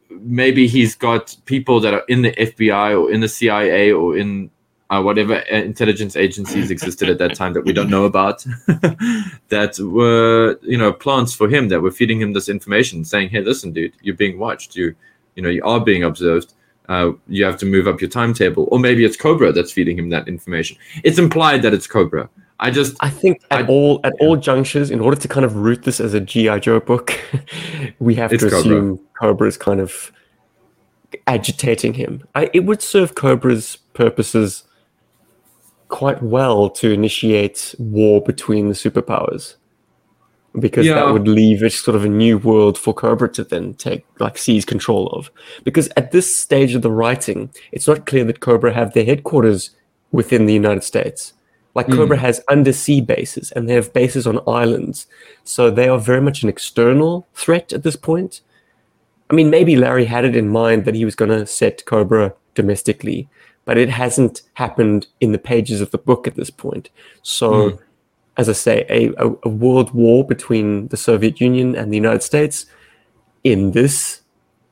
maybe 0.09 0.67
he's 0.67 0.95
got 0.95 1.35
people 1.45 1.79
that 1.81 1.93
are 1.93 2.03
in 2.07 2.21
the 2.21 2.31
FBI 2.31 2.99
or 2.99 3.11
in 3.11 3.19
the 3.19 3.27
CIA 3.27 3.91
or 3.91 4.17
in 4.17 4.49
uh, 4.89 5.01
whatever 5.01 5.35
intelligence 5.49 6.15
agencies 6.15 6.71
existed 6.71 7.09
at 7.09 7.17
that 7.17 7.35
time 7.35 7.51
that 7.53 7.65
we 7.65 7.73
don't 7.73 7.89
know 7.89 8.05
about 8.05 8.45
that 9.49 9.77
were 9.79 10.57
you 10.61 10.77
know 10.77 10.93
plants 10.93 11.33
for 11.33 11.49
him 11.49 11.67
that 11.67 11.81
were 11.81 11.91
feeding 11.91 12.21
him 12.21 12.31
this 12.31 12.47
information 12.47 13.03
saying 13.03 13.27
hey 13.27 13.41
listen 13.41 13.73
dude 13.73 13.91
you're 14.01 14.15
being 14.15 14.39
watched 14.39 14.77
you 14.77 14.95
you 15.35 15.43
know 15.43 15.49
you 15.49 15.61
are 15.65 15.81
being 15.81 16.03
observed 16.03 16.53
uh, 16.89 17.11
you 17.27 17.43
have 17.45 17.57
to 17.57 17.65
move 17.65 17.87
up 17.87 17.99
your 18.01 18.09
timetable. 18.09 18.67
Or 18.71 18.79
maybe 18.79 19.03
it's 19.05 19.17
cobra 19.17 19.51
that's 19.51 19.71
feeding 19.71 19.97
him 19.97 20.09
that 20.09 20.27
information. 20.27 20.77
It's 21.03 21.17
implied 21.19 21.61
that 21.63 21.73
it's 21.73 21.87
cobra. 21.87 22.29
I 22.59 22.71
just 22.71 22.95
I 23.01 23.09
think 23.11 23.41
at 23.51 23.65
I- 23.65 23.67
all 23.67 23.99
at 24.03 24.13
all 24.19 24.35
junctures, 24.35 24.89
in 24.89 24.99
order 24.99 25.15
to 25.17 25.27
kind 25.27 25.45
of 25.45 25.55
root 25.57 25.83
this 25.83 25.99
as 25.99 26.13
a 26.15 26.19
GI 26.19 26.59
Joe 26.61 26.79
book, 26.79 27.19
we 27.99 28.15
have 28.15 28.33
It's 28.33 28.43
to 28.43 28.49
Cobra. 28.49 28.59
assume 28.71 28.99
Cobra's 29.19 29.57
kind 29.57 29.79
of 29.79 30.11
agitating 31.27 31.93
him. 31.93 32.23
I, 32.33 32.49
it 32.53 32.61
would 32.61 32.81
serve 32.81 33.13
Cobra's 33.15 33.77
purposes 33.93 34.63
quite 35.89 36.21
well 36.23 36.69
to 36.69 36.91
initiate 36.91 37.75
war 37.79 38.21
between 38.21 38.67
the 38.69 38.73
superpowers, 38.73 39.55
because 40.59 40.85
Yeah. 40.85 40.95
that 40.95 41.13
would 41.13 41.27
leave 41.27 41.61
a 41.63 41.69
sort 41.69 41.95
of 41.95 42.05
a 42.05 42.09
new 42.09 42.37
world 42.37 42.77
for 42.77 42.93
Cobra 42.93 43.29
to 43.29 43.43
then 43.43 43.73
take 43.75 44.05
like 44.19 44.37
seize 44.37 44.65
control 44.65 45.07
of. 45.07 45.29
Because 45.63 45.89
at 45.95 46.11
this 46.11 46.35
stage 46.35 46.75
of 46.75 46.81
the 46.81 46.91
writing, 46.91 47.49
it's 47.71 47.87
not 47.87 48.05
clear 48.05 48.23
that 48.25 48.39
Cobra 48.39 48.73
have 48.73 48.93
their 48.93 49.05
headquarters 49.05 49.71
within 50.11 50.45
the 50.45 50.53
United 50.53 50.83
States. 50.83 51.33
Like 51.75 51.87
hmm. 51.87 51.95
Cobra 51.95 52.17
has 52.17 52.43
undersea 52.49 53.01
bases 53.01 53.51
and 53.51 53.69
they 53.69 53.73
have 53.73 53.93
bases 53.93 54.25
on 54.25 54.41
islands. 54.47 55.05
So 55.43 55.69
they 55.69 55.87
are 55.87 55.99
very 55.99 56.21
much 56.21 56.43
an 56.43 56.49
external 56.49 57.27
threat 57.33 57.71
at 57.71 57.83
this 57.83 57.95
point. 57.95 58.41
I 59.29 59.35
mean, 59.35 59.49
maybe 59.49 59.75
Larry 59.75 60.05
had 60.05 60.25
it 60.25 60.35
in 60.35 60.49
mind 60.49 60.85
that 60.85 60.95
he 60.95 61.05
was 61.05 61.15
going 61.15 61.31
to 61.31 61.45
set 61.45 61.85
Cobra 61.85 62.33
domestically, 62.55 63.27
but 63.65 63.77
it 63.77 63.89
hasn't 63.89 64.41
happened 64.53 65.07
in 65.19 65.33
the 65.33 65.37
pages 65.37 65.81
of 65.81 65.91
the 65.91 65.97
book 65.97 66.25
at 66.27 66.35
this 66.35 66.49
point. 66.49 66.89
So, 67.21 67.71
hmm. 67.71 67.75
As 68.37 68.49
I 68.49 68.53
say, 68.53 68.85
a, 68.89 69.11
a, 69.43 69.49
world 69.49 69.91
war 69.91 70.25
between 70.25 70.87
the 70.89 70.97
Soviet 70.97 71.41
Union 71.41 71.75
and 71.75 71.91
the 71.91 71.97
United 71.97 72.21
States 72.21 72.65
in 73.43 73.71
this 73.71 74.21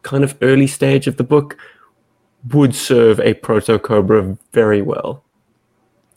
kind 0.04 0.24
of 0.24 0.38
early 0.42 0.68
stage 0.68 1.08
of 1.08 1.18
the 1.18 1.24
book 1.24 1.58
would 2.54 2.76
serve 2.76 3.20
a 3.20 3.34
proto 3.34 3.80
Cobra 3.80 4.38
very 4.54 4.82
well. 4.82 5.24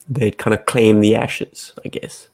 They'd 0.08 0.36
kind 0.36 0.54
of 0.54 0.66
claim 0.66 1.00
the 1.00 1.14
ashes, 1.14 1.72
I 1.84 1.88
guess. 1.88 2.28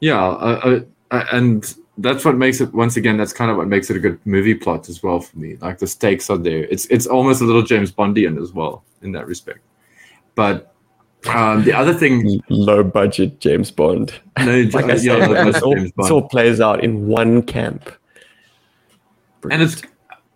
yeah 0.00 0.22
uh, 0.22 0.80
uh, 1.10 1.24
and 1.32 1.74
that's 1.98 2.24
what 2.24 2.36
makes 2.36 2.60
it 2.60 2.72
once 2.74 2.96
again 2.96 3.16
that's 3.16 3.32
kind 3.32 3.50
of 3.50 3.56
what 3.56 3.68
makes 3.68 3.88
it 3.90 3.96
a 3.96 4.00
good 4.00 4.18
movie 4.26 4.54
plot 4.54 4.88
as 4.88 5.02
well 5.02 5.20
for 5.20 5.38
me 5.38 5.56
like 5.60 5.78
the 5.78 5.86
stakes 5.86 6.28
are 6.28 6.36
there 6.36 6.64
it's 6.64 6.86
it's 6.86 7.06
almost 7.06 7.40
a 7.40 7.44
little 7.44 7.62
james 7.62 7.90
bondian 7.90 8.40
as 8.40 8.52
well 8.52 8.84
in 9.02 9.12
that 9.12 9.26
respect 9.26 9.60
but 10.34 10.74
um, 11.28 11.64
the 11.64 11.72
other 11.72 11.94
thing 11.94 12.40
Low 12.48 12.82
budget 12.84 13.40
James 13.40 13.70
Bond. 13.70 14.12
no, 14.38 14.62
Like 14.72 14.86
I 14.86 14.96
said, 14.96 15.46
it 15.46 15.62
all, 15.62 16.12
all 16.12 16.28
plays 16.28 16.60
out 16.60 16.82
in 16.82 17.06
one 17.06 17.42
camp. 17.42 17.90
and 19.50 19.62
it's 19.62 19.82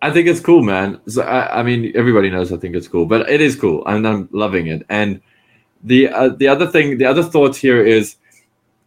i 0.01 0.09
think 0.11 0.27
it's 0.27 0.39
cool 0.39 0.61
man 0.63 0.99
so, 1.07 1.21
I, 1.21 1.59
I 1.59 1.63
mean 1.63 1.91
everybody 1.95 2.29
knows 2.29 2.51
i 2.51 2.57
think 2.57 2.75
it's 2.75 2.87
cool 2.87 3.05
but 3.05 3.29
it 3.29 3.41
is 3.41 3.55
cool 3.55 3.85
and 3.87 4.07
i'm 4.07 4.29
loving 4.31 4.67
it 4.67 4.85
and 4.89 5.21
the 5.83 6.07
uh, 6.09 6.29
the 6.29 6.47
other 6.47 6.67
thing 6.67 6.97
the 6.97 7.05
other 7.05 7.23
thought 7.23 7.55
here 7.55 7.83
is 7.85 8.15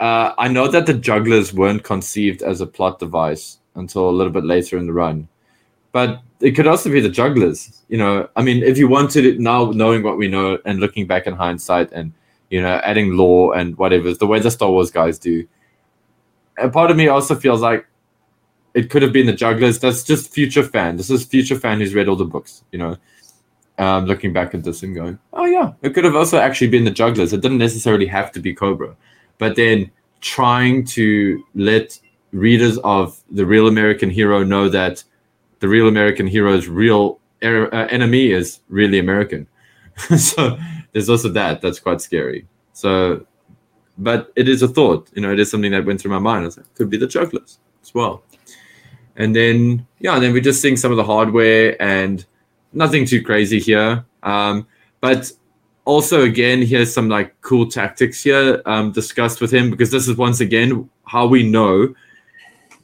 uh, 0.00 0.32
i 0.38 0.48
know 0.48 0.68
that 0.68 0.86
the 0.86 0.94
jugglers 0.94 1.52
weren't 1.52 1.84
conceived 1.84 2.42
as 2.42 2.60
a 2.60 2.66
plot 2.66 2.98
device 2.98 3.58
until 3.74 4.08
a 4.08 4.12
little 4.12 4.32
bit 4.32 4.44
later 4.44 4.78
in 4.78 4.86
the 4.86 4.92
run 4.92 5.28
but 5.94 6.20
it 6.40 6.52
could 6.52 6.66
also 6.66 6.90
be 6.90 7.00
the 7.00 7.08
jugglers 7.08 7.82
you 7.88 7.96
know 7.96 8.28
i 8.36 8.42
mean 8.42 8.62
if 8.62 8.76
you 8.76 8.88
wanted 8.88 9.24
it 9.24 9.38
now 9.38 9.70
knowing 9.70 10.02
what 10.02 10.18
we 10.18 10.28
know 10.28 10.58
and 10.66 10.80
looking 10.80 11.06
back 11.06 11.26
in 11.26 11.34
hindsight 11.34 11.90
and 11.92 12.12
you 12.50 12.60
know 12.60 12.74
adding 12.90 13.16
lore 13.16 13.56
and 13.56 13.78
whatever 13.78 14.12
the 14.12 14.26
way 14.26 14.38
the 14.40 14.50
star 14.50 14.70
wars 14.70 14.90
guys 14.90 15.18
do 15.18 15.46
a 16.58 16.68
part 16.68 16.90
of 16.90 16.96
me 16.96 17.08
also 17.08 17.34
feels 17.34 17.60
like 17.60 17.86
it 18.74 18.90
could 18.90 19.02
have 19.02 19.12
been 19.12 19.26
the 19.26 19.32
jugglers. 19.32 19.78
That's 19.78 20.02
just 20.02 20.32
future 20.32 20.62
fan. 20.64 20.96
This 20.96 21.08
is 21.08 21.24
future 21.24 21.58
fan 21.58 21.78
who's 21.78 21.94
read 21.94 22.08
all 22.08 22.16
the 22.16 22.24
books, 22.24 22.64
you 22.72 22.78
know, 22.78 22.96
um, 23.78 24.06
looking 24.06 24.32
back 24.32 24.54
at 24.54 24.64
this 24.64 24.82
and 24.82 24.94
going, 24.94 25.18
oh 25.32 25.46
yeah, 25.46 25.72
it 25.82 25.94
could 25.94 26.04
have 26.04 26.16
also 26.16 26.38
actually 26.38 26.68
been 26.68 26.84
the 26.84 26.90
jugglers. 26.90 27.32
It 27.32 27.40
didn't 27.40 27.58
necessarily 27.58 28.06
have 28.06 28.32
to 28.32 28.40
be 28.40 28.52
Cobra, 28.52 28.96
but 29.38 29.56
then 29.56 29.90
trying 30.20 30.84
to 30.84 31.42
let 31.54 31.98
readers 32.32 32.78
of 32.78 33.22
the 33.30 33.46
real 33.46 33.68
American 33.68 34.10
hero 34.10 34.42
know 34.42 34.68
that 34.68 35.04
the 35.64 35.68
real 35.68 35.88
American 35.88 36.26
hero's 36.26 36.68
real 36.68 37.18
er- 37.42 37.74
uh, 37.74 37.86
enemy 37.86 38.32
is 38.32 38.60
really 38.68 38.98
American. 38.98 39.46
so 40.18 40.58
there's 40.92 41.08
also 41.08 41.30
that. 41.30 41.62
That's 41.62 41.80
quite 41.80 42.02
scary. 42.02 42.46
So, 42.74 43.26
but 43.96 44.30
it 44.36 44.46
is 44.46 44.60
a 44.60 44.68
thought. 44.68 45.08
You 45.14 45.22
know, 45.22 45.32
it 45.32 45.40
is 45.40 45.50
something 45.50 45.72
that 45.72 45.86
went 45.86 46.02
through 46.02 46.10
my 46.10 46.18
mind. 46.18 46.42
I 46.42 46.46
was 46.48 46.58
like, 46.58 46.74
could 46.74 46.90
be 46.90 46.98
the 46.98 47.06
jugglers 47.06 47.60
as 47.82 47.94
well. 47.94 48.24
And 49.16 49.34
then 49.34 49.86
yeah, 50.00 50.12
and 50.12 50.22
then 50.22 50.34
we're 50.34 50.42
just 50.42 50.60
seeing 50.60 50.76
some 50.76 50.90
of 50.90 50.98
the 50.98 51.04
hardware 51.04 51.80
and 51.80 52.26
nothing 52.74 53.06
too 53.06 53.22
crazy 53.22 53.58
here. 53.58 54.04
Um, 54.22 54.66
but 55.00 55.32
also 55.86 56.24
again, 56.24 56.60
here's 56.60 56.92
some 56.92 57.08
like 57.08 57.40
cool 57.40 57.70
tactics 57.70 58.22
here 58.22 58.60
um, 58.66 58.92
discussed 58.92 59.40
with 59.40 59.50
him 59.50 59.70
because 59.70 59.90
this 59.90 60.08
is 60.08 60.18
once 60.18 60.40
again 60.40 60.90
how 61.06 61.26
we 61.26 61.42
know 61.42 61.94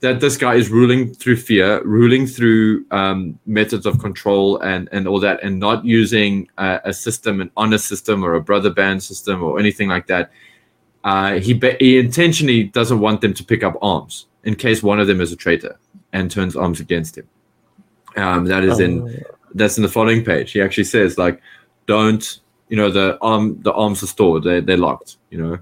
that 0.00 0.20
this 0.20 0.36
guy 0.36 0.54
is 0.54 0.70
ruling 0.70 1.12
through 1.14 1.36
fear, 1.36 1.82
ruling 1.84 2.26
through 2.26 2.86
um, 2.90 3.38
methods 3.46 3.86
of 3.86 3.98
control 3.98 4.58
and 4.60 4.88
and 4.92 5.06
all 5.06 5.20
that, 5.20 5.42
and 5.42 5.58
not 5.58 5.84
using 5.84 6.48
uh, 6.58 6.78
a 6.84 6.92
system, 6.92 7.40
an 7.40 7.50
honor 7.56 7.78
system, 7.78 8.24
or 8.24 8.34
a 8.34 8.40
brother 8.40 8.70
band 8.70 9.02
system, 9.02 9.42
or 9.42 9.58
anything 9.58 9.88
like 9.88 10.06
that. 10.06 10.30
Uh, 11.04 11.38
he 11.38 11.54
be- 11.54 11.76
he 11.80 11.98
intentionally 11.98 12.64
doesn't 12.64 13.00
want 13.00 13.20
them 13.20 13.32
to 13.34 13.44
pick 13.44 13.62
up 13.62 13.74
arms 13.82 14.26
in 14.44 14.54
case 14.54 14.82
one 14.82 15.00
of 15.00 15.06
them 15.06 15.20
is 15.20 15.32
a 15.32 15.36
traitor 15.36 15.78
and 16.12 16.30
turns 16.30 16.56
arms 16.56 16.80
against 16.80 17.16
him. 17.16 17.28
Um, 18.16 18.46
that 18.46 18.64
is 18.64 18.80
in 18.80 19.02
Oh. 19.02 19.36
that's 19.54 19.76
in 19.76 19.82
the 19.82 19.88
following 19.88 20.24
page. 20.24 20.52
He 20.52 20.60
actually 20.60 20.84
says 20.84 21.18
like, 21.18 21.40
don't 21.86 22.40
you 22.68 22.76
know 22.76 22.90
the 22.90 23.18
arm 23.20 23.60
the 23.62 23.72
arms 23.72 24.02
are 24.02 24.06
stored, 24.06 24.44
they're, 24.44 24.60
they're 24.60 24.76
locked. 24.76 25.16
You 25.30 25.38
know, 25.42 25.58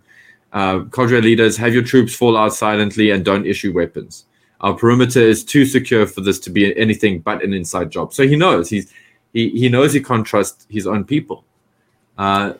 uh, 0.52 0.84
cadre 0.92 1.20
leaders 1.20 1.56
have 1.56 1.74
your 1.74 1.82
troops 1.82 2.14
fall 2.14 2.36
out 2.36 2.54
silently 2.54 3.10
and 3.10 3.24
don't 3.24 3.46
issue 3.46 3.72
weapons. 3.72 4.24
Our 4.60 4.74
perimeter 4.74 5.20
is 5.20 5.44
too 5.44 5.64
secure 5.64 6.06
for 6.06 6.20
this 6.20 6.38
to 6.40 6.50
be 6.50 6.76
anything 6.76 7.20
but 7.20 7.44
an 7.44 7.52
inside 7.52 7.90
job. 7.90 8.12
So 8.12 8.26
he 8.26 8.36
knows 8.36 8.68
he's 8.68 8.92
he, 9.32 9.50
he 9.50 9.68
knows 9.68 9.92
he 9.92 10.02
can't 10.02 10.26
trust 10.26 10.66
his 10.68 10.86
own 10.86 11.04
people. 11.04 11.44
Uh, 12.16 12.54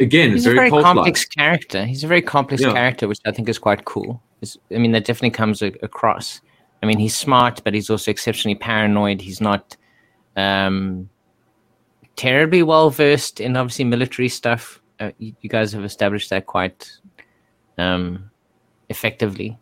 again, 0.00 0.30
He's 0.32 0.46
it's 0.46 0.52
a 0.52 0.54
very, 0.54 0.70
very 0.70 0.82
complex 0.82 1.24
character. 1.24 1.84
He's 1.84 2.02
a 2.02 2.06
very 2.08 2.22
complex 2.22 2.62
Yeah. 2.62 2.72
character, 2.72 3.06
which 3.06 3.20
I 3.26 3.30
think 3.32 3.48
is 3.48 3.58
quite 3.58 3.84
cool. 3.84 4.20
It's, 4.40 4.56
I 4.74 4.78
mean, 4.78 4.92
that 4.92 5.04
definitely 5.04 5.30
comes 5.30 5.62
a- 5.62 5.74
across. 5.82 6.40
I 6.82 6.86
mean, 6.86 6.98
he's 6.98 7.14
smart, 7.14 7.62
but 7.64 7.74
he's 7.74 7.90
also 7.90 8.10
exceptionally 8.10 8.54
paranoid. 8.56 9.20
He's 9.20 9.40
not 9.40 9.76
um, 10.36 11.08
terribly 12.16 12.62
well 12.62 12.90
versed 12.90 13.40
in 13.40 13.56
obviously 13.56 13.84
military 13.84 14.28
stuff. 14.28 14.80
Uh, 14.98 15.12
you, 15.18 15.34
you 15.42 15.48
guys 15.50 15.72
have 15.72 15.84
established 15.84 16.30
that 16.30 16.46
quite 16.46 16.90
um, 17.78 18.30
effectively, 18.88 19.58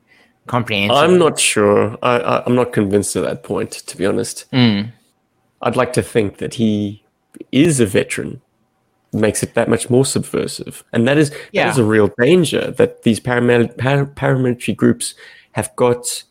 comprehensively. 0.47 1.03
I'm 1.03 1.19
not 1.19 1.39
sure. 1.39 1.97
I, 2.03 2.19
I, 2.19 2.45
I'm 2.45 2.55
not 2.55 2.73
convinced 2.73 3.17
at 3.17 3.23
that 3.25 3.43
point, 3.43 3.73
to 3.73 3.97
be 3.97 4.07
honest. 4.07 4.45
Mm. 4.53 4.93
I'd 5.63 5.77
like 5.77 5.93
to 5.95 6.03
think 6.03 6.39
that 6.39 6.55
he 6.55 7.03
is 7.53 7.81
a 7.81 7.87
veteran. 7.87 8.41
Makes 9.13 9.45
it 9.45 9.55
that 9.55 9.69
much 9.69 9.89
more 9.91 10.05
subversive, 10.05 10.83
and 10.93 11.07
that 11.07 11.17
is 11.19 11.31
Yeah. 11.53 11.67
that 11.67 11.71
is 11.75 11.79
a 11.79 11.85
real 11.85 12.11
danger. 12.19 12.73
That 12.73 13.05
these 13.05 13.21
paramil- 13.21 13.79
par- 13.79 14.07
paramilitary 14.07 14.75
groups 14.77 15.15
have 15.53 15.71
got 15.77 16.25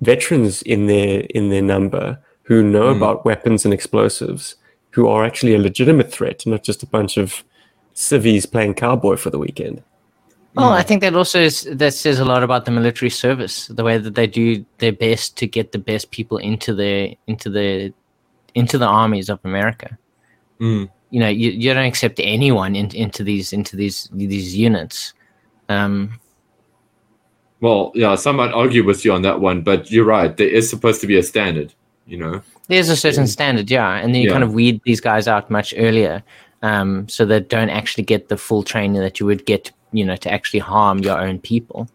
veterans 0.00 0.62
in 0.62 0.86
their 0.88 1.20
in 1.30 1.50
their 1.50 1.62
number 1.62 2.18
who 2.44 2.60
know 2.60 2.92
Mm. 2.92 2.96
about 2.96 3.24
weapons 3.24 3.64
and 3.64 3.72
explosives, 3.72 4.56
who 4.90 5.06
are 5.06 5.24
actually 5.24 5.54
a 5.54 5.58
legitimate 5.60 6.10
threat, 6.10 6.44
not 6.44 6.64
just 6.64 6.82
a 6.82 6.86
bunch 6.86 7.16
of 7.16 7.44
civvies 7.94 8.46
playing 8.46 8.74
cowboy 8.74 9.14
for 9.14 9.30
the 9.30 9.38
weekend. 9.38 9.84
Well, 10.54 10.72
I 10.72 10.82
think 10.82 11.00
that 11.00 11.14
also 11.14 11.40
is, 11.40 11.62
that 11.70 11.94
says 11.94 12.18
a 12.18 12.24
lot 12.26 12.42
about 12.42 12.66
the 12.66 12.70
military 12.70 13.08
service, 13.10 13.68
the 13.68 13.82
way 13.82 13.96
that 13.96 14.14
they 14.14 14.26
do 14.26 14.64
their 14.78 14.92
best 14.92 15.36
to 15.38 15.46
get 15.46 15.72
the 15.72 15.78
best 15.78 16.10
people 16.10 16.36
into 16.36 16.74
the 16.74 17.16
into 17.26 17.48
the 17.48 17.92
into 18.54 18.76
the 18.76 18.86
armies 18.86 19.30
of 19.30 19.38
America. 19.44 19.96
Mm. 20.60 20.90
You 21.10 21.20
know, 21.20 21.28
you, 21.28 21.50
you 21.50 21.72
don't 21.72 21.86
accept 21.86 22.20
anyone 22.22 22.76
in, 22.76 22.94
into 22.94 23.24
these 23.24 23.52
into 23.54 23.76
these 23.76 24.08
these 24.12 24.54
units. 24.56 25.14
Um, 25.70 26.20
Well, 27.62 27.92
yeah, 27.94 28.16
some 28.16 28.36
might 28.36 28.52
argue 28.52 28.84
with 28.84 29.04
you 29.04 29.12
on 29.14 29.22
that 29.22 29.40
one, 29.40 29.62
but 29.62 29.90
you're 29.90 30.04
right. 30.04 30.36
There 30.36 30.48
is 30.48 30.68
supposed 30.68 31.00
to 31.00 31.06
be 31.06 31.16
a 31.16 31.22
standard, 31.22 31.72
you 32.06 32.18
know. 32.18 32.42
there's 32.68 32.88
a 32.88 32.96
certain 32.96 33.26
standard, 33.26 33.70
yeah, 33.70 33.96
and 34.02 34.14
then 34.14 34.22
you 34.22 34.28
Yeah. 34.28 34.32
kind 34.34 34.44
of 34.44 34.52
weed 34.54 34.80
these 34.84 35.00
guys 35.00 35.28
out 35.28 35.50
much 35.50 35.72
earlier, 35.76 36.22
um, 36.62 37.08
so 37.08 37.24
they 37.24 37.40
don't 37.40 37.70
actually 37.70 38.04
get 38.04 38.28
the 38.28 38.36
full 38.36 38.62
training 38.62 39.00
that 39.00 39.20
you 39.20 39.26
would 39.26 39.44
get, 39.46 39.70
you 39.92 40.04
know, 40.04 40.16
to 40.16 40.30
actually 40.30 40.60
harm 40.60 40.98
your 41.00 41.18
own 41.18 41.38
people. 41.38 41.88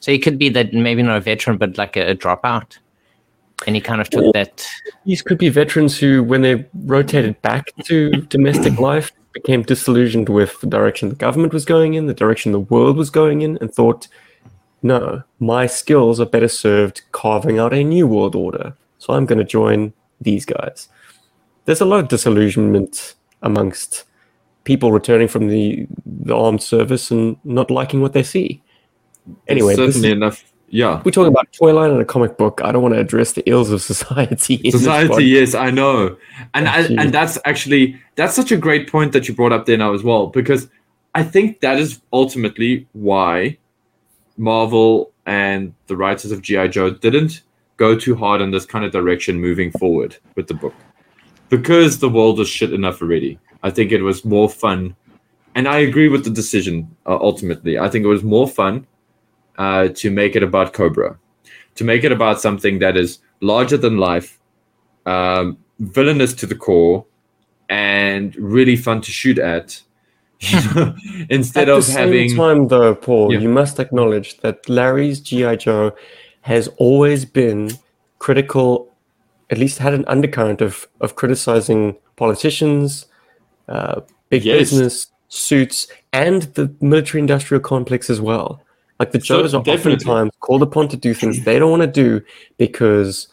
So 0.00 0.12
it 0.12 0.22
could 0.22 0.38
be 0.38 0.48
that 0.50 0.72
maybe 0.72 1.02
not 1.02 1.16
a 1.16 1.20
veteran, 1.20 1.56
but 1.56 1.78
like 1.78 1.96
a, 1.96 2.10
a 2.10 2.14
dropout, 2.14 2.78
and 3.66 3.74
he 3.74 3.80
kind 3.80 4.00
of 4.00 4.10
took 4.10 4.24
Or- 4.24 4.32
that. 4.32 4.66
These 5.06 5.22
could 5.22 5.38
be 5.38 5.48
veterans 5.48 5.98
who, 5.98 6.22
when 6.22 6.42
they 6.42 6.66
rotated 6.84 7.40
back 7.42 7.72
to 7.84 8.10
domestic 8.10 8.78
life, 8.78 9.12
became 9.32 9.62
disillusioned 9.62 10.28
with 10.28 10.60
the 10.60 10.66
direction 10.66 11.08
the 11.08 11.14
government 11.14 11.52
was 11.52 11.64
going 11.64 11.94
in, 11.94 12.06
the 12.06 12.14
direction 12.14 12.52
the 12.52 12.60
world 12.60 12.96
was 12.96 13.10
going 13.10 13.42
in, 13.42 13.58
and 13.60 13.72
thought, 13.72 14.06
no, 14.82 15.22
my 15.40 15.66
skills 15.66 16.20
are 16.20 16.26
better 16.26 16.48
served 16.48 17.02
carving 17.12 17.58
out 17.58 17.72
a 17.72 17.82
new 17.82 18.06
world 18.06 18.34
order. 18.34 18.76
So 18.98 19.14
I'm 19.14 19.26
going 19.26 19.38
to 19.38 19.44
join 19.44 19.92
these 20.20 20.44
guys. 20.44 20.88
There's 21.64 21.80
a 21.80 21.86
lot 21.86 22.00
of 22.00 22.08
disillusionment 22.08 23.14
amongst 23.42 24.04
people 24.64 24.92
returning 24.92 25.28
from 25.28 25.48
the, 25.48 25.86
the 26.04 26.34
armed 26.34 26.62
service 26.62 27.10
and 27.10 27.36
not 27.44 27.70
liking 27.70 28.00
what 28.00 28.12
they 28.12 28.22
see. 28.22 28.62
Anyway, 29.46 29.76
There's 29.76 29.94
certainly 29.94 30.08
is, 30.08 30.16
enough. 30.16 30.52
Yeah, 30.68 31.00
we're 31.04 31.12
talking 31.12 31.32
about 31.32 31.46
a 31.46 31.56
toy 31.56 31.72
line 31.72 31.90
and 31.90 32.00
a 32.00 32.04
comic 32.04 32.36
book. 32.36 32.60
I 32.64 32.72
don't 32.72 32.82
want 32.82 32.94
to 32.94 33.00
address 33.00 33.32
the 33.32 33.48
ills 33.48 33.70
of 33.70 33.80
society. 33.92 34.70
society. 34.70 35.24
Yes, 35.24 35.54
I 35.54 35.70
know, 35.70 36.16
and 36.52 36.68
I, 36.68 36.80
and 36.80 37.12
that's 37.12 37.38
actually 37.44 38.00
that's 38.16 38.34
such 38.34 38.50
a 38.50 38.56
great 38.56 38.90
point 38.90 39.12
that 39.12 39.28
you 39.28 39.34
brought 39.34 39.52
up 39.52 39.66
there 39.66 39.76
now 39.76 39.94
as 39.94 40.02
well, 40.02 40.26
because 40.26 40.68
I 41.14 41.22
think 41.22 41.60
that 41.60 41.78
is 41.78 42.00
ultimately 42.12 42.88
why 42.92 43.56
Marvel 44.36 45.12
and 45.26 45.74
the 45.86 45.96
writers 45.96 46.32
of 46.32 46.42
GI 46.42 46.68
Joe 46.68 46.90
didn't 46.90 47.42
go 47.76 47.96
too 47.96 48.16
hard 48.16 48.40
in 48.40 48.50
this 48.50 48.66
kind 48.66 48.84
of 48.84 48.90
direction 48.90 49.40
moving 49.40 49.70
forward 49.72 50.16
with 50.34 50.48
the 50.48 50.54
book, 50.54 50.74
because 51.50 52.00
the 52.00 52.08
world 52.08 52.40
is 52.40 52.48
shit 52.48 52.72
enough 52.72 53.00
already. 53.00 53.38
I 53.64 53.70
think 53.70 53.90
it 53.92 54.02
was 54.02 54.24
more 54.24 54.48
fun, 54.48 54.94
and 55.56 55.66
I 55.66 55.78
agree 55.78 56.08
with 56.08 56.22
the 56.24 56.30
decision. 56.42 56.76
Uh, 57.06 57.18
ultimately, 57.20 57.78
I 57.78 57.88
think 57.88 58.04
it 58.04 58.08
was 58.08 58.22
more 58.22 58.46
fun 58.46 58.86
uh, 59.58 59.88
to 59.88 60.10
make 60.10 60.36
it 60.36 60.42
about 60.42 60.72
Cobra, 60.74 61.18
to 61.76 61.84
make 61.84 62.04
it 62.04 62.12
about 62.12 62.40
something 62.40 62.78
that 62.80 62.96
is 62.96 63.18
larger 63.40 63.78
than 63.78 63.96
life, 63.96 64.38
um, 65.06 65.56
villainous 65.80 66.34
to 66.34 66.46
the 66.46 66.54
core, 66.54 67.06
and 67.70 68.36
really 68.36 68.76
fun 68.76 69.00
to 69.00 69.10
shoot 69.10 69.38
at. 69.38 69.82
Instead 71.30 71.68
At 71.70 71.76
of 71.78 71.86
the 71.86 71.92
having 71.92 72.28
same 72.28 72.36
time, 72.36 72.68
though, 72.68 72.94
Paul, 72.94 73.32
Yeah. 73.32 73.40
you 73.40 73.48
must 73.48 73.80
acknowledge 73.80 74.38
that 74.42 74.68
Larry's 74.68 75.20
GI 75.20 75.56
Joe 75.56 75.92
has 76.42 76.68
always 76.76 77.24
been 77.24 77.70
critical. 78.18 78.92
At 79.50 79.58
least 79.58 79.78
had 79.78 79.94
an 79.94 80.04
undercurrent 80.06 80.60
of 80.60 80.86
of 81.00 81.14
criticizing 81.16 81.96
politicians, 82.16 83.06
uh, 83.68 84.00
big 84.28 84.44
Yes. 84.44 84.58
business, 84.70 85.06
suits, 85.28 85.88
and 86.12 86.42
the 86.54 86.72
military-industrial 86.80 87.60
complex 87.62 88.08
as 88.10 88.20
well. 88.20 88.62
Like 89.00 89.12
the 89.12 89.20
So, 89.20 89.42
Joes 89.42 89.54
are 89.54 89.62
definitely. 89.62 89.94
oftentimes 89.94 90.32
called 90.40 90.62
upon 90.62 90.88
to 90.88 90.96
do 90.96 91.14
things 91.14 91.44
they 91.44 91.58
don't 91.58 91.70
want 91.70 91.82
to 91.82 91.88
do 91.88 92.24
because 92.58 93.28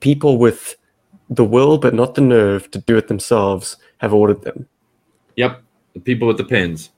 people 0.00 0.38
with 0.38 0.76
the 1.30 1.44
will 1.44 1.78
but 1.78 1.94
not 1.94 2.14
the 2.14 2.20
nerve 2.20 2.70
to 2.70 2.78
do 2.78 2.96
it 2.96 3.08
themselves 3.08 3.76
have 3.98 4.14
ordered 4.14 4.42
them. 4.42 4.66
yep, 5.36 5.62
the 5.94 6.00
people 6.00 6.28
with 6.28 6.36
the 6.36 6.44
pens, 6.44 6.90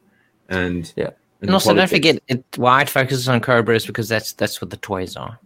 and 0.49 0.93
Yeah. 0.97 1.11
And 1.43 1.51
also, 1.53 1.73
don't 1.75 1.89
forget 1.89 2.21
it, 2.29 2.45
why 2.57 2.83
it 2.83 2.91
focuses 2.91 3.27
on 3.27 3.41
Cobra 3.41 3.75
is 3.75 3.87
because 3.87 4.11
that's 4.11 4.35
that's 4.35 4.61
what 4.61 4.69
the 4.69 4.77
toys 4.77 5.17
are. 5.17 5.39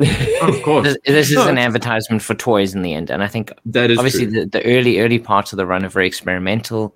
Of 0.00 0.62
course, 0.62 0.84
This, 0.86 0.98
this 1.06 1.30
is 1.30 1.36
No, 1.36 1.48
an 1.48 1.58
advertisement 1.58 2.22
for 2.22 2.34
toys 2.34 2.74
in 2.74 2.82
the 2.82 2.94
end, 2.94 3.10
and 3.10 3.22
I 3.22 3.26
think 3.28 3.52
that 3.66 3.90
is 3.90 3.98
obviously 3.98 4.24
the, 4.26 4.46
the 4.46 4.64
early 4.64 5.00
early 5.00 5.18
parts 5.18 5.52
of 5.52 5.56
the 5.58 5.66
run 5.66 5.84
are 5.84 5.88
very 5.90 6.06
experimental, 6.06 6.94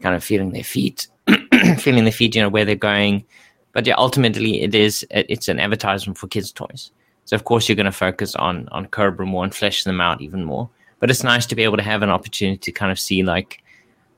kind 0.00 0.14
of 0.14 0.22
feeling 0.22 0.52
their 0.52 0.62
feet, 0.64 1.08
feeling 1.78 2.04
their 2.04 2.12
feet, 2.12 2.34
you 2.34 2.42
know 2.42 2.48
where 2.48 2.64
they're 2.64 2.76
going. 2.76 3.24
But 3.72 3.86
yeah, 3.86 3.94
ultimately 3.98 4.62
it 4.62 4.74
is 4.74 5.04
it- 5.10 5.26
it's 5.28 5.48
an 5.48 5.58
advertisement 5.58 6.16
for 6.18 6.28
kids' 6.28 6.52
toys. 6.52 6.90
So 7.24 7.34
of 7.34 7.44
course 7.44 7.68
you're 7.68 7.76
going 7.76 7.86
to 7.86 7.92
focus 7.92 8.36
on 8.36 8.68
on 8.70 8.86
Cobra 8.86 9.26
more 9.26 9.44
and 9.44 9.54
flesh 9.54 9.82
them 9.84 10.00
out 10.00 10.20
even 10.20 10.44
more. 10.44 10.68
But 11.00 11.10
it's 11.10 11.24
nice 11.24 11.46
to 11.46 11.54
be 11.56 11.64
able 11.64 11.76
to 11.78 11.82
have 11.82 12.02
an 12.02 12.10
opportunity 12.10 12.58
to 12.58 12.72
kind 12.72 12.92
of 12.92 12.98
see 13.00 13.22
like 13.22 13.62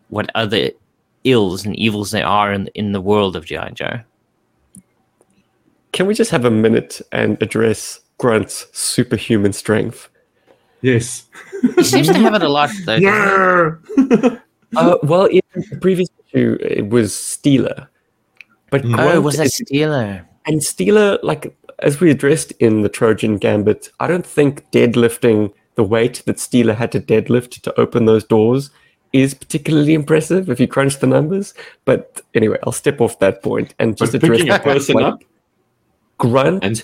what 0.08 0.30
other 0.34 0.70
ills 1.24 1.64
and 1.64 1.74
evils 1.76 2.10
there 2.10 2.26
are 2.26 2.52
in 2.52 2.68
in 2.74 2.92
the 2.92 3.00
world 3.00 3.34
of 3.34 3.46
GI 3.46 3.70
Joe. 3.74 4.00
Can 5.92 6.06
we 6.06 6.14
just 6.14 6.30
have 6.30 6.44
a 6.44 6.50
minute 6.50 7.00
and 7.12 7.40
address 7.42 8.00
Grunt's 8.18 8.66
superhuman 8.72 9.52
strength? 9.52 10.08
yes. 10.82 11.26
He 11.76 11.82
seems 11.84 12.06
to 12.08 12.14
have 12.14 12.34
it 12.34 12.42
a 12.42 12.48
lot 12.48 12.70
though. 12.84 13.00
doesn't? 13.00 14.40
Uh, 14.76 14.96
well, 15.02 15.26
in 15.26 15.40
the 15.54 15.78
previous 15.80 16.08
issue, 16.26 16.58
it 16.60 16.88
was 16.90 17.12
Steeler. 17.12 17.88
But 18.70 18.82
Mm. 18.82 18.92
Oh, 18.94 18.96
Grunt 18.96 19.22
was 19.24 19.36
that 19.36 19.46
is- 19.46 19.62
Steeler? 19.70 20.24
and 20.46 20.60
Steeler, 20.60 21.18
like 21.22 21.56
as 21.80 22.00
we 22.00 22.10
addressed 22.10 22.52
in 22.52 22.82
the 22.82 22.88
Trojan 22.88 23.36
Gambit, 23.38 23.90
I 24.00 24.06
don't 24.06 24.26
think 24.26 24.70
deadlifting 24.70 25.52
the 25.76 25.84
weight 25.84 26.22
that 26.26 26.36
Steeler 26.36 26.74
had 26.74 26.90
to 26.92 27.00
deadlift 27.00 27.60
to 27.62 27.80
open 27.80 28.06
those 28.06 28.24
doors 28.24 28.70
is 29.12 29.34
particularly 29.34 29.94
impressive 29.94 30.50
if 30.50 30.58
you 30.60 30.66
crunch 30.66 30.98
the 30.98 31.06
numbers. 31.06 31.54
But 31.84 32.20
anyway, 32.34 32.58
I'll 32.64 32.72
step 32.72 33.00
off 33.00 33.18
that 33.20 33.42
point 33.42 33.74
and 33.78 33.92
But 33.92 33.98
just 34.04 34.14
address 34.14 34.38
picking 34.38 34.50
a 34.52 34.58
the 34.58 34.64
person 34.64 34.94
like, 34.96 35.04
up 35.04 35.24
Grunt. 36.18 36.64
and 36.64 36.82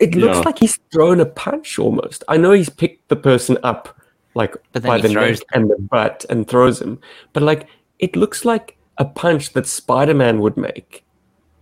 it 0.00 0.14
looks 0.14 0.36
yeah. 0.38 0.42
like 0.42 0.58
he's 0.58 0.78
thrown 0.92 1.20
a 1.20 1.26
punch 1.26 1.78
almost. 1.78 2.24
I 2.28 2.36
know 2.36 2.52
he's 2.52 2.68
picked 2.68 3.08
the 3.08 3.16
person 3.16 3.58
up 3.62 3.96
like 4.34 4.54
by 4.82 4.98
the 4.98 5.08
nose 5.08 5.42
and 5.54 5.70
the 5.70 5.76
butt 5.78 6.26
and 6.28 6.46
throws 6.46 6.80
him, 6.80 7.00
but 7.32 7.42
like 7.42 7.68
it 7.98 8.16
looks 8.16 8.44
like 8.44 8.76
a 8.98 9.04
punch 9.04 9.52
that 9.54 9.66
Spider-Man 9.66 10.40
would 10.40 10.56
make 10.56 11.04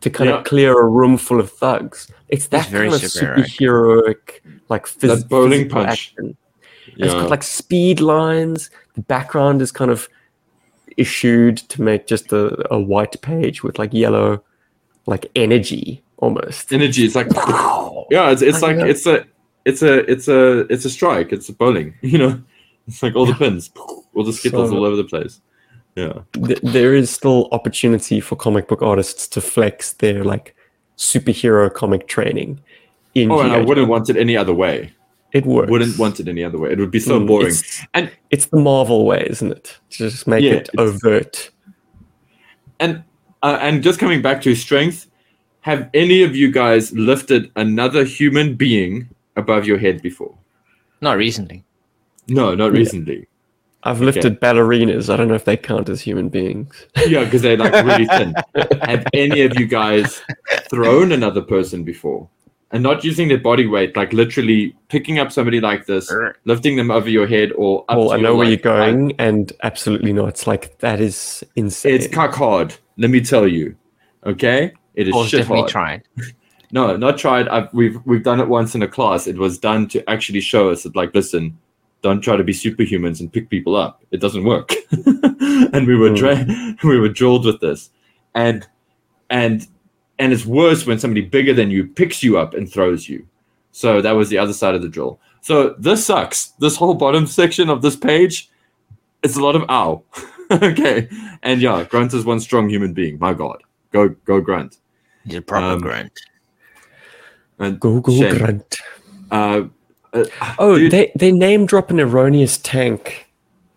to 0.01 0.11
kind 0.11 0.31
Yeah. 0.31 0.39
of 0.39 0.45
clear 0.45 0.79
a 0.79 0.87
room 0.87 1.17
full 1.17 1.41
of 1.41 1.51
thugs. 1.51 2.11
It's 2.29 2.49
that 2.49 2.69
very 2.69 2.91
kind 2.91 3.03
of 3.03 3.11
superheroic. 3.11 3.47
superheroic, 3.47 4.41
like 4.69 4.87
phys- 4.87 5.21
That 5.21 5.29
bowling 5.29 5.63
physical 5.65 5.85
punch. 5.85 5.91
action. 5.91 6.37
It's 6.89 7.13
yeah. 7.13 7.21
got 7.23 7.31
like 7.31 7.43
speed 7.43 8.01
lines. 8.01 8.71
The 8.95 9.01
background 9.03 9.63
is 9.63 9.73
kind 9.73 9.91
of 9.91 10.09
issued 10.97 11.57
to 11.57 11.83
make 11.83 12.07
just 12.07 12.33
a, 12.33 12.73
a 12.73 12.79
white 12.79 13.21
page 13.23 13.65
with 13.65 13.79
like 13.79 13.93
yellow, 13.93 14.45
like 15.07 15.27
energy 15.35 16.04
almost. 16.19 16.73
energy. 16.73 17.05
It's 17.05 17.15
like 17.15 17.29
yeah, 18.11 18.31
it's 18.31 18.43
it's 18.43 18.63
like 18.63 18.77
know. 18.77 18.87
it's 18.87 19.07
a 19.07 19.25
it's 19.65 19.83
a 19.83 20.11
it's 20.11 20.29
a 20.29 20.61
it's 20.73 20.85
a 20.85 20.91
strike. 20.91 21.33
It's 21.33 21.49
a 21.49 21.53
bowling. 21.53 21.95
You 22.03 22.19
know, 22.19 22.43
it's 22.87 23.03
like 23.03 23.15
all 23.17 23.27
the 23.27 23.35
pins, 23.35 23.71
all 24.15 24.25
the 24.25 24.33
skittles 24.33 24.71
So- 24.71 24.77
all 24.77 24.85
over 24.85 24.97
the 24.97 25.05
place. 25.05 25.41
Yeah, 25.97 26.23
th- 26.33 26.59
there 26.63 26.93
is 26.97 27.09
still 27.09 27.49
opportunity 27.53 28.19
for 28.19 28.35
comic 28.35 28.67
book 28.67 28.83
artists 28.83 29.29
to 29.29 29.41
flex 29.41 29.93
their 29.93 30.25
like 30.25 30.57
superhero 30.99 31.73
comic 31.73 32.09
training 32.09 32.61
in 33.15 33.31
Oh, 33.31 33.39
and 33.41 33.53
I 33.53 33.61
wouldn't 33.61 33.87
want 33.89 34.11
it 34.11 34.17
any 34.17 34.37
other 34.37 34.53
way. 34.53 34.93
it 35.33 35.47
works 35.47 35.71
Wouldn't 35.71 35.97
want 35.97 36.19
it 36.19 36.27
any 36.27 36.43
other 36.43 36.59
way. 36.59 36.73
It 36.73 36.81
would 36.81 36.91
be 36.91 36.99
so 36.99 37.21
Mm, 37.21 37.27
boring. 37.29 37.47
it's, 37.49 37.87
And 37.95 38.11
it's 38.31 38.47
the 38.47 38.57
marvel 38.59 39.07
way 39.07 39.25
isn't 39.31 39.53
it 39.53 39.79
to 39.91 40.11
just 40.11 40.27
make 40.27 40.43
Yeah, 40.43 40.55
it 40.55 40.69
overt 40.79 41.51
and 42.81 43.05
uh, 43.45 43.59
and 43.61 43.81
just 43.83 44.01
coming 44.01 44.21
back 44.23 44.43
to 44.43 44.55
strength, 44.57 45.07
have 45.65 45.89
any 45.95 46.23
of 46.23 46.37
you 46.37 46.53
guys 46.53 46.93
lifted 46.93 47.51
another 47.57 48.05
human 48.05 48.55
being 48.55 49.09
above 49.37 49.67
your 49.67 49.79
head 49.79 50.03
before? 50.03 50.35
Not 51.01 51.17
recently. 51.17 51.65
No, 52.29 52.55
not 52.55 52.73
Yeah. 52.73 52.79
recently. 52.81 53.21
i've 53.87 54.01
lifted 54.01 54.41
ballerinas 54.41 55.11
i 55.13 55.17
don't 55.19 55.29
know 55.29 55.35
if 55.35 55.45
they 55.45 55.59
count 55.59 55.91
as 55.91 56.01
human 56.01 56.31
beings 56.31 56.87
Yeah, 57.07 57.23
because 57.25 57.43
they're 57.43 57.59
like 57.65 57.75
really 57.85 58.07
thin. 58.07 58.33
Have 58.91 59.05
any 59.13 59.43
of 59.43 59.59
you 59.61 59.67
guys 59.67 60.23
thrown 60.71 61.13
another 61.13 61.43
person 61.43 61.85
before? 61.85 62.27
And 62.73 62.83
not 62.83 63.05
using 63.05 63.29
their 63.29 63.43
body 63.51 63.67
weight, 63.67 63.95
like 63.95 64.13
literally 64.15 64.75
picking 64.89 65.19
up 65.19 65.31
somebody 65.31 65.61
like 65.61 65.85
this, 65.85 66.11
lifting 66.47 66.77
them 66.77 66.91
over 66.91 67.11
your 67.11 67.27
head 67.27 67.53
or 67.57 67.85
up 67.91 67.99
well 67.99 68.09
to 68.09 68.15
i 68.15 68.17
your, 68.17 68.23
know 68.25 68.35
where 68.37 68.49
like, 68.49 68.65
you're 68.65 68.73
going 68.77 69.13
and 69.19 69.53
absolutely 69.63 70.13
not 70.15 70.29
it's 70.35 70.47
like 70.47 70.65
that 70.79 70.99
is 71.09 71.45
insane 71.55 71.95
It's 71.95 72.09
cock 72.09 72.35
hard. 72.35 72.75
Let 72.97 73.11
me 73.11 73.21
tell 73.21 73.47
you. 73.47 73.77
Okay, 74.33 74.73
it 74.95 75.09
is 75.09 75.15
shit 75.29 75.41
definitely 75.41 75.61
hard. 75.61 75.71
tried. 75.71 76.03
No, 76.73 76.97
not 76.97 77.19
tried. 77.19 77.49
I've, 77.49 77.73
we've 77.73 77.99
we've 78.05 78.23
done 78.23 78.41
it 78.41 78.49
once 78.49 78.75
in 78.75 78.83
a 78.83 78.89
class. 78.89 79.27
It 79.27 79.37
was 79.39 79.59
done 79.59 79.87
to 79.89 80.09
actually 80.11 80.41
show 80.41 80.71
us 80.71 80.83
that, 80.83 80.97
like, 80.97 81.15
listen, 81.15 81.57
don't 82.03 82.21
try 82.21 82.37
to 82.37 82.43
be 82.45 82.53
superhumans 82.53 83.21
and 83.21 83.33
pick 83.33 83.49
people 83.49 83.77
up. 83.77 84.03
It 84.11 84.21
doesn't 84.21 84.45
work. 84.45 84.73
and 84.91 85.87
we 85.87 85.97
were 85.97 86.11
Mm. 86.11 86.17
dra- 86.17 86.77
we 86.89 86.99
were 86.99 87.09
drilled 87.09 87.45
with 87.47 87.61
this, 87.61 87.91
and 88.35 88.67
and 89.31 89.67
and 90.19 90.33
it's 90.33 90.45
worse 90.47 90.87
when 90.87 90.99
somebody 90.99 91.21
bigger 91.23 91.53
than 91.55 91.71
you 91.71 91.87
picks 91.87 92.23
you 92.23 92.39
up 92.39 92.55
and 92.55 92.71
throws 92.71 93.09
you. 93.09 93.27
So 93.73 94.01
that 94.01 94.13
was 94.13 94.29
the 94.29 94.39
other 94.39 94.53
side 94.53 94.75
of 94.75 94.83
the 94.83 94.89
drill. 94.89 95.19
So 95.41 95.75
this 95.79 96.05
sucks. 96.07 96.47
This 96.61 96.77
whole 96.77 96.95
bottom 96.95 97.27
section 97.27 97.69
of 97.69 97.83
this 97.83 97.97
page, 97.97 98.49
it's 99.23 99.37
a 99.37 99.43
lot 99.43 99.57
of 99.57 99.65
ow. 99.69 100.03
okay, 100.51 101.09
and 101.43 101.61
yeah, 101.61 101.85
Grunt 101.85 102.15
is 102.15 102.25
one 102.25 102.41
strong 102.41 102.69
human 102.69 102.93
being. 102.93 103.19
My 103.19 103.33
God, 103.35 103.63
go 103.93 104.09
go 104.25 104.41
Grunt. 104.41 104.79
He's 105.27 105.37
a 105.37 105.43
proper 105.43 105.67
Um, 105.67 105.81
grunt. 105.81 106.21
And 107.59 107.79
go 107.81 108.01
go 108.01 108.13
Shame. 108.13 108.37
grunt 108.37 108.77
Uh, 109.31 109.63
uh, 110.13 110.25
Oh, 110.59 110.77
dude, 110.79 110.91
they 110.93 111.13
they 111.17 111.33
name 111.33 111.67
drop 111.67 111.91
an 111.91 112.01
erroneous 112.01 112.59
tank. 112.59 113.27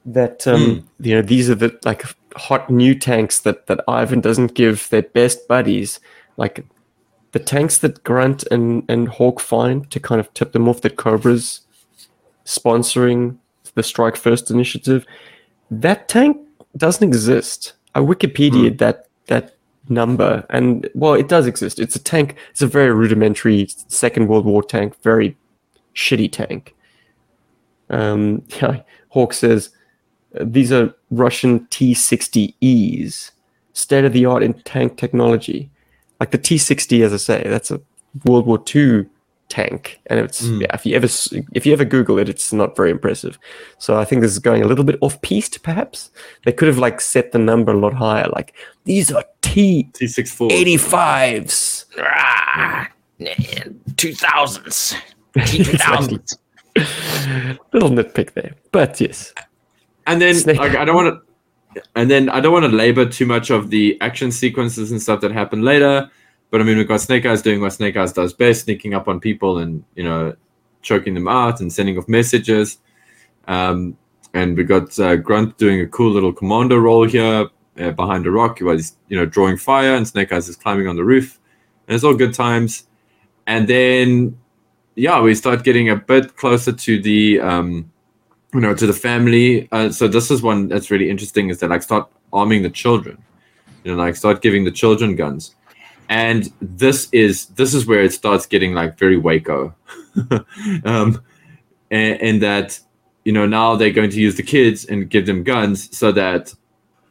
That 0.05 0.47
um, 0.47 0.87
you 0.99 1.13
know, 1.15 1.21
these 1.21 1.49
are 1.49 1.55
the 1.55 1.77
like 1.83 2.03
hot 2.35 2.69
new 2.69 2.95
tanks 2.95 3.39
that 3.41 3.67
that 3.67 3.81
Ivan 3.87 4.21
doesn't 4.21 4.53
give 4.53 4.87
their 4.89 5.01
best 5.01 5.47
buddies. 5.47 5.99
Like 6.37 6.65
the 7.33 7.39
tanks 7.39 7.77
that 7.79 8.03
Grunt 8.03 8.43
and 8.49 8.83
and 8.87 9.09
Hawk 9.09 9.39
find 9.41 9.89
to 9.91 9.99
kind 9.99 10.19
of 10.21 10.33
tip 10.33 10.53
them 10.53 10.69
off 10.69 10.81
that 10.81 10.95
Cobra's 10.95 11.61
sponsoring 12.45 13.37
the 13.75 13.83
Strike 13.83 14.15
First 14.15 14.49
initiative. 14.49 15.05
That 15.69 16.07
tank 16.07 16.37
doesn't 16.77 17.05
exist. 17.07 17.73
I 17.93 17.99
Wikipedia'd 17.99 18.71
Hmm. 18.73 18.77
that 18.77 19.07
that 19.27 19.55
number, 19.89 20.45
and 20.49 20.89
well, 20.95 21.13
it 21.13 21.27
does 21.27 21.47
exist. 21.47 21.79
It's 21.79 21.95
a 21.95 21.99
tank. 21.99 22.35
It's 22.51 22.61
a 22.61 22.67
very 22.67 22.93
rudimentary 22.93 23.67
Second 23.87 24.27
World 24.27 24.45
War 24.45 24.63
tank. 24.63 25.01
Very 25.01 25.37
shitty 25.95 26.31
tank. 26.31 26.75
Um, 27.89 28.43
yeah, 28.61 28.81
Hawk 29.09 29.33
says 29.33 29.69
uh, 30.39 30.43
these 30.45 30.71
are 30.71 30.93
Russian 31.11 31.61
T60Es, 31.67 33.31
state 33.73 34.05
of 34.05 34.13
the 34.13 34.25
art 34.25 34.43
in 34.43 34.53
tank 34.61 34.97
technology. 34.97 35.69
Like 36.19 36.31
the 36.31 36.39
T60, 36.39 37.03
as 37.03 37.13
I 37.13 37.17
say, 37.17 37.43
that's 37.45 37.71
a 37.71 37.79
World 38.25 38.47
War 38.47 38.63
II 38.73 39.05
tank, 39.49 39.99
and 40.07 40.19
it's 40.19 40.41
Mm. 40.45 40.61
yeah. 40.61 40.73
If 40.73 40.85
you 40.85 40.95
ever 40.95 41.07
if 41.53 41.65
you 41.65 41.73
ever 41.73 41.85
Google 41.85 42.19
it, 42.19 42.29
it's 42.29 42.51
not 42.51 42.75
very 42.75 42.91
impressive. 42.91 43.37
So 43.77 43.97
I 43.97 44.05
think 44.05 44.21
this 44.21 44.31
is 44.31 44.39
going 44.39 44.61
a 44.63 44.67
little 44.67 44.83
bit 44.83 44.97
off 45.01 45.21
piste. 45.21 45.63
Perhaps 45.63 46.11
they 46.45 46.51
could 46.51 46.67
have 46.67 46.77
like 46.77 46.99
set 47.01 47.31
the 47.31 47.39
number 47.39 47.71
a 47.71 47.77
lot 47.77 47.93
higher. 47.93 48.27
Like 48.35 48.53
these 48.85 49.11
are 49.11 49.23
T 49.41 49.89
T64. 49.93 50.49
85s. 50.51 51.85
Ah, 51.99 52.89
two 53.95 54.13
thousands. 54.13 54.93
Two 55.45 55.63
thousands. 55.63 56.37
Little 57.73 57.89
nitpick 57.89 58.33
there, 58.33 58.53
but 58.71 58.99
yes. 58.99 59.33
And 60.07 60.21
then 60.21 60.35
Snake- 60.35 60.57
like, 60.57 60.75
I 60.75 60.85
don't 60.85 60.95
want 60.95 61.21
to, 61.75 61.81
and 61.95 62.09
then 62.09 62.29
I 62.29 62.39
don't 62.39 62.53
want 62.53 62.65
to 62.65 62.71
labor 62.71 63.05
too 63.05 63.25
much 63.25 63.49
of 63.51 63.69
the 63.69 63.97
action 64.01 64.31
sequences 64.31 64.91
and 64.91 65.01
stuff 65.01 65.21
that 65.21 65.31
happen 65.31 65.61
later. 65.61 66.09
But 66.49 66.61
I 66.61 66.63
mean, 66.63 66.77
we've 66.77 66.87
got 66.87 67.01
Snake 67.01 67.25
Eyes 67.25 67.41
doing 67.41 67.61
what 67.61 67.73
Snake 67.73 67.97
Eyes 67.97 68.13
does 68.13 68.33
best, 68.33 68.63
sneaking 68.63 68.93
up 68.93 69.07
on 69.07 69.19
people 69.19 69.59
and 69.59 69.83
you 69.95 70.03
know, 70.03 70.35
choking 70.81 71.13
them 71.13 71.27
out 71.27 71.59
and 71.61 71.71
sending 71.71 71.97
off 71.97 72.07
messages. 72.07 72.79
Um, 73.47 73.97
and 74.33 74.55
we 74.55 74.63
got 74.63 74.97
uh, 74.99 75.15
Grunt 75.15 75.57
doing 75.57 75.81
a 75.81 75.87
cool 75.87 76.11
little 76.11 76.33
commando 76.33 76.77
role 76.77 77.07
here 77.07 77.49
uh, 77.79 77.91
behind 77.91 78.25
a 78.27 78.31
rock 78.31 78.59
while 78.59 78.75
he's 78.75 78.97
you 79.09 79.17
know 79.17 79.25
drawing 79.25 79.57
fire, 79.57 79.95
and 79.95 80.07
Snake 80.07 80.31
Eyes 80.31 80.47
is 80.47 80.55
climbing 80.55 80.87
on 80.87 80.95
the 80.95 81.03
roof, 81.03 81.39
and 81.87 81.95
it's 81.95 82.03
all 82.03 82.15
good 82.15 82.33
times. 82.33 82.87
And 83.45 83.67
then, 83.67 84.37
yeah, 84.95 85.21
we 85.21 85.33
start 85.35 85.63
getting 85.63 85.89
a 85.89 85.95
bit 85.95 86.35
closer 86.35 86.71
to 86.71 87.01
the. 87.01 87.39
Um, 87.39 87.91
you 88.53 88.61
know, 88.61 88.73
to 88.73 88.87
the 88.87 88.93
family. 88.93 89.67
Uh, 89.71 89.91
so 89.91 90.07
this 90.07 90.31
is 90.31 90.41
one 90.41 90.67
that's 90.67 90.89
really 90.89 91.09
interesting 91.09 91.49
is 91.49 91.59
that 91.59 91.69
like 91.69 91.83
start 91.83 92.09
arming 92.31 92.63
the 92.63 92.69
children, 92.69 93.17
you 93.83 93.91
know, 93.91 93.97
like 93.97 94.15
start 94.15 94.41
giving 94.41 94.63
the 94.63 94.71
children 94.71 95.15
guns, 95.15 95.55
and 96.09 96.51
this 96.61 97.09
is 97.11 97.47
this 97.47 97.73
is 97.73 97.85
where 97.85 98.01
it 98.01 98.13
starts 98.13 98.45
getting 98.45 98.73
like 98.73 98.97
very 98.97 99.17
Waco, 99.17 99.75
um, 100.85 101.21
and, 101.91 102.21
and 102.21 102.41
that 102.41 102.79
you 103.25 103.31
know 103.31 103.45
now 103.45 103.75
they're 103.75 103.91
going 103.91 104.09
to 104.09 104.19
use 104.19 104.35
the 104.35 104.43
kids 104.43 104.85
and 104.85 105.09
give 105.09 105.25
them 105.25 105.43
guns 105.43 105.95
so 105.95 106.11
that 106.13 106.53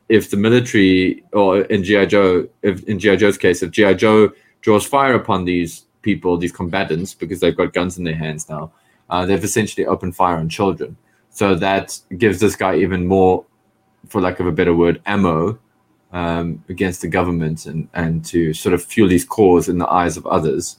if 0.09 0.31
the 0.31 0.37
military 0.37 1.25
or 1.33 1.63
in 1.63 1.83
GI 1.83 2.07
Joe, 2.07 2.49
if 2.63 2.85
in 2.85 2.99
GI 2.99 3.17
Joe's 3.17 3.39
case, 3.39 3.63
if 3.63 3.71
GI 3.71 3.95
Joe 3.95 4.31
draws 4.61 4.87
fire 4.87 5.15
upon 5.15 5.45
these 5.45 5.85
people, 6.03 6.37
these 6.37 6.53
combatants, 6.53 7.13
because 7.13 7.41
they've 7.41 7.57
got 7.57 7.73
guns 7.73 7.99
in 7.99 8.05
their 8.05 8.15
hands 8.15 8.49
now, 8.49 8.73
uh, 9.11 9.27
they've 9.27 9.43
essentially 9.43 9.87
opened 9.87 10.17
fire 10.17 10.37
on 10.37 10.49
children. 10.49 10.97
So 11.31 11.55
that 11.57 11.99
gives 12.17 12.41
this 12.41 12.57
guy 12.57 12.77
even 12.77 13.07
more, 13.07 13.45
for 14.09 14.21
lack 14.21 14.41
of 14.41 14.47
a 14.47 14.53
better 14.53 14.75
word, 14.75 15.03
ammo 15.05 15.59
um, 16.17 16.65
against 16.71 17.03
the 17.03 17.09
government 17.09 17.67
and, 17.67 17.89
and 17.93 18.25
to 18.25 18.55
sort 18.55 18.73
of 18.73 18.83
fuel 18.83 19.11
his 19.11 19.23
cause 19.23 19.69
in 19.69 19.77
the 19.77 19.87
eyes 19.87 20.17
of 20.17 20.27
others. 20.27 20.79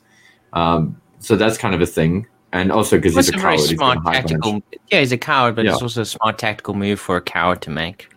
Um, 0.54 1.00
so 1.20 1.36
that's 1.36 1.60
kind 1.60 1.76
of 1.76 1.82
a 1.82 1.86
thing. 1.86 2.26
And 2.54 2.72
also 2.72 2.98
because 2.98 3.14
he's 3.16 3.30
a 3.30 3.34
very 3.34 3.44
coward. 3.44 3.60
he's 3.60 3.70
smart 3.78 4.00
hide 4.00 4.14
tactical. 4.14 4.64
Yeah, 4.90 5.02
he's 5.02 5.12
a 5.12 5.18
coward, 5.18 5.56
but 5.56 5.68
it's 5.68 5.82
also 5.82 6.02
a 6.02 6.06
smart 6.06 6.40
tactical 6.40 6.74
move 6.74 7.00
for 7.00 7.18
a 7.18 7.22
coward 7.22 7.62
to 7.64 7.70
make. 7.70 8.10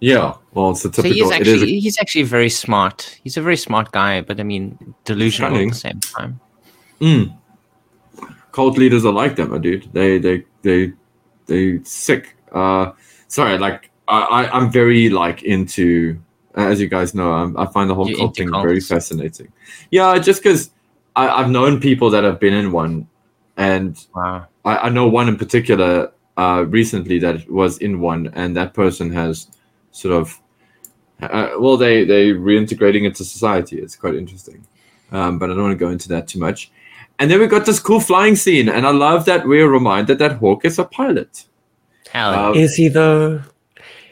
Yeah, 0.00 0.34
well, 0.52 0.70
it's 0.72 0.84
a 0.84 0.92
So 0.92 1.02
he's 1.02 1.30
actually 1.30 1.76
a, 1.76 1.80
he's 1.80 1.98
actually 1.98 2.24
very 2.24 2.50
smart. 2.50 3.18
He's 3.24 3.36
a 3.38 3.42
very 3.42 3.56
smart 3.56 3.90
guy, 3.92 4.20
but 4.20 4.38
I 4.38 4.42
mean 4.42 4.94
delusional 5.04 5.52
Cunning. 5.52 5.68
at 5.68 5.72
the 5.72 5.80
same 5.80 6.00
time. 6.00 6.40
Mm. 7.00 7.36
Cult 8.52 8.76
leaders 8.76 9.06
are 9.06 9.12
like 9.12 9.36
that, 9.36 9.48
my 9.48 9.58
dude. 9.58 9.88
They 9.92 10.18
they 10.18 10.44
they 10.62 10.92
they 11.46 11.82
sick. 11.84 12.36
Uh, 12.52 12.92
sorry, 13.28 13.56
like 13.56 13.90
I, 14.06 14.20
I 14.20 14.50
I'm 14.56 14.70
very 14.70 15.08
like 15.08 15.44
into. 15.44 16.20
As 16.58 16.80
you 16.80 16.88
guys 16.88 17.14
know, 17.14 17.32
I'm, 17.32 17.56
I 17.56 17.66
find 17.66 17.88
the 17.88 17.94
whole 17.94 18.08
You're 18.08 18.18
cult 18.18 18.38
into 18.38 18.52
thing 18.52 18.62
very 18.62 18.80
fascinating. 18.80 19.52
Yeah, 19.90 20.18
just 20.18 20.42
because 20.42 20.70
I've 21.16 21.50
known 21.50 21.80
people 21.80 22.10
that 22.10 22.24
have 22.24 22.38
been 22.40 22.54
in 22.54 22.72
one, 22.72 23.08
and 23.56 23.96
Wow. 24.14 24.46
I, 24.64 24.76
I 24.76 24.88
know 24.90 25.06
one 25.08 25.28
in 25.28 25.36
particular. 25.36 26.12
uh, 26.36 26.64
recently 26.68 27.18
that 27.18 27.50
was 27.50 27.78
in 27.78 27.98
one, 28.00 28.30
and 28.34 28.56
that 28.56 28.72
person 28.72 29.12
has 29.12 29.48
sort 29.90 30.14
of 30.14 30.40
uh, 31.20 31.50
well, 31.58 31.76
they 31.76 32.04
they 32.04 32.30
reintegrating 32.30 33.04
into 33.04 33.24
society. 33.24 33.78
It's 33.80 33.96
quite 33.96 34.14
interesting, 34.14 34.64
um, 35.10 35.38
but 35.38 35.50
I 35.50 35.54
don't 35.54 35.64
want 35.64 35.78
to 35.78 35.84
go 35.84 35.90
into 35.90 36.08
that 36.10 36.28
too 36.28 36.38
much. 36.38 36.70
And 37.18 37.28
then 37.28 37.40
we 37.40 37.48
got 37.48 37.66
this 37.66 37.80
cool 37.80 37.98
flying 38.00 38.36
scene, 38.36 38.68
and 38.68 38.86
I 38.86 38.90
love 38.92 39.24
that 39.24 39.46
we're 39.48 39.68
reminded 39.68 40.18
that 40.20 40.36
Hawk 40.38 40.64
is 40.64 40.78
a 40.78 40.84
pilot. 40.84 41.46
Hell. 42.12 42.34
Um, 42.34 42.54
Is 42.54 42.76
he 42.76 42.88
though? 42.88 43.42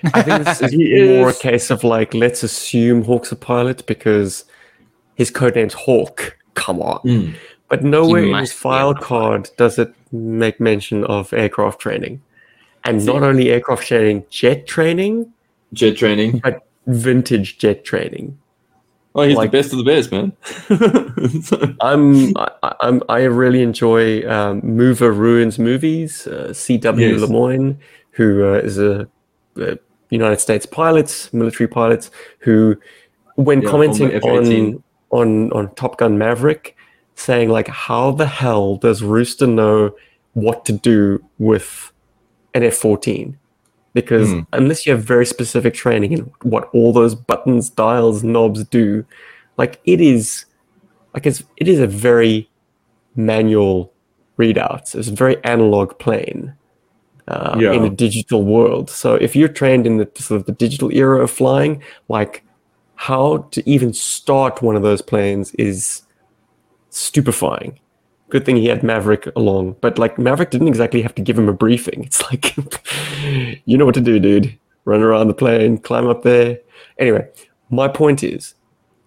I 0.05 0.23
think 0.23 0.44
this 0.44 0.62
is 0.62 0.70
He 0.73 1.02
more 1.18 1.31
a 1.31 1.35
case 1.35 1.70
of 1.70 1.85
like, 1.85 2.14
let's 2.14 2.43
assume 2.43 3.05
Hawk's 3.05 3.32
a 3.32 3.36
pilot 3.36 3.86
because 3.86 4.44
his 5.14 5.31
codename's 5.31 5.74
Hawk. 5.74 6.36
Come 6.55 6.81
on. 6.81 7.01
Mm. 7.02 7.35
But 7.68 7.82
nowhere 7.82 8.23
in 8.24 8.35
his 8.36 8.52
file 8.52 8.90
able 8.90 9.01
to 9.01 9.06
fly. 9.06 9.18
card 9.18 9.51
does 9.56 9.78
it 9.78 9.93
make 10.12 10.60
mention 10.60 11.05
of 11.05 11.32
aircraft 11.32 11.81
training. 11.81 12.23
And 12.85 13.01
See. 13.01 13.06
not 13.06 13.23
only 13.23 13.51
aircraft 13.51 13.86
training, 13.89 14.24
jet 14.31 14.66
training, 14.66 15.32
Jet 15.73 15.97
training. 15.97 16.39
but 16.44 16.64
vintage 16.86 17.59
jet 17.59 17.85
training. 17.85 18.39
Oh, 19.16 19.23
he's 19.23 19.36
Like- 19.36 19.51
the 19.51 19.59
best 19.59 19.73
of 19.73 19.78
the 19.78 19.85
best, 19.85 20.12
man. 20.12 20.32
I'm, 21.81 22.36
I, 22.36 22.74
I'm, 22.81 23.02
I 23.09 23.23
really 23.23 23.62
enjoy 23.62 24.28
um, 24.31 24.60
Mover 24.62 25.10
Ruins 25.10 25.59
movies. 25.59 26.27
Uh, 26.27 26.52
C.W. 26.52 27.06
Yes. 27.09 27.20
Lemoine, 27.23 27.78
who 28.10 28.44
uh, 28.47 28.59
is 28.59 28.78
a, 28.78 29.09
a 29.59 29.78
United 30.11 30.41
States 30.41 30.66
pilots, 30.66 31.33
military 31.33 31.69
pilots, 31.69 32.11
who, 32.41 32.77
when 33.37 33.62
Yeah, 33.62 33.69
commenting 33.69 34.12
on 34.23 34.83
on 35.11 35.53
on 35.53 35.74
Top 35.74 35.99
Gun 35.99 36.19
Maverick, 36.19 36.77
saying 37.15 37.49
like, 37.49 37.69
"How 37.69 38.12
the 38.12 38.27
hell 38.27 38.77
does 38.77 39.03
Rooster 39.03 39.47
know 39.47 39.91
what 40.35 40.65
to 40.66 40.73
do 40.73 41.23
with 41.39 41.93
an 42.55 42.62
F-14?" 42.62 43.35
Because 43.95 44.33
Hmm. 44.33 44.41
unless 44.53 44.85
you 44.87 44.93
have 44.93 45.03
very 45.03 45.24
specific 45.27 45.74
training 45.74 46.12
in 46.12 46.31
what 46.43 46.69
all 46.74 46.93
those 46.93 47.15
buttons, 47.15 47.70
dials, 47.70 48.23
knobs 48.23 48.62
do, 48.65 49.05
like 49.57 49.81
it 49.85 50.01
is 50.01 50.45
like 51.15 51.27
it's 51.27 51.43
it 51.57 51.66
is 51.66 51.81
a 51.81 51.87
very 51.87 52.49
manual 53.16 53.93
readout. 54.39 54.95
It's 54.95 55.09
a 55.09 55.12
very 55.15 55.43
analog 55.45 55.99
plane 55.99 56.55
uh, 57.28 57.57
Yeah. 57.59 57.73
in 57.73 57.85
a 57.85 57.90
digital 57.90 58.44
world. 58.44 58.90
So 58.90 59.15
if 59.15 59.35
you're 59.36 59.48
trained 59.48 59.86
in 59.86 59.97
the 59.98 60.09
sort 60.16 60.40
of 60.40 60.47
the 60.47 60.53
digital 60.53 60.90
era 60.93 61.23
of 61.23 61.31
flying, 61.31 61.82
like 62.09 62.44
how 62.97 63.39
to 63.51 63.69
even 63.69 63.93
start 63.93 64.62
one 64.62 64.77
of 64.77 64.82
those 64.82 65.03
planes 65.03 65.53
is 65.55 66.03
stupefying. 66.90 67.78
Good 68.28 68.44
thing 68.44 68.57
he 68.57 68.66
had 68.66 68.82
Maverick 68.82 69.28
along, 69.36 69.77
but 69.81 69.98
like 69.98 70.19
Maverick 70.19 70.51
didn't 70.51 70.69
exactly 70.69 71.03
have 71.03 71.15
to 71.15 71.23
give 71.23 71.39
him 71.39 71.48
a 71.48 71.53
briefing. 71.53 72.05
It's 72.07 72.23
like, 72.31 72.57
you 73.66 73.77
know 73.78 73.85
what 73.85 73.94
to 73.94 74.01
do, 74.01 74.19
dude. 74.19 74.59
Run 74.85 75.03
around 75.03 75.28
the 75.28 75.35
plane, 75.35 75.78
climb 75.78 76.07
up 76.07 76.23
there. 76.23 76.59
Anyway, 76.98 77.28
my 77.70 77.89
point 77.89 78.23
is, 78.23 78.55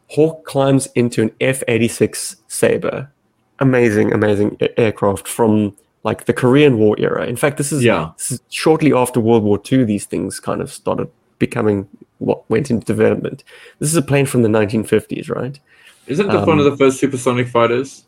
Hawk 0.07 0.45
climbs 0.45 0.87
into 0.95 1.21
an 1.21 1.31
F 1.39 1.63
86 1.67 2.35
Sabre. 2.47 3.11
Amazing, 3.59 4.13
amazing 4.13 4.57
aircraft 4.77 5.27
from 5.27 5.75
like 6.03 6.25
the 6.25 6.33
Korean 6.33 6.77
War 6.77 6.95
era. 6.99 7.25
In 7.25 7.35
fact, 7.35 7.57
this 7.57 7.71
is, 7.71 7.83
Yeah. 7.83 8.11
this 8.17 8.31
is 8.31 8.41
shortly 8.49 8.93
after 8.93 9.19
World 9.19 9.43
War 9.43 9.59
II, 9.71 9.83
these 9.85 10.05
things 10.05 10.39
kind 10.39 10.61
of 10.61 10.71
started 10.71 11.09
becoming 11.39 11.87
what 12.19 12.49
went 12.49 12.69
into 12.69 12.85
development. 12.85 13.43
This 13.79 13.89
is 13.89 13.95
a 13.95 14.01
plane 14.01 14.25
from 14.25 14.41
the 14.41 14.49
1950s, 14.49 15.29
right? 15.29 15.59
Isn't 16.07 16.29
it 16.29 16.35
Um, 16.35 16.45
one 16.45 16.59
of 16.59 16.65
the 16.65 16.75
first 16.77 16.99
supersonic 16.99 17.47
fighters? 17.47 18.05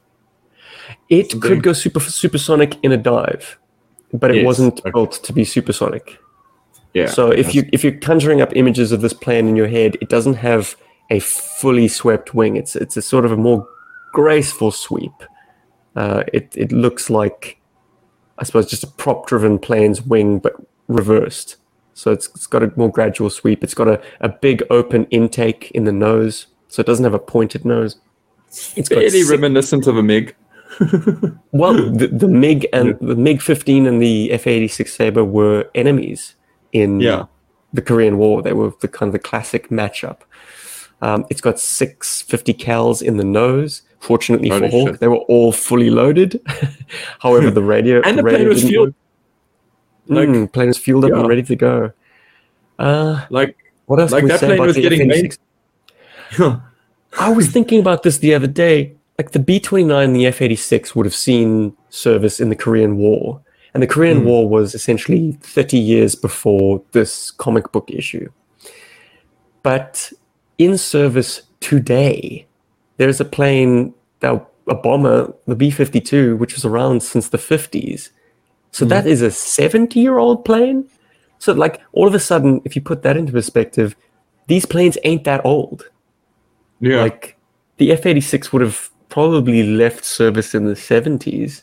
It 1.09 1.31
Something- 1.31 1.49
could 1.49 1.63
go 1.63 1.73
super 1.73 1.99
supersonic 1.99 2.75
in 2.83 2.91
a 2.91 2.97
dive, 2.97 3.57
but 4.13 4.31
it 4.31 4.37
Yes, 4.37 4.45
wasn't 4.45 4.79
okay. 4.79 4.91
built 4.91 5.13
to 5.23 5.33
be 5.33 5.43
supersonic. 5.45 6.17
Yeah. 6.93 7.05
So 7.07 7.29
if 7.31 7.55
you 7.55 7.63
if 7.71 7.83
you're 7.83 7.93
conjuring 7.93 8.41
up 8.41 8.53
images 8.55 8.91
of 8.91 8.99
this 9.01 9.13
plane 9.13 9.47
in 9.47 9.55
your 9.55 9.67
head, 9.67 9.95
it 10.01 10.09
doesn't 10.09 10.35
have 10.35 10.75
a 11.09 11.19
fully 11.19 11.87
swept 11.87 12.33
wing. 12.33 12.57
It's 12.57 12.75
it's 12.75 12.97
a 12.97 13.01
sort 13.01 13.23
of 13.25 13.31
a 13.31 13.37
more 13.37 13.65
graceful 14.11 14.71
sweep. 14.71 15.13
Uh, 15.95 16.23
it 16.33 16.51
it 16.57 16.71
looks 16.73 17.09
like, 17.09 17.60
I 18.41 18.43
suppose, 18.43 18.67
just 18.69 18.83
a 18.83 18.87
prop-driven 18.87 19.59
plane's 19.59 20.01
wing, 20.01 20.39
but 20.39 20.55
reversed. 20.87 21.57
So 21.93 22.11
it's, 22.11 22.27
it's 22.29 22.47
got 22.47 22.63
a 22.63 22.71
more 22.75 22.89
gradual 22.91 23.29
sweep. 23.29 23.63
It's 23.63 23.75
got 23.75 23.87
a, 23.87 24.01
a 24.19 24.29
big 24.29 24.63
open 24.71 25.05
intake 25.11 25.69
in 25.71 25.83
the 25.85 25.91
nose, 25.91 26.47
so 26.67 26.79
it 26.81 26.87
doesn't 26.87 27.03
have 27.03 27.13
a 27.13 27.19
pointed 27.19 27.63
nose. 27.65 27.97
It's 28.75 28.89
got 28.89 29.03
six- 29.09 29.29
reminiscent 29.29 29.85
of 29.87 29.95
a 29.95 30.03
MiG. 30.03 30.35
well, 31.51 31.73
the, 31.91 32.07
the 32.11 32.27
MiG 32.27 32.67
and 32.73 32.97
the 32.99 33.15
MiG 33.15 33.41
15 33.41 33.85
and 33.85 34.01
the 34.01 34.31
F 34.31 34.47
86 34.47 34.91
Sabre 34.91 35.23
were 35.23 35.69
enemies 35.75 36.35
in 36.71 36.99
Yeah. 36.99 37.25
the 37.73 37.81
Korean 37.81 38.17
War. 38.17 38.41
They 38.41 38.53
were 38.53 38.73
the 38.81 38.87
kind 38.87 39.09
of 39.09 39.13
the 39.13 39.19
classic 39.19 39.69
matchup. 39.69 40.21
Um, 41.01 41.25
it's 41.29 41.41
got 41.41 41.59
six 41.59 42.21
50 42.23 42.53
cals 42.55 43.01
in 43.03 43.17
the 43.17 43.23
nose. 43.23 43.83
Fortunately 44.01 44.49
Holy 44.49 44.61
for 44.67 44.71
Hawk, 44.71 44.87
shit. 44.89 44.99
they 44.99 45.07
were 45.07 45.23
all 45.29 45.51
fully 45.51 45.89
loaded. 45.89 46.41
However, 47.19 47.49
the 47.51 47.61
radio 47.63 48.01
And 48.03 48.17
the 48.17 48.23
radio 48.23 48.39
plane 48.39 48.49
was 48.49 48.63
fueled. 48.63 48.93
Like- 50.07 50.27
Mm, 50.29 50.51
plane 50.51 50.67
was 50.67 50.77
fueled 50.77 51.05
up 51.05 51.11
Yeah. 51.11 51.19
and 51.19 51.29
ready 51.29 51.43
to 51.43 51.55
go. 51.55 51.91
Uh, 52.79 53.25
Like, 53.29 53.55
what 53.85 53.99
else 53.99 54.11
Like 54.11 54.21
can 54.21 54.25
we 54.25 54.31
that 54.31 54.39
say 54.39 54.47
plane 54.47 54.57
about 54.59 54.67
was 54.67 54.77
getting 54.77 55.07
made- 55.07 55.37
I 57.19 57.29
was 57.29 57.47
thinking 57.49 57.79
about 57.79 58.03
this 58.03 58.17
the 58.17 58.33
other 58.33 58.47
day. 58.47 58.93
Like 59.19 59.31
the 59.31 59.39
B 59.39 59.59
29 59.59 60.03
and 60.03 60.15
the 60.15 60.25
F 60.25 60.41
86 60.41 60.95
would 60.95 61.05
have 61.05 61.13
seen 61.15 61.73
service 61.89 62.39
in 62.39 62.49
the 62.49 62.55
Korean 62.55 62.97
War. 62.97 63.39
And 63.73 63.83
the 63.83 63.87
Korean 63.87 64.21
Mm. 64.21 64.25
War 64.25 64.49
was 64.49 64.73
essentially 64.73 65.37
30 65.41 65.77
years 65.77 66.15
before 66.15 66.81
this 66.91 67.29
comic 67.31 67.71
book 67.71 67.89
issue. 67.91 68.29
But 69.63 70.11
in 70.57 70.77
service 70.77 71.43
today, 71.59 72.47
there's 72.97 73.19
a 73.19 73.25
plane, 73.25 73.93
that, 74.19 74.47
a 74.67 74.75
bomber, 74.75 75.33
the 75.47 75.55
B 75.55 75.71
52, 75.71 76.37
which 76.37 76.53
was 76.53 76.65
around 76.65 77.01
since 77.03 77.29
the 77.29 77.37
50s. 77.37 78.09
So 78.71 78.85
that 78.85 79.05
is 79.05 79.21
a 79.21 79.31
70 79.31 79.99
year 79.99 80.17
old 80.17 80.45
plane. 80.45 80.87
So, 81.39 81.53
like, 81.53 81.81
all 81.91 82.07
of 82.07 82.13
a 82.13 82.19
sudden, 82.19 82.61
if 82.63 82.75
you 82.75 82.81
put 82.81 83.01
that 83.01 83.17
into 83.17 83.33
perspective, 83.33 83.95
these 84.47 84.65
planes 84.65 84.97
ain't 85.03 85.23
that 85.23 85.43
old 85.43 85.89
yeah. 86.81 87.01
like 87.01 87.37
the 87.77 87.91
F-86 87.93 88.51
would 88.51 88.61
have 88.61 88.89
probably 89.07 89.63
left 89.63 90.03
service 90.03 90.53
in 90.53 90.65
the 90.65 90.73
70s. 90.73 91.61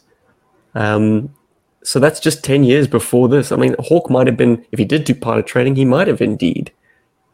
Um, 0.75 1.35
so 1.83 1.99
that's 1.99 2.21
just 2.21 2.45
10 2.45 2.65
years 2.65 2.87
before 2.87 3.29
this. 3.29 3.53
I 3.53 3.57
mean, 3.57 3.75
Hawk 3.79 4.11
might 4.11 4.27
have 4.27 4.37
been, 4.37 4.65
if 4.73 4.79
he 4.79 4.85
did 4.85 5.05
do 5.05 5.15
pilot 5.15 5.47
training, 5.47 5.77
he 5.77 5.85
might 5.85 6.07
have 6.07 6.21
indeed 6.21 6.73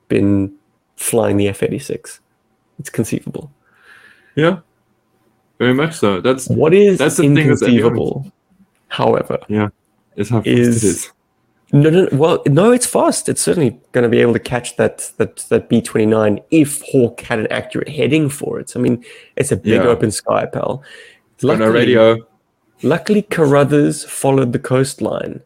been 0.09 0.55
flying 0.97 1.37
the 1.37 1.49
F-86. 1.49 2.21
It's 2.79 2.91
conceivable. 2.91 3.53
Yeah. 4.37 4.59
Very 5.59 5.75
much 5.75 5.95
so. 5.95 6.21
That's 6.21 6.49
What 6.49 6.75
is 6.75 6.99
That's 6.99 7.17
the 7.17 7.23
thing 7.23 7.39
inconceivable, 7.39 8.31
however, 8.89 9.39
is 10.17 10.29
how 10.29 10.39
fast 10.39 10.47
Is- 10.49 10.85
it 10.85 10.87
is. 10.89 11.11
no, 11.73 11.91
no, 11.91 12.09
well, 12.13 12.43
no, 12.47 12.73
it's 12.73 12.87
fast. 12.87 13.29
It's 13.29 13.41
certainly 13.41 13.79
going 13.93 14.03
to 14.03 14.09
be 14.09 14.19
able 14.21 14.33
to 14.33 14.41
catch 14.41 14.77
that 14.77 15.13
that 15.19 15.37
that 15.51 15.69
B 15.69 15.81
twenty 15.81 16.07
nine 16.07 16.41
if 16.51 16.83
Hawk 16.83 17.21
had 17.21 17.39
an 17.39 17.47
accurate 17.51 17.89
heading 17.89 18.29
for 18.29 18.59
it. 18.61 18.73
I 18.77 18.81
mean, 18.81 19.05
it's 19.37 19.53
a 19.53 19.57
big 19.57 19.83
Yeah. 19.83 19.89
open 19.89 20.11
sky, 20.11 20.47
pal. 20.47 20.83
Got 21.41 21.59
no 21.59 21.67
Luckily- 21.67 21.79
radio. 21.79 22.27
Luckily, 22.83 23.23
Carruthers 23.23 24.05
followed 24.05 24.53
the 24.53 24.59
coastline. 24.59 25.41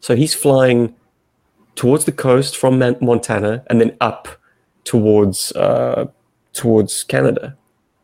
So 0.00 0.16
he's 0.16 0.34
flying 0.34 0.94
towards 1.76 2.04
the 2.06 2.12
coast 2.12 2.56
from 2.56 2.78
Man- 2.78 2.96
Montana 3.00 3.62
and 3.68 3.80
then 3.80 3.96
up 4.00 4.26
towards 4.84 5.52
uh, 5.52 6.06
towards 6.54 7.04
Canada. 7.04 7.56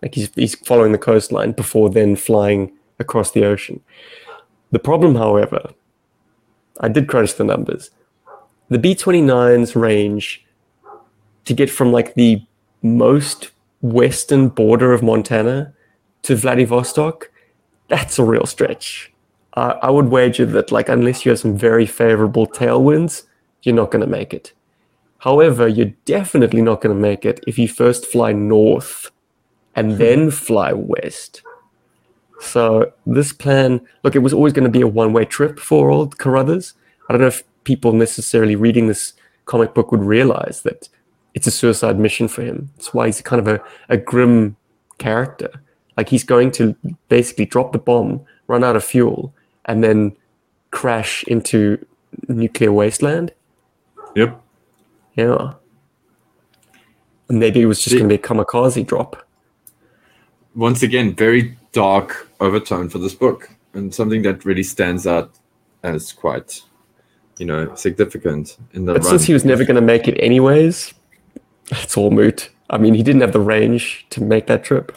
Like 0.02 0.14
he's, 0.14 0.30
he's 0.34 0.54
following 0.54 0.92
the 0.92 0.98
coastline 0.98 1.52
before 1.52 1.90
then 1.90 2.16
flying 2.16 2.72
across 2.98 3.30
the 3.30 3.44
ocean. 3.44 3.80
The 4.70 4.78
problem, 4.78 5.14
however, 5.14 5.70
I 6.80 6.88
did 6.88 7.08
crunch 7.08 7.34
the 7.34 7.44
numbers. 7.44 7.90
The 8.68 8.78
B 8.78 8.94
29's 8.94 9.76
range 9.76 10.44
to 11.44 11.54
get 11.54 11.70
from 11.70 11.92
like 11.92 12.14
the 12.14 12.42
most 12.82 13.50
western 13.80 14.48
border 14.48 14.92
of 14.92 15.02
Montana 15.02 15.72
to 16.22 16.34
Vladivostok 16.34 17.30
that's 17.88 18.18
a 18.18 18.24
real 18.24 18.46
stretch. 18.46 19.12
Uh, 19.54 19.74
I 19.82 19.90
would 19.90 20.08
wager 20.08 20.44
that, 20.46 20.72
like, 20.72 20.88
unless 20.88 21.24
you 21.24 21.30
have 21.30 21.38
some 21.38 21.56
very 21.56 21.86
favorable 21.86 22.46
tailwinds, 22.46 23.22
you're 23.62 23.74
not 23.74 23.90
going 23.90 24.04
to 24.04 24.10
make 24.10 24.34
it. 24.34 24.52
However, 25.18 25.66
you're 25.66 25.94
definitely 26.04 26.62
not 26.62 26.80
going 26.80 26.94
to 26.94 27.00
make 27.00 27.24
it 27.24 27.42
if 27.46 27.58
you 27.58 27.68
first 27.68 28.04
fly 28.06 28.32
north 28.32 29.10
and 29.76 29.98
then 29.98 30.30
fly 30.30 30.72
west. 30.72 31.42
So 32.40 32.92
this 33.06 33.32
plan, 33.32 33.80
look, 34.02 34.14
it 34.14 34.20
was 34.20 34.32
always 34.32 34.52
going 34.52 34.64
to 34.64 34.70
be 34.70 34.80
a 34.80 34.88
one-way 34.88 35.24
trip 35.24 35.58
for 35.58 35.90
old 35.90 36.18
Carruthers. 36.18 36.74
I 37.08 37.12
don't 37.12 37.20
know 37.20 37.28
if 37.28 37.44
people 37.64 37.92
necessarily 37.92 38.56
reading 38.56 38.88
this 38.88 39.12
comic 39.44 39.74
book 39.74 39.92
would 39.92 40.02
realize 40.02 40.62
that 40.62 40.88
it's 41.34 41.46
a 41.46 41.50
suicide 41.50 41.98
mission 41.98 42.28
for 42.28 42.42
him. 42.42 42.70
That's 42.76 42.92
why 42.92 43.06
he's 43.06 43.20
kind 43.22 43.40
of 43.40 43.48
a, 43.48 43.62
a 43.88 43.96
grim 43.96 44.56
character. 44.98 45.50
Like 45.96 46.08
he's 46.08 46.24
going 46.24 46.50
to 46.52 46.74
basically 47.08 47.46
drop 47.46 47.72
the 47.72 47.78
bomb, 47.78 48.24
run 48.48 48.64
out 48.64 48.76
of 48.76 48.84
fuel, 48.84 49.34
and 49.66 49.82
then 49.84 50.16
crash 50.70 51.24
into 51.24 51.84
nuclear 52.28 52.72
wasteland. 52.72 53.32
Yep. 54.14 54.40
Yeah. 55.14 55.54
And 57.28 57.40
maybe 57.40 57.60
it 57.60 57.66
was 57.66 57.82
just 57.82 57.96
going 57.96 58.08
to 58.08 58.16
be 58.16 58.20
a 58.20 58.24
kamikaze 58.24 58.86
drop. 58.86 59.25
Once 60.56 60.82
again, 60.82 61.14
very 61.14 61.56
dark 61.72 62.28
overtone 62.40 62.88
for 62.88 62.98
this 62.98 63.14
book, 63.14 63.50
and 63.74 63.94
something 63.94 64.22
that 64.22 64.44
really 64.44 64.62
stands 64.62 65.06
out 65.06 65.30
as 65.82 66.12
quite, 66.12 66.62
you 67.38 67.46
know, 67.46 67.72
significant 67.74 68.56
in 68.72 68.86
the 68.86 68.94
But 68.94 69.02
run. 69.02 69.10
since 69.10 69.24
he 69.24 69.34
was 69.34 69.44
never 69.44 69.64
going 69.64 69.76
to 69.76 69.82
make 69.82 70.08
it 70.08 70.18
anyways, 70.18 70.94
it's 71.70 71.96
all 71.96 72.10
moot. 72.10 72.50
I 72.70 72.78
mean, 72.78 72.94
he 72.94 73.02
didn't 73.02 73.20
have 73.20 73.32
the 73.32 73.40
range 73.40 74.06
to 74.10 74.22
make 74.22 74.46
that 74.46 74.64
trip. 74.64 74.96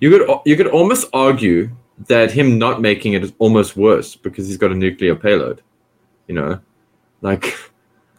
You 0.00 0.10
could 0.10 0.40
you 0.44 0.56
could 0.56 0.68
almost 0.68 1.08
argue 1.12 1.70
that 2.06 2.30
him 2.30 2.58
not 2.58 2.80
making 2.80 3.14
it 3.14 3.24
is 3.24 3.32
almost 3.38 3.76
worse 3.76 4.14
because 4.14 4.46
he's 4.46 4.58
got 4.58 4.70
a 4.70 4.74
nuclear 4.74 5.14
payload. 5.14 5.62
You 6.28 6.34
know, 6.34 6.60
like 7.20 7.56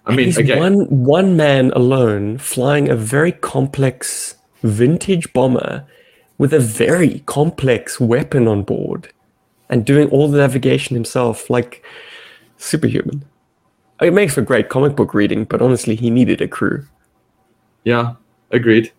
I 0.05 0.15
mean, 0.15 0.25
he's 0.25 0.37
again, 0.37 0.59
one 0.59 0.75
one 1.05 1.37
man 1.37 1.71
alone 1.71 2.37
flying 2.37 2.89
a 2.89 2.95
very 2.95 3.31
complex 3.31 4.35
vintage 4.63 5.31
bomber 5.33 5.85
with 6.37 6.53
a 6.53 6.59
very 6.59 7.19
complex 7.25 7.99
weapon 7.99 8.47
on 8.47 8.63
board 8.63 9.11
and 9.69 9.85
doing 9.85 10.09
all 10.09 10.27
the 10.27 10.37
navigation 10.37 10.95
himself, 10.95 11.49
like 11.49 11.83
superhuman. 12.57 13.25
It 14.01 14.13
makes 14.13 14.33
for 14.35 14.41
great 14.41 14.69
comic 14.69 14.95
book 14.95 15.13
reading, 15.13 15.45
but 15.45 15.61
honestly, 15.61 15.95
he 15.95 16.09
needed 16.09 16.41
a 16.41 16.47
crew. 16.47 16.85
yeah, 17.83 18.13
agreed. 18.51 18.91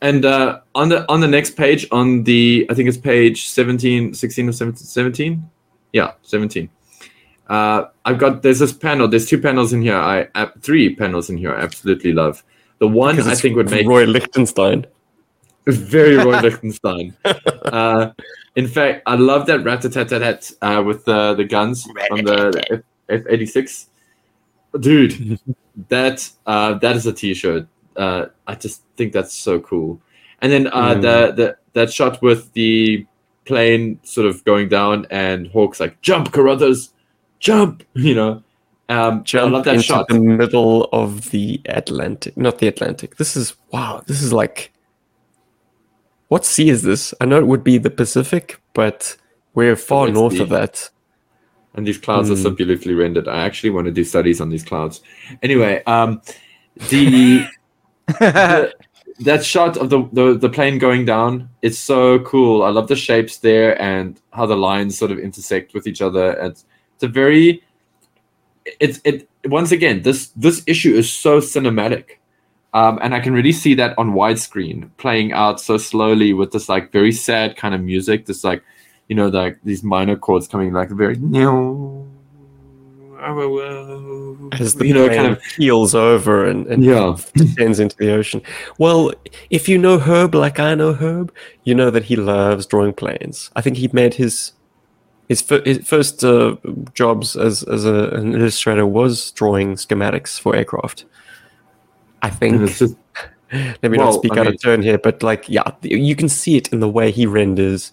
And 0.00 0.24
uh, 0.24 0.60
on 0.74 0.88
the 0.88 1.08
on 1.10 1.20
the 1.20 1.28
next 1.28 1.56
page, 1.56 1.86
on 1.92 2.24
the 2.24 2.66
I 2.70 2.74
think 2.74 2.88
it's 2.88 2.98
page 2.98 3.46
17, 3.48 4.14
16 4.14 4.48
or 4.48 4.52
17, 4.52 4.76
17? 4.76 5.50
yeah, 5.92 6.12
seventeen. 6.22 6.68
Uh, 7.48 7.84
I've 8.04 8.18
got 8.18 8.42
there's 8.42 8.58
this 8.58 8.72
panel. 8.72 9.08
There's 9.08 9.26
two 9.26 9.40
panels 9.40 9.72
in 9.72 9.82
here. 9.82 9.96
I 9.96 10.28
uh, 10.34 10.48
three 10.60 10.94
panels 10.94 11.30
in 11.30 11.36
here. 11.38 11.54
I 11.54 11.60
absolutely 11.60 12.12
love. 12.12 12.42
The 12.78 12.88
one 12.88 13.18
I 13.20 13.34
think 13.34 13.56
would 13.56 13.70
make 13.70 13.86
Roy 13.86 14.04
Lichtenstein. 14.04 14.86
Very 15.66 16.16
Roy 16.16 16.40
Lichtenstein. 16.40 17.14
Uh, 17.24 18.10
in 18.54 18.68
fact, 18.68 19.02
I 19.06 19.16
love 19.16 19.46
that 19.46 19.64
rat 19.64 19.82
tat 19.82 19.92
tat 19.92 20.08
tat 20.08 20.50
uh, 20.62 20.82
with 20.84 21.04
the 21.04 21.34
the 21.34 21.44
guns 21.44 21.86
on 22.10 22.24
the 22.24 22.82
F 23.08 23.22
eighty 23.28 23.46
six. 23.46 23.88
Dude, 24.78 25.38
that 25.88 26.30
uh, 26.46 26.74
that 26.74 26.96
is 26.96 27.06
a 27.06 27.12
t 27.12 27.34
shirt. 27.34 27.66
Uh, 27.96 28.26
I 28.46 28.54
just 28.54 28.82
think 28.96 29.12
that's 29.12 29.34
so 29.34 29.58
cool. 29.60 30.00
And 30.42 30.52
then 30.52 30.66
uh, 30.68 30.94
Mm. 30.94 31.02
the 31.02 31.32
the 31.32 31.56
that 31.72 31.92
shot 31.92 32.22
with 32.22 32.52
the 32.52 33.06
plane 33.44 33.98
sort 34.02 34.26
of 34.26 34.44
going 34.44 34.68
down 34.68 35.06
and 35.10 35.46
Hawk's 35.48 35.80
like 35.80 36.00
jump, 36.02 36.32
Carruthers, 36.32 36.92
jump. 37.40 37.82
You 37.94 38.14
know, 38.14 38.42
um, 38.88 39.24
I 39.34 39.40
love 39.42 39.64
that 39.64 39.74
into 39.74 39.82
shot. 39.84 40.08
the 40.08 40.20
middle 40.20 40.84
of 40.92 41.30
the 41.30 41.60
Atlantic. 41.66 42.36
Not 42.36 42.58
the 42.58 42.68
Atlantic. 42.68 43.16
This 43.16 43.36
is 43.36 43.54
wow. 43.72 44.02
This 44.06 44.22
is 44.22 44.32
like 44.32 44.72
what 46.28 46.44
sea 46.44 46.68
is 46.70 46.82
this? 46.82 47.14
I 47.20 47.24
know 47.24 47.38
it 47.38 47.46
would 47.46 47.62
be 47.64 47.78
the 47.78 47.90
Pacific, 47.90 48.60
but 48.74 49.16
we're 49.54 49.76
far 49.76 50.06
Red 50.06 50.14
north 50.14 50.34
Sea. 50.34 50.42
of 50.42 50.48
that. 50.50 50.90
and 51.74 51.86
these 51.86 51.98
clouds 51.98 52.30
are 52.30 52.36
so 52.36 52.48
Hmm. 52.50 52.56
beautifully 52.56 52.94
rendered. 52.94 53.28
I 53.28 53.44
actually 53.44 53.68
want 53.70 53.84
to 53.86 53.92
do 53.92 54.02
studies 54.02 54.40
on 54.40 54.48
these 54.48 54.64
clouds. 54.64 55.02
Anyway, 55.42 55.82
um, 55.86 56.22
the, 56.90 57.46
the- 58.08 58.72
that 59.20 59.44
shot 59.44 59.76
of 59.78 59.88
the, 59.90 60.06
the 60.12 60.34
the 60.38 60.48
plane 60.48 60.78
going 60.78 61.04
down, 61.06 61.48
it's 61.62 61.78
so 61.78 62.18
cool. 62.20 62.62
I 62.62 62.70
love 62.70 62.88
the 62.88 62.96
shapes 62.96 63.38
there 63.38 63.80
and 63.80 64.20
how 64.32 64.44
the 64.46 64.56
lines 64.56 64.96
sort 64.98 65.10
of 65.10 65.18
intersect 65.18 65.72
with 65.74 65.86
each 65.86 66.02
other. 66.02 66.32
It's 66.32 66.64
it's 66.94 67.02
a 67.04 67.08
very 67.08 67.62
it's 68.80 69.00
it 69.04 69.28
once 69.46 69.70
again 69.72 70.02
this 70.02 70.28
this 70.36 70.62
issue 70.66 70.94
is 70.94 71.10
so 71.12 71.40
cinematic. 71.40 72.18
Um, 72.76 72.98
and 73.00 73.14
I 73.14 73.20
can 73.20 73.32
really 73.32 73.52
see 73.52 73.72
that 73.76 73.94
on 73.96 74.12
widescreen 74.12 74.90
playing 74.98 75.32
out 75.32 75.62
so 75.62 75.78
slowly 75.78 76.34
with 76.34 76.52
this 76.52 76.68
like 76.68 76.92
very 76.92 77.10
sad 77.10 77.56
kind 77.56 77.74
of 77.74 77.80
music, 77.80 78.26
this 78.26 78.44
like 78.44 78.62
you 79.08 79.16
know, 79.16 79.28
like 79.28 79.58
these 79.64 79.82
minor 79.82 80.14
chords 80.14 80.46
coming 80.46 80.74
like 80.74 80.90
very 80.90 81.16
As 84.60 84.74
the 84.74 84.86
you 84.86 84.92
know, 84.92 85.08
kind 85.08 85.26
of 85.26 85.40
keels 85.56 85.94
over 85.94 86.44
and, 86.44 86.66
and 86.66 86.84
yeah. 86.84 87.16
descends 87.34 87.80
into 87.80 87.96
the 87.96 88.12
ocean. 88.12 88.42
Well, 88.78 89.10
if 89.48 89.70
you 89.70 89.78
know 89.78 89.98
Herb 89.98 90.34
like 90.34 90.60
I 90.60 90.74
know 90.74 90.92
Herb, 90.92 91.32
you 91.64 91.74
know 91.74 91.90
that 91.90 92.04
he 92.04 92.16
loves 92.16 92.66
drawing 92.66 92.92
planes. 92.92 93.50
I 93.56 93.62
think 93.62 93.78
he 93.78 93.88
made 93.94 94.12
his 94.12 94.52
his, 95.30 95.40
fir- 95.40 95.62
his 95.64 95.78
first 95.78 96.22
uh, 96.22 96.56
jobs 96.92 97.36
as 97.36 97.62
as 97.62 97.86
a, 97.86 98.10
an 98.10 98.34
illustrator 98.34 98.84
was 98.84 99.30
drawing 99.30 99.76
schematics 99.76 100.38
for 100.38 100.54
aircraft. 100.54 101.06
I 102.26 102.30
think 102.30 102.52
just 102.78 102.96
Let 103.52 103.90
me 103.90 103.96
Well, 103.98 104.10
not 104.10 104.14
speak 104.20 104.32
I 104.32 104.40
out 104.40 104.46
mean- 104.46 104.54
of 104.54 104.62
turn 104.62 104.82
here, 104.82 104.98
but 104.98 105.22
like, 105.22 105.48
yeah, 105.48 105.70
you 105.82 106.16
can 106.16 106.28
see 106.28 106.56
it 106.56 106.66
in 106.72 106.80
the 106.80 106.88
way 106.88 107.10
he 107.12 107.24
renders 107.26 107.92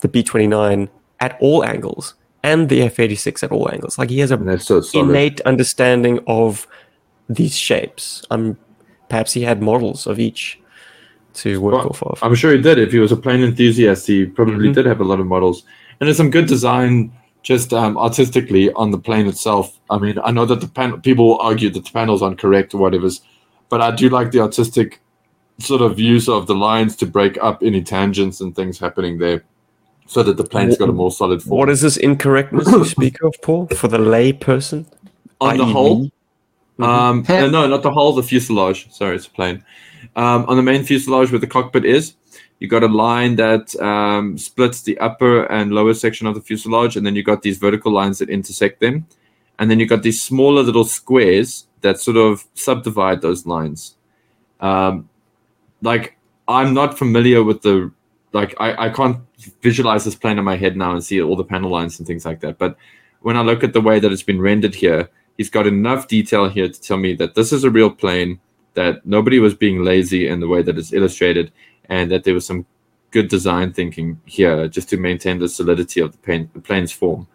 the 0.00 0.08
B 0.08 0.22
twenty 0.22 0.46
nine 0.46 0.88
at 1.18 1.36
all 1.40 1.64
angles 1.64 2.14
and 2.44 2.68
the 2.68 2.82
F 2.82 3.00
eighty 3.00 3.16
six 3.16 3.42
at 3.42 3.50
all 3.50 3.68
angles. 3.72 3.98
Like 3.98 4.10
he 4.10 4.20
has 4.20 4.30
a 4.30 4.58
so 4.60 4.82
innate 4.94 5.40
understanding 5.42 6.20
of 6.28 6.66
these 7.28 7.56
shapes. 7.56 8.22
Um, 8.30 8.56
perhaps 9.08 9.32
he 9.32 9.42
had 9.42 9.60
models 9.60 10.06
of 10.06 10.20
each 10.20 10.60
to 11.34 11.60
work 11.60 11.74
Well, 11.74 11.88
off 11.88 12.02
of. 12.04 12.18
I'm 12.22 12.34
sure 12.36 12.52
he 12.52 12.62
did. 12.62 12.78
If 12.78 12.92
he 12.92 13.00
was 13.00 13.10
a 13.12 13.16
plane 13.16 13.42
enthusiast, 13.42 14.06
he 14.06 14.24
probably 14.26 14.68
Mhm. 14.68 14.74
did 14.74 14.86
have 14.86 15.00
a 15.00 15.04
lot 15.04 15.18
of 15.20 15.26
models. 15.26 15.64
And 15.98 16.06
there's 16.06 16.16
some 16.16 16.30
good 16.30 16.46
design 16.46 17.10
just 17.42 17.72
um, 17.72 17.98
artistically 17.98 18.72
on 18.72 18.90
the 18.92 18.98
plane 18.98 19.26
itself. 19.26 19.78
I 19.90 19.98
mean, 19.98 20.16
I 20.22 20.30
know 20.30 20.46
that 20.46 20.60
the 20.60 20.68
pan- 20.68 21.00
people 21.00 21.24
will 21.28 21.40
argue 21.40 21.70
that 21.70 21.84
the 21.84 21.90
panels 21.92 22.22
aren't 22.22 22.38
correct 22.38 22.72
or 22.74 22.78
whatever, 22.78 23.08
but 23.68 23.80
I 23.80 23.90
do 23.90 24.08
like 24.08 24.30
the 24.30 24.40
artistic 24.40 25.00
sort 25.58 25.80
of 25.80 25.98
use 25.98 26.28
of 26.28 26.46
the 26.46 26.54
lines 26.54 26.96
to 26.96 27.06
break 27.06 27.42
up 27.42 27.62
any 27.62 27.82
tangents 27.82 28.40
and 28.40 28.54
things 28.54 28.78
happening 28.78 29.18
there 29.18 29.42
so 30.06 30.22
that 30.22 30.36
the 30.36 30.44
plane's 30.44 30.76
got 30.76 30.88
a 30.88 30.92
more 30.92 31.10
solid 31.10 31.42
form. 31.42 31.58
what 31.58 31.70
is 31.70 31.80
this 31.80 31.96
incorrectness 31.96 32.70
you 32.70 32.84
speak 32.84 33.22
of, 33.22 33.34
Paul? 33.42 33.66
For 33.68 33.88
the 33.88 33.98
lay 33.98 34.32
person? 34.32 34.86
on 35.40 35.56
the 35.56 35.64
i.e. 35.64 35.72
hull? 35.72 35.98
me? 36.00 36.12
Um, 36.78 37.24
no, 37.28 37.66
not 37.66 37.82
the 37.82 37.92
hull, 37.92 38.12
the 38.12 38.22
fuselage. 38.22 38.90
Sorry, 38.92 39.16
it's 39.16 39.26
a 39.26 39.30
plane. 39.30 39.64
Um, 40.14 40.44
on 40.46 40.56
the 40.56 40.62
main 40.62 40.84
fuselage 40.84 41.30
where 41.30 41.38
the 41.38 41.46
cockpit 41.46 41.84
is, 41.84 42.14
you 42.58 42.68
got 42.68 42.82
a 42.82 42.88
line 42.88 43.36
that 43.36 43.74
um, 43.80 44.38
splits 44.38 44.82
the 44.82 44.98
upper 44.98 45.44
and 45.44 45.72
lower 45.72 45.94
section 45.94 46.26
of 46.26 46.34
the 46.34 46.40
fuselage, 46.40 46.96
and 46.96 47.04
then 47.04 47.16
you 47.16 47.22
got 47.22 47.42
these 47.42 47.58
vertical 47.58 47.92
lines 47.92 48.18
that 48.18 48.30
intersect 48.30 48.80
them, 48.80 49.06
and 49.58 49.70
then 49.70 49.78
you 49.78 49.86
got 49.86 50.02
these 50.02 50.22
smaller 50.22 50.62
little 50.62 50.84
squares 50.84 51.65
that 51.80 52.00
sort 52.00 52.16
of 52.16 52.46
subdivide 52.54 53.20
those 53.22 53.46
lines. 53.46 53.96
Um, 54.60 55.08
like 55.82 56.16
I'm 56.48 56.74
not 56.74 56.98
familiar 56.98 57.42
with 57.42 57.62
the 57.62 57.92
like 58.32 58.54
I, 58.58 58.86
I 58.86 58.88
can't 58.90 59.18
visualize 59.62 60.04
this 60.04 60.14
plane 60.14 60.38
in 60.38 60.44
my 60.44 60.56
head 60.56 60.76
now 60.76 60.92
and 60.92 61.02
see 61.02 61.20
all 61.22 61.36
the 61.36 61.44
panel 61.44 61.70
lines 61.70 61.98
and 61.98 62.06
things 62.06 62.24
like 62.24 62.40
that. 62.40 62.58
But 62.58 62.76
when 63.20 63.36
I 63.36 63.42
look 63.42 63.64
at 63.64 63.72
the 63.72 63.80
way 63.80 63.98
that 63.98 64.12
it's 64.12 64.22
been 64.22 64.40
rendered 64.40 64.74
here, 64.74 65.08
he's 65.36 65.50
got 65.50 65.66
enough 65.66 66.08
detail 66.08 66.48
here 66.48 66.68
to 66.68 66.80
tell 66.80 66.96
me 66.96 67.14
that 67.14 67.34
this 67.34 67.52
is 67.52 67.64
a 67.64 67.70
real 67.70 67.90
plane, 67.90 68.40
that 68.74 69.04
nobody 69.06 69.38
was 69.38 69.54
being 69.54 69.84
lazy 69.84 70.28
in 70.28 70.40
the 70.40 70.48
way 70.48 70.62
that 70.62 70.78
it's 70.78 70.92
illustrated, 70.92 71.52
and 71.88 72.10
that 72.10 72.24
there 72.24 72.34
was 72.34 72.46
some 72.46 72.66
good 73.10 73.28
design 73.28 73.72
thinking 73.72 74.20
here 74.26 74.68
just 74.68 74.88
to 74.90 74.96
maintain 74.96 75.38
the 75.38 75.48
solidity 75.48 76.00
of 76.00 76.12
the, 76.12 76.48
the 76.52 76.60
plane's 76.60 76.92
form. 76.92 77.26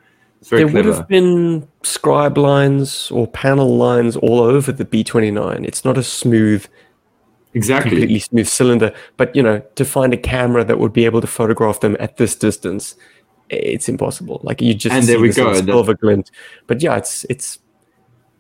There 0.50 0.68
would 0.68 0.86
have 0.86 1.08
been 1.08 1.68
scribe 1.84 2.38
lines 2.38 3.12
or 3.12 3.28
panel 3.28 3.78
lines 3.78 4.18
all 4.18 4.40
over 4.40 4.72
the 4.72 4.86
B 4.86 5.04
twenty 5.04 5.32
nine. 5.32 5.64
It's 5.66 5.86
not 5.86 5.98
a 5.98 6.04
smooth, 6.04 6.66
exactly. 7.54 7.92
completely 7.92 8.20
smooth 8.20 8.48
cylinder. 8.48 8.94
But 9.18 9.36
you 9.36 9.44
know, 9.44 9.60
to 9.76 9.86
find 9.86 10.14
a 10.14 10.18
camera 10.18 10.64
that 10.66 10.80
would 10.80 10.94
be 10.94 11.06
able 11.06 11.22
to 11.22 11.28
photograph 11.28 11.80
them 11.80 11.96
at 12.00 12.18
this 12.18 12.36
distance, 12.36 12.96
it's 13.50 13.88
impossible. 13.88 14.42
Like 14.44 14.62
you 14.62 14.74
just 14.74 14.96
And 14.96 15.06
there 15.06 15.20
we 15.20 15.32
go, 15.32 15.54
silver 15.54 15.94
glint. 15.94 16.32
But 16.66 16.82
yeah, 16.82 16.98
it's 16.98 17.24
it's 17.30 17.60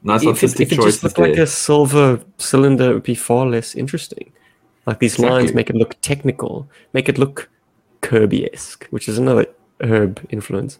Nice 0.04 0.24
if 0.24 0.44
it, 0.44 0.60
if 0.60 0.72
it 0.72 0.82
just 0.82 1.04
looked 1.04 1.20
like 1.20 1.38
a 1.38 1.46
silver 1.46 2.20
cylinder, 2.38 2.90
it 2.90 2.94
would 2.96 3.04
be 3.04 3.16
far 3.16 3.46
less 3.46 3.76
interesting. 3.76 4.32
Like 4.88 4.98
these 5.00 5.20
lines 5.20 5.54
make 5.54 5.70
it 5.70 5.76
look 5.76 5.96
technical, 6.02 6.68
make 6.94 7.08
it 7.08 7.20
look 7.20 7.50
Kirby-esque, 8.02 8.88
which 8.88 9.08
is 9.08 9.20
another 9.20 9.46
herb 9.80 10.26
influence. 10.32 10.80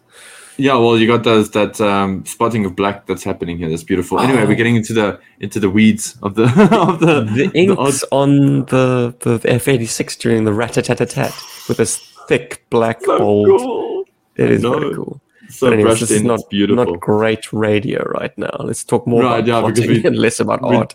Yeah, 0.58 0.74
well, 0.74 0.98
you 0.98 1.06
got 1.06 1.24
those 1.24 1.50
that 1.52 1.80
um, 1.80 2.24
spotting 2.26 2.64
of 2.66 2.76
black 2.76 3.06
that's 3.06 3.24
happening 3.24 3.56
here. 3.56 3.70
That's 3.70 3.82
beautiful. 3.84 4.20
Anyway, 4.20 4.44
we're 4.44 4.54
getting 4.54 4.76
into 4.76 4.92
the 4.92 5.18
into 5.40 5.58
the 5.58 5.70
weeds 5.70 6.16
of 6.22 6.34
the 6.34 6.44
of 6.72 7.00
the 7.00 7.22
the 7.22 7.50
inks 7.54 8.04
on 8.12 8.66
the 8.66 9.14
the 9.20 9.40
F 9.44 9.66
eighty 9.68 9.86
six 9.86 10.14
during 10.16 10.44
the 10.44 10.52
rat 10.52 10.74
tat 10.74 10.84
tat 10.84 11.08
tat 11.08 11.32
with 11.68 11.78
this 11.78 11.96
thick 12.28 12.64
black 12.70 13.00
so 13.02 13.18
bold. 13.18 13.46
cool. 13.60 14.04
It 14.36 14.50
is 14.50 14.62
very 14.62 14.94
cool. 14.94 15.20
So 15.48 15.66
but 15.66 15.72
anyways, 15.74 16.00
this 16.00 16.10
in, 16.10 16.16
is 16.18 16.22
not 16.22 16.40
it's 16.40 16.48
beautiful. 16.48 16.84
not 16.84 17.00
great 17.00 17.52
radio 17.52 18.02
right 18.10 18.36
now. 18.38 18.54
Let's 18.60 18.84
talk 18.84 19.06
more 19.06 19.22
Right, 19.22 19.46
yeah, 19.46 19.58
about 19.58 19.74
plotting 19.74 19.90
we- 20.02 20.04
and 20.04 20.16
less 20.18 20.38
about 20.40 20.62
we- 20.62 20.76
art. 20.76 20.94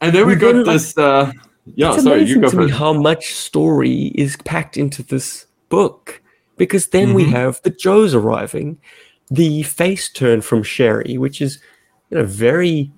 and 0.00 0.14
then 0.14 0.26
we 0.26 0.34
But 0.34 0.40
got 0.40 0.52
then, 0.52 0.64
like, 0.64 0.74
this. 0.74 0.96
Uh, 0.98 1.32
yeah, 1.74 1.94
it's 1.94 2.02
sorry, 2.04 2.20
you 2.24 2.36
amazing 2.36 2.40
go 2.42 2.50
to 2.50 2.56
me 2.58 2.70
how 2.70 2.92
much 2.92 3.34
story 3.34 4.06
is 4.14 4.36
packed 4.44 4.76
into 4.76 5.02
this 5.02 5.46
book 5.68 6.22
because 6.58 6.88
then 6.88 7.14
we 7.14 7.24
Mhm. 7.24 7.30
have 7.32 7.60
the 7.62 7.70
Joes 7.70 8.14
arriving 8.14 8.78
the 9.30 9.62
face 9.62 10.08
turn 10.08 10.40
from 10.40 10.62
Sherry, 10.62 11.16
which 11.18 11.40
is 11.40 11.58
you 12.10 12.18
know 12.18 12.24
very 12.24 12.90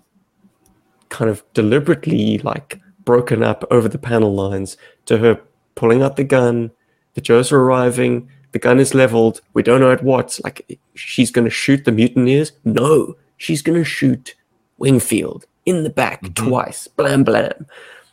kind 1.08 1.30
of 1.30 1.42
deliberately 1.54 2.38
like 2.38 2.78
broken 3.04 3.42
up 3.42 3.64
over 3.70 3.88
the 3.88 3.98
panel 3.98 4.32
lines 4.34 4.76
to 5.06 5.18
her 5.18 5.40
pulling 5.74 6.02
out 6.02 6.16
the 6.16 6.24
gun, 6.24 6.70
the 7.14 7.20
Joes 7.20 7.50
are 7.50 7.60
arriving, 7.60 8.28
the 8.52 8.58
gun 8.58 8.78
is 8.78 8.94
leveled, 8.94 9.40
we 9.54 9.62
don't 9.62 9.80
know 9.80 9.90
at 9.90 10.04
what. 10.04 10.38
Like 10.44 10.78
she's 10.94 11.30
gonna 11.30 11.50
shoot 11.50 11.84
the 11.84 11.92
mutineers? 11.92 12.52
No, 12.64 13.16
she's 13.36 13.62
gonna 13.62 13.84
shoot 13.84 14.34
Wingfield 14.78 15.46
in 15.66 15.82
the 15.82 15.90
back 15.90 16.22
Mhm. 16.22 16.34
twice. 16.48 16.86
Blam 16.88 17.24
blam. 17.24 17.66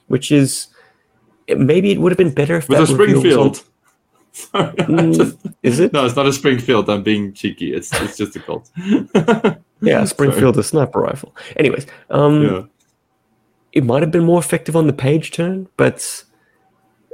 Which 0.07 0.32
is 0.32 0.68
maybe 1.56 1.91
it 1.91 1.99
would 2.02 2.11
have 2.11 2.18
been 2.18 2.34
better 2.34 2.56
if 2.57 2.68
With 2.68 2.80
a 2.80 2.82
that 2.82 2.90
on- 2.90 2.95
Springfield. 2.95 3.64
Sorry, 4.38 4.74
Mm, 4.74 5.16
just- 5.16 5.38
is 5.64 5.80
it? 5.80 5.94
no, 5.94 6.06
it's 6.06 6.16
not 6.16 6.28
a 6.28 6.34
Springfield. 6.34 6.90
I'm 6.90 7.02
being 7.04 7.34
cheeky. 7.34 7.74
It's 7.74 7.92
it's 8.02 8.18
just 8.18 8.36
a 8.36 8.40
Colt. 8.40 8.70
Yeah, 9.80 10.06
Springfield 10.06 10.58
a 10.58 10.64
sniper 10.64 11.00
rifle. 11.00 11.36
Anyways, 11.56 11.86
um, 12.10 12.42
yeah. 12.44 12.62
it 13.74 13.84
might 13.84 14.02
have 14.02 14.10
been 14.10 14.24
more 14.24 14.40
effective 14.40 14.76
on 14.76 14.88
the 14.88 14.94
page 14.94 15.30
turn, 15.32 15.68
but 15.78 16.24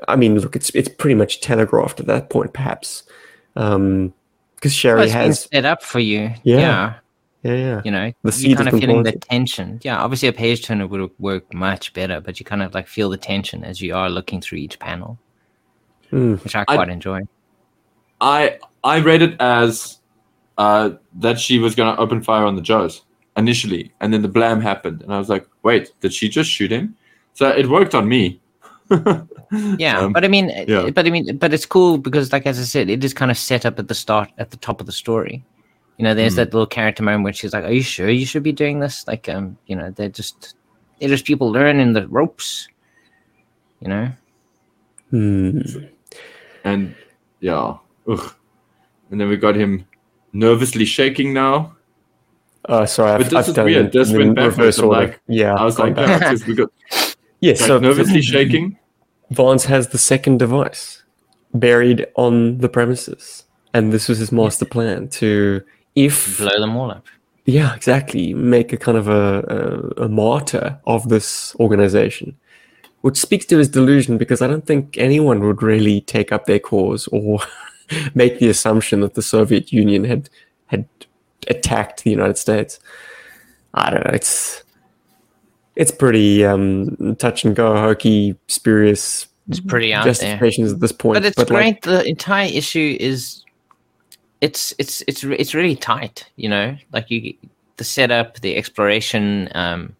I 0.07 0.15
mean, 0.15 0.39
look, 0.39 0.55
it's 0.55 0.69
it's 0.69 0.87
pretty 0.87 1.15
much 1.15 1.41
telegraphed 1.41 1.99
at 1.99 2.05
that 2.07 2.29
point, 2.29 2.53
perhaps, 2.53 3.03
because 3.53 4.73
Sherry 4.73 4.95
Well, 4.95 5.03
it's 5.05 5.13
been 5.13 5.21
has, 5.25 5.47
set 5.51 5.65
up 5.65 5.83
for 5.83 5.99
you. 5.99 6.33
Yeah. 6.43 6.57
Yeah. 6.59 6.93
yeah, 7.43 7.53
yeah, 7.55 7.81
You 7.83 7.91
know, 7.91 8.13
The 8.23 8.31
seed 8.31 8.51
you're 8.51 8.57
kind 8.57 8.69
of 8.69 8.79
feeling 8.79 9.03
the 9.03 9.11
tension. 9.11 9.79
Yeah, 9.83 10.01
obviously 10.01 10.29
a 10.29 10.33
page 10.33 10.65
turner 10.65 10.87
would 10.87 11.11
work 11.19 11.53
much 11.53 11.91
better, 11.93 12.21
but 12.21 12.39
you 12.39 12.45
kind 12.45 12.63
of 12.63 12.73
like 12.73 12.87
feel 12.87 13.09
the 13.09 13.17
tension 13.17 13.65
as 13.65 13.81
you 13.81 13.93
are 13.93 14.09
looking 14.09 14.39
through 14.39 14.59
each 14.59 14.79
panel, 14.79 15.19
Hmm. 16.13 16.35
which 16.35 16.55
I 16.55 16.61
I- 16.67 16.75
quite 16.75 16.89
enjoy. 16.89 17.21
I 18.21 18.59
I 18.83 18.99
read 18.99 19.21
it 19.21 19.35
as 19.41 19.99
uh, 20.57 20.91
that 21.19 21.39
she 21.39 21.57
was 21.59 21.73
gonna 21.75 21.95
open 21.99 22.21
fire 22.21 22.45
on 22.45 22.55
the 22.55 22.61
Joes 22.61 23.01
initially, 23.35 23.91
and 23.99 24.13
then 24.13 24.21
the 24.21 24.27
blam 24.27 24.61
happened, 24.61 25.01
and 25.01 25.11
I 25.13 25.17
was 25.17 25.27
like, 25.29 25.47
wait, 25.63 25.91
did 26.01 26.13
she 26.13 26.29
just 26.29 26.49
shoot 26.51 26.71
him? 26.71 26.95
So 27.33 27.49
it 27.49 27.67
worked 27.67 27.95
on 27.95 28.07
me. 28.07 28.39
Yeah, 29.77 29.99
Um, 29.99 30.13
but 30.13 30.23
I 30.25 30.27
mean, 30.29 30.49
yeah. 30.67 30.89
but 30.89 31.05
I 31.05 31.11
mean, 31.11 31.37
but 31.37 31.53
it's 31.53 31.65
cool 31.67 31.99
because, 31.99 32.31
like 32.33 32.47
as 32.47 32.57
I 32.59 32.63
said, 32.63 32.89
it 32.89 33.03
is 33.03 33.13
kind 33.13 33.29
of 33.29 33.37
set 33.37 33.67
up 33.67 33.77
at 33.77 33.87
the 33.87 33.93
start, 33.93 34.29
at 34.39 34.49
the 34.49 34.57
top 34.57 34.79
of 34.81 34.87
the 34.87 34.91
story. 34.91 35.43
You 35.97 36.03
know, 36.05 36.15
there's 36.15 36.33
Hmm. 36.33 36.37
that 36.37 36.53
little 36.53 36.65
character 36.65 37.03
moment 37.03 37.23
where 37.23 37.33
she's 37.33 37.53
like, 37.53 37.63
"Are 37.63 37.71
you 37.71 37.83
sure 37.83 38.09
you 38.09 38.25
should 38.25 38.41
be 38.41 38.51
doing 38.51 38.79
this?" 38.79 39.05
Like, 39.07 39.29
um, 39.29 39.57
you 39.67 39.75
know, 39.75 39.91
they're 39.91 40.09
just 40.09 40.55
they're 40.99 41.09
just 41.09 41.25
people 41.25 41.51
learning 41.51 41.93
the 41.93 42.07
ropes. 42.07 42.67
You 43.81 43.89
know, 43.89 44.05
Hmm. 45.11 45.61
And 46.63 46.95
yeah, 47.39 47.77
ugh. 48.07 48.33
and 49.11 49.19
then 49.19 49.27
we 49.29 49.37
got 49.37 49.55
him 49.55 49.85
nervously 50.33 50.85
shaking 50.85 51.33
now. 51.33 51.75
Uh, 52.65 52.85
sorry, 52.85 53.11
I've, 53.11 53.17
But 53.19 53.23
this 53.25 53.33
I've 53.35 53.47
is 53.49 53.53
done 53.55 53.65
weird. 53.65 53.85
it 53.87 53.91
This 53.91 54.11
went 54.11 54.35
backwards. 54.35 54.57
reverse 54.57 54.79
order. 54.79 55.01
like- 55.01 55.21
yeah, 55.27 55.53
I 55.55 55.63
was 55.65 55.77
like, 55.79 55.95
back. 55.95 56.07
yeah, 56.07 56.17
because 56.19 56.47
we 56.47 56.55
got 56.55 56.69
yes, 57.41 57.59
like, 57.61 57.67
so 57.67 57.79
nervously 57.79 58.21
shaking. 58.21 58.77
Vance 59.31 59.65
has 59.65 59.89
the 59.89 59.97
second 59.97 60.39
device 60.39 61.03
buried 61.53 62.07
on 62.15 62.59
the 62.59 62.69
premises, 62.69 63.43
and 63.73 63.91
this 63.91 64.07
was 64.07 64.17
his 64.19 64.31
master 64.31 64.65
plan 64.65 65.07
to, 65.09 65.61
if 65.95 66.37
blow 66.37 66.57
them 66.59 66.75
all 66.77 66.89
up. 66.91 67.05
yeah, 67.45 67.75
exactly, 67.75 68.33
make 68.33 68.71
a 68.71 68.77
kind 68.77 68.97
of 68.97 69.07
a, 69.09 69.93
a, 69.99 70.03
a 70.05 70.09
martyr 70.09 70.79
of 70.87 71.09
this 71.09 71.55
organization, 71.59 72.37
which 73.03 73.17
speaks 73.17 73.45
to 73.45 73.57
his 73.57 73.67
delusion 73.67 74.17
because 74.17 74.41
I 74.41 74.47
don't 74.47 74.65
think 74.65 74.97
anyone 74.97 75.41
would 75.41 75.61
really 75.61 75.99
take 76.01 76.31
up 76.31 76.45
their 76.45 76.57
cause 76.57 77.05
or 77.11 77.39
make 78.15 78.39
the 78.39 78.47
assumption 78.49 79.01
that 79.01 79.15
the 79.15 79.21
Soviet 79.21 79.73
Union 79.73 80.05
had 80.05 80.29
had 80.67 80.87
attacked 81.47 82.05
the 82.05 82.11
United 82.11 82.37
States. 82.37 82.79
I 83.73 83.89
don't 83.89 84.05
know. 84.05 84.11
It's 84.13 84.63
it's 85.75 85.91
pretty 85.91 86.45
um, 86.45 87.15
touch 87.17 87.43
and 87.43 87.53
go, 87.53 87.75
hokey, 87.75 88.37
spurious 88.47 89.27
It's 89.49 89.59
pretty 89.59 89.93
out 89.93 90.05
there. 90.05 90.13
justifications 90.13 90.71
at 90.71 90.79
this 90.79 90.93
point. 90.93 91.15
But 91.15 91.25
it's 91.25 91.37
like, 91.37 91.47
great. 91.49 91.81
the 91.81 92.07
entire 92.07 92.47
issue 92.47 92.95
is, 93.01 93.43
it's 94.39 94.73
it's 94.79 95.03
it's 95.07 95.25
it's 95.25 95.53
really 95.53 95.75
tight. 95.75 96.29
You 96.37 96.47
know, 96.47 96.77
like 96.93 97.11
you, 97.11 97.33
the 97.75 97.83
setup, 97.83 98.39
the 98.39 98.55
exploration, 98.55 99.49
um, 99.55 99.93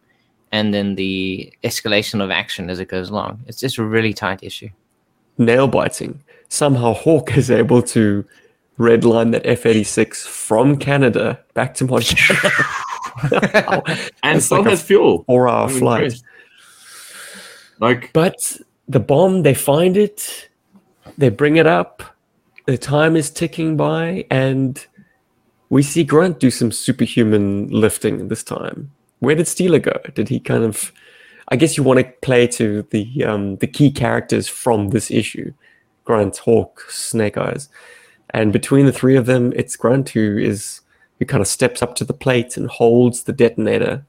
and 0.54 0.72
then 0.72 0.94
the 0.94 1.52
escalation 1.64 2.22
of 2.22 2.30
action 2.30 2.70
as 2.70 2.78
it 2.78 2.86
goes 2.86 3.10
along. 3.10 3.42
It's 3.48 3.58
just 3.58 3.76
a 3.76 3.82
really 3.82 4.14
tight 4.14 4.40
issue. 4.44 4.68
nail 5.36 5.66
biting. 5.66 6.22
Somehow 6.48 6.94
Hawk 6.94 7.36
is 7.36 7.50
able 7.50 7.82
to 7.94 8.24
redline 8.78 9.32
that 9.32 9.44
F 9.44 9.66
eighty 9.66 9.82
six 9.82 10.24
from 10.24 10.76
Canada 10.76 11.40
back 11.54 11.74
to 11.74 11.84
Montana. 11.84 12.52
and 14.22 14.36
It's 14.36 14.46
still 14.46 14.58
like 14.58 14.70
has 14.70 14.82
fuel. 14.82 15.24
Four 15.24 15.48
hour 15.48 15.68
flight. 15.68 16.14
Like 17.80 18.12
But 18.12 18.38
the 18.86 19.00
bomb, 19.00 19.42
they 19.42 19.54
find 19.54 19.96
it, 19.96 20.50
they 21.18 21.30
bring 21.30 21.56
it 21.56 21.66
up, 21.66 22.04
the 22.66 22.78
time 22.78 23.16
is 23.16 23.28
ticking 23.28 23.76
by, 23.76 24.24
and 24.30 24.86
we 25.68 25.82
see 25.82 26.04
Grunt 26.04 26.38
do 26.38 26.50
some 26.52 26.70
superhuman 26.70 27.66
lifting 27.70 28.28
this 28.28 28.44
time. 28.44 28.92
Where 29.24 29.34
did 29.34 29.46
Steeler 29.46 29.82
go? 29.82 29.98
Did 30.14 30.28
he 30.28 30.40
kind 30.40 30.64
of 30.64 30.92
I 31.48 31.56
guess 31.56 31.76
you 31.76 31.82
want 31.82 32.00
to 32.00 32.12
play 32.22 32.46
to 32.48 32.86
the 32.90 33.24
um, 33.24 33.56
the 33.56 33.66
key 33.66 33.90
characters 33.90 34.48
from 34.48 34.88
this 34.90 35.10
issue. 35.10 35.52
Grunt, 36.04 36.38
Hawk, 36.38 36.86
Snake 36.90 37.36
Eyes. 37.38 37.68
And 38.30 38.52
between 38.52 38.86
the 38.86 38.92
three 38.92 39.16
of 39.16 39.26
them, 39.26 39.52
it's 39.54 39.76
Grunt 39.76 40.10
who 40.10 40.38
is 40.38 40.80
who 41.18 41.24
kind 41.26 41.40
of 41.40 41.46
steps 41.46 41.82
up 41.82 41.94
to 41.96 42.04
the 42.04 42.14
plate 42.14 42.56
and 42.56 42.68
holds 42.68 43.22
the 43.22 43.32
detonator, 43.32 44.04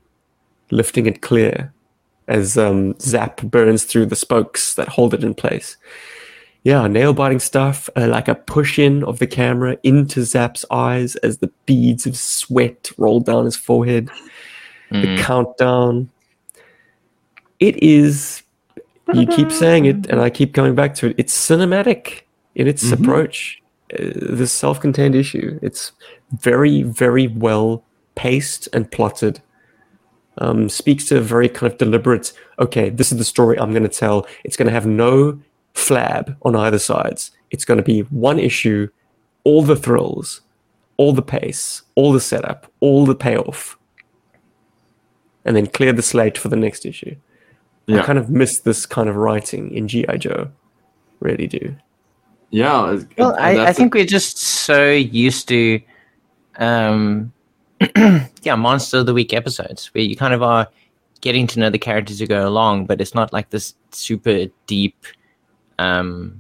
lifting 0.72 1.06
it 1.06 1.22
clear 1.22 1.74
as 2.28 2.58
um, 2.58 2.98
Zap 3.00 3.42
burns 3.44 3.84
through 3.84 4.08
the 4.08 4.16
spokes 4.16 4.74
that 4.74 4.88
hold 4.88 5.14
it 5.14 5.24
in 5.24 5.36
place. 5.36 5.78
Yeah, 6.64 6.88
nail 6.88 7.14
biting 7.14 7.40
stuff, 7.40 7.92
uh, 7.96 8.08
like 8.08 8.28
a 8.28 8.34
push 8.34 8.80
in 8.80 9.04
of 9.04 9.20
the 9.20 9.28
camera 9.28 9.78
into 9.84 10.24
Zap's 10.24 10.66
eyes 10.72 11.16
as 11.18 11.38
the 11.38 11.52
beads 11.68 12.08
of 12.08 12.18
sweat 12.18 12.90
roll 12.98 13.20
down 13.20 13.46
his 13.46 13.56
forehead. 13.56 14.10
The 15.02 15.08
Mm. 15.08 15.18
countdown. 15.20 16.10
It 17.60 17.82
is, 17.82 18.44
you 19.14 19.26
keep 19.28 19.52
saying 19.52 19.86
it, 19.86 20.08
and 20.08 20.20
I 20.20 20.30
keep 20.30 20.54
coming 20.54 20.76
back 20.76 20.94
to 20.96 21.08
it. 21.08 21.16
It's 21.18 21.34
cinematic 21.36 22.22
in 22.56 22.68
its 22.68 22.84
Mhm. 22.86 22.94
approach. 23.00 23.62
Uh, 23.94 24.12
this 24.14 24.52
self 24.52 24.80
contained 24.80 25.16
issue. 25.16 25.60
It's 25.62 25.92
very, 26.40 26.82
very 26.84 27.28
well 27.28 27.84
paced 28.16 28.68
and 28.74 28.90
plotted 28.92 29.42
um, 30.40 30.68
speaks 30.70 31.06
to 31.06 31.18
a 31.18 31.22
very 31.22 31.48
kind 31.48 31.72
of 31.72 31.78
deliberate 31.78 32.34
okay 32.60 32.90
this 32.90 33.10
is 33.12 33.18
the 33.18 33.24
story 33.24 33.58
i'm 33.58 33.72
going 33.72 33.84
to 33.84 33.90
tell 33.90 34.26
it's 34.44 34.58
going 34.58 34.66
to 34.68 34.72
have 34.74 34.86
no 34.86 35.40
flab 35.74 36.36
on 36.44 36.56
either 36.58 36.80
sides 36.80 37.32
it's 37.52 37.64
going 37.64 37.78
to 37.78 37.84
be 37.84 38.02
one 38.10 38.38
issue 38.40 38.88
all 39.46 39.62
the 39.62 39.76
thrills 39.78 40.42
all 40.98 41.14
the 41.14 41.22
pace 41.22 41.84
all 41.96 42.12
the 42.12 42.20
setup 42.20 42.70
all 42.82 43.06
the 43.06 43.16
payoff 43.16 43.78
and 45.46 45.56
then 45.56 45.68
clear 45.68 45.94
the 45.94 46.02
slate 46.02 46.38
for 46.38 46.50
the 46.50 46.56
next 46.56 46.86
issue 46.86 47.16
i 47.88 48.02
kind 48.04 48.18
of 48.20 48.30
miss 48.30 48.60
this 48.62 48.86
kind 48.86 49.08
of 49.10 49.16
writing 49.16 49.72
in 49.72 49.88
gi 49.88 50.06
joe 50.18 50.50
really 51.20 51.48
do 51.48 51.76
yeah. 52.52 52.92
it- 52.94 53.08
Well, 53.18 53.32
and 53.32 53.40
I, 53.46 53.50
I 53.52 53.56
that's 53.56 53.78
think 53.78 53.94
we're 53.94 54.06
just 54.06 54.38
so 54.38 54.92
used 54.92 55.48
to, 55.50 55.82
um, 56.58 57.34
yeah, 58.44 58.56
monster 58.56 59.00
of 59.00 59.06
the 59.08 59.14
week 59.14 59.34
episodes 59.34 59.88
where 59.94 60.04
you 60.04 60.16
kind 60.16 60.34
of 60.34 60.42
are 60.42 60.68
getting 61.22 61.48
to 61.48 61.60
know 61.60 61.70
the 61.70 61.80
characters 61.80 62.16
as 62.18 62.22
you 62.22 62.28
go 62.28 62.48
along, 62.48 62.86
but 62.86 63.02
it's 63.02 63.14
not 63.14 63.34
like 63.34 63.50
this 63.50 63.76
super 63.92 64.46
deep, 64.68 64.96
um, 65.80 66.40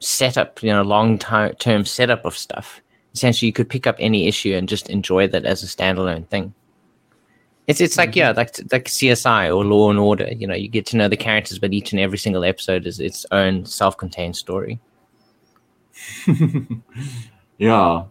setup, 0.00 0.62
you 0.62 0.70
know, 0.70 0.82
long 0.82 1.18
ti- 1.18 1.54
term 1.58 1.84
setup 1.84 2.24
of 2.24 2.36
stuff. 2.36 2.80
Essentially, 3.14 3.46
you 3.48 3.52
could 3.52 3.68
pick 3.68 3.86
up 3.86 3.96
any 3.98 4.26
issue 4.28 4.54
and 4.54 4.68
just 4.68 4.88
enjoy 4.88 5.26
that 5.28 5.44
as 5.44 5.62
a 5.62 5.66
standalone 5.66 6.26
thing. 6.28 6.54
It's 7.66 7.80
it's 7.80 7.96
like 7.96 8.14
yeah, 8.14 8.32
like 8.32 8.56
like 8.70 8.86
CSI 8.86 9.54
or 9.54 9.64
Law 9.64 9.90
and 9.90 9.98
Order. 9.98 10.28
You 10.32 10.46
know, 10.46 10.54
you 10.54 10.68
get 10.68 10.86
to 10.86 10.96
know 10.96 11.08
the 11.08 11.16
characters, 11.16 11.58
but 11.58 11.72
each 11.72 11.92
and 11.92 12.00
every 12.00 12.18
single 12.18 12.44
episode 12.44 12.86
is 12.86 13.00
its 13.00 13.24
own 13.30 13.64
self-contained 13.64 14.36
story. 14.36 14.80
yeah 17.58 18.04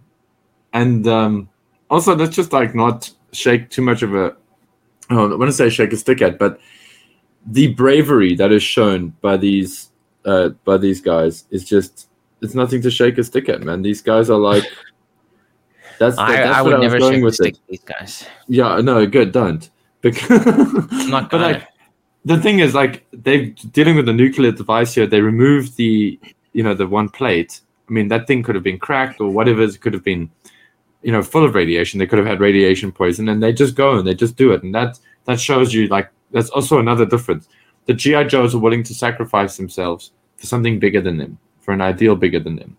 and 0.74 1.08
um 1.08 1.50
also 1.90 2.16
let's 2.16 2.36
just 2.36 2.54
like 2.54 2.74
not 2.76 3.12
shake 3.32 3.70
too 3.70 3.82
much 3.82 4.02
of 4.02 4.14
a 4.16 4.36
oh, 5.10 5.32
i 5.32 5.36
want 5.36 5.50
to 5.50 5.54
say 5.54 5.70
shake 5.70 5.94
a 5.94 5.98
stick 5.98 6.22
at 6.22 6.40
but 6.40 6.60
the 7.46 7.74
bravery 7.74 8.36
that 8.36 8.52
is 8.52 8.64
shown 8.64 9.10
by 9.22 9.36
these 9.36 9.92
uh 10.26 10.50
by 10.64 10.78
these 10.78 11.02
guys 11.02 11.46
is 11.52 11.64
just 11.64 12.08
it's 12.42 12.56
nothing 12.56 12.82
to 12.82 12.90
shake 12.92 13.18
a 13.18 13.24
stick 13.24 13.50
at 13.50 13.62
man 13.62 13.82
these 13.82 14.02
guys 14.02 14.30
are 14.30 14.40
like 14.40 14.64
that's, 16.10 16.18
I, 16.18 16.32
that's 16.34 16.58
I 16.58 16.62
what 16.62 16.66
would 16.66 16.74
I 16.74 16.78
was 16.80 16.94
never 16.94 17.00
going 17.00 17.22
a 17.22 17.26
with 17.26 17.36
stick 17.36 17.56
it. 17.56 17.62
these 17.70 17.84
guys. 17.84 18.26
Yeah, 18.48 18.82
no, 18.82 19.06
good, 19.06 19.32
don't. 19.32 19.70
Because 20.02 20.30
not 21.10 21.30
but 21.30 21.42
like 21.42 21.68
the 22.26 22.40
thing 22.40 22.60
is 22.60 22.74
like 22.74 23.06
they're 23.12 23.48
dealing 23.72 23.96
with 23.96 24.06
the 24.06 24.14
nuclear 24.14 24.52
device 24.52 24.94
here. 24.94 25.08
They 25.08 25.22
removed 25.22 25.78
the 25.78 26.20
you 26.54 26.64
know 26.64 26.74
the 26.74 26.88
one 26.88 27.10
plate. 27.10 27.62
I 27.90 27.94
mean 27.94 28.08
that 28.10 28.28
thing 28.28 28.44
could 28.44 28.56
have 28.56 28.64
been 28.64 28.80
cracked 28.80 29.22
or 29.22 29.30
whatever. 29.30 29.64
It 29.64 29.80
could 29.80 29.94
have 29.94 30.04
been 30.04 30.30
you 31.04 31.12
know, 31.12 31.22
full 31.22 31.46
of 31.46 31.54
radiation. 31.54 32.00
They 32.00 32.08
could 32.08 32.18
have 32.18 32.28
had 32.28 32.40
radiation 32.40 32.92
poison, 32.92 33.30
and 33.30 33.44
they 33.44 33.54
just 33.54 33.76
go 33.76 33.98
and 33.98 34.08
they 34.08 34.16
just 34.16 34.36
do 34.36 34.54
it, 34.54 34.64
and 34.64 34.74
that 34.74 35.00
that 35.26 35.40
shows 35.40 35.74
you 35.74 35.88
like 35.88 36.10
that's 36.32 36.50
also 36.50 36.80
another 36.80 37.06
difference. 37.06 37.48
The 37.86 37.94
GI 37.94 38.26
Joes 38.26 38.56
are 38.56 38.60
willing 38.60 38.84
to 38.84 38.94
sacrifice 38.94 39.58
themselves 39.58 40.12
for 40.38 40.46
something 40.48 40.80
bigger 40.80 41.02
than 41.02 41.18
them, 41.18 41.38
for 41.60 41.74
an 41.74 41.82
ideal 41.82 42.16
bigger 42.16 42.40
than 42.40 42.56
them, 42.56 42.78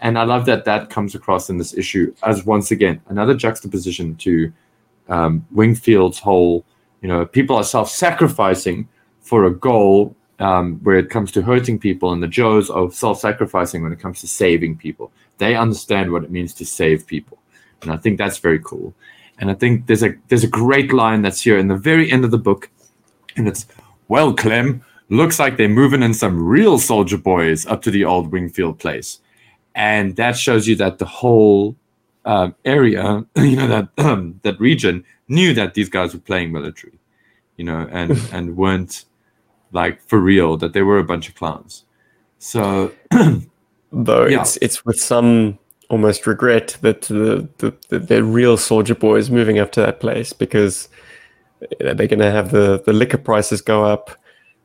and 0.00 0.18
I 0.18 0.24
love 0.24 0.46
that 0.46 0.64
that 0.64 0.90
comes 0.90 1.14
across 1.14 1.48
in 1.48 1.58
this 1.58 1.74
issue 1.74 2.14
as 2.22 2.44
once 2.44 2.70
again 2.70 3.00
another 3.08 3.34
juxtaposition 3.34 4.16
to 4.16 4.52
um, 5.08 5.46
Wingfield's 5.52 6.18
whole, 6.18 6.64
you 7.00 7.08
know, 7.08 7.24
people 7.24 7.56
are 7.56 7.64
self-sacrificing 7.64 8.88
for 9.20 9.44
a 9.44 9.54
goal 9.54 10.14
um, 10.38 10.78
where 10.82 10.96
it 10.96 11.10
comes 11.10 11.32
to 11.32 11.42
hurting 11.42 11.78
people, 11.78 12.12
and 12.12 12.22
the 12.22 12.28
Joes 12.28 12.68
are 12.68 12.90
self-sacrificing 12.90 13.82
when 13.82 13.92
it 13.92 14.00
comes 14.00 14.20
to 14.20 14.26
saving 14.26 14.76
people. 14.76 15.10
They 15.38 15.56
understand 15.56 16.12
what 16.12 16.24
it 16.24 16.30
means 16.30 16.52
to 16.54 16.66
save 16.66 17.06
people, 17.06 17.38
and 17.82 17.90
I 17.90 17.96
think 17.96 18.18
that's 18.18 18.38
very 18.38 18.58
cool. 18.58 18.94
And 19.38 19.50
I 19.50 19.54
think 19.54 19.86
there's 19.86 20.02
a 20.02 20.14
there's 20.28 20.44
a 20.44 20.48
great 20.48 20.92
line 20.92 21.22
that's 21.22 21.42
here 21.42 21.58
in 21.58 21.68
the 21.68 21.76
very 21.76 22.10
end 22.10 22.24
of 22.24 22.30
the 22.30 22.38
book, 22.38 22.70
and 23.36 23.48
it's, 23.48 23.66
"Well, 24.08 24.34
Clem, 24.34 24.82
looks 25.08 25.38
like 25.38 25.56
they're 25.56 25.68
moving 25.68 26.02
in 26.02 26.14
some 26.14 26.42
real 26.42 26.78
soldier 26.78 27.18
boys 27.18 27.66
up 27.66 27.82
to 27.82 27.90
the 27.90 28.04
old 28.04 28.32
Wingfield 28.32 28.78
place," 28.78 29.20
and 29.76 30.16
that 30.16 30.36
shows 30.36 30.66
you 30.66 30.74
that 30.76 30.98
the 30.98 31.04
whole 31.04 31.76
um, 32.24 32.54
area, 32.64 33.24
you 33.36 33.54
know, 33.56 33.68
that 33.68 33.88
um, 33.98 34.40
that 34.42 34.58
region 34.58 35.04
knew 35.28 35.54
that 35.54 35.74
these 35.74 35.88
guys 35.88 36.12
were 36.14 36.20
playing 36.20 36.50
military, 36.50 36.98
you 37.56 37.64
know, 37.64 37.86
and 37.92 38.18
and 38.32 38.56
weren't 38.56 39.04
like 39.72 40.02
for 40.08 40.18
real 40.18 40.56
that 40.56 40.72
they 40.72 40.82
were 40.82 40.98
a 40.98 41.04
bunch 41.04 41.28
of 41.28 41.34
clowns. 41.36 41.84
So, 42.38 42.92
Though 43.92 44.26
Yeah. 44.26 44.40
it's 44.40 44.56
it's 44.58 44.84
with 44.84 44.98
some 44.98 45.58
almost 45.88 46.26
regret 46.26 46.76
that 46.80 47.02
the 47.02 47.48
the, 47.58 47.72
the, 47.88 47.98
the 48.00 48.24
real 48.24 48.56
soldier 48.56 48.94
boys 48.94 49.30
moving 49.30 49.58
up 49.58 49.70
to 49.72 49.80
that 49.80 50.00
place 50.00 50.32
because 50.32 50.88
they're 51.80 51.94
going 51.94 52.18
to 52.18 52.30
have 52.30 52.50
the 52.50 52.82
the 52.84 52.92
liquor 52.92 53.18
prices 53.18 53.60
go 53.60 53.84
up. 53.84 54.10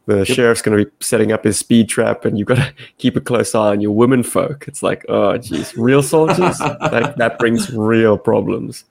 The 0.08 0.26
sheriff's 0.26 0.62
going 0.62 0.78
to 0.78 0.86
be 0.86 0.92
setting 1.00 1.32
up 1.32 1.44
his 1.44 1.58
speed 1.60 1.88
trap, 1.88 2.26
and 2.26 2.38
you've 2.38 2.48
got 2.48 2.56
to 2.58 2.74
keep 2.98 3.16
a 3.16 3.22
close 3.22 3.54
eye 3.56 3.70
on 3.70 3.82
your 3.82 3.92
women 3.92 4.24
folk. 4.24 4.68
It's 4.68 4.82
like, 4.84 5.06
oh, 5.08 5.38
geez, 5.38 5.78
real 5.78 6.02
soldiers? 6.04 6.58
that, 6.60 7.16
that 7.18 7.38
brings 7.40 7.72
real 7.72 8.18
problems. 8.18 8.84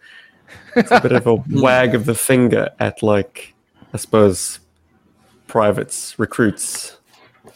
It's 0.77 0.91
a 0.91 1.01
bit 1.01 1.13
of 1.13 1.27
a 1.27 1.35
wag 1.51 1.95
of 1.95 2.05
the 2.07 2.15
finger 2.15 2.71
at, 2.79 3.03
like, 3.03 3.55
I 3.93 3.97
suppose, 3.97 4.61
privates, 5.49 6.19
recruits, 6.19 6.97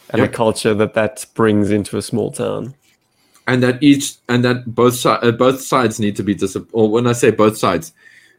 and 0.09 0.19
Yep. 0.19 0.31
the 0.31 0.35
culture 0.35 0.73
that 0.73 0.93
that 0.93 1.25
brings 1.33 1.71
into 1.71 1.97
a 1.97 2.01
small 2.01 2.31
town. 2.31 2.75
and 3.47 3.61
that 3.63 3.81
each 3.81 4.15
and 4.27 4.43
that 4.43 4.65
both 4.75 4.95
si- 4.95 5.07
uh, 5.09 5.31
both 5.31 5.61
sides 5.61 5.99
need 5.99 6.15
to 6.17 6.23
be 6.23 6.33
disciplined. 6.35 6.71
Or 6.73 6.89
when 6.89 7.07
I 7.07 7.13
say 7.13 7.31
both 7.31 7.57
sides, 7.57 7.93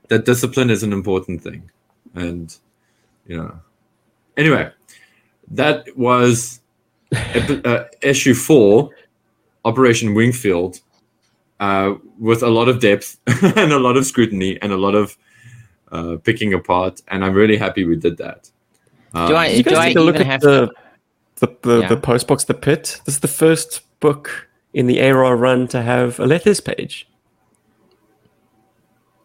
that 0.09 0.25
discipline 0.25 0.69
is 0.71 0.83
an 0.83 0.93
important 0.93 1.43
thing, 1.43 1.71
and 2.15 2.55
you 3.27 3.37
know. 3.37 3.59
Anyway, 4.37 4.71
that 5.51 5.97
was 5.97 6.61
ep- 7.13 7.65
uh, 7.67 7.85
issue 8.03 8.35
four, 8.35 8.91
Operation 9.65 10.15
Wingfield, 10.15 10.81
uh, 11.61 11.95
with 12.19 12.43
a 12.43 12.49
lot 12.49 12.69
of 12.69 12.81
depth 12.81 13.19
and 13.27 13.73
a 13.73 13.79
lot 13.79 13.97
of 13.97 14.05
scrutiny 14.07 14.61
and 14.63 14.73
a 14.73 14.77
lot 14.77 14.95
of 14.95 15.17
uh, 15.93 16.17
picking 16.25 16.53
apart, 16.55 17.01
and 17.09 17.25
I'm 17.25 17.33
really 17.35 17.57
happy 17.57 17.85
we 17.85 17.97
did 17.97 18.17
that. 18.19 18.51
Um, 19.15 19.29
Do 19.29 19.37
I- 19.37 19.49
Did 19.49 19.57
you 19.59 19.63
do 19.65 19.71
guys 19.71 19.79
I 19.79 19.87
take 19.89 19.97
a 19.97 20.01
look 20.01 20.15
even 20.17 20.27
at 20.27 20.33
have 20.33 20.41
the 20.41 20.71
the 21.37 21.49
the, 21.63 21.81
Yeah. 21.81 21.89
the 21.89 21.97
post 21.97 22.27
box, 22.27 22.45
the 22.45 22.55
pit? 22.55 23.01
This 23.05 23.15
is 23.17 23.21
the 23.21 23.29
first 23.29 23.83
book 24.01 24.49
in 24.75 24.87
the 24.87 25.01
ARAH 25.01 25.33
run 25.35 25.69
to 25.69 25.83
have 25.83 26.19
a 26.21 26.27
letters 26.27 26.61
page. 26.61 27.07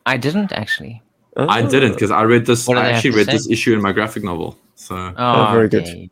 I 0.06 0.18
didn't 0.18 0.52
actually. 0.52 1.02
I 1.38 1.62
Oh. 1.62 1.70
didn't 1.70 1.94
because 1.94 2.12
I 2.12 2.24
read 2.24 2.46
this. 2.46 2.68
I 2.68 2.90
actually 2.92 3.12
read 3.12 3.28
say? 3.28 3.34
this 3.34 3.50
issue 3.50 3.74
in 3.74 3.82
my 3.82 3.92
graphic 3.92 4.24
novel. 4.24 4.58
So 4.82 5.14
Oh, 5.18 5.50
very 5.54 5.70
good. 5.70 5.84
okay. 5.84 6.10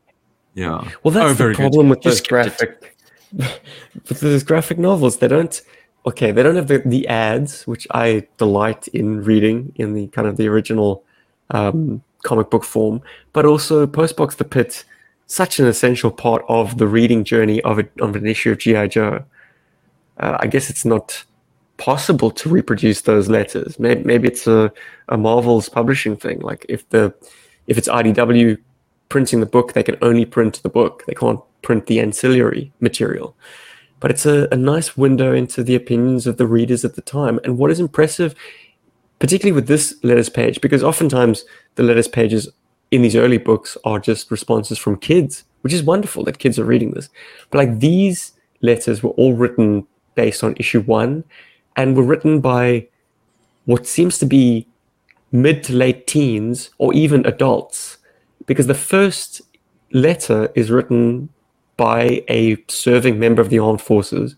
yeah. 0.53 0.87
Well, 1.03 1.11
that's 1.11 1.25
Oh, 1.25 1.29
the 1.29 1.33
very 1.33 1.53
good. 1.53 1.61
problem 1.61 1.89
with 1.89 2.05
You 2.05 2.11
those 2.11 2.21
graphic 2.21 2.95
with 3.33 4.19
those 4.21 4.43
graphic 4.43 4.77
novels. 4.77 5.17
They 5.17 5.27
don't. 5.27 5.59
Okay, 6.05 6.31
they 6.31 6.43
don't 6.43 6.55
have 6.55 6.67
the, 6.67 6.79
the 6.85 7.07
ads, 7.07 7.67
which 7.67 7.85
I 7.91 8.25
delight 8.37 8.87
in 8.89 9.21
reading 9.23 9.73
in 9.75 9.93
the 9.93 10.07
kind 10.07 10.27
of 10.27 10.37
the 10.37 10.47
original 10.47 11.03
um, 11.51 12.01
comic 12.23 12.49
book 12.49 12.63
form, 12.63 13.01
but 13.33 13.45
also 13.45 13.85
Postbox 13.85 14.37
the 14.37 14.45
Pit, 14.45 14.85
such 15.27 15.59
an 15.59 15.67
essential 15.67 16.09
part 16.09 16.45
of 16.47 16.77
the 16.77 16.87
reading 16.87 17.23
journey 17.25 17.61
of, 17.63 17.79
a, 17.79 17.87
of 17.99 18.15
an 18.15 18.25
issue 18.25 18.51
of 18.51 18.59
GI 18.59 18.87
Joe. 18.87 19.23
Uh, 20.19 20.37
I 20.39 20.47
guess 20.47 20.69
it's 20.69 20.85
not 20.85 21.23
possible 21.77 22.31
to 22.31 22.49
reproduce 22.49 23.01
those 23.01 23.29
letters. 23.29 23.77
Maybe, 23.77 24.03
maybe 24.03 24.27
it's 24.29 24.47
a, 24.47 24.71
a 25.09 25.17
Marvel's 25.17 25.67
publishing 25.69 26.15
thing. 26.15 26.39
Like 26.39 26.65
if 26.69 26.87
the 26.89 27.13
if 27.69 27.77
it's 27.77 27.87
IDW 27.87 28.57
printing 29.07 29.39
the 29.39 29.45
book, 29.45 29.73
they 29.73 29.83
can 29.83 29.95
only 30.01 30.25
print 30.25 30.61
the 30.61 30.69
book. 30.69 31.03
They 31.07 31.13
can't 31.13 31.39
print 31.61 31.85
the 31.85 31.99
ancillary 31.99 32.73
material. 32.81 33.35
But 33.99 34.11
it's 34.11 34.25
a, 34.25 34.47
a 34.51 34.57
nice 34.57 34.97
window 34.97 35.33
into 35.33 35.63
the 35.63 35.75
opinions 35.75 36.25
of 36.25 36.37
the 36.37 36.47
readers 36.47 36.83
at 36.83 36.95
the 36.95 37.01
time. 37.01 37.39
And 37.43 37.57
what 37.57 37.71
is 37.71 37.79
impressive, 37.79 38.33
particularly 39.19 39.55
with 39.55 39.67
this 39.67 39.95
letters 40.03 40.29
page, 40.29 40.61
because 40.61 40.83
oftentimes 40.83 41.45
the 41.75 41.83
letters 41.83 42.07
pages 42.07 42.49
in 42.91 43.03
these 43.03 43.15
early 43.15 43.37
books 43.37 43.77
are 43.85 43.99
just 43.99 44.31
responses 44.31 44.79
from 44.79 44.97
kids, 44.97 45.43
which 45.61 45.73
is 45.73 45.83
wonderful 45.83 46.23
that 46.23 46.39
kids 46.39 46.57
are 46.57 46.65
reading 46.65 46.91
this. 46.91 47.09
But 47.51 47.59
like 47.59 47.79
these 47.79 48.33
letters 48.61 49.03
were 49.03 49.11
all 49.11 49.33
written 49.33 49.85
based 50.15 50.43
on 50.43 50.55
issue 50.57 50.81
one 50.81 51.23
and 51.75 51.95
were 51.95 52.03
written 52.03 52.41
by 52.41 52.87
what 53.65 53.85
seems 53.85 54.17
to 54.19 54.25
be 54.25 54.65
mid 55.31 55.63
to 55.63 55.73
late 55.73 56.07
teens 56.07 56.71
or 56.77 56.93
even 56.93 57.25
adults 57.25 57.97
because 58.45 58.67
the 58.67 58.73
first 58.73 59.41
letter 59.91 60.51
is 60.55 60.71
written 60.71 61.29
by 61.77 62.23
a 62.27 62.57
serving 62.67 63.19
member 63.19 63.41
of 63.41 63.49
the 63.49 63.59
armed 63.59 63.81
forces 63.81 64.35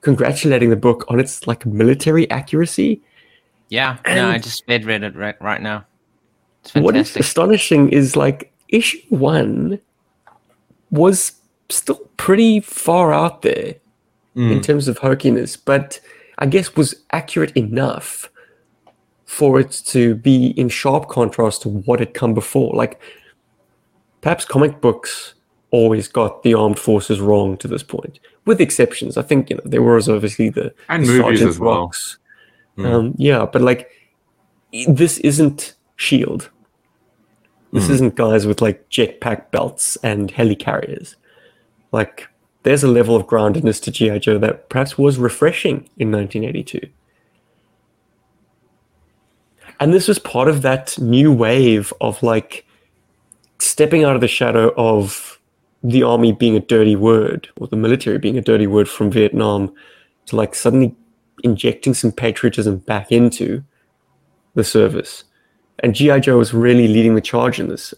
congratulating 0.00 0.70
the 0.70 0.76
book 0.76 1.04
on 1.08 1.18
its 1.18 1.46
like 1.46 1.64
military 1.64 2.30
accuracy. 2.30 3.00
Yeah, 3.70 3.96
no, 4.06 4.28
I 4.28 4.38
just 4.38 4.62
read 4.68 4.84
read 4.84 5.02
it 5.02 5.16
right, 5.16 5.40
right 5.40 5.62
now. 5.62 5.86
It's 6.62 6.74
what 6.74 6.94
is 6.94 7.16
astonishing 7.16 7.88
is 7.90 8.16
like 8.16 8.52
issue 8.68 9.00
one 9.08 9.80
was 10.90 11.32
still 11.68 12.00
pretty 12.16 12.60
far 12.60 13.12
out 13.12 13.42
there 13.42 13.74
hmm. 14.34 14.52
in 14.52 14.60
terms 14.60 14.88
of 14.88 14.98
hokiness 14.98 15.58
but 15.62 16.00
i 16.38 16.46
guess 16.46 16.76
was 16.76 16.94
accurate 17.12 17.56
enough 17.56 18.30
for 19.34 19.58
it 19.58 19.82
to 19.86 20.14
be 20.14 20.48
in 20.50 20.68
sharp 20.68 21.08
contrast 21.08 21.62
to 21.62 21.68
what 21.68 21.98
had 21.98 22.14
come 22.14 22.34
before. 22.34 22.72
Like 22.74 23.00
perhaps 24.20 24.44
comic 24.44 24.80
books 24.80 25.34
always 25.70 26.06
got 26.06 26.44
the 26.44 26.54
armed 26.54 26.78
forces 26.78 27.20
wrong 27.20 27.56
to 27.58 27.68
this 27.68 27.82
point 27.82 28.20
with 28.44 28.60
exceptions. 28.60 29.16
I 29.16 29.22
think 29.22 29.50
you 29.50 29.56
know 29.56 29.62
there 29.64 29.82
was 29.82 30.08
obviously 30.08 30.50
the 30.50 30.72
And 30.88 31.04
the 31.04 31.08
movies 31.08 31.22
Sergeant 31.22 31.50
as 31.50 31.58
well. 31.58 31.80
Rocks. 31.80 32.18
um, 32.78 33.14
yeah 33.18 33.46
but 33.46 33.62
like 33.62 33.90
this 34.88 35.18
isn't 35.18 35.74
shield 35.96 36.50
this 37.74 37.88
isn't 37.88 38.14
guys 38.14 38.46
with 38.46 38.62
like 38.62 38.88
jetpack 38.88 39.50
belts 39.50 39.96
and 40.04 40.32
helicarriers. 40.32 41.16
Like 41.90 42.28
there's 42.62 42.84
a 42.84 42.88
level 42.88 43.16
of 43.16 43.26
groundedness 43.26 43.82
to 43.82 43.90
gi 43.90 44.20
joe 44.20 44.38
that 44.38 44.68
perhaps 44.68 44.96
was 44.96 45.18
refreshing 45.18 45.88
in 45.98 46.12
1982 46.12 46.88
and 49.80 49.92
this 49.92 50.08
was 50.08 50.18
part 50.18 50.48
of 50.48 50.62
that 50.62 50.98
new 50.98 51.32
wave 51.32 51.92
of 52.00 52.22
like 52.22 52.66
stepping 53.58 54.04
out 54.04 54.14
of 54.14 54.20
the 54.20 54.28
shadow 54.28 54.72
of 54.76 55.38
the 55.82 56.02
army 56.02 56.32
being 56.32 56.56
a 56.56 56.60
dirty 56.60 56.96
word 56.96 57.48
or 57.56 57.66
the 57.66 57.76
military 57.76 58.18
being 58.18 58.38
a 58.38 58.42
dirty 58.42 58.66
word 58.66 58.88
from 58.88 59.10
Vietnam 59.10 59.72
to 60.26 60.36
like 60.36 60.54
suddenly 60.54 60.94
injecting 61.42 61.92
some 61.92 62.10
patriotism 62.10 62.78
back 62.78 63.12
into 63.12 63.62
the 64.54 64.64
service. 64.64 65.24
And 65.80 65.94
G.I. 65.94 66.20
Joe 66.20 66.38
was 66.38 66.54
really 66.54 66.88
leading 66.88 67.14
the 67.14 67.20
charge 67.20 67.60
in 67.60 67.68
this. 67.68 67.92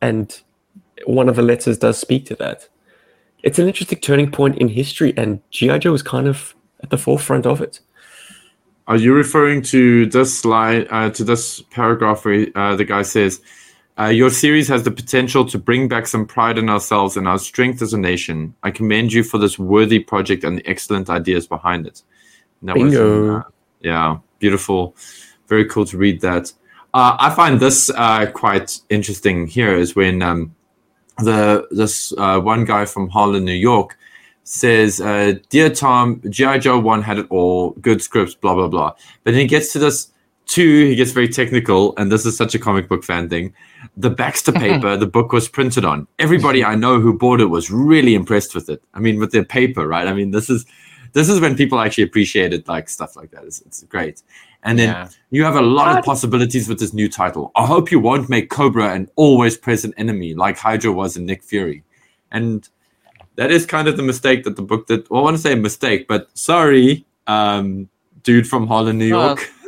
And 0.00 0.40
one 1.04 1.28
of 1.28 1.36
the 1.36 1.42
letters 1.42 1.78
does 1.78 1.98
speak 1.98 2.26
to 2.26 2.34
that. 2.36 2.68
It's 3.42 3.58
an 3.58 3.66
interesting 3.68 4.00
turning 4.00 4.30
point 4.30 4.58
in 4.58 4.68
history, 4.68 5.14
and 5.16 5.40
G.I. 5.50 5.78
Joe 5.78 5.92
was 5.92 6.02
kind 6.02 6.26
of 6.26 6.54
at 6.82 6.90
the 6.90 6.98
forefront 6.98 7.46
of 7.46 7.60
it. 7.60 7.80
Are 8.90 8.96
you 8.96 9.14
referring 9.14 9.62
to 9.70 10.06
this 10.06 10.36
slide, 10.36 10.88
uh, 10.90 11.10
to 11.10 11.22
this 11.22 11.62
paragraph 11.70 12.24
where 12.24 12.48
uh, 12.56 12.74
the 12.74 12.84
guy 12.84 13.02
says, 13.02 13.40
uh, 13.96 14.06
Your 14.06 14.30
series 14.30 14.66
has 14.66 14.82
the 14.82 14.90
potential 14.90 15.44
to 15.44 15.58
bring 15.58 15.86
back 15.86 16.08
some 16.08 16.26
pride 16.26 16.58
in 16.58 16.68
ourselves 16.68 17.16
and 17.16 17.28
our 17.28 17.38
strength 17.38 17.82
as 17.82 17.92
a 17.92 17.98
nation. 17.98 18.52
I 18.64 18.72
commend 18.72 19.12
you 19.12 19.22
for 19.22 19.38
this 19.38 19.60
worthy 19.60 20.00
project 20.00 20.42
and 20.42 20.58
the 20.58 20.66
excellent 20.66 21.08
ideas 21.08 21.46
behind 21.46 21.86
it. 21.86 22.02
And 22.60 22.68
that 22.68 22.78
was 22.78 22.92
Bingo. 22.92 23.36
uh, 23.36 23.42
yeah, 23.78 24.18
beautiful. 24.40 24.96
Very 25.46 25.66
cool 25.66 25.84
to 25.84 25.96
read 25.96 26.20
that. 26.22 26.52
Uh, 26.92 27.16
I 27.16 27.30
find 27.32 27.60
this 27.60 27.90
uh, 27.90 28.28
quite 28.32 28.80
interesting 28.88 29.46
here 29.46 29.76
is 29.76 29.94
when 29.94 30.20
um, 30.20 30.52
the 31.18 31.68
this 31.70 32.12
uh, 32.18 32.40
one 32.40 32.64
guy 32.64 32.86
from 32.86 33.08
Harlem, 33.08 33.44
New 33.44 33.52
York, 33.52 33.96
says, 34.44 35.00
uh, 35.00 35.34
"Dear 35.48 35.70
Tom, 35.70 36.20
GI 36.28 36.58
Joe 36.60 36.78
one 36.78 37.02
had 37.02 37.18
it 37.18 37.26
all, 37.30 37.70
good 37.80 38.02
scripts, 38.02 38.34
blah 38.34 38.54
blah 38.54 38.68
blah." 38.68 38.92
But 39.24 39.32
then 39.32 39.40
he 39.40 39.46
gets 39.46 39.72
to 39.72 39.78
this 39.78 40.12
two, 40.46 40.86
he 40.86 40.96
gets 40.96 41.12
very 41.12 41.28
technical, 41.28 41.94
and 41.96 42.10
this 42.10 42.26
is 42.26 42.36
such 42.36 42.54
a 42.54 42.58
comic 42.58 42.88
book 42.88 43.04
fan 43.04 43.28
thing. 43.28 43.52
The 43.96 44.10
Baxter 44.10 44.52
paper 44.64 44.96
the 44.96 45.06
book 45.06 45.32
was 45.32 45.48
printed 45.48 45.84
on. 45.84 46.06
Everybody 46.18 46.64
I 46.64 46.74
know 46.74 47.00
who 47.00 47.16
bought 47.16 47.40
it 47.40 47.46
was 47.46 47.70
really 47.70 48.14
impressed 48.14 48.54
with 48.54 48.68
it. 48.68 48.82
I 48.94 49.00
mean, 49.00 49.18
with 49.20 49.30
their 49.32 49.44
paper, 49.44 49.86
right? 49.86 50.06
I 50.08 50.12
mean, 50.12 50.32
this 50.32 50.50
is 50.50 50.66
this 51.12 51.28
is 51.28 51.40
when 51.40 51.56
people 51.56 51.78
actually 51.80 52.04
appreciated 52.04 52.66
like 52.68 52.88
stuff 52.88 53.16
like 53.16 53.30
that. 53.32 53.44
It's, 53.44 53.60
it's 53.62 53.82
great. 53.84 54.22
And 54.62 54.78
then 54.78 54.88
Yeah. 54.88 55.08
you 55.30 55.44
have 55.44 55.56
a 55.56 55.62
lot 55.62 55.98
of 55.98 56.04
possibilities 56.04 56.68
with 56.68 56.78
this 56.78 56.92
new 56.92 57.08
title. 57.08 57.50
I 57.56 57.64
hope 57.66 57.90
you 57.90 57.98
won't 57.98 58.28
make 58.28 58.50
Cobra 58.50 58.92
an 58.92 59.08
always 59.16 59.56
present 59.56 59.94
enemy 59.96 60.34
like 60.34 60.58
Hydra 60.58 60.92
was 60.92 61.16
in 61.16 61.24
Nick 61.26 61.42
Fury. 61.42 61.82
And 62.30 62.68
that 63.40 63.50
is 63.50 63.64
kind 63.64 63.88
of 63.88 63.96
the 63.96 64.02
mistake 64.02 64.44
that 64.44 64.56
the 64.56 64.62
book 64.62 64.86
did. 64.86 65.08
Well, 65.08 65.22
I 65.22 65.24
want 65.24 65.36
to 65.38 65.42
say 65.42 65.54
mistake, 65.54 66.06
but 66.06 66.28
sorry, 66.34 67.06
um, 67.26 67.88
dude 68.22 68.46
from 68.46 68.66
Holland, 68.66 68.98
New 68.98 69.06
York. 69.06 69.50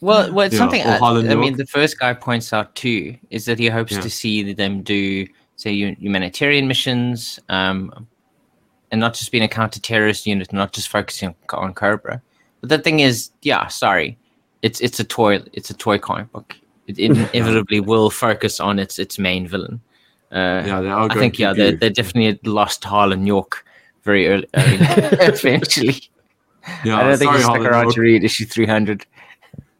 Well, 0.00 0.32
well, 0.32 0.46
it's 0.46 0.56
something 0.56 0.80
or 0.82 0.92
I, 0.92 0.96
Holland 0.96 1.30
I 1.30 1.34
mean, 1.34 1.58
the 1.58 1.66
first 1.66 1.98
guy 1.98 2.14
points 2.14 2.54
out 2.54 2.74
too 2.74 3.14
is 3.28 3.44
that 3.44 3.58
he 3.58 3.66
hopes 3.66 3.92
Yeah. 3.92 4.00
to 4.00 4.08
see 4.08 4.54
them 4.54 4.82
do, 4.82 5.26
say, 5.56 5.74
humanitarian 5.74 6.66
missions, 6.66 7.38
um, 7.50 8.06
and 8.90 8.98
not 8.98 9.12
just 9.12 9.30
being 9.30 9.44
a 9.44 9.48
counter-terrorist 9.48 10.26
unit, 10.26 10.50
not 10.54 10.72
just 10.72 10.88
focusing 10.88 11.28
on, 11.28 11.34
on 11.64 11.74
Cobra. 11.74 12.22
But 12.62 12.70
the 12.70 12.78
thing 12.78 13.00
is, 13.00 13.30
yeah, 13.42 13.66
sorry, 13.66 14.16
it's 14.62 14.80
it's 14.80 14.98
a 15.00 15.04
toy, 15.04 15.42
it's 15.52 15.68
a 15.68 15.74
toy 15.74 15.98
comic 15.98 16.32
book. 16.32 16.56
It 16.86 16.98
inevitably 17.34 17.80
will 17.80 18.08
focus 18.08 18.58
on 18.58 18.78
its 18.78 18.98
its 18.98 19.18
main 19.18 19.46
villain. 19.46 19.82
Uh, 20.32 20.62
yeah, 20.66 20.80
they 20.80 20.88
are 20.88 21.10
I 21.10 21.14
think 21.14 21.38
yeah, 21.38 21.52
they 21.52 21.74
they 21.74 21.90
definitely 21.90 22.40
lost 22.50 22.82
Harlan 22.84 23.26
York 23.26 23.66
very 24.02 24.28
early, 24.28 24.48
early 24.54 24.76
eventually. 24.80 25.96
yeah, 26.84 26.96
I 26.96 27.02
don't 27.04 27.18
think 27.18 27.28
sorry, 27.28 27.36
he 27.36 27.42
stuck 27.42 27.56
Holland 27.56 27.66
around 27.66 27.82
York. 27.84 27.94
to 27.94 28.00
read 28.00 28.24
issue 28.24 28.46
three 28.46 28.66
hundred. 28.66 29.04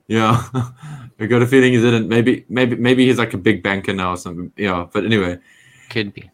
Yeah, 0.08 0.42
I 1.18 1.26
got 1.26 1.40
a 1.40 1.46
feeling 1.46 1.72
he 1.72 1.80
didn't. 1.80 2.08
Maybe, 2.08 2.44
maybe, 2.50 2.76
maybe 2.76 3.06
he's 3.06 3.18
like 3.18 3.32
a 3.32 3.38
big 3.38 3.62
banker 3.62 3.94
now 3.94 4.10
or 4.10 4.16
something. 4.18 4.52
Yeah, 4.56 4.86
but 4.92 5.04
anyway, 5.06 5.38
Could 5.88 6.12
be. 6.12 6.30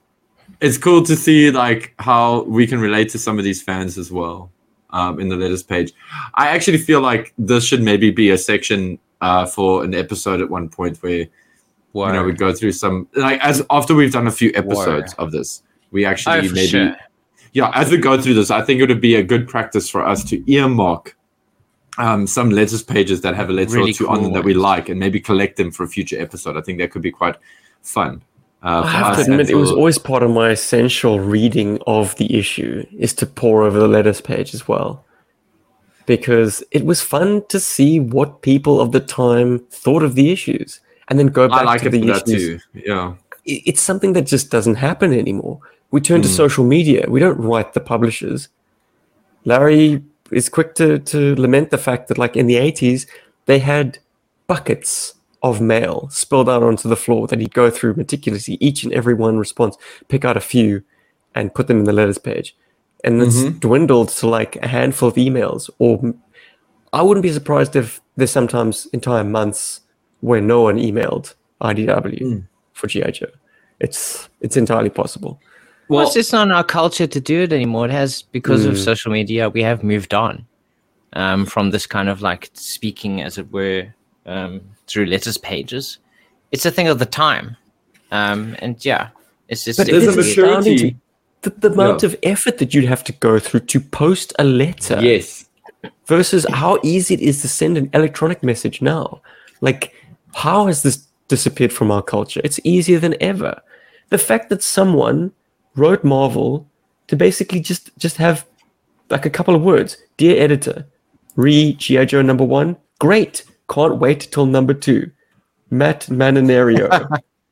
it's 0.61 0.79
cool 0.79 1.05
to 1.05 1.15
see 1.15 1.53
like 1.53 1.95
how 2.01 2.43
we 2.43 2.67
can 2.67 2.81
relate 2.81 3.11
to 3.11 3.19
some 3.19 3.39
of 3.39 3.45
these 3.45 3.63
fans 3.63 3.99
as 3.99 4.11
well 4.11 4.51
um, 4.91 5.21
in 5.21 5.29
the 5.29 5.37
letters 5.37 5.63
page. 5.63 5.93
I 6.35 6.49
actually 6.49 6.79
feel 6.79 7.01
like 7.01 7.35
this 7.39 7.65
should 7.65 7.83
maybe 7.83 8.11
be 8.11 8.31
a 8.31 8.39
section 8.39 8.99
uh, 9.21 9.47
for 9.47 9.85
an 9.85 9.95
episode 9.95 10.41
at 10.41 10.51
one 10.51 10.69
point 10.69 11.01
where 11.03 11.27
you 11.95 12.13
know 12.13 12.23
we 12.25 12.33
go 12.33 12.53
through 12.53 12.73
some 12.73 13.09
like 13.15 13.41
as 13.43 13.65
after 13.71 13.95
we've 13.95 14.13
done 14.13 14.27
a 14.27 14.31
few 14.33 14.51
episodes 14.55 15.15
of 15.15 15.33
this, 15.33 15.63
we 15.91 16.05
actually 16.05 16.49
Oh, 16.49 16.53
maybe 16.53 16.67
sure. 16.69 16.97
yeah 17.53 17.71
as 17.75 17.91
we 17.91 17.97
go 17.97 18.21
through 18.21 18.35
this, 18.35 18.51
I 18.51 18.63
think 18.63 18.81
it 18.81 18.89
would 18.89 19.01
be 19.01 19.15
a 19.17 19.23
good 19.23 19.49
practice 19.49 19.89
for 19.89 20.07
us 20.07 20.23
to 20.25 20.53
earmark. 20.53 21.17
Um, 21.99 22.29
some 22.29 22.51
letters 22.51 22.85
pages 22.85 23.23
that 23.23 23.35
have 23.35 23.51
a 23.51 23.53
letter 23.53 23.75
Really 23.75 23.91
or 23.91 23.95
two 23.95 24.09
on 24.09 24.23
them 24.23 24.33
that 24.35 24.45
we 24.45 24.55
like, 24.55 24.89
and 24.89 25.01
maybe 25.01 25.19
collect 25.19 25.57
them 25.57 25.73
for 25.73 25.83
a 25.83 25.89
future 25.89 26.21
episode. 26.21 26.57
I 26.57 26.61
think 26.61 26.79
that 26.79 26.93
could 26.93 27.03
be 27.03 27.11
quite 27.11 27.35
fun. 27.83 28.23
Uh, 28.63 28.83
I 28.85 28.91
have 28.91 29.17
to 29.17 29.23
admit, 29.23 29.51
it 29.51 29.57
was 29.57 29.73
always 29.73 29.99
part 29.99 30.23
of 30.23 30.31
my 30.31 30.51
essential 30.51 31.19
reading 31.19 31.81
of 31.89 32.15
the 32.15 32.39
issue 32.39 32.87
is 32.97 33.13
to 33.15 33.27
pore 33.27 33.65
over 33.65 33.81
the 33.81 33.89
letters 33.89 34.21
page 34.21 34.55
as 34.55 34.69
well, 34.69 35.05
because 36.07 36.63
it 36.71 36.85
was 36.85 37.01
fun 37.03 37.43
to 37.49 37.59
see 37.59 37.99
what 37.99 38.43
people 38.43 38.81
of 38.81 38.93
the 38.93 39.01
time 39.01 39.59
thought 39.71 40.05
of 40.05 40.15
the 40.15 40.31
issues, 40.31 40.81
and 41.09 41.19
then 41.19 41.29
go 41.29 41.49
back 41.49 41.61
I 41.63 41.65
like 41.65 41.81
to 41.83 41.89
it 41.89 41.91
the 41.93 42.01
that 42.07 42.29
issues. 42.29 42.63
too. 42.63 42.81
Yeah. 42.87 43.15
It's 43.45 43.81
something 43.81 44.13
that 44.13 44.27
just 44.27 44.51
doesn't 44.51 44.75
happen 44.77 45.13
anymore. 45.13 45.61
We 45.91 46.01
turn 46.01 46.21
to 46.23 46.29
Mm. 46.29 46.37
social 46.37 46.65
media. 46.65 47.07
We 47.09 47.19
don't 47.21 47.39
write 47.39 47.73
the 47.73 47.81
publishers. 47.81 48.49
Larry 49.45 50.03
is 50.31 50.49
quick 50.49 50.75
to 50.75 50.99
to 50.99 51.35
lament 51.37 51.71
the 51.71 51.79
fact 51.79 52.09
that, 52.09 52.19
like 52.19 52.37
in 52.37 52.47
the 52.47 52.57
eighties, 52.57 53.07
they 53.47 53.59
had 53.61 53.99
buckets 54.47 55.15
of 55.43 55.61
mail 55.61 56.09
spilled 56.11 56.49
out 56.49 56.63
onto 56.63 56.89
the 56.89 56.97
floor 56.97 57.27
that 57.29 57.39
he'd 57.39 57.55
go 57.55 57.71
through 57.71 57.95
meticulously, 57.95 58.59
each 58.61 58.83
and 58.85 58.93
every 58.93 59.15
one 59.15 59.39
response, 59.39 59.77
pick 60.09 60.25
out 60.25 60.37
a 60.37 60.41
few, 60.41 60.83
and 61.35 61.55
put 61.55 61.69
them 61.69 61.79
in 61.79 61.85
the 61.85 61.93
letters 61.93 62.19
page. 62.19 62.57
And 63.05 63.23
it's 63.23 63.37
Mhm. 63.43 63.61
dwindled 63.61 64.09
to 64.09 64.27
like 64.29 64.57
a 64.57 64.67
handful 64.69 65.09
of 65.09 65.15
emails. 65.15 65.71
Or 65.79 66.15
i 66.93 67.01
wouldn't 67.03 67.23
be 67.23 67.33
surprised 67.33 67.77
if 67.77 68.01
there's 68.17 68.31
sometimes 68.33 68.87
entire 68.93 69.23
months 69.23 69.81
where 70.21 70.41
no 70.41 70.61
one 70.63 70.77
emailed 70.79 71.35
IDW 71.61 72.21
Mm. 72.23 72.43
for 72.73 72.87
GI 72.89 73.11
Joe. 73.13 73.27
It's 73.81 74.29
it's 74.41 74.57
entirely 74.57 74.91
possible. 74.91 75.41
Well, 75.89 75.99
Well, 75.99 76.07
it's 76.07 76.15
just 76.15 76.33
not 76.33 76.51
our 76.51 76.65
culture 76.65 77.07
to 77.07 77.21
do 77.21 77.43
it 77.43 77.53
anymore. 77.53 77.87
It 77.87 77.91
has 77.93 78.23
because 78.33 78.65
of 78.65 78.75
Mm. 78.75 78.85
social 78.85 79.13
media. 79.13 79.49
We 79.49 79.63
have 79.63 79.83
moved 79.83 80.13
on 80.15 80.45
um, 81.15 81.47
from 81.47 81.71
this 81.71 81.87
kind 81.87 82.09
of 82.09 82.21
like 82.21 82.51
speaking, 82.53 83.23
as 83.23 83.39
it 83.39 83.51
were, 83.53 83.87
um, 84.27 84.61
through 84.87 85.07
letters 85.07 85.39
pages. 85.39 85.99
It's 86.53 86.67
a 86.67 86.71
thing 86.71 86.89
of 86.89 86.99
the 86.99 87.07
time, 87.07 87.57
um, 88.13 88.57
and 88.59 88.85
yeah, 88.85 89.09
it's 89.49 89.65
just. 89.65 89.79
But 89.79 89.87
There's 89.87 90.05
it's 90.07 90.15
a 90.15 90.21
maturity. 90.43 90.97
the, 91.43 91.51
the 91.51 91.71
amount 91.73 92.03
Yeah. 92.03 92.09
of 92.09 92.17
effort 92.23 92.59
that 92.59 92.75
you'd 92.75 92.85
have 92.89 93.05
to 93.05 93.13
go 93.13 93.39
through 93.39 93.61
to 93.61 93.81
post 93.81 94.33
a 94.39 94.45
letter 94.45 94.99
yes. 95.01 95.47
versus 96.07 96.45
how 96.51 96.79
easy 96.83 97.15
it 97.15 97.21
is 97.21 97.41
to 97.43 97.49
send 97.49 97.79
an 97.79 97.89
electronic 97.95 98.43
message 98.43 98.83
now. 98.83 99.21
Like, 99.61 99.95
how 100.39 100.67
has 100.67 100.83
this 100.83 101.07
disappeared 101.27 101.73
from 101.73 101.91
our 101.91 102.03
culture? 102.03 102.41
It's 102.45 102.61
easier 102.63 103.01
than 103.01 103.21
ever. 103.21 103.61
The 104.11 104.19
fact 104.19 104.51
that 104.51 104.63
someone 104.63 105.33
wrote 105.75 106.05
Marvel 106.05 106.67
to 107.09 107.17
basically 107.17 107.61
just 107.61 107.91
just 107.99 108.17
have 108.19 108.47
like 109.11 109.27
a 109.27 109.31
couple 109.31 109.55
of 109.55 109.63
words, 109.63 109.97
dear 110.17 110.41
editor, 110.41 110.87
re 111.35 111.73
GI 111.75 112.07
Joe 112.07 112.23
number 112.23 112.45
one, 112.45 112.77
great. 113.01 113.45
Can't 113.69 113.99
wait 113.99 114.21
till 114.31 114.47
number 114.47 114.75
two. 114.75 115.11
Matt 115.71 116.07
Maninario, 116.07 116.87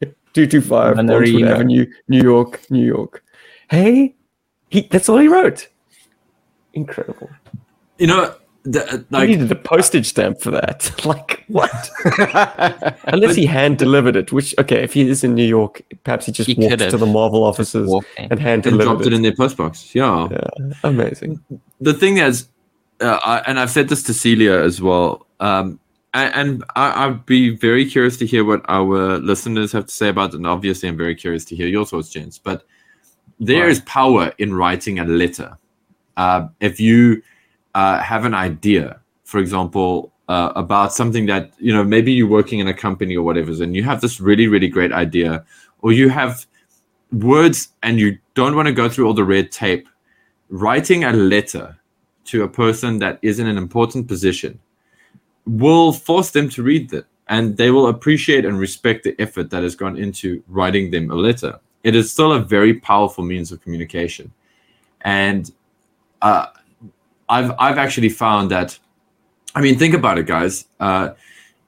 two 0.33 0.47
two 0.47 0.61
five 0.61 0.97
Bonford 0.97 1.27
Manarino. 1.27 1.51
Avenue, 1.51 1.87
New 2.09 2.23
York, 2.23 2.63
New 2.71 2.87
York. 2.87 3.23
Hey, 3.69 4.15
he 4.71 4.83
that's 4.83 5.09
all 5.09 5.19
he 5.19 5.29
wrote. 5.29 5.69
Incredible. 6.73 7.31
You 7.99 8.07
know, 8.07 8.35
the, 8.67 9.05
I 9.13 9.19
like 9.21 9.29
needed 9.31 9.51
a 9.53 9.55
postage 9.55 10.07
stamp 10.07 10.41
for 10.41 10.51
that. 10.51 10.91
like 11.07 11.45
what? 11.49 11.91
Unless 13.05 13.37
he 13.37 13.47
hand 13.47 13.79
delivered 13.79 14.17
it, 14.17 14.33
which 14.33 14.55
okay, 14.59 14.83
if 14.83 14.93
he 14.93 15.09
is 15.09 15.23
in 15.25 15.35
New 15.35 15.47
York, 15.47 15.83
perhaps 16.05 16.27
he 16.27 16.33
just 16.33 16.49
He 16.49 16.55
walked 16.55 16.79
to 16.79 16.97
the 16.97 17.07
Marvel 17.07 17.45
offices 17.45 17.93
and 18.19 18.39
hand 18.39 18.67
and 18.67 18.73
delivered 18.75 18.85
dropped 18.85 19.07
it 19.07 19.13
it. 19.13 19.17
in 19.17 19.23
their 19.23 19.33
postbox. 19.33 19.95
Yeah. 19.95 20.29
Yeah, 20.31 20.75
amazing. 20.85 21.41
The 21.81 21.95
thing 21.95 22.19
is, 22.19 22.49
uh, 23.01 23.19
I, 23.25 23.39
and 23.47 23.61
I've 23.61 23.71
said 23.71 23.89
this 23.89 24.03
to 24.05 24.15
Celia 24.15 24.61
as 24.63 24.81
well. 24.83 25.27
Um, 25.41 25.79
and, 26.15 26.35
and 26.35 26.65
I, 26.77 27.07
I'd 27.07 27.27
be 27.27 27.51
very 27.57 27.85
curious 27.89 28.17
to 28.19 28.27
hear 28.27 28.45
what 28.45 28.63
our 28.69 29.19
listeners 29.19 29.71
have 29.73 29.87
to 29.87 29.93
say 29.93 30.09
about 30.09 30.33
it. 30.33 30.37
And 30.37 30.47
obviously, 30.47 30.89
I'm 30.89 30.97
very 30.97 31.15
curious 31.15 31.45
to 31.47 31.57
hear 31.57 31.69
your 31.69 31.85
thoughts, 31.87 32.09
James. 32.09 32.39
But 32.39 32.65
there 33.39 33.63
Right. 33.65 33.71
is 33.71 33.81
power 33.81 34.33
in 34.39 34.55
writing 34.55 34.99
a 34.99 35.05
letter. 35.05 35.59
Uh, 36.17 36.49
if 36.61 36.81
you 36.81 37.23
uh, 37.77 38.01
have 38.01 38.24
an 38.24 38.32
idea, 38.32 38.98
for 39.24 39.39
example, 39.39 40.11
uh, 40.28 40.51
about 40.57 40.94
something 40.94 41.27
that 41.27 41.53
you 41.59 41.73
know, 41.73 41.85
maybe 41.85 42.11
you're 42.11 42.27
working 42.27 42.59
in 42.59 42.69
a 42.69 42.74
company 42.74 43.15
or 43.15 43.23
whatever, 43.23 43.53
and 43.62 43.77
you 43.77 43.82
have 43.82 44.01
this 44.01 44.19
really, 44.19 44.48
really 44.48 44.69
great 44.69 44.93
idea, 44.93 45.44
or 45.82 45.93
you 45.93 46.09
have 46.09 46.47
words 47.12 47.69
and 47.82 48.01
you 48.01 48.16
don't 48.32 48.57
want 48.57 48.66
to 48.66 48.73
go 48.73 48.89
through 48.89 49.07
all 49.07 49.12
the 49.12 49.23
red 49.24 49.53
tape, 49.53 49.86
writing 50.48 51.05
a 51.05 51.12
letter 51.12 51.77
to 52.24 52.44
a 52.44 52.48
person 52.48 52.98
that 52.98 53.19
is 53.20 53.39
in 53.39 53.47
an 53.47 53.59
important 53.59 54.09
position 54.09 54.59
will 55.47 55.93
force 55.93 56.31
them 56.31 56.48
to 56.48 56.62
read 56.62 56.93
it 56.93 57.05
and 57.28 57.57
they 57.59 57.70
will 57.70 57.89
appreciate 57.89 58.44
and 58.47 58.59
respect 58.59 59.05
the 59.05 59.15
effort 59.20 59.51
that 59.51 59.62
has 59.62 59.77
gone 59.77 59.97
into 59.97 60.43
writing 60.48 60.90
them 60.90 61.11
a 61.11 61.15
letter. 61.15 61.61
It 61.85 61.94
is 61.94 62.11
still 62.11 62.32
a 62.32 62.40
very 62.40 62.74
powerful 62.74 63.23
means 63.23 63.53
of 63.53 63.61
communication. 63.61 64.32
And 65.03 65.53
uh, 66.23 66.47
I've, 67.28 67.53
I've 67.59 67.78
actually 67.78 68.09
found 68.09 68.51
that, 68.51 68.78
I 69.55 69.61
mean, 69.61 69.78
think 69.78 69.94
about 69.94 70.19
it, 70.19 70.27
guys. 70.27 70.66
Uh, 70.78 71.11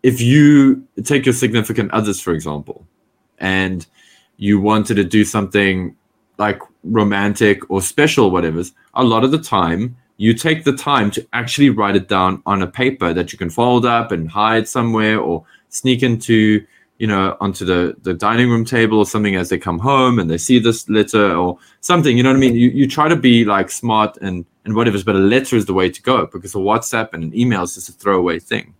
if 0.03 0.21
you 0.21 0.87
take 1.05 1.27
your 1.27 1.33
significant 1.33 1.91
others, 1.91 2.21
for 2.21 2.33
example, 2.33 2.87
and 3.39 3.87
you 4.37 4.61
wanted 4.61 4.95
to 4.95 5.05
do 5.05 5.25
something 5.25 5.97
like 6.39 6.61
romantic 6.85 7.69
or 7.71 7.83
special, 7.83 8.31
whatever, 8.31 8.63
a 8.95 9.05
lot 9.05 9.25
of 9.25 9.31
the 9.31 9.39
time 9.39 9.97
you 10.19 10.35
take 10.35 10.65
the 10.65 10.77
time 10.77 11.11
to 11.13 11.27
actually 11.33 11.71
write 11.71 11.97
it 11.97 12.09
down 12.09 12.43
on 12.45 12.63
a 12.63 12.67
paper 12.67 13.15
that 13.15 13.33
you 13.33 13.39
can 13.39 13.49
fold 13.49 13.87
up 13.87 14.13
and 14.13 14.29
hide 14.29 14.69
somewhere 14.69 15.21
or 15.21 15.45
sneak 15.69 16.03
into, 16.03 16.65
you 16.99 17.07
know, 17.07 17.37
onto 17.41 17.65
the, 17.65 17.97
the 18.03 18.13
dining 18.13 18.51
room 18.51 18.65
table 18.65 18.99
or 18.99 19.07
something 19.07 19.37
as 19.37 19.49
they 19.49 19.59
come 19.59 19.79
home 19.79 20.19
and 20.19 20.29
they 20.29 20.37
see 20.39 20.59
this 20.59 20.89
letter 20.89 21.37
or 21.37 21.57
something, 21.81 22.17
you 22.17 22.25
know 22.25 22.31
what 22.31 22.37
I 22.37 22.41
mean? 22.41 22.57
You, 22.57 22.69
you 22.69 22.89
try 22.89 23.09
to 23.09 23.15
be 23.17 23.45
like 23.45 23.71
smart 23.71 24.19
and, 24.21 24.45
and 24.69 24.77
whatever, 24.77 25.03
but 25.03 25.17
a 25.17 25.19
letter 25.19 25.57
is 25.57 25.65
the 25.65 25.73
way 25.73 25.89
to 25.89 26.03
go 26.03 26.27
because 26.27 26.55
a 26.55 26.59
WhatsApp 26.59 27.15
and 27.15 27.25
an 27.25 27.37
email 27.37 27.63
is 27.63 27.75
just 27.75 27.89
a 27.89 27.93
throwaway 27.93 28.39
thing. 28.39 28.75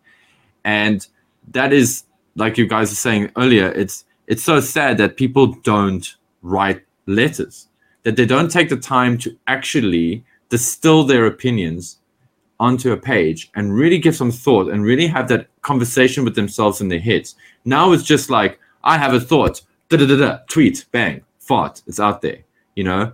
And 0.65 1.07
that 1.53 1.73
is, 1.73 2.05
like 2.37 2.59
you 2.59 2.67
guys 2.67 2.93
are 2.93 2.97
saying 2.97 3.31
earlier, 3.37 3.69
it's, 3.73 4.05
it's 4.27 4.45
so 4.45 4.61
sad 4.61 4.99
that 4.99 5.17
people 5.17 5.47
don't 5.63 6.15
write 6.43 6.83
letters 7.07 7.69
that 8.03 8.17
they 8.17 8.27
don't 8.27 8.51
take 8.51 8.69
the 8.69 8.77
time 8.77 9.19
to 9.19 9.37
actually 9.47 10.23
distill 10.51 11.05
their 11.05 11.27
opinions 11.27 11.99
onto 12.61 12.93
a 12.93 12.97
page 12.97 13.51
and 13.55 13.75
really 13.75 13.99
give 13.99 14.15
some 14.15 14.31
thought 14.31 14.71
and 14.71 14.85
really 14.85 15.07
have 15.07 15.29
that 15.29 15.47
conversation 15.63 16.25
with 16.25 16.35
themselves 16.35 16.81
in 16.81 16.89
their 16.89 16.99
heads. 16.99 17.37
Now 17.65 17.93
it's 17.93 18.03
just 18.03 18.31
like, 18.31 18.59
I 18.85 18.99
have 18.99 19.15
a 19.15 19.21
thought, 19.21 19.63
da 19.89 19.97
da 19.97 20.07
da 20.07 20.17
da, 20.17 20.39
tweet, 20.49 20.85
bang, 20.93 21.23
fart, 21.39 21.83
it's 21.87 22.01
out 22.01 22.21
there, 22.21 22.39
you 22.75 22.85
know? 22.85 23.13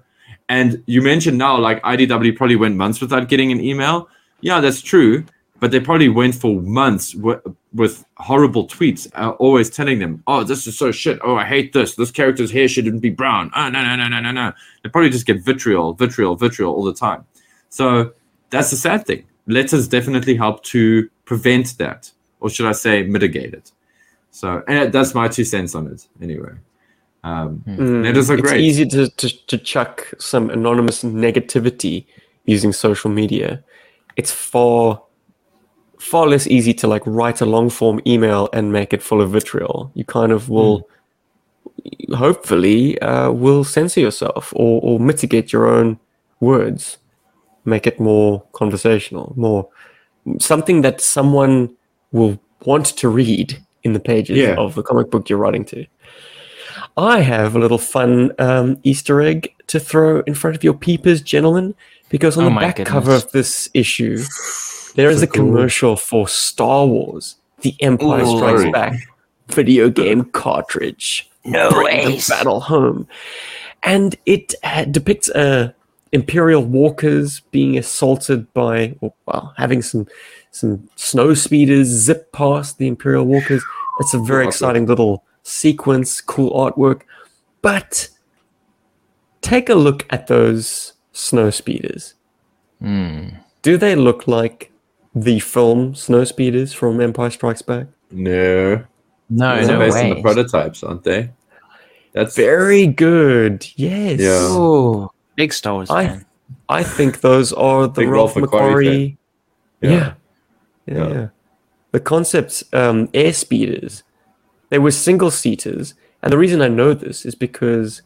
And 0.49 0.83
you 0.87 1.01
mentioned 1.01 1.39
now, 1.39 1.59
like 1.59 1.83
IDW 1.83 2.37
probably 2.37 2.57
went 2.57 2.77
months 2.77 3.01
without 3.01 3.29
getting 3.29 3.51
an 3.53 3.61
email. 3.61 4.09
Yeah, 4.41 4.61
that's 4.61 4.83
true. 4.83 5.25
But 5.61 5.71
they 5.71 5.81
probably 5.81 6.09
went 6.11 6.35
for 6.35 6.61
months 6.61 7.13
w- 7.13 7.41
with 7.73 8.05
horrible 8.19 8.67
tweets, 8.67 9.09
uh, 9.15 9.31
always 9.39 9.71
telling 9.71 9.99
them, 9.99 10.23
"Oh, 10.27 10.45
this 10.45 10.67
is 10.67 10.77
so 10.77 10.91
shit. 10.93 11.19
Oh, 11.23 11.37
I 11.37 11.45
hate 11.45 11.73
this. 11.73 11.95
This 11.95 12.11
character's 12.11 12.51
hair 12.51 12.69
shouldn't 12.69 13.01
be 13.01 13.09
brown. 13.09 13.51
Oh, 13.57 13.71
no, 13.71 13.83
no, 13.83 13.97
no, 13.97 14.09
no, 14.09 14.21
no, 14.21 14.33
no." 14.33 14.53
They 14.83 14.91
probably 14.91 15.11
just 15.11 15.25
get 15.27 15.43
vitriol, 15.43 15.95
vitriol, 15.95 16.37
vitriol 16.37 16.75
all 16.75 16.85
the 16.85 16.93
time. 16.93 17.25
So 17.71 18.13
that's 18.51 18.71
the 18.71 18.77
sad 18.77 19.07
thing. 19.07 19.25
Letters 19.47 19.89
definitely 19.89 20.37
help 20.37 20.63
to 20.65 21.09
prevent 21.25 21.79
that, 21.79 22.11
or 22.41 22.51
should 22.51 22.67
I 22.67 22.73
say, 22.73 23.03
mitigate 23.05 23.55
it. 23.55 23.73
So 24.33 24.63
that's 24.67 25.15
my 25.15 25.29
two 25.29 25.45
cents 25.45 25.75
on 25.75 25.87
it. 25.87 26.07
Anyway, 26.21 26.53
um, 27.25 27.63
Mm. 27.67 28.05
letters 28.05 28.31
are 28.31 28.35
it's 28.39 28.51
great. 28.51 28.61
easy 28.61 28.87
to, 28.87 29.09
to, 29.09 29.47
to 29.47 29.59
chuck 29.59 30.13
some 30.19 30.51
anonymous 30.51 31.03
negativity 31.03 32.05
using 32.45 32.73
social 32.73 33.11
media. 33.11 33.65
It's 34.17 34.31
far 34.31 35.03
far 35.99 36.27
less 36.27 36.47
easy 36.47 36.75
to 36.75 36.87
like 36.87 37.03
write 37.07 37.41
a 37.41 37.47
long 37.47 37.71
form 37.71 37.99
email 38.07 38.49
and 38.53 38.71
make 38.71 38.93
it 38.93 39.03
full 39.03 39.23
of 39.23 39.31
vitriol. 39.31 39.91
You 39.95 40.05
kind 40.05 40.33
of 40.33 40.49
will 40.51 40.87
hopefully 42.15 42.99
uh, 43.01 43.31
will 43.31 43.65
censor 43.65 44.01
yourself 44.01 44.53
or, 44.55 44.81
or 44.83 45.01
mitigate 45.01 45.53
your 45.53 45.67
own 45.67 45.99
words, 46.41 46.99
make 47.65 47.87
it 47.87 47.99
more 47.99 48.43
conversational, 48.53 49.33
more 49.37 49.69
something 50.41 50.83
that 50.83 51.01
someone 51.01 51.75
will 52.13 52.39
want 52.67 52.87
to 52.87 53.09
read 53.09 53.59
in 53.83 53.93
the 53.95 54.01
pages 54.01 54.37
Yeah. 54.39 54.55
of 54.57 54.75
the 54.75 54.83
comic 54.83 55.11
book 55.11 55.29
you're 55.29 55.39
writing 55.39 55.65
to. 55.67 55.87
I 56.97 57.21
have 57.21 57.57
a 57.57 57.59
little 57.59 57.79
fun 57.79 58.33
um, 58.39 58.79
Easter 58.85 59.21
egg 59.21 59.53
to 59.67 59.81
throw 59.81 60.21
in 60.21 60.35
front 60.35 60.57
of 60.57 60.63
your 60.63 60.75
peepers, 60.75 61.21
gentlemen, 61.23 61.75
because 62.09 62.37
on 62.37 62.45
Oh 62.45 62.51
the 62.51 62.61
back 62.61 62.77
goodness. 62.77 62.93
cover 62.93 63.13
of 63.15 63.31
this 63.33 63.69
issue, 63.75 64.19
there 64.95 65.11
is 65.11 65.19
So 65.19 65.25
a 65.25 65.27
cool. 65.27 65.47
commercial 65.47 65.97
for 65.97 66.29
Star 66.29 66.87
Wars: 66.87 67.37
The 67.63 67.75
Empire 67.81 68.23
Ooh. 68.23 68.37
Strikes 68.37 68.61
Sorry. 68.61 68.71
Back 68.73 69.01
video 69.49 69.91
game 69.91 70.25
cartridge. 70.27 71.31
No 71.45 71.71
Bring 71.71 72.09
the 72.13 72.25
battle 72.29 72.61
home, 72.61 73.07
and 73.83 74.17
it 74.25 74.55
uh, 74.63 74.85
depicts 74.85 75.29
uh, 75.31 75.73
Imperial 76.13 76.65
walkers 76.65 77.41
being 77.51 77.77
assaulted 77.77 78.51
by, 78.55 78.95
or, 79.01 79.13
well, 79.27 79.53
having 79.57 79.83
some 79.83 80.07
some 80.53 80.89
snow 80.97 81.35
speeders 81.35 81.89
zip 81.89 82.31
past 82.33 82.79
the 82.79 82.87
Imperial 82.87 83.25
walkers. 83.27 83.63
It's 84.01 84.15
a 84.15 84.19
very 84.21 84.47
Awesome. 84.47 84.49
exciting 84.49 84.87
little 84.87 85.25
sequence, 85.45 86.21
cool 86.21 86.51
artwork. 86.51 87.03
But 87.63 88.09
take 89.41 89.69
a 89.69 89.75
look 89.75 90.05
at 90.11 90.27
those 90.27 90.95
snow 91.13 91.51
speeders. 91.51 92.15
Hmm. 92.81 93.29
Do 93.63 93.79
they 93.79 93.95
look 93.95 94.27
like 94.29 94.73
the 95.15 95.39
film 95.39 95.95
Snow 95.95 96.25
Speeders 96.25 96.73
from 96.75 97.01
Empire 97.01 97.31
Strikes 97.31 97.63
Back? 97.63 97.87
No, 98.11 98.85
No, 99.31 99.57
they're 99.57 99.67
no 99.67 99.79
based 99.79 99.97
on 99.97 100.11
the 100.11 100.21
prototypes, 100.23 100.83
aren't 100.83 101.05
they? 101.05 101.31
That's 102.13 102.37
Very 102.37 102.87
good. 102.87 103.67
Yes. 103.77 104.21
Yeah. 104.21 104.39
Oh, 104.51 105.11
big 105.37 105.53
Star 105.53 105.75
Wars 105.75 105.91
I- 105.91 106.07
fan. 106.09 106.27
I 106.69 106.83
think 106.83 107.21
those 107.21 107.53
are 107.53 107.87
the 107.87 108.03
Big 108.03 108.09
Ralph 108.09 108.37
Ralph 108.37 108.51
McQuarrie 108.51 108.73
McQuarrie. 108.75 109.17
Yeah. 109.81 109.91
Yeah. 109.91 110.15
Yeah. 110.87 110.95
Yeah. 110.95 111.09
yeah. 111.13 111.29
The 111.93 112.01
concepts 112.01 112.65
um, 112.73 113.09
air 113.15 113.33
speeders, 113.33 114.03
they 114.71 114.79
were 114.79 114.91
single 114.91 115.31
seaters. 115.31 115.95
And 116.23 116.33
the 116.33 116.39
reason 116.39 116.63
I 116.63 116.69
know 116.69 116.95
this 116.95 117.25
is 117.27 117.35
because 117.35 118.03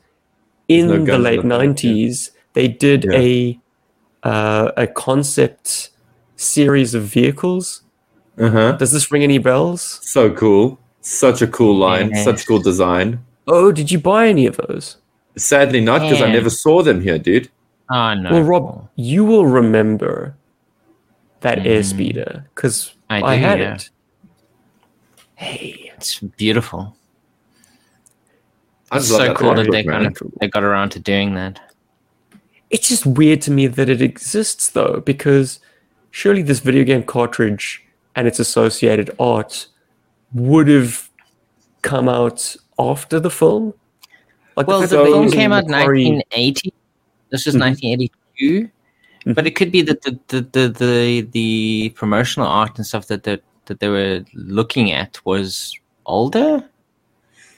in 0.68 0.88
no 0.88 1.04
the 1.04 1.18
late 1.18 1.42
the 1.42 1.48
front, 1.48 1.84
yeah. 1.84 1.90
90s, 1.92 2.30
they 2.54 2.68
did 2.68 3.04
Yeah. 3.04 3.18
a 3.18 3.58
uh, 4.24 4.72
a 4.76 4.86
concept 4.86 5.90
series 6.36 6.94
of 6.94 7.02
vehicles. 7.04 7.82
uh 8.38 8.50
huh. 8.50 8.72
Does 8.72 8.90
this 8.92 9.10
ring 9.12 9.22
any 9.22 9.38
bells? 9.38 10.00
So 10.02 10.30
cool. 10.30 10.78
Such 11.00 11.40
a 11.42 11.46
cool 11.46 11.76
line. 11.76 12.10
Yeah. 12.10 12.24
Such 12.24 12.46
cool 12.46 12.58
design. 12.58 13.24
Oh, 13.46 13.72
did 13.72 13.90
you 13.90 13.98
buy 13.98 14.28
any 14.28 14.46
of 14.46 14.56
those? 14.56 14.96
Sadly 15.36 15.80
not 15.80 16.00
because 16.02 16.20
I 16.20 16.30
never 16.32 16.50
saw 16.50 16.82
them 16.82 17.00
here, 17.00 17.18
dude. 17.18 17.48
Oh 17.90 18.12
no. 18.14 18.30
Well, 18.32 18.42
Rob, 18.42 18.88
you 18.96 19.24
will 19.24 19.46
remember 19.46 20.34
that 21.40 21.58
Mm. 21.58 21.66
airspeeder 21.66 22.44
because 22.54 22.92
I 23.08 23.22
I, 23.22 23.34
had 23.36 23.58
yeah. 23.60 23.74
it. 23.74 23.90
Hey, 25.36 25.87
it's 25.98 26.20
beautiful. 26.20 26.96
I 28.90 28.96
It's 28.98 29.08
so 29.08 29.18
that 29.18 29.36
cool 29.36 29.54
that 29.54 29.70
they 29.70 29.84
kind 29.84 30.06
of 30.06 30.16
they 30.40 30.48
got 30.48 30.62
around 30.62 30.90
to 30.90 30.98
doing 31.00 31.34
that. 31.34 31.60
it's 32.70 32.88
just 32.88 33.04
weird 33.06 33.40
to 33.42 33.50
me 33.50 33.66
that 33.66 33.88
it 33.88 34.00
exists 34.00 34.70
though, 34.70 35.02
because 35.04 35.60
surely 36.10 36.42
this 36.42 36.60
video 36.60 36.84
game 36.84 37.02
cartridge 37.02 37.82
and 38.16 38.26
its 38.26 38.38
associated 38.38 39.10
art 39.18 39.66
would 40.32 40.68
have 40.68 41.10
come 41.82 42.08
out 42.08 42.56
after 42.78 43.18
the 43.20 43.30
film. 43.30 43.74
Like 44.56 44.66
Well, 44.66 44.80
the 44.80 44.88
fact 44.88 45.06
film 45.08 45.30
came 45.30 45.52
out 45.52 45.64
in 45.64 45.70
1980. 45.70 46.72
This 47.30 47.44
was 47.46 47.54
Mhm. 47.54 47.60
1982, 47.60 48.68
Mhm. 49.26 49.34
but 49.34 49.46
it 49.46 49.54
could 49.58 49.70
be 49.72 49.82
that 49.82 50.00
the 50.02 50.18
the, 50.28 50.40
the 50.54 50.64
the 50.68 51.20
the 51.36 51.88
promotional 51.90 52.48
art 52.48 52.76
and 52.78 52.86
stuff 52.86 53.06
that 53.08 53.22
that 53.24 53.42
that 53.66 53.80
they 53.80 53.88
were 53.88 54.24
looking 54.34 54.92
at 54.92 55.20
was 55.26 55.74
older. 56.08 56.68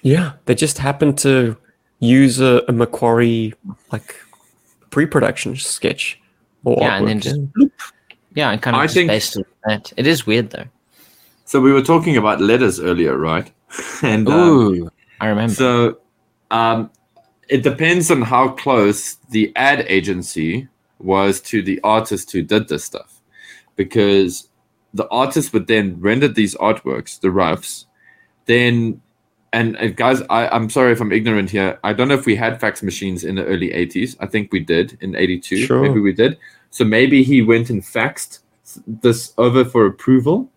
Yeah, 0.02 0.32
they 0.44 0.54
just 0.54 0.78
happened 0.78 1.18
to 1.18 1.56
use 1.98 2.40
a, 2.40 2.62
a 2.68 2.72
McQuarrie 2.72 3.54
like 3.92 4.14
pre-production 4.90 5.56
sketch. 5.56 6.20
Or 6.64 6.76
Yeah, 6.80 6.96
and 6.96 7.08
then 7.08 7.20
just 7.20 7.40
yeah. 8.34 8.50
and 8.50 8.60
kind 8.60 8.76
of 8.76 8.82
I 8.82 8.84
just 8.84 8.94
think- 8.94 9.08
based 9.08 9.36
on 9.36 9.44
that. 9.66 9.92
It 9.96 10.06
is 10.06 10.26
weird 10.26 10.50
though. 10.50 10.66
So 11.44 11.60
we 11.60 11.72
were 11.72 11.82
talking 11.82 12.16
about 12.16 12.40
letters 12.40 12.78
earlier, 12.78 13.16
right? 13.16 13.50
and 14.02 14.28
um, 14.28 14.90
I 15.20 15.26
remember. 15.28 15.54
So 15.54 15.98
um, 16.50 16.90
it 17.48 17.62
depends 17.62 18.10
on 18.10 18.22
how 18.22 18.48
close 18.48 19.16
the 19.30 19.52
ad 19.56 19.84
agency 19.88 20.68
was 20.98 21.40
to 21.40 21.62
the 21.62 21.80
artist 21.82 22.30
who 22.30 22.42
did 22.42 22.68
this 22.68 22.84
stuff. 22.84 23.20
Because 23.74 24.48
the 24.94 25.08
artist 25.08 25.52
would 25.52 25.66
then 25.66 26.00
render 26.00 26.28
these 26.28 26.54
artworks, 26.56 27.18
the 27.20 27.30
roughs, 27.30 27.86
then 28.50 29.00
and, 29.52 29.76
and 29.78 29.96
guys, 29.96 30.22
I, 30.30 30.48
I'm 30.48 30.70
sorry 30.70 30.92
if 30.92 31.00
I'm 31.00 31.12
ignorant 31.12 31.50
here. 31.50 31.78
I 31.82 31.92
don't 31.92 32.08
know 32.08 32.14
if 32.14 32.26
we 32.26 32.36
had 32.36 32.60
fax 32.60 32.82
machines 32.82 33.24
in 33.24 33.34
the 33.34 33.44
early 33.44 33.70
80s. 33.70 34.16
I 34.20 34.26
think 34.26 34.52
we 34.52 34.60
did 34.60 34.96
in 35.00 35.16
82. 35.16 35.56
Sure. 35.66 35.82
Maybe 35.82 36.00
we 36.00 36.12
did. 36.12 36.38
So 36.70 36.84
maybe 36.84 37.22
he 37.24 37.42
went 37.42 37.68
and 37.70 37.82
faxed 37.82 38.40
this 38.86 39.32
over 39.38 39.64
for 39.64 39.86
approval. 39.86 40.48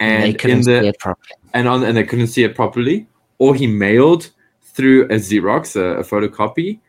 and 0.00 0.24
And 0.24 0.32
in 0.32 0.38
couldn't 0.38 0.64
see 0.64 0.72
the 0.72 0.88
it 0.88 0.98
properly. 0.98 1.32
and 1.54 1.68
on 1.68 1.82
and 1.82 1.96
they 1.96 2.04
couldn't 2.04 2.26
see 2.26 2.44
it 2.44 2.54
properly, 2.54 3.06
or 3.38 3.54
he 3.54 3.66
mailed 3.66 4.30
through 4.62 5.04
a 5.04 5.16
Xerox, 5.16 5.76
a, 5.76 6.00
a 6.00 6.02
photocopy, 6.02 6.80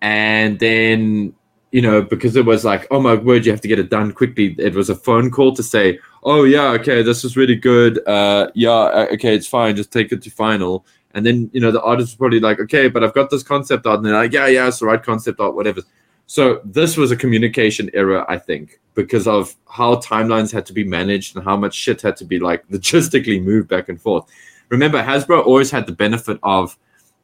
and 0.00 0.58
then 0.58 1.32
you 1.70 1.80
know 1.80 2.02
because 2.02 2.34
it 2.34 2.44
was 2.44 2.64
like, 2.64 2.88
oh 2.90 3.00
my 3.00 3.14
word, 3.14 3.46
you 3.46 3.52
have 3.52 3.60
to 3.60 3.68
get 3.68 3.78
it 3.78 3.90
done 3.90 4.10
quickly. 4.12 4.56
It 4.58 4.74
was 4.74 4.90
a 4.90 4.96
phone 4.96 5.30
call 5.30 5.54
to 5.54 5.62
say, 5.62 6.00
oh 6.26 6.42
yeah, 6.42 6.72
okay, 6.72 7.02
this 7.02 7.24
is 7.24 7.36
really 7.36 7.54
good. 7.54 8.06
Uh, 8.06 8.50
yeah, 8.54 8.70
uh, 8.70 9.06
okay, 9.12 9.34
it's 9.34 9.46
fine. 9.46 9.76
Just 9.76 9.92
take 9.92 10.12
it 10.12 10.20
to 10.22 10.30
final. 10.30 10.84
And 11.14 11.24
then 11.24 11.48
you 11.54 11.60
know 11.60 11.70
the 11.70 11.80
artist 11.80 12.10
was 12.10 12.16
probably 12.16 12.40
like, 12.40 12.60
okay, 12.60 12.88
but 12.88 13.02
I've 13.02 13.14
got 13.14 13.30
this 13.30 13.42
concept 13.42 13.86
art, 13.86 13.98
and 13.98 14.06
they're 14.06 14.12
like, 14.12 14.32
yeah, 14.32 14.48
yeah, 14.48 14.68
it's 14.68 14.80
the 14.80 14.86
right 14.86 15.02
concept 15.02 15.40
art, 15.40 15.54
whatever. 15.54 15.80
So 16.26 16.60
this 16.64 16.96
was 16.96 17.12
a 17.12 17.16
communication 17.16 17.88
error, 17.94 18.28
I 18.28 18.36
think, 18.36 18.80
because 18.94 19.28
of 19.28 19.54
how 19.70 19.94
timelines 19.96 20.52
had 20.52 20.66
to 20.66 20.72
be 20.72 20.82
managed 20.82 21.36
and 21.36 21.44
how 21.44 21.56
much 21.56 21.74
shit 21.74 22.02
had 22.02 22.16
to 22.16 22.24
be 22.24 22.40
like 22.40 22.68
logistically 22.70 23.42
moved 23.42 23.68
back 23.68 23.88
and 23.88 24.00
forth. 24.00 24.28
Remember, 24.68 25.00
Hasbro 25.02 25.46
always 25.46 25.70
had 25.70 25.86
the 25.86 25.92
benefit 25.92 26.40
of 26.42 26.76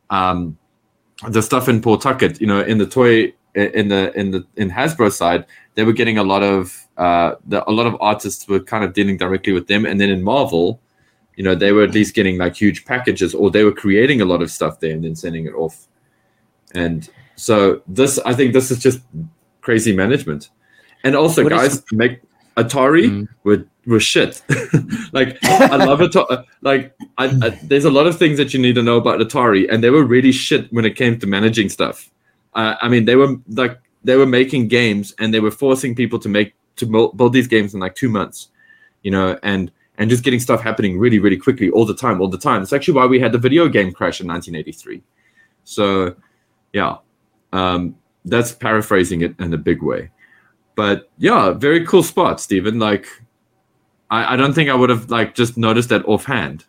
um, 0.08 0.56
the 1.28 1.42
stuff 1.42 1.68
in 1.68 1.82
Pawtucket. 1.82 2.40
You 2.40 2.46
know, 2.46 2.60
in 2.62 2.78
the 2.78 2.86
toy 2.86 3.34
in 3.54 3.88
the 3.88 4.12
in 4.18 4.30
the 4.30 4.46
in 4.56 4.70
Hasbro 4.70 5.12
side, 5.12 5.44
they 5.74 5.84
were 5.84 5.92
getting 5.92 6.18
a 6.18 6.24
lot 6.24 6.42
of 6.42 6.86
uh, 6.96 7.34
the, 7.46 7.68
a 7.68 7.72
lot 7.72 7.86
of 7.86 7.96
artists 8.00 8.46
were 8.48 8.60
kind 8.60 8.84
of 8.84 8.92
dealing 8.92 9.16
directly 9.16 9.52
with 9.52 9.66
them, 9.66 9.84
and 9.86 10.00
then 10.00 10.10
in 10.10 10.22
Marvel, 10.22 10.80
you 11.36 11.44
know, 11.44 11.54
they 11.54 11.72
were 11.72 11.82
at 11.82 11.92
least 11.94 12.14
getting 12.14 12.38
like 12.38 12.54
huge 12.56 12.84
packages, 12.84 13.34
or 13.34 13.50
they 13.50 13.64
were 13.64 13.72
creating 13.72 14.20
a 14.20 14.24
lot 14.24 14.42
of 14.42 14.50
stuff 14.50 14.80
there 14.80 14.92
and 14.92 15.04
then 15.04 15.14
sending 15.16 15.46
it 15.46 15.54
off. 15.54 15.86
And 16.74 17.08
so 17.36 17.82
this, 17.86 18.18
I 18.20 18.34
think, 18.34 18.52
this 18.52 18.70
is 18.70 18.78
just 18.78 19.00
crazy 19.60 19.94
management. 19.94 20.50
And 21.04 21.14
also, 21.16 21.42
What 21.42 21.52
is- 21.52 21.80
guys, 21.80 21.84
make 21.92 22.20
Atari 22.56 23.08
Mm. 23.08 23.28
were 23.44 23.64
were 23.86 23.98
shit. 24.00 24.42
like 25.12 25.36
I 25.42 25.76
love 25.76 25.98
Atari. 26.00 26.44
Like 26.60 26.94
I, 27.18 27.24
I, 27.42 27.48
there's 27.64 27.84
a 27.86 27.90
lot 27.90 28.06
of 28.06 28.16
things 28.18 28.36
that 28.38 28.54
you 28.54 28.60
need 28.60 28.74
to 28.76 28.82
know 28.82 28.96
about 28.98 29.18
Atari, 29.20 29.66
and 29.72 29.82
they 29.82 29.90
were 29.90 30.04
really 30.04 30.32
shit 30.32 30.72
when 30.72 30.84
it 30.84 30.94
came 30.96 31.18
to 31.18 31.26
managing 31.26 31.68
stuff. 31.68 32.08
Uh, 32.54 32.74
I 32.80 32.88
mean, 32.88 33.04
they 33.04 33.16
were 33.16 33.36
like 33.48 33.78
they 34.04 34.16
were 34.16 34.26
making 34.26 34.68
games 34.68 35.14
and 35.18 35.32
they 35.32 35.40
were 35.40 35.50
forcing 35.50 35.94
people 35.94 36.18
to 36.18 36.28
make 36.28 36.54
to 36.76 36.86
build, 36.86 37.32
these 37.32 37.46
games 37.46 37.74
in 37.74 37.80
like 37.80 37.94
two 37.94 38.08
months, 38.08 38.48
you 39.02 39.10
know, 39.10 39.38
and 39.42 39.70
and 39.98 40.08
just 40.10 40.24
getting 40.24 40.40
stuff 40.40 40.62
happening 40.62 40.98
really, 40.98 41.18
really 41.18 41.36
quickly 41.36 41.70
all 41.70 41.84
the 41.84 41.94
time, 41.94 42.20
all 42.20 42.28
the 42.28 42.38
time. 42.38 42.62
It's 42.62 42.72
actually 42.72 42.94
why 42.94 43.06
we 43.06 43.20
had 43.20 43.32
the 43.32 43.38
video 43.38 43.68
game 43.68 43.92
crash 43.92 44.20
in 44.20 44.26
1983. 44.26 45.02
So, 45.64 46.16
yeah, 46.72 46.96
um, 47.52 47.96
that's 48.24 48.52
paraphrasing 48.52 49.20
it 49.20 49.38
in 49.38 49.52
a 49.52 49.58
big 49.58 49.82
way. 49.82 50.10
But 50.74 51.10
yeah, 51.18 51.52
very 51.52 51.86
cool 51.86 52.02
spot, 52.02 52.40
Stephen. 52.40 52.78
Like, 52.78 53.06
I, 54.10 54.34
I 54.34 54.36
don't 54.36 54.54
think 54.54 54.70
I 54.70 54.74
would 54.74 54.90
have 54.90 55.10
like 55.10 55.34
just 55.34 55.56
noticed 55.56 55.90
that 55.90 56.04
offhand. 56.06 56.64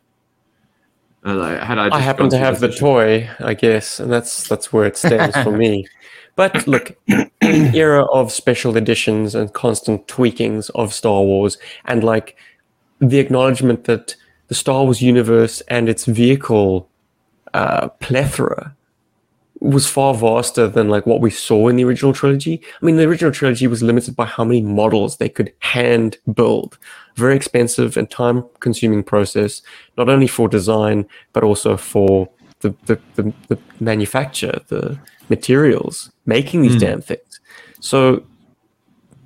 Uh, 1.25 1.35
like, 1.35 1.59
had 1.59 1.79
I, 1.79 1.95
I 1.95 1.99
happen 1.99 2.29
to 2.29 2.37
have 2.37 2.59
the 2.59 2.69
issue. 2.69 2.79
toy, 2.79 3.29
I 3.39 3.53
guess, 3.53 3.99
and 3.99 4.11
that's 4.11 4.47
that's 4.47 4.73
where 4.73 4.85
it 4.85 4.97
stands 4.97 5.35
for 5.37 5.51
me. 5.51 5.87
But 6.35 6.65
look, 6.65 6.97
in 7.07 7.29
an 7.41 7.75
era 7.75 8.05
of 8.05 8.31
special 8.31 8.75
editions 8.75 9.35
and 9.35 9.53
constant 9.53 10.07
tweakings 10.07 10.71
of 10.73 10.91
Star 10.91 11.21
Wars, 11.21 11.59
and 11.85 12.03
like 12.03 12.35
the 12.99 13.19
acknowledgement 13.19 13.83
that 13.83 14.15
the 14.47 14.55
Star 14.55 14.83
Wars 14.83 14.99
universe 14.99 15.61
and 15.67 15.87
its 15.87 16.05
vehicle 16.05 16.89
uh, 17.53 17.89
plethora 17.99 18.75
was 19.59 19.87
far 19.87 20.13
vaster 20.13 20.67
than 20.67 20.89
like 20.89 21.05
what 21.05 21.21
we 21.21 21.29
saw 21.29 21.67
in 21.67 21.75
the 21.75 21.83
original 21.85 22.13
trilogy. 22.13 22.61
I 22.81 22.85
mean, 22.85 22.97
the 22.97 23.07
original 23.07 23.31
trilogy 23.31 23.67
was 23.67 23.81
limited 23.81 24.15
by 24.15 24.25
how 24.25 24.43
many 24.43 24.61
models 24.61 25.17
they 25.17 25.29
could 25.29 25.53
hand 25.59 26.17
build. 26.33 26.77
Very 27.15 27.35
expensive 27.35 27.95
and 27.95 28.09
time-consuming 28.09 29.03
process, 29.03 29.61
not 29.97 30.09
only 30.09 30.27
for 30.27 30.49
design 30.49 31.05
but 31.31 31.43
also 31.43 31.77
for 31.77 32.29
the 32.59 32.75
the, 32.85 32.99
the, 33.15 33.33
the 33.47 33.59
manufacture, 33.79 34.59
the 34.67 34.99
materials 35.29 36.11
making 36.25 36.61
these 36.63 36.73
Hmm. 36.73 36.79
damn 36.79 37.01
things. 37.01 37.39
So 37.79 38.23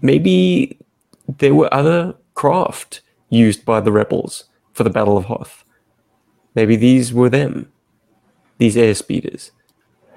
maybe 0.02 0.78
there 1.38 1.56
were 1.56 1.74
other 1.74 2.16
craft 2.36 3.02
used 3.30 3.66
by 3.66 3.80
the 3.82 3.92
rebels 3.92 4.46
for 4.74 4.84
the 4.84 4.90
Battle 4.90 5.18
of 5.18 5.26
Hoth. 5.26 5.64
Maybe 6.56 6.76
these 6.76 7.14
were 7.14 7.30
them, 7.30 7.72
these 8.58 8.78
air 8.78 8.94
speeders. 8.96 9.52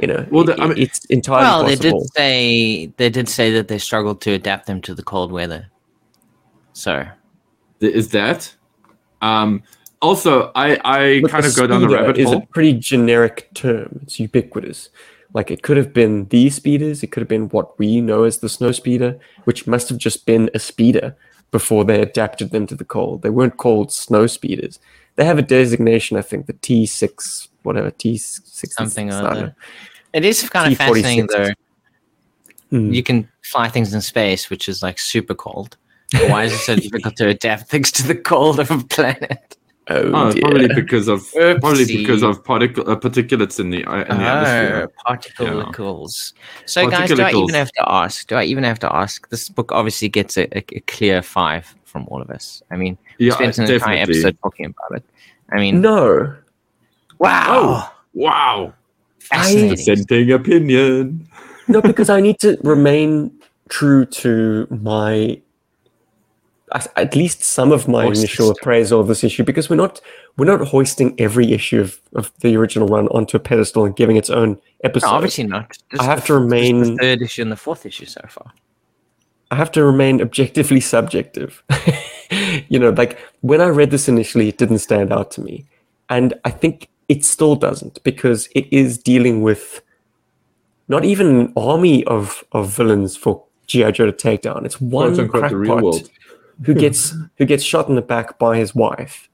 You 0.01 0.07
know, 0.09 0.27
Well, 0.31 0.45
the- 0.45 0.53
it- 0.55 0.61
I 0.61 0.67
mean- 0.69 0.79
it's 0.79 1.05
entirely 1.07 1.45
Well, 1.45 1.65
they 1.65 1.77
did 1.77 1.95
say 2.17 2.87
they 2.97 3.11
did 3.11 3.29
say 3.29 3.53
that 3.53 3.69
they 3.69 3.79
struggled 3.79 4.21
to 4.23 4.33
adapt 4.33 4.67
them 4.67 4.81
to 4.83 4.95
the 4.95 5.03
cold 5.03 5.31
weather. 5.31 5.67
So 6.73 7.07
Th- 7.81 7.95
Is 7.95 8.09
that? 8.11 8.55
Um, 9.23 9.63
also, 10.03 10.53
I 10.55 10.79
I 10.85 11.21
But 11.23 11.31
kind 11.31 11.47
of 11.47 11.55
go 11.57 11.67
down 11.67 11.81
the 11.83 11.89
speeder 11.89 12.03
rabbit 12.03 12.19
is 12.19 12.31
a 12.33 12.41
pretty 12.53 12.75
generic 12.75 13.51
term. 13.55 14.01
It's 14.03 14.19
ubiquitous. 14.21 14.89
Like 15.33 15.51
it 15.51 15.63
could 15.63 15.77
have 15.77 15.93
been 15.93 16.27
these 16.29 16.55
speeders. 16.57 17.03
It 17.03 17.09
could 17.09 17.21
have 17.21 17.29
been 17.29 17.49
what 17.51 17.79
we 17.79 18.01
know 18.01 18.25
as 18.25 18.39
the 18.39 18.49
snow 18.49 18.73
speeder, 18.73 19.19
which 19.45 19.67
must 19.67 19.89
have 19.89 19.99
just 19.99 20.27
been 20.27 20.51
a 20.55 20.59
speeder 20.59 21.15
before 21.51 21.85
they 21.85 22.01
adapted 22.01 22.51
them 22.51 22.67
to 22.67 22.75
the 22.75 22.85
cold. 22.85 23.23
They 23.23 23.31
weren't 23.31 23.57
called 23.57 23.93
snow 23.93 24.27
speeders. 24.27 24.79
They 25.17 25.25
have 25.25 25.39
a 25.39 25.43
designation, 25.43 26.17
I 26.17 26.23
think, 26.23 26.47
the 26.47 26.55
T 26.55 26.87
six, 26.87 27.49
whatever 27.63 27.91
T 27.91 28.17
six 28.19 28.75
something 28.75 29.11
or 29.11 29.27
other. 29.27 29.57
It 30.13 30.25
is 30.25 30.49
kind 30.49 30.73
of 30.73 30.79
T46. 30.79 30.95
fascinating 30.95 31.27
though. 31.29 31.49
Hmm. 32.71 32.93
You 32.93 33.03
can 33.03 33.29
fly 33.43 33.69
things 33.69 33.93
in 33.95 34.01
space, 34.01 34.51
which 34.51 34.69
is 34.69 34.83
like 34.83 34.99
super 34.99 35.35
cold. 35.35 35.77
Why 36.29 36.45
is 36.45 36.53
it 36.53 36.59
so 36.59 36.77
difficult 36.81 37.17
to 37.17 37.29
adapt 37.29 37.69
things 37.69 37.91
to 37.93 38.07
the 38.07 38.15
cold 38.15 38.61
of 38.61 38.71
a 38.71 38.79
planet? 38.79 39.57
Oh, 39.89 40.13
Oh, 40.15 40.35
probably 40.41 40.69
because 40.69 41.09
of 41.09 41.29
probably 41.33 41.85
because 41.85 42.23
of 42.23 42.45
particle 42.45 42.89
uh, 42.89 42.97
particulates 42.97 43.59
in 43.59 43.71
the 43.71 43.85
uh, 43.85 44.03
in 44.03 44.19
the 44.19 44.25
Oh, 44.25 44.29
atmosphere. 44.29 44.89
particles. 45.05 46.35
So, 46.67 46.89
guys, 46.89 47.11
do 47.11 47.23
I 47.23 47.33
even 47.33 47.55
have 47.55 47.73
to 47.73 47.85
ask? 47.89 48.27
Do 48.29 48.37
I 48.37 48.45
even 48.45 48.63
have 48.65 48.79
to 48.81 48.95
ask? 48.95 49.29
This 49.31 49.49
book 49.49 49.73
obviously 49.73 50.09
gets 50.09 50.37
a, 50.37 50.43
a, 50.57 50.65
a 50.77 50.81
clear 50.81 51.23
five 51.23 51.75
from 51.85 52.07
all 52.09 52.23
of 52.23 52.31
us. 52.31 52.63
I 52.71 52.77
mean, 52.77 52.99
we 53.19 53.27
Yeah, 53.27 53.35
spent 53.35 53.59
an 53.59 53.65
entire 53.71 53.97
episode 53.97 54.39
talking 54.43 54.67
about 54.67 54.99
it. 54.99 55.05
I 55.51 55.57
mean, 55.57 55.81
no. 55.81 56.37
wow, 57.19 57.47
Oh, 57.49 57.95
wow! 58.15 58.75
Dissenting 59.31 60.33
opinion. 60.33 61.29
no, 61.69 61.81
because 61.81 62.11
I 62.11 62.21
need 62.21 62.39
to 62.41 62.59
remain 62.63 63.31
true 63.69 64.05
to 64.07 64.67
my 64.71 65.41
at 66.95 67.17
least 67.17 67.43
some 67.43 67.73
of 67.73 67.89
my 67.89 68.05
Hoist 68.05 68.21
initial 68.21 68.47
stuff. 68.47 68.57
appraisal 68.61 69.01
of 69.01 69.09
this 69.09 69.25
issue 69.25 69.43
because 69.43 69.69
we're 69.69 69.75
not 69.77 70.01
we're 70.37 70.47
not 70.47 70.69
hoisting 70.69 71.15
every 71.19 71.53
issue 71.53 71.81
of, 71.81 72.01
of 72.15 72.33
the 72.41 72.57
original 72.57 72.87
run 72.87 73.09
onto 73.09 73.37
a 73.37 73.41
pedestal 73.41 73.85
and 73.85 73.97
giving 73.97 74.17
its 74.17 74.31
own 74.31 74.57
episode. 74.85 75.09
No, 75.09 75.13
obviously 75.15 75.45
not. 75.45 75.77
This 75.91 76.01
I 76.01 76.05
have 76.05 76.21
the- 76.23 76.27
to 76.29 76.35
is 76.35 76.39
the 76.39 76.43
remain- 76.45 76.97
third 76.99 77.23
issue 77.23 77.43
and 77.43 77.51
the 77.53 77.57
fourth 77.57 77.85
issue 77.87 78.07
so 78.07 78.21
far. 78.29 78.53
I 79.51 79.57
have 79.57 79.73
to 79.73 79.83
remain 79.83 80.21
objectively 80.23 80.79
subjective. 80.81 81.65
you 82.69 82.79
know, 82.79 82.91
like 82.91 83.19
when 83.41 83.61
I 83.61 83.67
read 83.67 83.91
this 83.91 84.09
initially, 84.09 84.49
it 84.49 84.59
didn't 84.59 84.79
stand 84.79 85.13
out 85.13 85.33
to 85.33 85.41
me. 85.41 85.67
And 86.09 86.35
I 86.45 86.51
think 86.51 86.89
it 87.11 87.25
still 87.25 87.57
doesn't 87.57 88.01
because 88.05 88.49
it 88.55 88.73
is 88.73 88.97
dealing 88.97 89.43
with 89.43 89.83
not 90.87 91.05
even 91.05 91.27
an 91.27 91.53
army 91.57 92.05
of, 92.05 92.45
of 92.53 92.71
villains 92.71 93.17
for 93.17 93.45
G.I. 93.67 93.91
Joe 93.91 94.07
to 94.07 94.13
take 94.13 94.43
down. 94.43 94.65
It's 94.65 94.81
one 94.81 95.29
crackpot 95.29 96.09
who 96.65 96.73
gets 96.73 97.15
who 97.37 97.47
gets 97.47 97.65
shot 97.65 97.89
in 97.89 97.97
the 97.97 98.03
back 98.03 98.39
by 98.39 98.57
his 98.57 98.77
wife. 98.77 99.29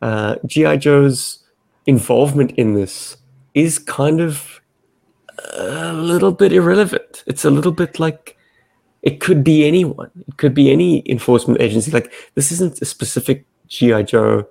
Uh, 0.00 0.36
G.I. 0.46 0.76
Joe's 0.76 1.42
involvement 1.86 2.52
in 2.52 2.74
this 2.74 3.16
is 3.54 3.80
kind 3.80 4.20
of 4.20 4.60
a 5.54 5.94
little 5.94 6.30
bit 6.30 6.52
irrelevant. 6.52 7.24
It's 7.26 7.44
a 7.44 7.50
little 7.50 7.72
bit 7.72 7.98
like 7.98 8.36
it 9.02 9.18
could 9.18 9.42
be 9.42 9.66
anyone. 9.66 10.12
It 10.28 10.36
could 10.36 10.54
be 10.54 10.70
any 10.70 11.02
enforcement 11.10 11.60
agency. 11.60 11.90
Like 11.90 12.12
this 12.36 12.52
isn't 12.52 12.80
a 12.80 12.84
specific 12.84 13.46
GI 13.66 14.04
Joe. 14.04 14.46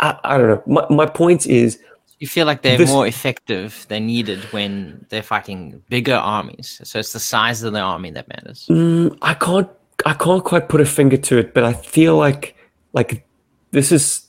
I, 0.00 0.18
I 0.24 0.38
don't 0.38 0.48
know. 0.48 0.62
My 0.66 0.86
my 0.90 1.06
point 1.06 1.46
is 1.46 1.78
You 2.18 2.28
feel 2.28 2.46
like 2.46 2.62
they're 2.62 2.78
This- 2.78 2.90
more 2.90 3.06
effective 3.06 3.84
they're 3.88 4.00
needed 4.00 4.40
when 4.52 5.04
they're 5.08 5.22
fighting 5.22 5.82
bigger 5.88 6.14
armies. 6.14 6.80
So 6.84 6.98
it's 6.98 7.12
the 7.12 7.20
size 7.20 7.62
of 7.62 7.72
the 7.72 7.80
army 7.80 8.10
that 8.12 8.28
matters. 8.28 8.66
mm, 8.70 9.16
I 9.22 9.34
can't 9.34 9.68
I 10.06 10.14
can't 10.14 10.42
quite 10.44 10.68
put 10.68 10.80
a 10.80 10.84
finger 10.86 11.16
to 11.16 11.38
it, 11.38 11.54
but 11.54 11.64
I 11.64 11.72
feel 11.72 12.16
like 12.16 12.56
like 12.92 13.24
this 13.72 13.90
is 13.92 14.26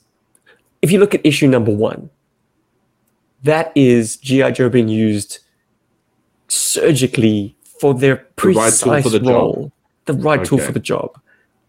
if 0.81 0.91
you 0.91 0.99
look 0.99 1.13
at 1.15 1.21
issue 1.25 1.47
number 1.47 1.71
one, 1.71 2.09
that 3.43 3.71
is 3.75 4.17
GI 4.17 4.51
Joe 4.51 4.69
being 4.69 4.89
used 4.89 5.39
surgically 6.47 7.55
for 7.79 7.93
their 7.93 8.15
right 8.15 8.35
precise 8.35 8.79
tool 8.81 9.01
for 9.01 9.09
the 9.09 9.19
job. 9.19 9.27
role, 9.27 9.71
the 10.05 10.13
right 10.13 10.43
tool 10.45 10.57
Okay. 10.59 10.65
for 10.67 10.71
the 10.71 10.79
job. 10.79 11.19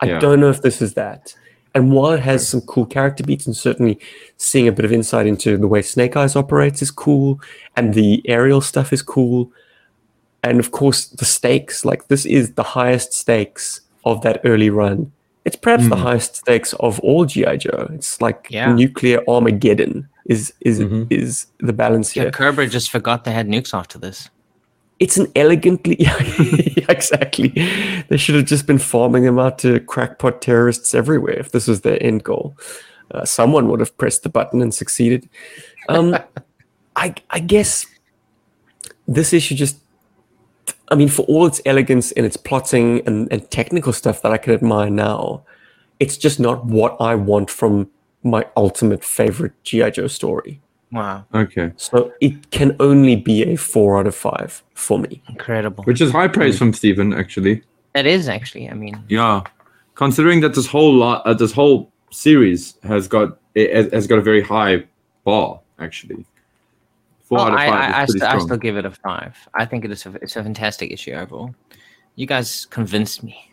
I 0.00 0.06
Yeah. 0.06 0.18
don't 0.18 0.40
know 0.40 0.50
if 0.50 0.62
this 0.62 0.82
is 0.82 0.94
that. 0.94 1.34
And 1.74 1.90
while 1.92 2.12
it 2.12 2.20
has 2.20 2.46
some 2.48 2.60
cool 2.62 2.86
character 2.86 3.24
beats, 3.24 3.46
and 3.46 3.56
certainly 3.56 3.98
seeing 4.36 4.68
a 4.68 4.72
bit 4.72 4.84
of 4.84 4.92
insight 4.92 5.26
into 5.26 5.56
the 5.56 5.66
way 5.66 5.82
Snake 5.82 6.16
Eyes 6.16 6.36
operates 6.36 6.82
is 6.82 6.90
cool, 6.92 7.40
and 7.76 7.94
the 7.94 8.22
aerial 8.26 8.60
stuff 8.60 8.92
is 8.92 9.02
cool, 9.02 9.50
and 10.44 10.60
of 10.60 10.70
course 10.70 11.06
the 11.06 11.24
stakes. 11.24 11.84
Like 11.84 12.06
this 12.08 12.24
is 12.26 12.52
the 12.54 12.62
highest 12.62 13.12
stakes 13.12 13.80
of 14.04 14.22
that 14.22 14.40
early 14.44 14.70
run. 14.70 15.10
It's 15.44 15.56
perhaps 15.56 15.88
the 15.88 15.96
Mm. 15.96 16.02
highest 16.02 16.36
stakes 16.36 16.72
of 16.74 17.00
all 17.00 17.24
GI 17.26 17.56
Joe. 17.56 17.88
It's 17.92 18.20
like 18.20 18.46
Yeah. 18.50 18.72
nuclear 18.72 19.20
Armageddon 19.28 20.08
is 20.26 20.52
is 20.60 20.80
Mhm. 20.80 21.06
is 21.10 21.46
the 21.58 21.72
balance 21.72 22.14
Yeah, 22.14 22.22
here. 22.24 22.30
Cobra 22.32 22.66
just 22.66 22.90
forgot 22.90 23.24
they 23.24 23.32
had 23.32 23.48
nukes 23.48 23.74
after 23.74 23.98
this. 23.98 24.30
It's 25.04 25.18
an 25.18 25.30
elegantly 25.36 25.96
yeah, 25.98 26.16
exactly. 26.88 27.48
They 28.08 28.16
should 28.16 28.36
have 28.36 28.46
just 28.46 28.66
been 28.66 28.78
farming 28.78 29.24
them 29.24 29.38
out 29.38 29.58
to 29.58 29.80
crackpot 29.80 30.40
terrorists 30.40 30.94
everywhere 30.94 31.38
if 31.38 31.52
this 31.52 31.68
was 31.68 31.82
their 31.82 32.02
end 32.02 32.24
goal. 32.24 32.56
Uh, 33.10 33.26
someone 33.26 33.68
would 33.68 33.80
have 33.80 33.94
pressed 33.98 34.22
the 34.22 34.30
button 34.30 34.62
and 34.62 34.72
succeeded. 34.72 35.28
Um, 35.90 36.16
I 36.96 37.14
I 37.28 37.40
guess 37.40 37.84
this 39.06 39.34
issue 39.34 39.54
just 39.54 39.76
I 40.88 40.94
mean, 40.94 41.08
for 41.08 41.26
all 41.26 41.44
its 41.44 41.60
elegance 41.66 42.10
and 42.12 42.24
its 42.24 42.38
plotting 42.38 43.06
and, 43.06 43.30
and 43.30 43.50
technical 43.50 43.92
stuff 43.92 44.22
that 44.22 44.32
I 44.32 44.38
can 44.38 44.54
admire 44.54 44.88
now, 44.88 45.44
it's 46.00 46.16
just 46.16 46.40
not 46.40 46.64
what 46.64 46.96
I 46.98 47.14
want 47.14 47.50
from 47.50 47.90
my 48.22 48.46
ultimate 48.56 49.04
favorite 49.04 49.52
G.I. 49.64 49.90
Joe 49.90 50.06
story. 50.06 50.62
Wow, 50.94 51.24
Okay, 51.34 51.72
So 51.76 52.12
it 52.20 52.52
can 52.52 52.76
only 52.78 53.16
be 53.16 53.42
a 53.42 53.56
four 53.56 53.98
out 53.98 54.06
of 54.06 54.14
five 54.14 54.62
for 54.74 54.96
me. 54.96 55.20
incredible. 55.28 55.82
which 55.84 56.00
is 56.00 56.12
high 56.12 56.28
praise 56.28 56.56
from 56.56 56.72
Stephen, 56.72 57.12
actually. 57.12 57.64
That 57.94 58.06
is 58.06 58.28
actually. 58.28 58.70
I 58.70 58.74
mean, 58.74 59.02
Yeah, 59.08 59.42
considering 59.96 60.40
that 60.42 60.54
this 60.54 60.68
whole 60.68 60.94
lot, 60.94 61.26
uh, 61.26 61.34
this 61.34 61.52
whole 61.52 61.90
series 62.12 62.76
has 62.84 63.08
got 63.08 63.38
it 63.56 63.92
has 63.92 64.06
got 64.06 64.18
a 64.18 64.22
very 64.22 64.40
high 64.40 64.84
bar, 65.24 65.60
actually. 65.80 66.24
Four 67.24 67.40
oh, 67.40 67.42
out 67.42 67.52
of 67.54 67.58
I, 67.58 67.66
five 67.66 67.94
I, 67.94 67.98
I, 67.98 68.02
is 68.02 68.10
pretty 68.10 68.20
st- 68.20 68.34
I 68.34 68.38
still 68.38 68.56
give 68.56 68.76
it 68.76 68.84
a 68.84 68.90
five. 68.92 69.36
I 69.54 69.64
think 69.64 69.84
it 69.84 69.90
is 69.90 70.06
a, 70.06 70.14
it's 70.22 70.36
a 70.36 70.44
fantastic 70.44 70.92
issue 70.92 71.12
overall. 71.12 71.54
You 72.14 72.26
guys 72.26 72.66
convinced 72.66 73.24
me. 73.24 73.50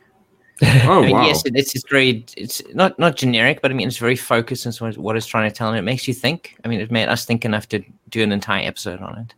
Oh 0.61 0.67
I 1.01 1.01
mean, 1.01 1.11
wow! 1.11 1.25
yes, 1.25 1.45
it, 1.45 1.55
it's 1.55 1.75
it's 1.75 1.88
very 1.89 2.25
it's 2.38 2.61
not 2.73 2.97
not 2.99 3.15
generic, 3.15 3.61
but 3.61 3.71
I 3.71 3.73
mean 3.73 3.88
it's 3.88 3.97
very 3.97 4.15
focused 4.15 4.65
on 4.81 4.93
what- 4.93 5.15
it's 5.15 5.25
trying 5.25 5.49
to 5.49 5.55
tell, 5.55 5.69
and 5.69 5.77
it 5.77 5.83
makes 5.83 6.07
you 6.07 6.13
think. 6.13 6.55
I 6.63 6.67
mean, 6.67 6.79
it 6.79 6.91
made 6.91 7.07
us 7.07 7.25
think 7.25 7.45
enough 7.45 7.67
to 7.69 7.83
do 8.09 8.23
an 8.23 8.31
entire 8.31 8.65
episode 8.65 9.01
on 9.01 9.17
it. 9.19 9.33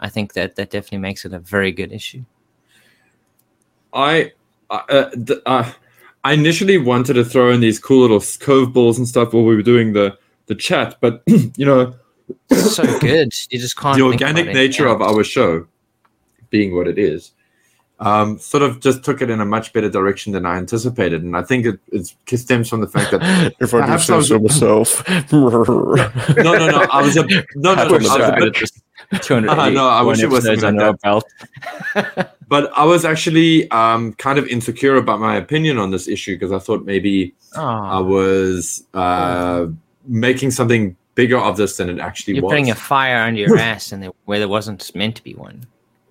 I 0.00 0.08
think 0.08 0.34
that 0.34 0.56
that 0.56 0.70
definitely 0.70 0.98
makes 0.98 1.24
it 1.24 1.32
a 1.32 1.38
very 1.38 1.72
good 1.72 1.92
issue. 1.92 2.24
I 3.92 4.32
uh, 4.70 5.10
th- 5.10 5.40
uh, 5.46 5.70
I 6.24 6.32
initially 6.32 6.78
wanted 6.78 7.14
to 7.14 7.24
throw 7.24 7.50
in 7.50 7.60
these 7.60 7.78
cool 7.78 8.02
little 8.02 8.18
curveballs 8.18 8.98
and 8.98 9.06
stuff 9.06 9.32
while 9.32 9.44
we 9.44 9.54
were 9.54 9.62
doing 9.62 9.92
the 9.92 10.18
the 10.46 10.54
chat, 10.54 10.96
but 11.00 11.22
you 11.26 11.64
know, 11.64 11.94
so 12.52 12.98
good. 12.98 13.32
You 13.50 13.58
just 13.58 13.76
can't. 13.76 13.96
the 13.96 14.04
organic 14.04 14.46
nature 14.46 14.86
of 14.86 15.02
our 15.02 15.24
show 15.24 15.66
being 16.50 16.74
what 16.74 16.86
it 16.86 16.98
is 16.98 17.32
um, 18.00 18.38
sort 18.38 18.62
of 18.62 18.80
just 18.80 19.04
took 19.04 19.22
it 19.22 19.30
in 19.30 19.40
a 19.40 19.44
much 19.44 19.72
better 19.72 19.88
direction 19.88 20.32
than 20.32 20.44
I 20.46 20.56
anticipated, 20.56 21.22
and 21.22 21.36
I 21.36 21.42
think 21.42 21.66
it, 21.66 21.80
it 21.92 22.38
stems 22.38 22.68
from 22.68 22.80
the 22.80 22.88
fact 22.88 23.10
that 23.12 23.22
if 23.60 23.72
I 23.72 23.78
do 23.78 23.82
Perhaps 23.84 24.06
say 24.06 24.20
so 24.22 24.38
myself. 24.38 25.08
no, 25.32 25.88
no, 26.36 26.66
no, 26.70 26.86
I 26.90 27.02
was 27.02 27.16
a 27.16 27.22
no, 27.56 27.74
no, 27.74 27.74
no, 27.74 27.82
I 27.82 27.90
was 27.90 28.04
aside. 28.06 28.42
a 28.42 28.50
bit, 28.50 28.70
280 29.22 29.48
Uh, 29.48 29.70
no, 29.70 29.88
I 29.88 30.02
wish 30.02 30.22
it 30.22 30.26
was 30.28 30.46
episodes 30.46 30.62
like 30.62 30.92
under 31.94 32.30
but 32.48 32.72
I 32.76 32.84
was 32.84 33.04
actually 33.04 33.70
um, 33.70 34.12
kind 34.14 34.38
of 34.38 34.46
insecure 34.48 34.96
about 34.96 35.20
my 35.20 35.36
opinion 35.36 35.78
on 35.78 35.90
this 35.90 36.08
issue 36.08 36.34
because 36.36 36.52
I 36.52 36.58
thought 36.58 36.84
maybe 36.84 37.34
I 37.56 37.98
Oh, 37.98 38.02
was 38.04 38.84
uh, 38.94 39.66
making 40.06 40.50
something 40.50 40.96
bigger 41.14 41.38
of 41.38 41.56
this 41.56 41.76
than 41.76 41.88
it 41.90 42.00
actually 42.00 42.34
you're 42.34 42.42
was. 42.42 42.50
putting 42.50 42.70
a 42.70 42.74
fire 42.74 43.18
under 43.18 43.40
your 43.40 43.56
ass, 43.56 43.92
and 43.92 44.10
where 44.24 44.38
there 44.40 44.48
wasn't 44.48 44.92
meant 44.94 45.16
to 45.16 45.22
be 45.24 45.34
one. 45.34 45.64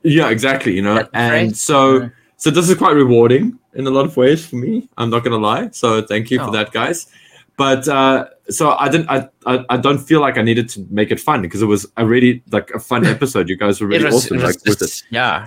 Yeah, 0.04 0.30
exactly. 0.30 0.74
You 0.76 0.82
know, 0.82 0.96
That's 0.96 1.10
and 1.14 1.48
great. 1.50 1.56
so 1.58 2.02
Yeah. 2.02 2.10
so 2.38 2.50
this 2.52 2.70
is 2.70 2.76
quite 2.78 2.96
rewarding 2.96 3.58
in 3.74 3.88
a 3.88 3.90
lot 3.90 4.06
of 4.06 4.16
ways 4.18 4.46
for 4.46 4.58
me. 4.58 4.90
I'm 4.98 5.10
not 5.10 5.24
gonna 5.24 5.38
lie. 5.38 5.70
So 5.72 6.02
thank 6.02 6.30
you 6.32 6.40
for 6.40 6.50
Oh. 6.50 6.52
that, 6.52 6.72
guys. 6.72 7.08
But 7.56 7.88
uh, 7.88 8.28
so 8.50 8.72
I 8.80 8.90
didn't. 8.90 9.10
I, 9.10 9.30
I 9.46 9.64
I 9.70 9.78
don't 9.78 10.00
feel 10.00 10.20
like 10.22 10.38
I 10.38 10.42
needed 10.42 10.68
to 10.70 10.86
make 10.90 11.12
it 11.12 11.20
fun 11.20 11.42
because 11.44 11.62
it 11.62 11.68
was 11.68 11.86
a 11.98 12.06
really 12.06 12.42
like 12.52 12.72
a 12.72 12.80
fun 12.80 13.06
episode. 13.06 13.48
You 13.48 13.56
guys 13.58 13.80
were 13.80 13.88
really 13.88 14.06
was, 14.06 14.16
awesome. 14.16 14.38
it 14.40 14.44
was 14.44 14.56
like 14.56 14.66
with 14.66 14.82
it, 14.82 15.04
yeah, 15.12 15.46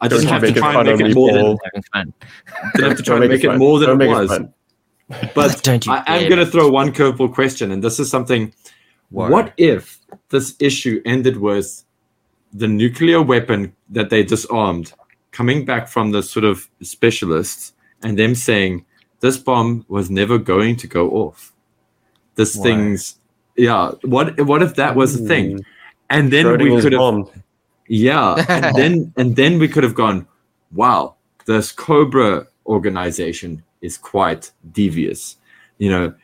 I 0.00 0.06
Don't 0.08 0.20
didn't 0.20 0.32
have 0.32 0.42
to 0.42 0.52
try 0.52 0.74
and 0.80 0.86
make 0.98 1.00
it 1.10 1.14
more 1.14 1.32
than 1.32 1.82
fun. 1.92 2.12
didn't 2.76 2.88
have 2.88 2.96
to 2.98 3.02
try 3.02 3.16
and 3.16 3.28
make 3.28 3.44
it 3.44 3.56
more 3.58 3.78
than 3.80 4.00
it 4.00 4.08
was. 4.08 4.40
But 5.34 5.60
Don't 5.64 5.84
you 5.84 5.92
I 5.92 6.04
am 6.22 6.28
going 6.28 6.38
to 6.38 6.46
throw 6.46 6.68
one 6.70 6.92
curveball 6.92 7.34
question, 7.34 7.72
and 7.72 7.82
this 7.82 7.98
is 7.98 8.08
something. 8.08 8.54
Word. 9.10 9.32
What 9.32 9.52
if 9.56 9.98
this 10.28 10.54
issue 10.60 11.02
ended 11.04 11.36
with 11.38 11.82
the 12.52 12.68
nuclear 12.68 13.22
weapon 13.22 13.74
that 13.90 14.10
they 14.10 14.22
disarmed 14.22 14.92
coming 15.32 15.64
back 15.64 15.88
from 15.88 16.10
the 16.10 16.22
sort 16.22 16.44
of 16.44 16.68
specialists 16.82 17.72
and 18.02 18.18
them 18.18 18.34
saying 18.34 18.84
this 19.20 19.36
bomb 19.36 19.84
was 19.88 20.10
never 20.10 20.38
going 20.38 20.76
to 20.76 20.86
go 20.86 21.10
off? 21.10 21.52
This 22.34 22.56
thing's 22.56 23.16
yeah. 23.56 23.92
What 24.02 24.40
what 24.46 24.62
if 24.62 24.74
that 24.76 24.96
was 24.96 25.20
the 25.20 25.28
thing? 25.28 25.58
Mm. 25.58 25.64
And 26.08 26.32
then 26.32 26.58
we 26.58 26.80
could 26.80 26.92
have 26.92 26.98
bomb. 26.98 27.30
yeah, 27.86 28.34
and 28.48 28.76
then 28.76 29.12
and 29.16 29.36
then 29.36 29.58
we 29.58 29.68
could 29.68 29.84
have 29.84 29.94
gone, 29.94 30.26
wow, 30.72 31.16
this 31.46 31.70
Cobra 31.70 32.46
organization 32.66 33.62
is 33.82 33.98
quite 33.98 34.50
devious. 34.72 35.36
You 35.78 35.90
know, 35.90 36.14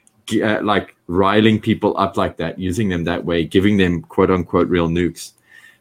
uh, 0.42 0.62
like 0.62 0.96
riling 1.06 1.60
people 1.60 1.96
up 1.98 2.16
like 2.16 2.36
that, 2.38 2.58
using 2.58 2.88
them 2.88 3.04
that 3.04 3.24
way, 3.24 3.44
giving 3.44 3.76
them 3.76 4.02
quote 4.02 4.30
unquote 4.30 4.68
real 4.68 4.88
nukes. 4.88 5.32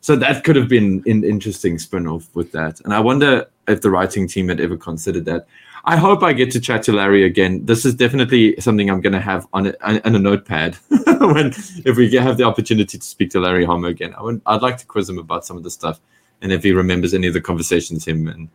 So 0.06 0.16
that 0.18 0.44
could 0.44 0.56
have 0.56 0.68
been 0.68 1.02
an 1.08 1.24
interesting 1.24 1.80
spin-off 1.80 2.30
with 2.36 2.52
that. 2.52 2.80
And 2.82 2.94
I 2.94 3.00
wonder 3.00 3.48
if 3.68 3.82
the 3.82 3.90
writing 3.90 4.28
team 4.28 4.50
had 4.50 4.60
ever 4.60 4.78
considered 4.78 5.26
that. 5.26 5.48
I 5.86 5.98
hope 5.98 6.22
I 6.22 6.32
get 6.32 6.52
to 6.52 6.60
chat 6.60 6.84
to 6.84 6.92
Larry 6.92 7.24
again. 7.24 7.66
This 7.66 7.86
is 7.86 7.96
definitely 7.96 8.56
something 8.62 8.88
I'm 8.88 9.02
going 9.02 9.14
to 9.14 9.20
have 9.20 9.48
on 9.52 9.66
a, 9.66 9.74
on 9.82 10.16
a 10.16 10.20
notepad 10.20 10.76
when 10.90 11.48
if 11.88 11.98
we 11.98 12.14
have 12.18 12.38
the 12.38 12.44
opportunity 12.44 13.00
to 13.00 13.04
speak 13.04 13.32
to 13.32 13.40
Larry 13.40 13.66
Hama 13.66 13.88
again. 13.88 14.14
I 14.16 14.22
would, 14.22 14.44
I'd 14.46 14.62
like 14.62 14.78
to 14.78 14.86
quiz 14.86 15.10
him 15.10 15.18
about 15.18 15.44
some 15.44 15.58
of 15.58 15.64
the 15.64 15.72
stuff 15.72 16.00
and 16.40 16.52
if 16.52 16.62
he 16.62 16.72
remembers 16.72 17.16
any 17.16 17.26
of 17.26 17.34
the 17.34 17.42
conversations 17.42 18.06
him 18.06 18.28
and 18.28 18.48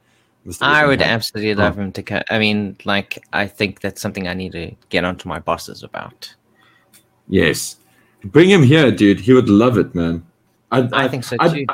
Mr. 0.46 0.62
I 0.62 0.86
would 0.86 1.00
had. 1.00 1.10
absolutely 1.10 1.56
love 1.56 1.76
oh. 1.80 1.82
him 1.82 1.92
to. 1.94 2.02
Co- 2.04 2.22
I 2.30 2.38
mean, 2.38 2.76
like, 2.84 3.26
I 3.32 3.48
think 3.48 3.80
that's 3.80 4.00
something 4.00 4.28
I 4.28 4.34
need 4.34 4.52
to 4.52 4.70
get 4.88 5.04
onto 5.04 5.28
my 5.28 5.40
bosses 5.40 5.82
about. 5.82 6.32
Yes, 7.26 7.78
bring 8.22 8.48
him 8.50 8.62
here, 8.62 8.92
dude. 8.92 9.18
He 9.18 9.32
would 9.32 9.48
love 9.48 9.76
it, 9.78 9.96
man. 9.96 10.24
I, 10.70 10.88
I 10.92 11.08
think 11.08 11.24
so 11.24 11.36
I, 11.40 11.48
too. 11.48 11.66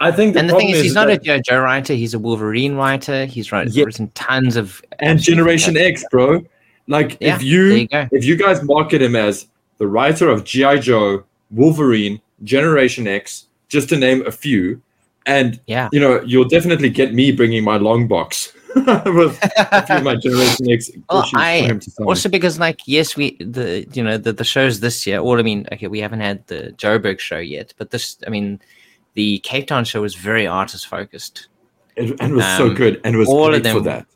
I 0.00 0.10
think, 0.10 0.36
and 0.36 0.48
the 0.48 0.54
thing 0.54 0.68
problem 0.68 0.74
is, 0.74 0.82
he's 0.82 0.94
not 0.94 1.10
a 1.10 1.16
JoJo 1.16 1.62
writer. 1.62 1.94
He's 1.94 2.14
a 2.14 2.18
Wolverine 2.18 2.74
writer. 2.74 3.24
He's 3.26 3.52
write, 3.52 3.68
Yeah. 3.68 3.84
written 3.84 4.10
tons 4.14 4.56
of 4.56 4.82
and 4.98 5.20
Generation 5.20 5.76
X, 5.76 6.04
bro. 6.10 6.44
Like 6.88 7.16
Yeah, 7.20 7.36
if 7.36 7.42
you, 7.42 7.62
you 7.64 7.88
if 8.10 8.24
you 8.24 8.36
guys 8.36 8.62
market 8.64 9.00
him 9.00 9.14
as 9.14 9.46
the 9.78 9.86
writer 9.86 10.28
of 10.28 10.44
GI 10.44 10.80
Joe, 10.80 11.24
Wolverine, 11.52 12.20
Generation 12.42 13.06
X, 13.06 13.46
just 13.68 13.88
to 13.90 13.96
name 13.96 14.26
a 14.26 14.32
few, 14.32 14.82
and 15.26 15.60
Yeah. 15.66 15.88
you 15.92 16.00
know 16.00 16.20
you'll 16.22 16.48
definitely 16.48 16.90
get 16.90 17.14
me 17.14 17.30
bringing 17.30 17.62
my 17.62 17.76
long 17.76 18.08
box 18.08 18.52
a 18.86 19.86
few 19.86 19.96
of 19.96 20.02
my 20.02 20.16
Generation 20.16 20.70
X 20.70 20.90
Well, 21.10 21.28
I- 21.34 21.60
for 21.62 21.66
him 21.66 21.80
to 21.80 21.90
sign. 21.90 22.06
Also, 22.06 22.28
because 22.28 22.58
like 22.58 22.80
yes, 22.86 23.16
we 23.16 23.36
the 23.36 23.86
you 23.92 24.02
know 24.02 24.18
the 24.18 24.32
the 24.32 24.44
shows 24.44 24.80
this 24.80 25.06
year. 25.06 25.22
Well, 25.22 25.38
I 25.38 25.42
mean, 25.42 25.66
okay, 25.72 25.86
we 25.88 26.00
haven't 26.00 26.20
had 26.20 26.46
the 26.46 26.74
Joburg 26.76 27.18
show 27.18 27.38
yet, 27.38 27.74
but 27.78 27.90
this, 27.90 28.16
I 28.26 28.30
mean, 28.30 28.60
the 29.14 29.38
Cape 29.40 29.66
Town 29.66 29.84
show 29.84 30.00
was 30.02 30.14
very 30.14 30.46
artist 30.46 30.86
focused. 30.86 31.48
And 31.96 32.18
it 32.20 32.30
was 32.32 32.44
so 32.56 32.68
um, 32.68 32.74
good, 32.74 33.00
and 33.04 33.14
it 33.14 33.18
was 33.18 33.28
all 33.28 33.52
of 33.54 33.62
great 33.62 33.72
for 33.72 33.80
them- 33.80 33.84
that. 33.84 34.06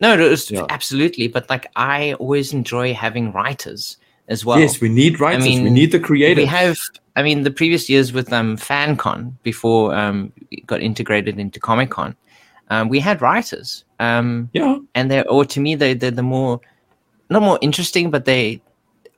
No, 0.00 0.12
it 0.12 0.28
was 0.28 0.50
Yeah. 0.50 0.66
absolutely. 0.68 1.28
But 1.28 1.48
like, 1.48 1.66
I 1.76 2.12
always 2.14 2.52
enjoy 2.52 2.92
having 2.92 3.32
writers 3.32 3.96
as 4.28 4.44
well. 4.44 4.58
yes, 4.58 4.80
we 4.80 4.88
need 4.90 5.20
writers. 5.20 5.44
we 5.44 5.60
mean, 5.60 5.72
need 5.72 5.92
the 5.92 6.00
creators. 6.00 6.42
we 6.42 6.46
have 6.46 6.76
i 7.16 7.22
mean 7.22 7.42
the 7.42 7.50
previous 7.50 7.88
years 7.90 8.12
with 8.12 8.32
um 8.32 8.56
fancon 8.56 9.34
before 9.42 9.94
um 9.94 10.32
it 10.50 10.66
got 10.66 10.80
integrated 10.80 11.38
into 11.38 11.60
comic 11.60 11.90
con 11.90 12.16
um, 12.70 12.88
we 12.88 12.98
had 13.00 13.20
writers 13.20 13.84
um 14.00 14.48
yeah, 14.52 14.76
and 14.94 15.10
they're 15.10 15.28
or 15.28 15.44
to 15.44 15.60
me 15.60 15.74
they 15.74 15.94
they're 15.94 16.10
the 16.10 16.22
more 16.22 16.60
not 17.30 17.42
more 17.42 17.58
interesting 17.62 18.10
but 18.10 18.24
they 18.24 18.60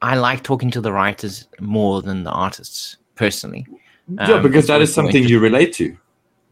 i 0.03 0.15
like 0.15 0.43
talking 0.43 0.71
to 0.71 0.81
the 0.81 0.93
writers 0.93 1.49
more 1.61 2.03
than 2.03 2.25
the 2.25 2.31
artists 2.31 2.97
personally. 3.17 3.67
Yeah, 4.09 4.35
Um, 4.35 4.43
because 4.43 4.69
that 4.69 4.81
is 4.81 4.95
something 4.95 5.25
you 5.25 5.41
relate 5.41 5.73
to. 5.75 5.97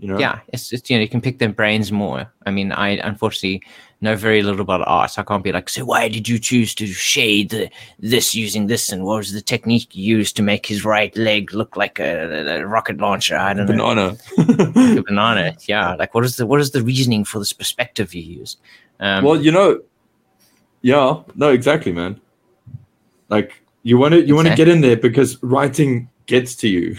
You 0.01 0.09
know. 0.09 0.19
yeah 0.19 0.41
it's, 0.49 0.73
it's 0.73 0.91
you 0.91 0.97
know 0.97 1.03
you 1.03 1.09
can 1.09 1.21
pick 1.21 1.39
their 1.39 1.49
brains 1.49 1.91
more 1.93 2.31
i 2.47 2.51
mean 2.51 2.73
i 2.73 2.91
unfortunately 2.99 3.63
know 4.01 4.17
very 4.17 4.43
little 4.43 4.61
about 4.61 4.87
art 4.87 5.13
so 5.13 5.23
i 5.23 5.25
can't 5.25 5.43
be 5.43 5.53
like 5.53 5.69
so 5.69 5.85
why 5.85 6.09
did 6.09 6.29
you 6.29 6.39
choose 6.39 6.75
to 6.75 6.87
shade 6.87 7.51
the, 7.51 7.71
this 8.01 8.35
using 8.35 8.67
this 8.67 8.93
and 8.93 9.05
what 9.05 9.19
was 9.19 9.33
the 9.33 9.41
technique 9.41 9.95
used 9.95 10.37
to 10.37 10.43
make 10.43 10.67
his 10.67 10.85
right 10.85 11.17
leg 11.17 11.55
look 11.55 11.77
like 11.77 11.99
a, 12.01 12.59
a 12.59 12.67
rocket 12.67 12.99
launcher 12.99 13.37
i 13.37 13.55
don't 13.55 13.67
know 13.67 13.89
Banana. 13.89 14.17
a 14.99 15.03
banana 15.07 15.57
yeah 15.67 15.95
like 15.95 16.13
what 16.13 16.25
is 16.25 16.37
the 16.37 16.45
what 16.45 16.61
is 16.61 16.73
the 16.73 16.83
reasoning 16.83 17.25
for 17.25 17.39
this 17.39 17.55
perspective 17.55 18.13
you 18.13 18.23
used 18.23 18.59
um 19.01 19.25
well, 19.25 19.41
you 19.41 19.51
know, 19.51 19.81
yeah, 20.83 21.23
no, 21.35 21.51
exactly, 21.51 21.93
man. 21.93 22.21
Like 23.29 23.63
you 23.83 23.99
want 23.99 24.13
to 24.13 24.25
you 24.25 24.35
want 24.35 24.49
to 24.49 24.55
get 24.55 24.69
in 24.69 24.81
there 24.81 24.97
because 24.97 25.43
writing 25.43 26.09
gets 26.27 26.55
to 26.57 26.69
you, 26.69 26.95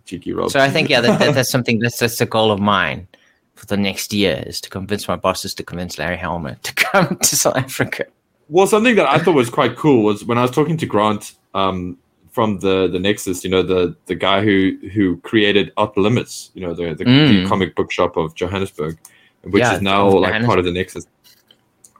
cheeky 0.06 0.32
Rob. 0.32 0.50
so 0.50 0.58
i 0.60 0.70
think 0.70 0.88
yeah 0.88 1.00
that, 1.00 1.18
that, 1.18 1.34
that's 1.34 1.50
something 1.50 1.78
that's 1.80 1.98
that's 1.98 2.20
a 2.20 2.26
goal 2.26 2.50
of 2.50 2.60
mine 2.60 3.06
for 3.54 3.66
the 3.66 3.76
next 3.76 4.12
year 4.12 4.42
is 4.46 4.60
to 4.60 4.70
convince 4.70 5.06
my 5.06 5.16
bosses 5.16 5.52
to 5.54 5.62
convince 5.62 5.98
larry 5.98 6.16
hama 6.16 6.56
to 6.62 6.74
come 6.86 7.16
to 7.16 7.36
south 7.36 7.56
africa 7.56 8.04
Well, 8.48 8.66
something 8.66 8.96
that 8.96 9.06
I 9.06 9.18
thought 9.22 9.36
was 9.36 9.48
quite 9.50 9.76
cool 9.76 10.02
was 10.02 10.24
when 10.24 10.36
I 10.36 10.42
was 10.42 10.50
talking 10.50 10.76
to 10.78 10.86
Grant 10.86 11.34
um, 11.54 11.96
from 12.32 12.58
the 12.58 12.88
the 12.88 12.98
Nexus. 12.98 13.44
You 13.44 13.50
know, 13.54 13.62
the 13.62 13.94
the 14.06 14.16
guy 14.16 14.42
who 14.42 14.76
who 14.92 15.18
created 15.18 15.70
Outer 15.78 16.00
Limits. 16.00 16.50
You 16.54 16.62
know, 16.66 16.74
the 16.74 16.86
the, 16.94 17.04
the 17.04 17.36
Mm. 17.44 17.46
comic 17.46 17.76
book 17.76 17.92
shop 17.92 18.16
of 18.16 18.34
Johannesburg, 18.34 18.98
which 19.44 19.60
Yeah, 19.62 19.76
is 19.76 19.82
now 19.82 20.08
like 20.26 20.44
part 20.44 20.58
of 20.58 20.64
the 20.64 20.72
Nexus. 20.72 21.06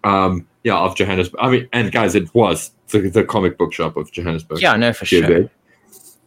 Um, 0.02 0.48
yeah, 0.64 0.76
of 0.78 0.96
Johannesburg. 0.96 1.38
I 1.40 1.50
mean, 1.50 1.68
and 1.72 1.92
guys, 1.92 2.14
it 2.16 2.34
was 2.34 2.72
the, 2.90 2.98
the 3.10 3.22
comic 3.22 3.56
book 3.56 3.72
shop 3.72 3.96
of 3.96 4.10
Johannesburg. 4.10 4.60
yeah 4.60 4.74
no 4.76 4.92
for 4.92 5.06
sure. 5.06 5.48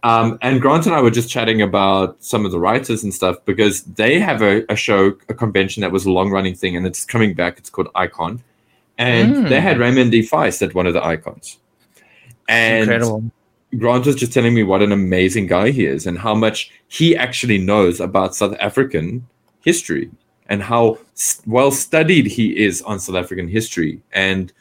Um, 0.04 0.38
and 0.42 0.62
Grant 0.62 0.86
and 0.86 0.94
I 0.94 1.02
were 1.02 1.10
just 1.12 1.30
chatting 1.30 1.62
about 1.62 2.22
some 2.22 2.46
of 2.46 2.52
the 2.52 2.60
writers 2.60 3.04
and 3.04 3.14
stuff 3.14 3.38
because 3.46 3.84
they 3.84 4.20
have 4.20 4.42
a, 4.42 4.66
a 4.70 4.76
show, 4.76 5.16
a 5.30 5.34
convention 5.34 5.82
that 5.82 5.92
was 5.92 6.06
a 6.06 6.12
long 6.12 6.30
running 6.30 6.56
thing, 6.56 6.76
and 6.76 6.86
it's 6.86 7.06
coming 7.06 7.34
back. 7.34 7.58
It's 7.58 7.70
called 7.70 7.88
Icon, 7.96 8.44
and 8.98 9.34
Mm. 9.36 9.50
they 9.50 9.62
had 9.62 9.80
Raymond 9.80 10.12
D. 10.12 10.20
Feist 10.22 10.62
at 10.62 10.76
one 10.76 10.88
of 10.88 10.94
the 10.94 11.04
icons. 11.04 11.58
And 12.50 12.82
incredible 12.84 13.24
Grant 13.78 14.06
was 14.06 14.16
just 14.16 14.34
telling 14.34 14.54
me 14.54 14.64
what 14.64 14.82
an 14.82 14.92
amazing 14.92 15.48
guy 15.48 15.72
he 15.72 15.86
is 15.86 16.06
and 16.06 16.18
how 16.20 16.36
much 16.36 16.72
he 16.90 17.16
actually 17.16 17.58
knows 17.58 18.00
about 18.00 18.36
South 18.36 18.56
African 18.60 19.26
history 19.64 20.12
and 20.48 20.62
how 20.62 21.00
well 21.48 21.72
studied 21.72 22.28
he 22.28 22.56
is 22.66 22.82
on 22.84 23.00
South 23.00 23.16
African 23.16 23.48
history 23.48 24.02
and 24.12 24.52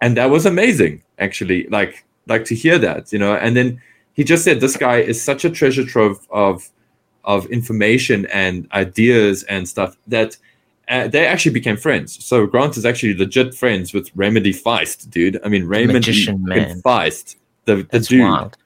and 0.00 0.16
that 0.16 0.28
was 0.28 0.44
amazing 0.44 1.02
actually 1.18 1.66
like 1.68 2.04
like 2.26 2.44
to 2.44 2.54
hear 2.54 2.76
that 2.78 3.12
you 3.12 3.18
know 3.18 3.34
and 3.36 3.56
then 3.56 3.80
he 4.14 4.24
just 4.24 4.44
said 4.44 4.60
this 4.60 4.76
guy 4.76 4.98
is 5.00 5.22
such 5.22 5.44
a 5.44 5.50
treasure 5.50 5.84
trove 5.84 6.26
of 6.30 6.68
of 7.24 7.46
information 7.46 8.26
and 8.26 8.68
ideas 8.72 9.44
and 9.44 9.68
stuff 9.68 9.96
that 10.06 10.36
uh, 10.88 11.08
they 11.08 11.26
actually 11.26 11.52
became 11.52 11.76
friends. 11.76 12.22
So 12.24 12.46
Grant 12.46 12.76
is 12.76 12.84
actually 12.84 13.14
legit 13.16 13.54
friends 13.54 13.94
with 13.94 14.10
Raymond. 14.14 14.44
Feist, 14.46 15.10
dude. 15.10 15.40
I 15.44 15.48
mean, 15.48 15.66
Raymond 15.66 15.94
magician 15.94 16.44
man. 16.44 16.82
Feist, 16.82 17.36
the, 17.64 17.76
the 17.76 17.82
that's 17.84 18.08
dude. 18.08 18.22
wild 18.22 18.56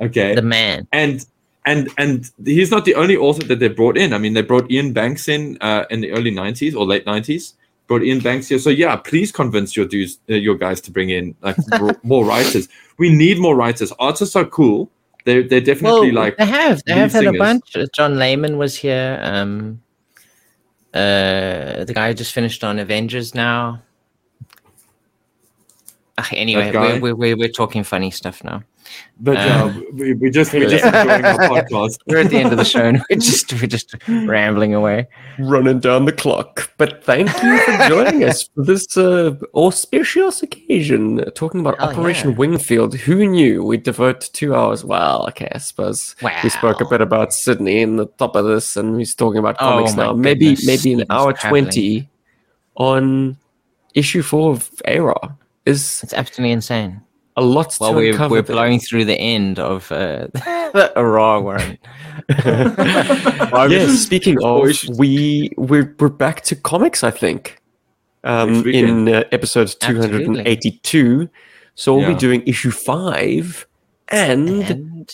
Okay. 0.00 0.34
the 0.34 0.42
man 0.42 0.88
and 0.92 1.24
and 1.64 1.88
and 1.96 2.30
he's 2.44 2.70
not 2.70 2.84
the 2.84 2.94
only 2.96 3.16
author 3.16 3.44
that 3.46 3.60
they 3.60 3.68
brought 3.68 3.96
in. 3.96 4.12
I 4.12 4.18
mean, 4.18 4.34
they 4.34 4.42
brought 4.42 4.70
Iain 4.70 4.92
Banks 4.92 5.28
in 5.28 5.58
uh, 5.60 5.84
in 5.90 6.00
the 6.00 6.10
early 6.10 6.32
'90s 6.32 6.74
or 6.74 6.84
late 6.84 7.06
'90s. 7.06 7.54
Brought 7.86 8.02
Iain 8.02 8.20
Banks 8.20 8.48
here, 8.48 8.58
so 8.58 8.70
yeah, 8.70 8.96
please 8.96 9.32
convince 9.32 9.76
your 9.76 9.86
dudes, 9.86 10.18
uh, 10.30 10.34
your 10.34 10.54
guys, 10.54 10.80
to 10.82 10.90
bring 10.90 11.10
in 11.10 11.34
like 11.42 11.56
more- 12.04 12.24
writers. 12.24 12.68
We 12.98 13.14
need 13.14 13.38
more 13.38 13.56
writers. 13.56 13.92
Artists 13.98 14.36
are 14.36 14.44
cool. 14.44 14.90
They're 15.24 15.42
they're 15.42 15.60
definitely 15.60 16.12
well, 16.12 16.24
like 16.24 16.36
they 16.36 16.46
have 16.46 16.82
they 16.84 16.94
have 16.94 17.12
had 17.12 17.26
a 17.26 17.32
bunch. 17.32 17.76
Uh, 17.76 17.86
John 17.94 18.18
Layman 18.18 18.56
was 18.56 18.76
here. 18.76 19.20
Um, 19.22 19.82
uh, 20.94 21.84
the 21.84 21.92
guy 21.94 22.08
who 22.08 22.14
just 22.14 22.32
finished 22.32 22.64
on 22.64 22.78
Avengers 22.78 23.34
now. 23.34 23.82
Anyway, 26.30 26.70
we're, 26.70 27.00
we're, 27.00 27.14
we're, 27.14 27.36
we're 27.36 27.48
talking 27.48 27.82
funny 27.82 28.10
stuff 28.10 28.44
now. 28.44 28.62
But 29.20 29.36
Uh, 29.36 29.40
yeah, 29.40 29.80
we, 29.92 30.14
we 30.14 30.30
just 30.30 30.52
we're 30.52 30.68
just 30.68 30.84
enjoying 30.84 31.24
our 31.24 31.38
podcast. 31.38 31.98
We're 32.06 32.20
at 32.20 32.30
the 32.30 32.38
end 32.38 32.50
of 32.50 32.58
the 32.58 32.64
show 32.64 32.82
and 32.82 32.98
we're 33.10 33.16
just 33.18 33.52
we're 33.52 33.66
just 33.66 33.94
rambling 34.08 34.74
away. 34.74 35.06
running 35.38 35.78
down 35.80 36.04
the 36.06 36.12
clock. 36.12 36.70
But 36.76 37.04
thank 37.04 37.28
you 37.42 37.58
for 37.60 37.88
joining 37.88 38.24
us 38.24 38.48
for 38.54 38.64
this 38.64 38.96
uh, 38.96 39.36
auspicious 39.54 40.42
occasion, 40.42 41.20
uh, 41.20 41.30
talking 41.34 41.60
about 41.60 41.78
Hell 41.78 41.90
Operation 41.90 42.30
yeah. 42.30 42.36
Wingfield. 42.36 42.94
Who 42.94 43.26
knew 43.26 43.62
we'd 43.64 43.84
devote 43.84 44.28
two 44.32 44.54
hours? 44.54 44.84
Well, 44.84 45.26
okay, 45.28 45.48
I 45.52 45.58
suppose 45.58 46.16
we 46.42 46.48
spoke 46.48 46.80
a 46.80 46.84
bit 46.84 47.00
about 47.00 47.32
Sydney 47.32 47.80
in 47.80 47.96
the 47.96 48.06
top 48.06 48.34
of 48.34 48.44
this, 48.46 48.76
and 48.76 48.98
he's 48.98 49.14
talking 49.14 49.38
about 49.38 49.56
Oh 49.60 49.70
comics 49.70 49.94
my 49.96 50.06
now. 50.06 50.12
Maybe 50.14 50.54
goodness, 50.56 50.66
maybe 50.66 51.00
an 51.00 51.06
hour 51.10 51.32
traveling. 51.32 51.64
twenty 51.64 52.08
on 52.76 53.36
issue 53.94 54.22
four 54.22 54.52
of 54.52 54.70
ARAH 54.86 55.36
is 55.66 56.02
It's 56.02 56.12
absolutely 56.14 56.52
insane. 56.52 57.02
A 57.36 57.42
lot 57.42 57.76
Well, 57.80 57.90
to 57.92 57.96
we're 57.96 58.12
uncover 58.12 58.34
we're 58.34 58.42
there. 58.42 58.54
blowing 58.56 58.78
through 58.80 59.04
the 59.06 59.16
end 59.18 59.58
of 59.58 59.90
uh, 59.92 60.26
the 60.32 60.92
Aurora 60.96 61.40
one. 61.40 61.78
yes, 63.70 63.98
speaking 64.00 64.42
of, 64.42 64.68
issues. 64.68 64.98
we 64.98 65.50
we're 65.56 65.94
we're 65.98 66.08
back 66.08 66.42
to 66.42 66.56
comics. 66.56 67.02
I 67.04 67.10
think 67.10 67.60
um, 68.24 68.66
in 68.68 69.08
uh, 69.08 69.24
episode 69.32 69.74
two 69.80 69.98
hundred 70.00 70.22
and 70.26 70.38
eighty-two. 70.46 71.28
So 71.74 71.94
we'll 71.94 72.02
Yeah. 72.08 72.12
be 72.12 72.18
doing 72.18 72.42
issue 72.46 72.70
five, 72.70 73.66
and, 74.08 74.48
And 74.50 75.10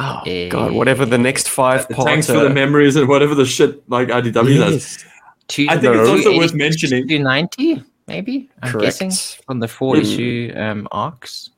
oh 0.00 0.22
god, 0.50 0.72
whatever 0.72 1.06
the 1.06 1.18
next 1.18 1.48
five 1.48 1.88
parts. 1.88 2.04
Thanks 2.10 2.26
for 2.26 2.40
the 2.40 2.50
memories 2.50 2.96
and 2.96 3.08
whatever 3.08 3.34
the 3.34 3.46
shit 3.46 3.88
like 3.88 4.08
IDW 4.08 4.32
does. 4.58 4.72
Yes, 4.72 5.04
two, 5.46 5.66
I 5.70 5.78
think 5.78 5.94
it's 5.94 6.08
also 6.08 6.36
worth 6.36 6.52
mentioning- 6.54 7.06
Two 7.06 7.20
ninety, 7.20 7.80
maybe. 8.06 8.50
I'm 8.62 8.72
correct. 8.72 8.98
guessing 8.98 9.12
on 9.48 9.58
the 9.58 9.68
four 9.68 9.96
issue 9.96 10.52
um, 10.56 10.88
arcs 10.92 11.50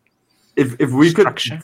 If 0.57 0.81
if 0.81 0.91
we 0.93 1.13
could 1.13 1.63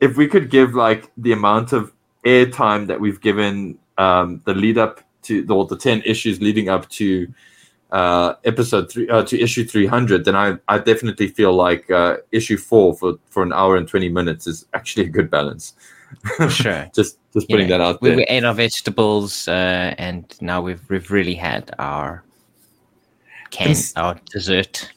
if 0.00 0.16
we 0.16 0.26
could 0.26 0.50
give 0.50 0.74
like 0.74 1.10
the 1.16 1.32
amount 1.32 1.72
of 1.72 1.92
airtime 2.24 2.86
that 2.86 3.00
we've 3.00 3.20
given 3.20 3.78
um, 3.98 4.42
the 4.44 4.54
lead 4.54 4.78
up 4.78 5.00
to 5.22 5.42
the, 5.42 5.64
the 5.66 5.76
10 5.76 6.02
issues 6.04 6.40
leading 6.40 6.68
up 6.68 6.88
to 6.90 7.32
uh, 7.92 8.34
episode 8.44 8.90
three 8.90 9.08
uh, 9.08 9.22
to 9.22 9.40
issue 9.40 9.64
300 9.64 10.24
then 10.24 10.34
I, 10.34 10.56
I 10.68 10.78
definitely 10.78 11.28
feel 11.28 11.52
like 11.52 11.90
uh, 11.90 12.16
issue 12.32 12.56
four 12.56 12.94
for, 12.96 13.14
for 13.30 13.42
an 13.42 13.52
hour 13.52 13.76
and 13.76 13.86
20 13.86 14.08
minutes 14.08 14.46
is 14.46 14.66
actually 14.74 15.06
a 15.06 15.08
good 15.08 15.30
balance 15.30 15.74
Sure. 16.48 16.90
just 16.94 17.18
just 17.32 17.48
putting 17.48 17.68
know, 17.68 17.78
that 17.78 17.84
out 17.84 18.02
we, 18.02 18.10
there 18.10 18.18
we 18.18 18.24
ate 18.24 18.44
our 18.44 18.54
vegetables, 18.54 19.48
uh, 19.48 19.94
and 19.98 20.24
now 20.40 20.60
we've 20.60 20.80
we've 20.88 21.10
really 21.10 21.34
had 21.34 21.74
our 21.78 22.22
can 23.54 23.68
Yes. 23.68 23.92
our 23.96 24.14
dessert. 24.32 24.90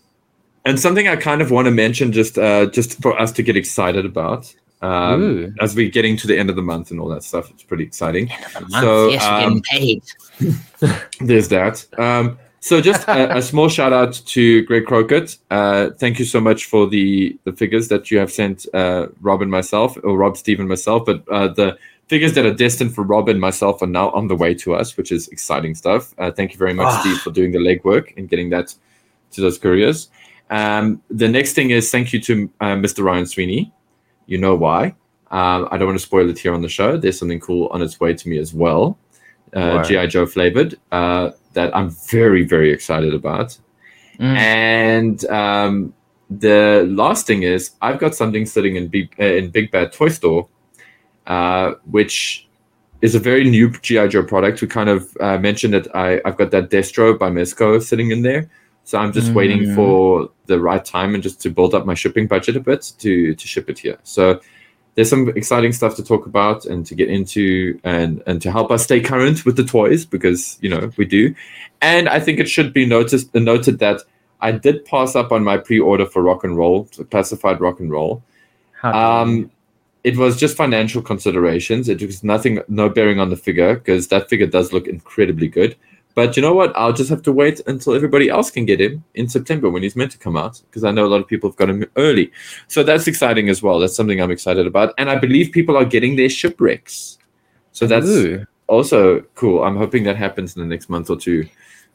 and 0.65 0.79
something 0.79 1.07
I 1.07 1.15
kind 1.15 1.41
of 1.41 1.49
want 1.51 1.65
to 1.67 1.71
mention 1.71 2.11
just 2.11 2.37
uh, 2.37 2.65
just 2.77 3.01
for 3.01 3.17
us 3.23 3.31
to 3.33 3.43
get 3.43 3.55
excited 3.55 4.05
about 4.05 4.53
um, 4.81 5.55
as 5.59 5.75
we're 5.75 5.89
getting 5.89 6.17
to 6.17 6.27
the 6.27 6.37
end 6.37 6.49
of 6.49 6.55
the 6.55 6.61
month 6.61 6.91
and 6.91 6.99
all 6.99 7.07
that 7.09 7.23
stuff 7.23 7.49
it's 7.51 7.63
pretty 7.63 7.83
exciting 7.83 8.29
A 8.55 8.61
month. 8.61 8.83
So, 8.83 9.09
yes, 9.09 9.23
um, 9.25 9.39
getting 9.39 9.61
paid. 9.63 10.03
There's 11.19 11.47
that. 11.49 11.85
Um, 11.97 12.37
so 12.59 12.81
just 12.81 13.07
a, 13.07 13.37
a 13.37 13.41
small 13.41 13.69
shout 13.69 13.93
out 13.93 14.13
to 14.33 14.63
Greg 14.65 14.85
Crockett. 14.85 15.37
Uh, 15.49 15.91
thank 16.01 16.19
you 16.19 16.25
so 16.25 16.39
much 16.41 16.65
for 16.65 16.85
the 16.87 17.37
the 17.45 17.53
figures 17.53 17.87
that 17.87 18.11
you 18.11 18.17
have 18.19 18.31
sent 18.31 18.65
uh, 18.73 19.07
Rob 19.21 19.41
and 19.41 19.49
myself, 19.51 19.97
or 20.03 20.17
Rob, 20.17 20.35
Steve, 20.37 20.59
and 20.59 20.67
myself. 20.67 21.05
But 21.05 21.23
uh, 21.29 21.47
the 21.49 21.77
figures 22.07 22.33
that 22.33 22.45
are 22.45 22.53
destined 22.53 22.93
for 22.95 23.03
Rob 23.03 23.29
and 23.29 23.39
myself 23.39 23.81
are 23.81 23.87
now 23.87 24.09
on 24.11 24.27
the 24.27 24.35
way 24.35 24.53
to 24.55 24.73
us, 24.75 24.97
which 24.97 25.11
is 25.11 25.27
exciting 25.29 25.75
stuff. 25.75 26.13
Uh, 26.17 26.31
thank 26.31 26.51
you 26.53 26.57
very 26.57 26.73
much, 26.73 26.87
Ah. 26.87 26.99
Steve, 27.01 27.17
for 27.17 27.31
doing 27.31 27.51
the 27.51 27.59
legwork 27.59 28.15
and 28.17 28.29
getting 28.29 28.49
that 28.49 28.73
to 29.31 29.41
those 29.41 29.57
couriers. 29.57 30.09
Um, 30.49 31.01
the 31.09 31.27
next 31.27 31.53
thing 31.53 31.71
is 31.71 31.91
thank 31.91 32.13
you 32.13 32.21
to 32.21 32.49
uh, 32.61 32.75
Mr. 32.75 33.03
Ryan 33.03 33.25
Sweeney. 33.25 33.71
You 34.25 34.37
know 34.37 34.55
why. 34.55 34.95
Um, 35.29 35.67
I 35.71 35.77
don't 35.77 35.87
want 35.87 35.99
to 35.99 36.05
spoil 36.05 36.29
it 36.29 36.39
here 36.39 36.53
on 36.53 36.61
the 36.61 36.69
show. 36.69 36.95
There's 36.97 37.19
something 37.19 37.41
cool 37.41 37.67
on 37.71 37.81
its 37.81 37.99
way 37.99 38.13
to 38.13 38.29
me 38.29 38.37
as 38.37 38.53
well. 38.53 38.97
Uh. 39.53 39.83
GI 39.83 40.07
Joe 40.07 40.25
flavored 40.25 40.77
uh, 40.91 41.31
that 41.53 41.75
I'm 41.75 41.89
very 41.89 42.45
very 42.45 42.71
excited 42.71 43.13
about. 43.13 43.57
Mm. 44.19 44.35
And 44.37 45.25
um, 45.25 45.93
the 46.29 46.85
last 46.89 47.27
thing 47.27 47.43
is 47.43 47.71
I've 47.81 47.99
got 47.99 48.15
something 48.15 48.45
sitting 48.45 48.75
in 48.75 48.87
Big 48.87 49.13
uh, 49.19 49.23
in 49.23 49.49
Big 49.49 49.71
Bad 49.71 49.91
Toy 49.93 50.09
Store, 50.09 50.47
uh, 51.27 51.73
which 51.91 52.47
is 53.01 53.13
a 53.13 53.19
very 53.19 53.47
new 53.49 53.69
GI 53.69 54.07
Joe 54.07 54.23
product. 54.23 54.61
We 54.61 54.67
kind 54.67 54.89
of 54.89 55.15
uh, 55.19 55.37
mentioned 55.37 55.73
that 55.73 55.95
I 55.95 56.19
I've 56.25 56.37
got 56.37 56.51
that 56.51 56.69
Destro 56.69 57.17
by 57.17 57.29
Mezco 57.29 57.81
sitting 57.81 58.11
in 58.11 58.23
there. 58.23 58.49
So 58.83 58.97
I'm 58.97 59.11
just 59.11 59.33
waiting 59.33 59.63
Mm. 59.63 59.75
for 59.75 60.29
the 60.45 60.61
right 60.61 60.83
time 60.83 61.13
and 61.13 61.21
just 61.21 61.41
to 61.41 61.49
build 61.49 61.75
up 61.75 61.85
my 61.85 61.93
shipping 61.93 62.25
budget 62.25 62.55
a 62.55 62.61
bit 62.61 62.93
to 62.99 63.35
to 63.35 63.47
ship 63.47 63.69
it 63.69 63.79
here. 63.79 63.97
So 64.03 64.39
there's 64.95 65.09
some 65.09 65.29
exciting 65.35 65.73
stuff 65.73 65.95
to 65.97 66.03
talk 66.03 66.25
about 66.25 66.65
and 66.65 66.85
to 66.85 66.95
get 66.95 67.09
into 67.09 67.79
and 67.83 68.23
and 68.25 68.41
to 68.41 68.51
help 68.51 68.71
us 68.71 68.83
stay 68.85 69.01
current 69.01 69.45
with 69.45 69.57
the 69.57 69.63
toys 69.65 70.05
because 70.05 70.57
you 70.61 70.69
know 70.69 70.89
we 70.97 71.05
do. 71.05 71.35
And 71.81 72.07
I 72.09 72.19
think 72.21 72.39
it 72.39 72.47
should 72.49 72.71
be 72.73 72.85
noticed 72.85 73.35
noted 73.35 73.79
that 73.79 74.01
I 74.39 74.51
did 74.53 74.85
pass 74.85 75.15
up 75.15 75.31
on 75.31 75.43
my 75.43 75.57
pre-order 75.57 76.05
for 76.05 76.21
Rock 76.23 76.43
and 76.43 76.55
Roll, 76.57 76.87
classified 77.11 77.59
Rock 77.59 77.79
and 77.79 77.91
Roll. 77.91 78.23
Um, 78.83 79.51
it 80.07 80.15
was 80.15 80.37
just 80.37 80.55
financial 80.55 81.01
considerations. 81.01 81.89
It 81.89 82.01
was 82.01 82.23
nothing, 82.23 82.61
no 82.69 82.87
bearing 82.87 83.19
on 83.19 83.29
the 83.29 83.35
figure 83.35 83.75
because 83.75 84.07
that 84.07 84.29
figure 84.29 84.47
does 84.47 84.71
look 84.71 84.87
incredibly 84.87 85.49
good. 85.49 85.75
But 86.15 86.37
you 86.37 86.41
know 86.41 86.53
what? 86.53 86.71
I'll 86.77 86.93
just 86.93 87.09
have 87.09 87.21
to 87.23 87.33
wait 87.33 87.59
until 87.67 87.93
everybody 87.93 88.29
else 88.29 88.49
can 88.49 88.65
get 88.65 88.79
him 88.79 89.03
in 89.15 89.27
September 89.27 89.69
when 89.69 89.83
he's 89.83 89.97
meant 89.97 90.11
to 90.13 90.17
come 90.17 90.37
out 90.37 90.61
because 90.61 90.85
I 90.85 90.91
know 90.91 91.05
a 91.05 91.11
lot 91.13 91.19
of 91.19 91.27
people 91.27 91.49
have 91.49 91.57
got 91.57 91.69
him 91.69 91.83
early. 91.97 92.31
So 92.69 92.83
that's 92.83 93.05
exciting 93.05 93.49
as 93.49 93.61
well. 93.61 93.79
That's 93.79 93.97
something 93.97 94.21
I'm 94.21 94.31
excited 94.31 94.65
about. 94.65 94.93
And 94.97 95.09
I 95.09 95.17
believe 95.17 95.51
people 95.51 95.75
are 95.75 95.83
getting 95.83 96.15
their 96.15 96.29
shipwrecks. 96.29 97.17
So 97.73 97.85
that's 97.85 98.07
Ooh. 98.07 98.45
also 98.67 99.19
cool. 99.35 99.65
I'm 99.65 99.75
hoping 99.75 100.05
that 100.05 100.15
happens 100.15 100.55
in 100.55 100.61
the 100.61 100.69
next 100.73 100.87
month 100.87 101.09
or 101.09 101.17
two 101.17 101.49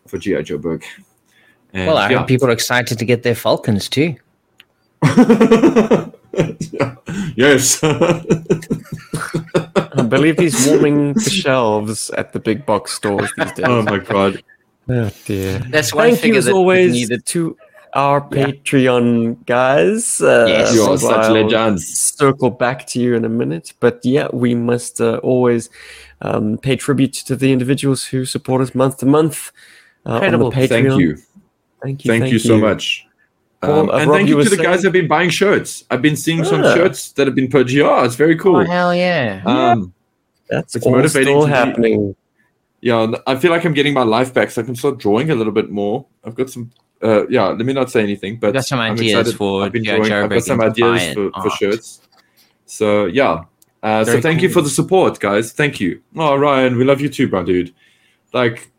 for 0.06 0.18
G.I. 0.18 0.42
Joburg. 0.42 0.84
And 1.72 1.86
Well, 1.86 1.96
I 1.96 2.10
yeah. 2.10 2.18
hope 2.18 2.28
people 2.28 2.48
are 2.48 2.52
excited 2.52 2.98
to 2.98 3.06
get 3.06 3.22
their 3.22 3.34
Falcons 3.34 3.88
too. 3.88 4.16
yes. 7.36 7.80
I 7.84 8.22
believe 10.08 10.38
he's 10.38 10.66
warming 10.66 11.14
the 11.14 11.30
shelves 11.30 12.10
at 12.10 12.32
the 12.32 12.40
big 12.40 12.66
box 12.66 12.92
stores 12.92 13.30
these 13.36 13.52
days. 13.52 13.66
oh 13.68 13.82
my 13.82 13.98
god. 13.98 14.42
Oh 14.88 15.10
dear. 15.24 15.58
That's 15.70 15.94
one 15.94 16.10
Thank 16.10 16.24
you 16.24 16.34
as 16.36 16.46
that 16.46 16.52
always 16.54 16.92
needed. 16.92 17.24
to 17.26 17.56
our 17.94 18.26
Yeah. 18.32 18.46
Patreon 18.46 19.44
guys. 19.46 20.20
Uh, 20.20 20.46
Yes. 20.48 20.74
You 20.74 20.82
are 20.82 20.90
I'll 20.90 20.98
such 20.98 21.30
legends. 21.30 21.86
Circle 21.86 22.50
back 22.50 22.86
to 22.88 23.00
you 23.00 23.14
in 23.14 23.24
a 23.24 23.28
minute, 23.28 23.74
but 23.80 24.00
yeah, 24.02 24.28
we 24.32 24.54
must 24.54 25.00
uh, 25.00 25.18
always 25.22 25.70
um, 26.22 26.58
pay 26.58 26.76
tribute 26.76 27.12
to 27.12 27.36
the 27.36 27.52
individuals 27.52 28.04
who 28.04 28.24
support 28.24 28.62
us 28.62 28.74
month 28.74 28.98
to 28.98 29.06
month. 29.06 29.52
Uh, 30.04 30.18
on 30.18 30.32
the 30.32 30.38
Patreon. 30.50 30.68
Thank 30.68 31.00
you. 31.00 31.16
Thank 31.82 32.04
you. 32.04 32.10
Thank, 32.10 32.32
you 32.32 32.38
so 32.38 32.58
much. 32.58 33.06
Well, 33.62 33.80
Um, 33.80 33.90
and 33.90 34.10
Rob, 34.10 34.16
thank 34.18 34.28
you 34.28 34.36
you 34.38 34.44
to 34.44 34.50
were 34.50 34.56
the 34.56 34.62
guys 34.62 34.64
saying- 34.64 34.76
that 34.78 34.84
have 34.84 34.92
been 34.92 35.08
buying 35.08 35.30
shirts. 35.30 35.84
I've 35.90 36.02
been 36.02 36.16
seeing 36.16 36.42
some 36.44 36.62
shirts 36.62 37.12
that 37.12 37.26
have 37.28 37.36
been 37.36 37.48
purchased. 37.48 37.76
Yeah, 37.76 38.04
it's 38.04 38.16
very 38.16 38.36
cool. 38.36 38.56
Oh 38.56 38.64
hell 38.64 38.94
yeah! 38.94 39.40
Um, 39.46 39.92
That's 40.50 40.74
It's 40.76 40.84
all 40.84 40.92
motivating 40.92 41.28
still 41.28 41.40
to 41.42 41.46
be- 41.46 41.52
happening. 41.52 42.16
yeah, 42.80 43.06
I 43.26 43.36
feel 43.36 43.50
like 43.52 43.64
I'm 43.64 43.72
getting 43.72 43.94
my 43.94 44.02
life 44.02 44.34
back, 44.34 44.50
so 44.50 44.60
I 44.60 44.64
can 44.64 44.74
start 44.74 44.98
drawing 44.98 45.30
a 45.30 45.34
little 45.34 45.52
bit 45.52 45.70
more. 45.70 46.04
I've 46.24 46.34
got 46.34 46.50
some. 46.50 46.70
Uh, 47.02 47.26
yeah, 47.28 47.46
let 47.48 47.64
me 47.64 47.72
not 47.72 47.90
say 47.90 48.02
anything, 48.02 48.36
but 48.36 48.52
got 48.52 48.64
some 48.66 48.80
I'm 48.80 48.92
ideas 48.92 49.12
excited. 49.20 49.36
for 49.36 49.62
I've 49.64 49.72
been 49.72 49.84
G.I. 49.84 49.94
drawing. 49.96 50.10
Joe 50.10 50.24
I've 50.24 50.30
got 50.30 50.42
some 50.44 50.60
ideas 50.60 51.14
for, 51.14 51.30
for 51.42 51.50
shirts. 51.50 52.00
So 52.66 53.06
yeah, 53.06 53.44
uh, 53.82 54.04
so 54.04 54.10
Very 54.12 54.22
thank 54.22 54.42
you 54.42 54.48
for 54.48 54.60
the 54.60 54.70
support, 54.70 55.20
guys. 55.20 55.52
Thank 55.52 55.80
you. 55.80 56.00
Oh, 56.16 56.34
Ryan, 56.36 56.76
we 56.76 56.84
love 56.84 57.00
you 57.00 57.08
too, 57.08 57.28
my 57.28 57.42
dude. 57.44 57.72
Like, 58.32 58.71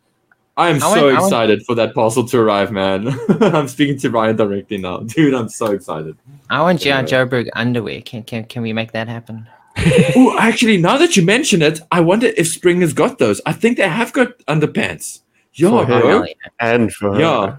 I 0.56 0.68
am 0.70 0.76
I 0.76 0.78
so 0.78 0.86
went- 0.88 0.98
I 0.98 1.04
went- 1.04 1.24
excited 1.24 1.62
for 1.66 1.74
that 1.74 1.94
parcel 1.94 2.26
to 2.28 2.38
arrive, 2.38 2.70
man. 2.70 3.08
I'm 3.40 3.66
speaking 3.68 3.98
to 3.98 4.10
Ryan 4.10 4.36
directly 4.36 4.78
now, 4.78 4.98
dude. 5.14 5.34
I'm 5.34 5.48
so 5.48 5.72
excited. 5.72 6.16
I 6.50 6.60
want 6.62 6.80
G.I. 6.80 7.00
Yeah. 7.00 7.04
Joburg 7.04 7.48
underwear. 7.54 8.00
Can 8.02 8.22
can 8.22 8.44
can 8.44 8.62
we 8.62 8.72
make 8.72 8.92
that 8.92 9.08
happen? 9.08 9.48
Oh, 10.16 10.36
actually, 10.38 10.76
now 10.76 10.96
that 10.98 11.16
you 11.16 11.24
mention 11.24 11.60
it, 11.60 11.80
I 11.90 12.00
wonder 12.00 12.28
if 12.36 12.46
Spring 12.48 12.80
has 12.82 12.92
got 12.92 13.18
those. 13.18 13.40
I 13.44 13.52
think 13.52 13.76
they 13.76 13.88
have 13.88 14.12
got 14.12 14.38
underpants. 14.46 15.20
Yeah, 15.54 15.70
For 15.70 15.86
her. 15.86 16.00
bro. 16.00 16.24
And 16.60 16.92
for 16.94 17.14
her. 17.14 17.20
Yeah, 17.20 17.56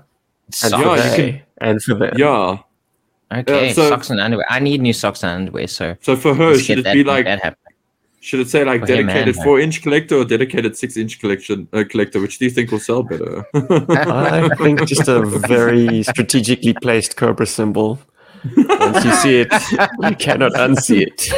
And 0.64 0.72
for 0.74 0.80
Yeah, 0.80 1.06
you 1.06 1.12
they. 1.18 1.44
And 1.60 1.84
for 1.84 1.94
them. 1.96 2.14
yeah. 2.18 2.58
Okay, 3.34 3.68
Yeah, 3.68 3.74
so- 3.74 3.90
socks 3.90 4.10
and 4.10 4.20
underwear. 4.22 4.46
I 4.50 4.60
need 4.60 4.82
new 4.82 4.94
socks 4.94 5.24
and 5.24 5.32
underwear. 5.42 5.68
So 5.68 5.96
So 6.02 6.16
for 6.16 6.34
her, 6.34 6.52
let's 6.52 6.62
should 6.64 6.80
it 6.80 6.94
be 6.94 7.04
like 7.04 7.26
that 7.26 7.42
happen. 7.44 7.60
Should 8.26 8.40
it 8.40 8.50
say 8.50 8.64
like 8.66 8.82
For 8.82 8.88
dedicated 8.88 9.36
and 9.36 9.44
four 9.44 9.60
inch 9.60 9.84
collector 9.84 10.16
or 10.16 10.26
dedicated 10.26 10.76
six 10.76 10.98
inch 10.98 11.20
collection 11.20 11.68
uh, 11.74 11.84
collector? 11.88 12.20
Which 12.20 12.40
do 12.40 12.46
you 12.46 12.52
think 12.52 12.72
will 12.72 12.80
sell 12.80 13.04
better? 13.04 13.46
I 13.54 14.50
think 14.58 14.84
just 14.88 15.08
a 15.08 15.22
very 15.22 16.02
strategically 16.02 16.74
placed 16.74 17.18
Cobra 17.18 17.46
symbol. 17.46 18.00
Once 18.58 19.06
you 19.06 19.14
see 19.18 19.42
it, 19.42 19.54
you 20.02 20.16
cannot 20.16 20.54
unsee 20.54 21.06
it. 21.06 21.30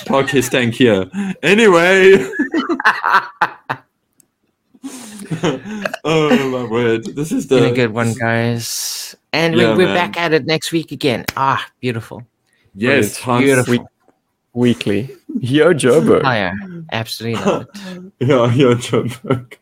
Park 0.06 0.30
his 0.30 0.48
tank 0.48 0.72
here. 0.74 1.10
Anyway. 1.42 2.14
oh 6.02 6.48
my 6.50 6.64
word! 6.64 7.04
This 7.14 7.30
is 7.30 7.46
Been 7.46 7.64
a 7.64 7.68
the 7.68 7.74
good 7.74 7.92
one, 7.92 8.14
guys. 8.14 9.14
And 9.34 9.54
we, 9.54 9.60
Yeah, 9.60 9.76
we're 9.76 9.84
man. 9.84 9.94
back 9.96 10.16
at 10.18 10.32
it 10.32 10.46
next 10.46 10.72
week 10.72 10.92
again. 10.92 11.26
Ah, 11.36 11.66
beautiful. 11.80 12.22
Yes, 12.74 13.18
Hans. 13.18 13.44
Beautiful. 13.44 13.72
Week- 13.72 13.82
weekly. 14.54 15.10
Yo, 15.40 15.72
Jobo. 15.72 16.20
Oh, 16.24 16.30
yeah. 16.30 16.52
Absolutely 16.92 17.40
not. 17.42 17.68
it. 17.74 18.12
Yeah, 18.20 18.52
yeah, 18.52 18.74
John 18.74 19.10
Burke. 19.22 19.58